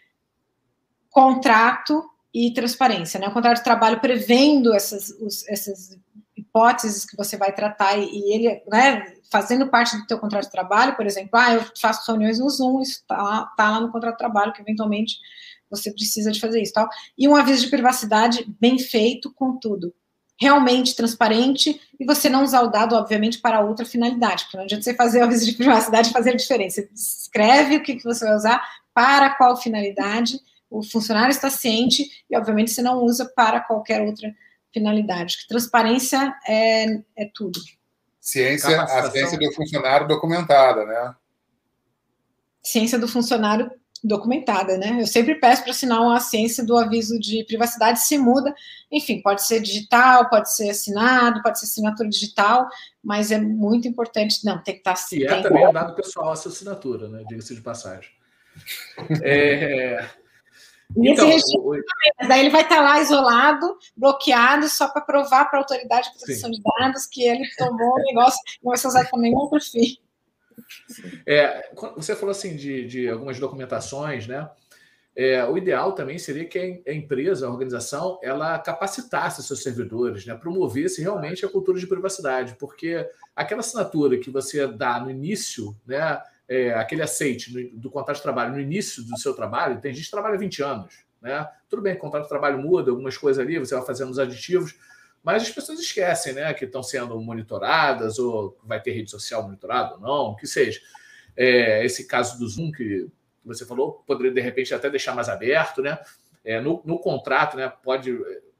contrato 1.11 2.03
e 2.33 2.51
transparência, 2.55 3.19
né? 3.19 3.27
O 3.27 3.31
contrato 3.31 3.57
de 3.57 3.63
trabalho 3.63 3.99
prevendo 3.99 4.73
essas, 4.73 5.09
os, 5.21 5.47
essas 5.47 5.95
hipóteses 6.35 7.05
que 7.05 7.15
você 7.15 7.37
vai 7.37 7.53
tratar 7.53 7.99
e, 7.99 8.09
e, 8.09 8.33
ele, 8.33 8.63
né, 8.67 9.13
fazendo 9.31 9.69
parte 9.69 9.95
do 9.95 10.07
teu 10.07 10.17
contrato 10.17 10.45
de 10.45 10.51
trabalho, 10.51 10.95
por 10.95 11.05
exemplo, 11.05 11.29
ah, 11.33 11.53
eu 11.53 11.63
faço 11.79 12.11
reuniões 12.11 12.39
no 12.39 12.49
Zoom, 12.49 12.81
isso 12.81 13.01
está 13.01 13.45
tá 13.55 13.69
lá 13.69 13.79
no 13.79 13.91
contrato 13.91 14.13
de 14.13 14.17
trabalho, 14.17 14.51
que 14.51 14.61
eventualmente 14.63 15.17
você 15.69 15.91
precisa 15.91 16.31
de 16.31 16.39
fazer 16.39 16.63
isso, 16.63 16.73
tal. 16.73 16.89
E 17.15 17.27
um 17.27 17.35
aviso 17.35 17.63
de 17.63 17.69
privacidade 17.69 18.43
bem 18.59 18.79
feito, 18.79 19.31
com 19.31 19.55
tudo 19.59 19.93
realmente 20.41 20.95
transparente 20.95 21.79
e 21.99 22.03
você 22.03 22.27
não 22.27 22.43
usar 22.43 22.61
o 22.63 22.71
dado, 22.71 22.95
obviamente, 22.95 23.37
para 23.37 23.61
outra 23.61 23.85
finalidade, 23.85 24.45
porque 24.45 24.57
não 24.57 24.63
adianta 24.63 24.83
você 24.83 24.95
fazer 24.95 25.21
o 25.21 25.25
aviso 25.25 25.45
de 25.45 25.53
privacidade 25.53 26.09
e 26.09 26.11
fazer 26.11 26.35
diferença. 26.35 26.81
Você 26.81 26.89
escreve 26.95 27.77
o 27.77 27.83
que, 27.83 27.95
que 27.95 28.03
você 28.03 28.25
vai 28.25 28.35
usar, 28.35 28.59
para 28.91 29.29
qual 29.35 29.55
finalidade, 29.55 30.39
o 30.67 30.81
funcionário 30.81 31.29
está 31.29 31.51
ciente 31.51 32.09
e, 32.27 32.35
obviamente, 32.35 32.71
você 32.71 32.81
não 32.81 33.03
usa 33.03 33.31
para 33.35 33.59
qualquer 33.59 34.01
outra 34.01 34.33
finalidade. 34.73 35.45
Transparência 35.47 36.35
é, 36.47 36.85
é 37.15 37.29
tudo. 37.31 37.59
Ciência, 38.19 38.81
a 38.81 39.11
ciência 39.11 39.37
do 39.37 39.53
funcionário 39.53 40.07
documentada, 40.07 40.85
né? 40.85 41.15
Ciência 42.63 42.97
do 42.97 43.07
funcionário 43.07 43.71
documentada, 44.03 44.77
né? 44.77 44.97
Eu 44.99 45.07
sempre 45.07 45.35
peço 45.35 45.61
para 45.61 45.71
assinar 45.71 46.01
uma 46.01 46.19
ciência 46.19 46.65
do 46.65 46.77
aviso 46.77 47.19
de 47.19 47.43
privacidade, 47.45 47.99
se 47.99 48.17
muda, 48.17 48.53
enfim, 48.91 49.21
pode 49.21 49.45
ser 49.45 49.61
digital, 49.61 50.29
pode 50.29 50.53
ser 50.53 50.69
assinado, 50.69 51.41
pode 51.41 51.59
ser 51.59 51.65
assinatura 51.65 52.09
digital, 52.09 52.67
mas 53.03 53.31
é 53.31 53.39
muito 53.39 53.87
importante, 53.87 54.43
não, 54.43 54.61
tem 54.61 54.75
que 54.75 54.79
estar... 54.79 54.95
Tá 54.95 55.05
e 55.11 55.23
é 55.23 55.41
também 55.41 55.67
um 55.67 55.73
dado 55.73 55.95
pessoal 55.95 56.31
a 56.31 56.35
sua 56.35 56.51
assinatura, 56.51 57.07
né? 57.07 57.23
Diga-se 57.27 57.55
de 57.55 57.61
passagem. 57.61 58.09
É... 59.23 60.05
Então, 60.97 61.29
o... 61.29 61.69
mas 62.19 62.27
daí 62.27 62.41
ele 62.41 62.49
vai 62.49 62.63
estar 62.63 62.75
tá 62.75 62.81
lá 62.81 62.99
isolado, 62.99 63.77
bloqueado, 63.95 64.67
só 64.67 64.89
para 64.89 65.01
provar 65.01 65.45
para 65.45 65.59
a 65.59 65.61
autoridade 65.61 66.11
de 66.11 66.17
proteção 66.17 66.53
Sim. 66.53 66.59
de 66.59 66.63
dados 66.77 67.05
que 67.05 67.23
ele 67.23 67.47
tomou 67.57 67.93
o 67.93 68.03
negócio, 68.03 68.39
não 68.61 68.71
vai 68.71 68.77
ser 68.77 68.87
usado 68.87 69.07
nenhum 69.15 69.37
outro 69.37 69.61
fim. 69.61 69.97
É, 71.25 71.69
você 71.95 72.15
falou 72.15 72.31
assim 72.31 72.55
de, 72.55 72.85
de 72.85 73.09
algumas 73.09 73.39
documentações, 73.39 74.27
né? 74.27 74.49
É, 75.13 75.43
o 75.43 75.57
ideal 75.57 75.91
também 75.91 76.17
seria 76.17 76.45
que 76.45 76.81
a 76.87 76.93
empresa, 76.93 77.45
a 77.45 77.49
organização, 77.49 78.17
ela 78.23 78.57
capacitasse 78.59 79.43
seus 79.43 79.61
servidores, 79.61 80.25
né, 80.25 80.33
promovesse 80.35 81.01
realmente 81.01 81.45
a 81.45 81.49
cultura 81.49 81.77
de 81.77 81.85
privacidade, 81.85 82.55
porque 82.57 83.05
aquela 83.35 83.59
assinatura 83.59 84.17
que 84.17 84.29
você 84.29 84.65
dá 84.65 85.01
no 85.01 85.11
início, 85.11 85.75
né, 85.85 86.21
é, 86.47 86.73
aquele 86.73 87.01
aceite 87.01 87.71
do 87.73 87.89
contrato 87.89 88.17
de 88.17 88.23
trabalho 88.23 88.53
no 88.53 88.59
início 88.61 89.03
do 89.03 89.17
seu 89.17 89.33
trabalho, 89.33 89.81
tem 89.81 89.93
gente 89.93 90.05
que 90.05 90.11
trabalha 90.11 90.37
20 90.37 90.63
anos, 90.63 91.05
né? 91.21 91.47
Tudo 91.69 91.81
bem, 91.81 91.97
contrato 91.97 92.23
de 92.23 92.29
trabalho 92.29 92.57
muda, 92.57 92.91
algumas 92.91 93.17
coisas 93.17 93.41
ali, 93.41 93.59
você 93.59 93.75
vai 93.75 93.85
fazendo 93.85 94.11
os 94.11 94.19
aditivos, 94.19 94.75
mas 95.23 95.43
as 95.43 95.51
pessoas 95.51 95.79
esquecem, 95.79 96.33
né, 96.33 96.53
que 96.53 96.65
estão 96.65 96.81
sendo 96.81 97.19
monitoradas, 97.19 98.17
ou 98.17 98.57
vai 98.63 98.81
ter 98.81 98.91
rede 98.91 99.11
social 99.11 99.43
monitorada 99.43 99.95
ou 99.95 99.99
não, 99.99 100.35
que 100.35 100.47
seja. 100.47 100.79
É, 101.35 101.85
esse 101.85 102.07
caso 102.07 102.37
do 102.37 102.47
Zoom 102.47 102.71
que 102.71 103.07
você 103.43 103.65
falou, 103.65 104.03
poderia 104.05 104.31
de 104.31 104.41
repente 104.41 104.73
até 104.73 104.89
deixar 104.89 105.15
mais 105.15 105.29
aberto, 105.29 105.81
né? 105.81 105.99
É, 106.43 106.59
no, 106.59 106.81
no, 106.85 106.99
contrato, 106.99 107.55
né? 107.55 107.71
Pode. 107.83 108.17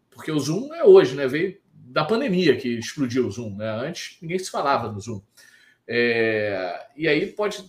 Porque 0.09 0.31
o 0.31 0.39
Zoom 0.39 0.73
é 0.73 0.83
hoje, 0.83 1.15
né? 1.15 1.27
Veio 1.27 1.59
da 1.73 2.05
pandemia 2.05 2.55
que 2.55 2.69
explodiu 2.77 3.27
o 3.27 3.31
Zoom, 3.31 3.55
né? 3.55 3.69
Antes 3.69 4.17
ninguém 4.21 4.39
se 4.39 4.49
falava 4.49 4.91
no 4.91 4.99
Zoom. 4.99 5.21
É, 5.87 6.87
e 6.95 7.07
aí 7.07 7.27
pode 7.27 7.65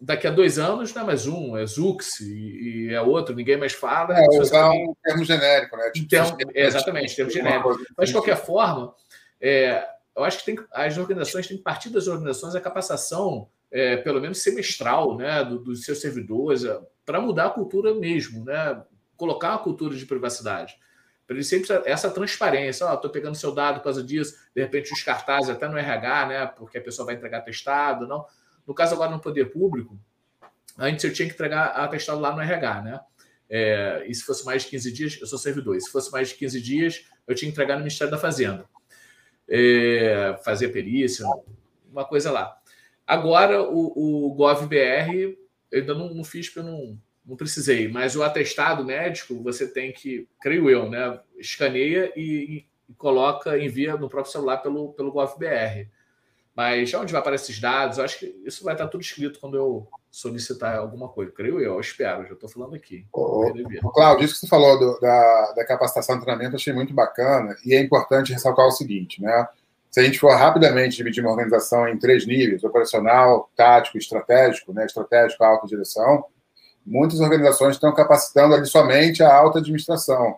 daqui 0.00 0.26
a 0.26 0.30
dois 0.30 0.58
anos 0.58 0.92
não 0.94 1.02
é 1.02 1.04
mais 1.04 1.26
um, 1.26 1.56
é 1.56 1.66
Zux 1.66 2.20
e, 2.20 2.88
e 2.88 2.94
é 2.94 3.00
outro, 3.00 3.34
ninguém 3.34 3.56
mais 3.56 3.72
fala. 3.72 4.18
É, 4.18 4.26
usar 4.38 4.70
um 4.70 4.94
termo 5.02 5.24
genérico, 5.24 5.76
né? 5.76 5.90
Tipo, 5.90 6.08
termo, 6.08 6.36
exatamente, 6.54 7.16
termo 7.16 7.30
genérico. 7.30 7.78
Mas, 7.96 8.08
de 8.08 8.14
qualquer 8.14 8.36
forma, 8.36 8.94
é, 9.40 9.86
eu 10.14 10.24
acho 10.24 10.38
que 10.38 10.44
tem, 10.44 10.58
as 10.72 10.96
organizações 10.98 11.46
têm 11.46 11.56
que 11.56 11.62
partir 11.62 11.90
das 11.90 12.06
organizações 12.06 12.54
a 12.54 12.60
capacitação, 12.60 13.48
é, 13.70 13.96
pelo 13.96 14.20
menos 14.20 14.42
semestral, 14.42 15.16
né, 15.16 15.44
do, 15.44 15.58
dos 15.58 15.84
seus 15.84 16.00
servidores, 16.00 16.64
é, 16.64 16.78
para 17.04 17.20
mudar 17.20 17.46
a 17.46 17.50
cultura 17.50 17.94
mesmo, 17.94 18.44
né? 18.44 18.82
Colocar 19.16 19.50
uma 19.50 19.58
cultura 19.58 19.96
de 19.96 20.04
privacidade. 20.04 20.76
Para 21.26 21.34
ele 21.34 21.44
sempre 21.44 21.68
essa 21.86 22.08
transparência, 22.08 22.86
ó, 22.86 22.92
oh, 22.92 22.94
estou 22.94 23.10
pegando 23.10 23.34
seu 23.34 23.52
dado 23.52 23.78
por 23.78 23.84
causa 23.84 24.02
disso, 24.02 24.36
de 24.54 24.62
repente 24.62 24.92
os 24.92 25.02
cartazes 25.02 25.50
até 25.50 25.66
no 25.66 25.76
RH, 25.76 26.26
né? 26.26 26.46
Porque 26.46 26.78
a 26.78 26.82
pessoa 26.82 27.06
vai 27.06 27.14
entregar 27.14 27.40
testado, 27.40 28.06
não. 28.06 28.24
No 28.66 28.74
caso 28.74 28.94
agora 28.94 29.10
no 29.10 29.20
poder 29.20 29.46
público, 29.46 29.98
antes 30.78 31.04
eu 31.04 31.12
tinha 31.12 31.28
que 31.28 31.34
entregar 31.34 31.66
atestado 31.66 32.20
lá 32.20 32.34
no 32.34 32.40
RH, 32.40 32.82
né? 32.82 33.00
É, 33.48 34.04
e 34.08 34.14
se 34.14 34.24
fosse 34.24 34.44
mais 34.44 34.64
de 34.64 34.70
15 34.70 34.92
dias, 34.92 35.18
eu 35.20 35.26
sou 35.26 35.38
servidor, 35.38 35.76
e 35.76 35.80
se 35.80 35.90
fosse 35.90 36.10
mais 36.10 36.30
de 36.30 36.34
15 36.34 36.60
dias, 36.60 37.06
eu 37.26 37.34
tinha 37.34 37.48
que 37.48 37.52
entregar 37.52 37.74
no 37.74 37.80
Ministério 37.80 38.10
da 38.10 38.18
Fazenda. 38.18 38.68
É, 39.48 40.36
fazer 40.44 40.70
perícia, 40.70 41.24
uma 41.88 42.04
coisa 42.04 42.32
lá. 42.32 42.58
Agora, 43.06 43.62
o, 43.62 44.30
o 44.30 44.34
GovBR, 44.34 45.38
eu 45.70 45.80
ainda 45.80 45.94
não, 45.94 46.12
não 46.12 46.24
fiz 46.24 46.48
porque 46.48 46.58
eu 46.58 46.64
não, 46.64 46.98
não 47.24 47.36
precisei, 47.36 47.86
mas 47.86 48.16
o 48.16 48.22
atestado 48.24 48.84
médico, 48.84 49.40
você 49.42 49.68
tem 49.68 49.92
que, 49.92 50.28
creio 50.40 50.68
eu, 50.68 50.90
né? 50.90 51.20
Escaneia 51.38 52.12
e, 52.16 52.20
e, 52.20 52.66
e 52.88 52.94
coloca, 52.94 53.56
envia 53.58 53.96
no 53.96 54.08
próprio 54.08 54.32
celular 54.32 54.58
pelo, 54.58 54.92
pelo 54.94 55.12
GovBR. 55.12 55.88
Mas 56.56 56.94
onde 56.94 57.12
vai 57.12 57.20
aparecer 57.20 57.50
esses 57.50 57.60
dados? 57.60 57.98
Eu 57.98 58.04
acho 58.04 58.18
que 58.18 58.34
isso 58.44 58.64
vai 58.64 58.72
estar 58.72 58.88
tudo 58.88 59.02
escrito 59.02 59.38
quando 59.38 59.58
eu 59.58 59.86
solicitar 60.10 60.78
alguma 60.78 61.06
coisa. 61.10 61.30
Creio 61.30 61.60
eu, 61.60 61.74
eu 61.74 61.80
espero, 61.80 62.26
já 62.26 62.32
estou 62.32 62.48
falando 62.48 62.74
aqui. 62.74 63.06
Ô, 63.12 63.52
Cláudio, 63.92 64.24
isso 64.24 64.34
que 64.34 64.40
você 64.40 64.46
falou 64.46 64.78
do, 64.78 64.98
da, 64.98 65.52
da 65.54 65.66
capacitação 65.66 66.16
e 66.16 66.20
treinamento, 66.22 66.56
achei 66.56 66.72
muito 66.72 66.94
bacana, 66.94 67.54
e 67.62 67.74
é 67.74 67.80
importante 67.80 68.32
ressaltar 68.32 68.66
o 68.66 68.70
seguinte, 68.70 69.20
né? 69.20 69.46
Se 69.90 70.00
a 70.00 70.02
gente 70.02 70.18
for 70.18 70.34
rapidamente 70.34 70.96
dividir 70.96 71.22
uma 71.22 71.30
organização 71.30 71.86
em 71.86 71.98
três 71.98 72.26
níveis, 72.26 72.64
operacional, 72.64 73.50
tático, 73.54 73.98
estratégico, 73.98 74.72
né? 74.72 74.86
estratégico, 74.86 75.44
alta 75.44 75.66
direção, 75.66 76.24
muitas 76.84 77.20
organizações 77.20 77.76
estão 77.76 77.94
capacitando 77.94 78.54
ali 78.54 78.66
somente 78.66 79.22
a 79.22 79.34
alta 79.34 79.58
administração, 79.58 80.36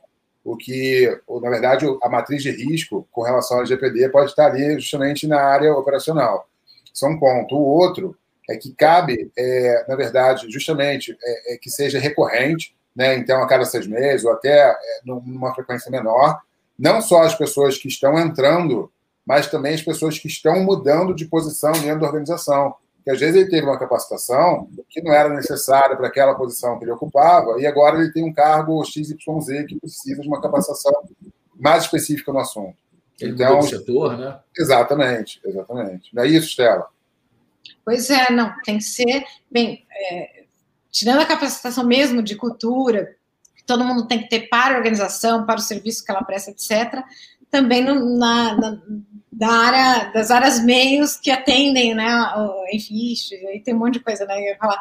o 0.50 0.56
que, 0.56 1.20
na 1.42 1.50
verdade, 1.50 1.84
a 2.02 2.08
matriz 2.08 2.42
de 2.42 2.50
risco 2.50 3.06
com 3.12 3.22
relação 3.22 3.58
ao 3.58 3.66
GPD 3.66 4.08
pode 4.08 4.30
estar 4.30 4.46
ali 4.46 4.80
justamente 4.80 5.26
na 5.26 5.38
área 5.38 5.74
operacional. 5.74 6.48
Isso 6.92 7.04
é 7.04 7.08
um 7.10 7.18
ponto. 7.18 7.54
O 7.54 7.62
outro 7.62 8.16
é 8.48 8.56
que 8.56 8.72
cabe, 8.72 9.30
é, 9.36 9.84
na 9.86 9.94
verdade, 9.94 10.50
justamente 10.50 11.14
é, 11.22 11.54
é 11.54 11.58
que 11.58 11.68
seja 11.68 11.98
recorrente, 11.98 12.74
né? 12.96 13.14
então 13.16 13.42
a 13.42 13.46
cada 13.46 13.66
seis 13.66 13.86
meses 13.86 14.24
ou 14.24 14.32
até 14.32 14.70
é, 14.70 14.76
numa 15.04 15.54
frequência 15.54 15.90
menor, 15.90 16.40
não 16.78 17.02
só 17.02 17.24
as 17.24 17.34
pessoas 17.34 17.76
que 17.76 17.88
estão 17.88 18.18
entrando, 18.18 18.90
mas 19.26 19.50
também 19.50 19.74
as 19.74 19.82
pessoas 19.82 20.18
que 20.18 20.28
estão 20.28 20.64
mudando 20.64 21.14
de 21.14 21.26
posição 21.26 21.72
dentro 21.72 22.00
da 22.00 22.06
organização 22.06 22.74
que 23.08 23.12
às 23.12 23.20
vezes 23.20 23.36
ele 23.36 23.48
teve 23.48 23.66
uma 23.66 23.78
capacitação 23.78 24.68
que 24.90 25.00
não 25.00 25.14
era 25.14 25.30
necessária 25.30 25.96
para 25.96 26.08
aquela 26.08 26.34
posição 26.34 26.78
que 26.78 26.84
ele 26.84 26.90
ocupava, 26.90 27.58
e 27.58 27.66
agora 27.66 27.98
ele 27.98 28.12
tem 28.12 28.22
um 28.22 28.34
cargo 28.34 28.84
XYZ 28.84 29.16
que 29.66 29.80
precisa 29.80 30.20
de 30.20 30.28
uma 30.28 30.42
capacitação 30.42 30.92
mais 31.58 31.84
específica 31.84 32.30
no 32.30 32.38
assunto. 32.38 32.76
Ele 33.18 33.32
então, 33.32 33.62
setor, 33.62 34.18
né? 34.18 34.38
Exatamente, 34.54 35.40
exatamente. 35.42 36.14
Não 36.14 36.22
é 36.22 36.26
isso, 36.26 36.48
Stella? 36.48 36.86
Pois 37.82 38.10
é, 38.10 38.30
não, 38.30 38.52
tem 38.62 38.76
que 38.76 38.84
ser, 38.84 39.24
bem, 39.50 39.86
é, 39.90 40.44
tirando 40.90 41.22
a 41.22 41.26
capacitação 41.26 41.86
mesmo 41.86 42.22
de 42.22 42.36
cultura, 42.36 43.16
todo 43.66 43.84
mundo 43.84 44.06
tem 44.06 44.22
que 44.22 44.28
ter 44.28 44.50
para 44.50 44.74
a 44.74 44.76
organização, 44.76 45.46
para 45.46 45.60
o 45.60 45.62
serviço 45.62 46.04
que 46.04 46.10
ela 46.10 46.22
presta, 46.22 46.50
etc., 46.50 47.02
também 47.50 47.84
no, 47.84 48.18
na, 48.18 48.54
na 48.54 48.78
da 49.38 49.48
área, 49.48 50.12
das 50.12 50.32
áreas 50.32 50.64
meios 50.64 51.16
que 51.16 51.30
atendem, 51.30 51.94
né, 51.94 52.08
enfim, 52.72 53.14
aí 53.48 53.60
tem 53.60 53.72
um 53.72 53.78
monte 53.78 53.94
de 53.94 54.00
coisa, 54.00 54.26
né, 54.26 54.56
falar, 54.58 54.80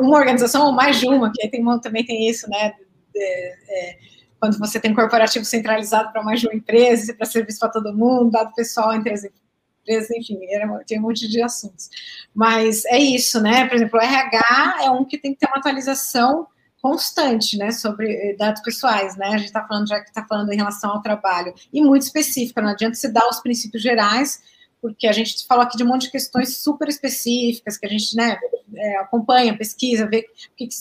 uma 0.00 0.18
organização 0.18 0.66
ou 0.66 0.72
mais 0.72 0.98
de 0.98 1.06
uma, 1.06 1.30
que 1.32 1.40
aí 1.40 1.48
tem, 1.48 1.64
também 1.80 2.04
tem 2.04 2.28
isso, 2.28 2.50
né, 2.50 2.74
de, 3.14 3.22
é, 3.22 3.98
quando 4.40 4.58
você 4.58 4.80
tem 4.80 4.90
um 4.90 4.94
corporativo 4.96 5.44
centralizado 5.44 6.10
para 6.10 6.20
mais 6.20 6.40
de 6.40 6.48
uma 6.48 6.54
empresa, 6.54 7.14
para 7.14 7.26
serviço 7.26 7.60
para 7.60 7.68
todo 7.68 7.96
mundo, 7.96 8.32
dado 8.32 8.52
pessoal 8.54 8.92
entre 8.92 9.12
as 9.12 9.22
empresas, 9.22 10.10
enfim, 10.10 10.36
era, 10.50 10.66
tem 10.84 10.98
um 10.98 11.02
monte 11.02 11.28
de 11.28 11.40
assuntos. 11.40 11.88
Mas 12.34 12.84
é 12.86 12.98
isso, 12.98 13.40
né, 13.40 13.68
por 13.68 13.76
exemplo, 13.76 14.00
o 14.00 14.02
RH 14.02 14.78
é 14.82 14.90
um 14.90 15.04
que 15.04 15.16
tem 15.16 15.32
que 15.32 15.38
ter 15.38 15.46
uma 15.46 15.58
atualização 15.58 16.48
constante, 16.82 17.56
né, 17.56 17.70
sobre 17.70 18.12
eh, 18.12 18.36
dados 18.36 18.60
pessoais, 18.60 19.16
né, 19.16 19.28
a 19.28 19.38
gente 19.38 19.46
está 19.46 19.64
falando, 19.64 19.88
já 19.88 20.00
que 20.00 20.08
está 20.08 20.24
falando 20.24 20.52
em 20.52 20.56
relação 20.56 20.90
ao 20.90 21.00
trabalho, 21.00 21.54
e 21.72 21.80
muito 21.80 22.02
específica, 22.02 22.60
não 22.60 22.70
adianta 22.70 22.96
se 22.96 23.08
dar 23.08 23.28
os 23.28 23.38
princípios 23.38 23.80
gerais, 23.80 24.42
porque 24.80 25.06
a 25.06 25.12
gente 25.12 25.46
falou 25.46 25.62
aqui 25.62 25.76
de 25.76 25.84
um 25.84 25.86
monte 25.86 26.02
de 26.02 26.10
questões 26.10 26.56
super 26.56 26.88
específicas, 26.88 27.78
que 27.78 27.86
a 27.86 27.88
gente, 27.88 28.16
né, 28.16 28.36
é, 28.74 28.96
acompanha, 28.96 29.56
pesquisa, 29.56 30.08
vê 30.08 30.26
o 30.52 30.56
que, 30.56 30.66
que 30.66 30.74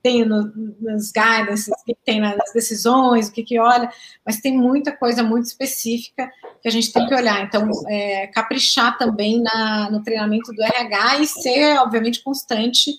tem 0.00 0.24
no, 0.24 0.52
nos 0.80 1.10
guidance, 1.10 1.68
o 1.68 1.74
que, 1.84 1.94
que 1.94 2.00
tem 2.04 2.20
nas 2.20 2.52
decisões, 2.54 3.28
o 3.28 3.32
que 3.32 3.42
que 3.42 3.58
olha, 3.58 3.90
mas 4.24 4.40
tem 4.40 4.56
muita 4.56 4.92
coisa 4.92 5.24
muito 5.24 5.46
específica 5.46 6.30
que 6.62 6.68
a 6.68 6.70
gente 6.70 6.92
tem 6.92 7.04
que 7.08 7.14
olhar, 7.14 7.42
então, 7.42 7.68
é, 7.88 8.28
caprichar 8.28 8.96
também 8.96 9.42
na, 9.42 9.90
no 9.90 10.00
treinamento 10.00 10.52
do 10.52 10.62
RH 10.62 11.18
e 11.18 11.26
ser, 11.26 11.78
obviamente, 11.78 12.22
constante, 12.22 12.92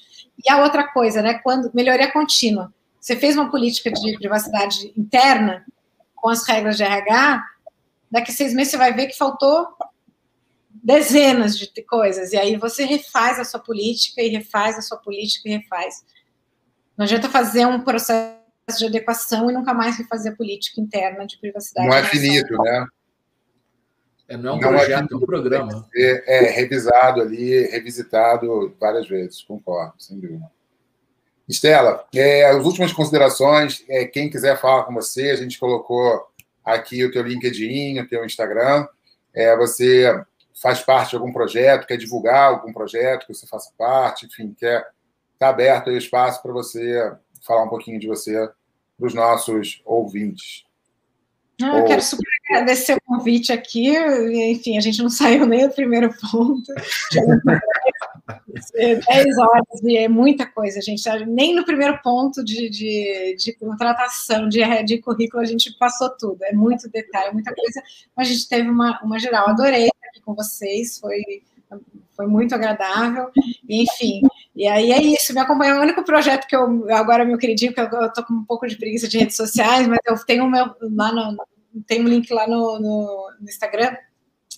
e 0.45 0.52
a 0.52 0.64
outra 0.64 0.88
coisa, 0.91 1.22
né? 1.22 1.36
Quando 1.36 1.72
melhoria 1.74 2.11
contínua. 2.11 2.74
Você 2.99 3.16
fez 3.16 3.36
uma 3.36 3.49
política 3.49 3.91
de 3.91 4.18
privacidade 4.18 4.94
interna 4.98 5.66
com 6.16 6.30
as 6.30 6.45
regras 6.45 6.78
de 6.78 6.84
RH, 6.84 7.44
daqui 8.11 8.32
seis 8.32 8.53
meses 8.53 8.72
você 8.72 8.78
vai 8.78 8.94
ver 8.94 9.07
que 9.07 9.18
faltou 9.18 9.68
dezenas 10.84 11.57
de 11.57 11.82
coisas. 11.84 12.34
E 12.34 12.38
aí 12.38 12.56
você 12.57 12.84
refaz 12.84 13.40
a 13.40 13.44
sua 13.44 13.60
política 13.60 14.22
e 14.22 14.30
refaz 14.30 14.78
a 14.78 14.82
sua 14.82 14.98
política 14.98 15.48
e 15.48 15.57
refaz. 15.57 16.03
Não 16.98 17.06
adianta 17.06 17.30
fazer 17.30 17.66
um 17.66 17.82
processo 17.82 18.38
de 18.78 18.86
adequação 18.86 19.49
e 19.49 19.53
nunca 19.53 19.74
mais 19.74 19.98
refazer 19.98 20.34
a 20.34 20.36
política 20.36 20.82
interna 20.82 21.26
de 21.26 21.38
privacidade. 21.40 21.88
Não 21.88 21.95
é 21.95 22.03
finito, 22.03 22.53
né? 22.61 22.86
É, 24.30 24.38
não 24.38 24.51
é 24.51 24.53
um 24.53 24.60
não 24.60 24.69
projeto, 24.69 25.11
é, 25.11 25.15
um 25.18 25.19
programa. 25.19 25.89
É, 25.95 26.38
é, 26.38 26.51
revisado 26.51 27.22
ali, 27.22 27.65
revisitado 27.68 28.76
várias 28.80 29.07
vezes, 29.07 29.41
concordo, 29.41 29.95
sem 29.97 30.19
dúvida. 30.19 30.49
Estela, 31.47 32.06
é, 32.14 32.45
as 32.45 32.64
últimas 32.64 32.93
considerações, 32.93 33.84
é, 33.89 34.06
quem 34.06 34.30
quiser 34.30 34.61
falar 34.61 34.84
com 34.84 34.93
você, 34.93 35.31
a 35.31 35.35
gente 35.35 35.60
colocou 35.60 36.27
aqui 36.64 37.03
o 37.03 37.11
teu 37.11 37.23
LinkedIn, 37.23 37.99
o 37.99 38.07
teu 38.07 38.23
Instagram. 38.23 38.88
É, 39.34 39.57
você 39.57 40.23
faz 40.61 40.81
parte 40.81 41.11
de 41.11 41.15
algum 41.15 41.34
projeto, 41.34 41.88
quer 41.88 41.97
divulgar 41.97 42.51
algum 42.51 42.72
projeto 42.72 43.26
que 43.26 43.34
você 43.34 43.47
faça 43.47 43.72
parte, 43.76 44.27
enfim, 44.27 44.56
quer 44.57 44.85
está 45.34 45.49
aberto 45.49 45.88
o 45.88 45.97
espaço 45.97 46.41
para 46.41 46.51
você 46.51 47.14
falar 47.47 47.64
um 47.64 47.69
pouquinho 47.69 47.97
de 47.97 48.07
você 48.07 48.49
para 48.97 49.07
os 49.07 49.14
nossos 49.14 49.81
ouvintes. 49.85 50.65
Ah, 51.61 51.80
eu 51.80 51.86
quero 51.86 52.02
super 52.02 52.26
agradecer 52.49 52.95
o 52.95 53.02
convite 53.02 53.52
aqui. 53.52 53.90
Enfim, 54.52 54.77
a 54.77 54.81
gente 54.81 55.02
não 55.02 55.10
saiu 55.11 55.45
nem 55.45 55.68
do 55.68 55.73
primeiro 55.73 56.10
ponto. 56.31 56.73
10 58.73 59.38
horas 59.38 59.84
e 59.84 59.98
é 59.98 60.07
muita 60.07 60.45
coisa, 60.45 60.81
gente. 60.81 61.03
Nem 61.26 61.53
no 61.56 61.65
primeiro 61.65 61.99
ponto 62.02 62.44
de, 62.44 62.69
de, 62.69 63.36
de 63.38 63.53
contratação, 63.53 64.48
de, 64.48 64.61
de 64.84 64.99
currículo, 64.99 65.41
a 65.41 65.45
gente 65.45 65.77
passou 65.77 66.10
tudo. 66.18 66.44
É 66.44 66.53
muito 66.53 66.90
detalhe, 66.90 67.30
é 67.30 67.34
muita 67.34 67.53
coisa. 67.53 67.81
Mas 68.15 68.30
a 68.30 68.31
gente 68.31 68.48
teve 68.48 68.69
uma, 68.69 68.99
uma 69.03 69.19
geral. 69.19 69.49
Adorei 69.49 69.88
estar 69.88 70.07
aqui 70.10 70.22
com 70.22 70.34
vocês. 70.34 70.98
Foi, 70.99 71.22
foi 72.20 72.28
muito 72.28 72.54
agradável. 72.54 73.32
Enfim, 73.70 74.20
e 74.54 74.68
aí 74.68 74.91
é 74.91 75.02
isso. 75.02 75.34
Me 75.34 75.40
acompanha. 75.40 75.76
O 75.76 75.82
único 75.82 76.04
projeto 76.04 76.46
que 76.48 76.56
eu, 76.56 76.86
agora, 76.94 77.24
meu 77.24 77.38
queridinho, 77.38 77.74
que 77.74 77.80
eu, 77.80 78.12
tô 78.12 78.26
com 78.26 78.34
um 78.34 78.44
pouco 78.44 78.68
de 78.68 78.76
preguiça 78.76 79.08
de 79.08 79.18
redes 79.18 79.38
sociais, 79.38 79.88
mas 79.88 80.00
eu 80.06 80.18
tenho 80.26 80.44
o 80.44 80.52
meu 80.52 80.66
lá 80.82 81.14
no, 81.14 81.38
tem 81.88 82.02
um 82.02 82.10
link 82.10 82.30
lá 82.34 82.46
no, 82.46 82.78
no, 82.78 83.32
no 83.40 83.50
Instagram. 83.50 83.96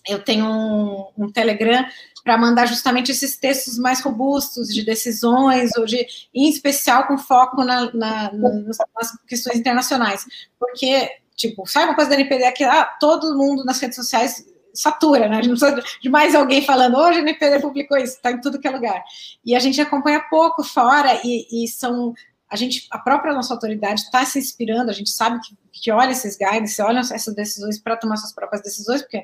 Eu 0.10 0.24
tenho 0.24 0.44
um, 0.44 1.06
um 1.16 1.32
Telegram 1.32 1.86
para 2.24 2.36
mandar 2.36 2.66
justamente 2.66 3.12
esses 3.12 3.38
textos 3.38 3.78
mais 3.78 4.02
robustos 4.02 4.70
de 4.70 4.84
decisões, 4.84 5.70
ou 5.78 5.86
de, 5.86 6.04
em 6.34 6.50
especial 6.50 7.06
com 7.06 7.16
foco 7.16 7.64
na, 7.64 7.94
na, 7.94 8.32
nas, 8.34 9.12
questões 9.28 9.60
internacionais. 9.60 10.26
Porque, 10.60 11.12
tipo, 11.36 11.68
sabe 11.68 11.86
uma 11.86 11.96
coisa 11.96 12.10
da 12.10 12.16
NPD 12.16 12.52
que 12.54 12.64
ah, 12.64 12.86
todo 13.00 13.38
mundo 13.38 13.64
nas 13.64 13.80
redes 13.80 13.98
sociais 13.98 14.51
satura, 14.74 15.28
né? 15.28 15.38
A 15.38 15.42
gente 15.42 15.52
não 15.52 15.58
precisa 15.58 16.00
de 16.02 16.10
mais 16.10 16.36
alguém 16.36 16.64
falando, 16.64 16.98
hoje 16.98 17.20
a 17.20 17.22
NPD 17.22 17.60
publicou 17.60 17.98
isso, 17.98 18.16
está 18.16 18.32
em 18.32 18.42
tudo 18.42 18.60
que 18.60 18.68
é 18.68 18.72
lugar. 18.72 19.04
E 19.46 19.56
a 19.56 19.60
gente 19.60 19.80
acompanha 19.82 20.20
pouco 20.30 20.64
fora, 20.64 21.20
e, 21.24 21.64
e 21.64 21.68
são 21.68 22.14
a 22.52 22.58
gente, 22.58 22.86
a 22.92 23.00
própria 23.00 23.34
nossa 23.34 23.54
autoridade 23.54 24.02
está 24.02 24.26
se 24.26 24.38
inspirando, 24.38 24.90
a 24.90 24.94
gente 24.94 25.10
sabe 25.10 25.40
que, 25.40 25.56
que 25.72 25.90
olha 25.90 26.12
esses 26.12 26.36
guides, 26.36 26.78
olha 26.80 27.00
essas 27.00 27.34
decisões 27.34 27.80
para 27.80 27.96
tomar 27.96 28.18
suas 28.18 28.34
próprias 28.34 28.62
decisões, 28.62 29.02
porque, 29.02 29.24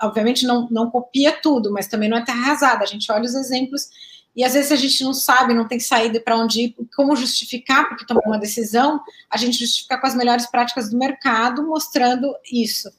obviamente, 0.00 0.46
não, 0.46 0.66
não 0.70 0.90
copia 0.90 1.32
tudo, 1.32 1.70
mas 1.70 1.86
também 1.86 2.08
não 2.08 2.16
é 2.16 2.24
terra 2.24 2.40
arrasada, 2.40 2.82
a 2.82 2.86
gente 2.86 3.12
olha 3.12 3.24
os 3.24 3.34
exemplos 3.34 3.90
e 4.34 4.42
às 4.42 4.54
vezes 4.54 4.72
a 4.72 4.76
gente 4.76 5.04
não 5.04 5.12
sabe, 5.12 5.52
não 5.52 5.68
tem 5.68 5.78
saída 5.78 6.18
para 6.18 6.36
onde 6.36 6.62
ir, 6.62 6.76
como 6.96 7.14
justificar, 7.14 7.88
porque 7.88 8.06
tomou 8.06 8.22
uma 8.26 8.38
decisão, 8.38 9.00
a 9.28 9.36
gente 9.36 9.58
justifica 9.58 9.98
com 9.98 10.06
as 10.06 10.14
melhores 10.14 10.46
práticas 10.46 10.88
do 10.88 10.96
mercado, 10.96 11.62
mostrando 11.66 12.34
isso. 12.50 12.90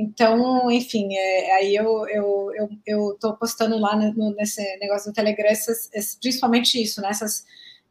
Então, 0.00 0.70
enfim, 0.70 1.14
é, 1.14 1.56
aí 1.56 1.76
eu 1.76 2.08
eu 2.08 2.52
eu, 2.56 2.68
eu 2.86 3.18
tô 3.20 3.36
postando 3.36 3.78
lá 3.78 3.94
no, 3.94 4.34
nesse 4.34 4.62
negócio 4.78 5.10
do 5.10 5.14
Telegram, 5.14 5.46
essas, 5.46 5.90
principalmente 6.18 6.82
isso, 6.82 7.02
né? 7.02 7.10
Essas 7.10 7.44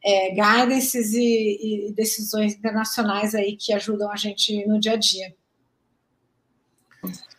é, 0.04 0.30
guidances 0.30 1.14
e, 1.14 1.88
e, 1.88 1.92
decisões 1.92 2.54
internacionais 2.54 3.32
aí 3.34 3.56
que 3.56 3.72
ajudam 3.72 4.10
a 4.10 4.16
gente 4.16 4.66
no 4.66 4.80
dia 4.80 4.94
a 4.94 4.96
dia. 4.96 5.32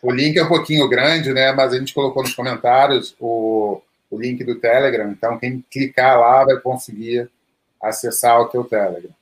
O 0.00 0.10
link 0.10 0.38
é 0.38 0.42
um 0.42 0.48
pouquinho 0.48 0.88
grande, 0.88 1.34
né? 1.34 1.52
Mas 1.52 1.74
a 1.74 1.78
gente 1.78 1.92
colocou 1.92 2.22
nos 2.22 2.34
comentários 2.34 3.14
o, 3.20 3.82
o 4.10 4.18
link 4.18 4.42
do 4.42 4.58
Telegram. 4.58 5.10
Então, 5.10 5.38
quem 5.38 5.62
clicar 5.70 6.18
lá 6.18 6.44
vai 6.44 6.58
conseguir 6.60 7.30
acessar 7.80 8.40
o 8.40 8.48
teu 8.48 8.64
Telegram. 8.64 9.12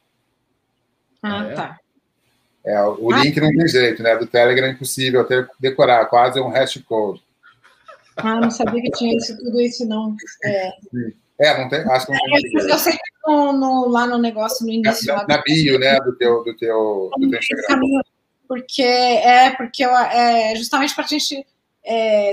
Ah, 1.22 1.44
é. 1.44 1.54
tá. 1.54 1.79
É, 2.70 2.84
o 2.84 3.12
ah, 3.12 3.18
link 3.18 3.40
não 3.40 3.50
tem 3.50 3.66
jeito, 3.66 4.00
né? 4.00 4.16
Do 4.16 4.26
Telegram 4.26 4.68
é 4.68 4.70
impossível 4.70 5.22
até 5.22 5.44
decorar, 5.58 6.06
quase 6.06 6.38
um 6.38 6.48
hashcode. 6.48 7.20
Ah, 8.16 8.40
não 8.40 8.50
sabia 8.50 8.80
que 8.80 8.90
tinha 8.92 9.16
isso, 9.16 9.36
tudo 9.36 9.60
isso, 9.60 9.84
não. 9.86 10.14
É. 10.44 10.70
É, 11.40 11.58
não 11.58 11.68
tem, 11.68 11.80
acho 11.80 12.06
que 12.06 12.12
não 12.12 12.20
tem. 12.20 12.68
É, 12.68 12.72
eu 12.72 12.78
sei 12.78 12.92
que 12.92 13.00
no, 13.26 13.52
no, 13.52 13.88
lá 13.88 14.06
no 14.06 14.18
negócio, 14.18 14.64
no 14.64 14.70
início. 14.70 15.12
Na, 15.12 15.26
na 15.26 15.42
bio, 15.42 15.80
né, 15.80 15.98
do 15.98 16.14
teu, 16.14 16.44
do 16.44 16.56
teu, 16.56 17.10
do 17.18 17.30
teu 17.30 17.40
Instagram. 17.40 18.02
Porque 18.46 18.82
é, 18.82 19.50
porque 19.50 19.84
eu, 19.84 19.90
é 19.90 20.54
justamente 20.54 20.94
para 20.94 21.04
a 21.04 21.08
gente 21.08 21.44
é, 21.84 22.30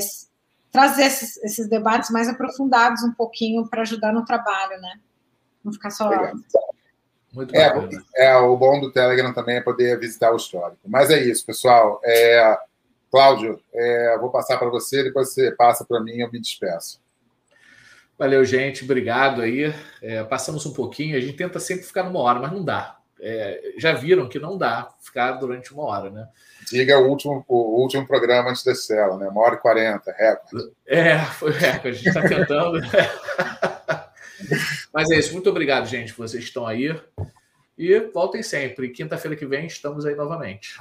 trazer 0.72 1.06
esses, 1.06 1.38
esses 1.38 1.68
debates 1.68 2.12
mais 2.12 2.28
aprofundados 2.28 3.02
um 3.04 3.14
pouquinho 3.14 3.68
para 3.68 3.82
ajudar 3.82 4.14
no 4.14 4.26
trabalho, 4.26 4.80
né? 4.82 5.00
Não 5.64 5.74
ficar 5.74 5.90
só. 5.90 6.10
Muito 7.38 7.56
é, 7.56 7.72
é, 8.16 8.36
o 8.36 8.58
bom 8.58 8.80
do 8.80 8.92
Telegram 8.92 9.32
também 9.32 9.58
é 9.58 9.62
poder 9.62 10.00
visitar 10.00 10.34
o 10.34 10.38
histórico. 10.38 10.80
Mas 10.88 11.12
é 11.12 11.22
isso, 11.22 11.46
pessoal. 11.46 12.02
É, 12.04 12.58
Cláudio, 13.12 13.62
é, 13.72 14.18
vou 14.18 14.32
passar 14.32 14.58
para 14.58 14.70
você, 14.70 15.04
depois 15.04 15.32
você 15.32 15.52
passa 15.52 15.86
para 15.86 16.02
mim 16.02 16.14
e 16.14 16.22
eu 16.22 16.32
me 16.32 16.42
despeço. 16.42 17.00
Valeu, 18.18 18.44
gente. 18.44 18.84
Obrigado 18.84 19.44
aí. 19.44 19.72
É, 20.02 20.24
passamos 20.24 20.66
um 20.66 20.74
pouquinho. 20.74 21.16
A 21.16 21.20
gente 21.20 21.38
tenta 21.38 21.60
sempre 21.60 21.84
ficar 21.84 22.02
numa 22.02 22.20
hora, 22.22 22.40
mas 22.40 22.52
não 22.52 22.66
dá. 22.66 22.98
É, 23.22 23.74
já 23.78 23.94
viram 23.94 24.28
que 24.28 24.40
não 24.40 24.58
dá 24.58 24.90
ficar 25.00 25.34
durante 25.34 25.72
uma 25.72 25.84
hora, 25.84 26.10
né? 26.10 26.28
Diga 26.72 26.98
o 26.98 27.08
último, 27.08 27.46
o 27.48 27.80
último 27.80 28.08
programa 28.08 28.50
antes 28.50 28.64
da 28.64 28.74
cela, 28.74 29.16
né? 29.16 29.28
Uma 29.28 29.42
hora 29.42 29.56
e 29.56 29.60
quarenta, 29.60 30.12
recorde. 30.12 30.72
É, 30.88 31.20
foi 31.20 31.52
recorde. 31.52 31.90
A 31.90 31.92
gente 31.92 32.08
está 32.08 32.28
tentando. 32.28 32.80
mas 34.94 35.10
é 35.10 35.18
isso. 35.18 35.34
Muito 35.34 35.50
obrigado, 35.50 35.88
gente, 35.88 36.14
que 36.14 36.20
vocês 36.20 36.44
estão 36.44 36.66
aí. 36.66 36.96
E 37.78 38.00
voltem 38.14 38.42
sempre. 38.42 38.90
Quinta-feira 38.90 39.36
que 39.36 39.46
vem 39.46 39.68
estamos 39.68 40.06
aí 40.06 40.16
novamente. 40.16 40.78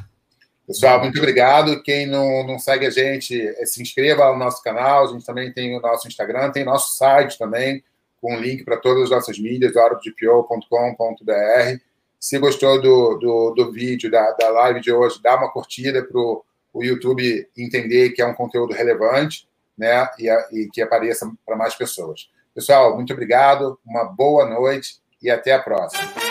Pessoal, 0.67 1.01
muito 1.01 1.19
obrigado. 1.19 1.81
Quem 1.83 2.07
não, 2.07 2.45
não 2.45 2.59
segue 2.59 2.87
a 2.87 2.91
gente, 2.91 3.41
eh, 3.41 3.67
se 3.67 3.81
inscreva 3.81 4.33
no 4.33 4.39
nosso 4.39 4.63
canal. 4.63 5.05
A 5.05 5.13
gente 5.13 5.25
também 5.25 5.53
tem 5.53 5.77
o 5.77 5.81
nosso 5.81 6.09
Instagram, 6.09 6.51
tem 6.51 6.65
nosso 6.65 6.97
site 6.97 7.39
também, 7.39 7.85
com 8.21 8.37
link 8.37 8.65
para 8.65 8.77
todas 8.77 9.05
as 9.05 9.11
nossas 9.11 9.39
mídias, 9.39 9.77
horadodpo.com.br. 9.77 11.81
Se 12.19 12.39
gostou 12.39 12.83
do, 12.83 13.17
do, 13.19 13.55
do 13.55 13.73
vídeo, 13.73 14.11
da, 14.11 14.33
da 14.33 14.51
live 14.51 14.81
de 14.81 14.91
hoje, 14.91 15.23
dá 15.23 15.37
uma 15.37 15.53
curtida 15.53 16.03
para 16.03 16.19
o 16.19 16.45
YouTube 16.75 17.49
entender 17.57 18.11
que 18.11 18.21
é 18.21 18.27
um 18.27 18.35
conteúdo 18.35 18.75
relevante 18.75 19.47
né, 19.79 20.09
e, 20.19 20.29
e 20.53 20.69
que 20.71 20.83
apareça 20.83 21.31
para 21.45 21.55
mais 21.55 21.77
pessoas. 21.77 22.29
Pessoal, 22.57 22.95
muito 22.95 23.13
obrigado, 23.13 23.79
uma 23.85 24.05
boa 24.05 24.47
noite 24.47 24.95
e 25.23 25.29
até 25.29 25.53
a 25.53 25.59
próxima. 25.59 26.26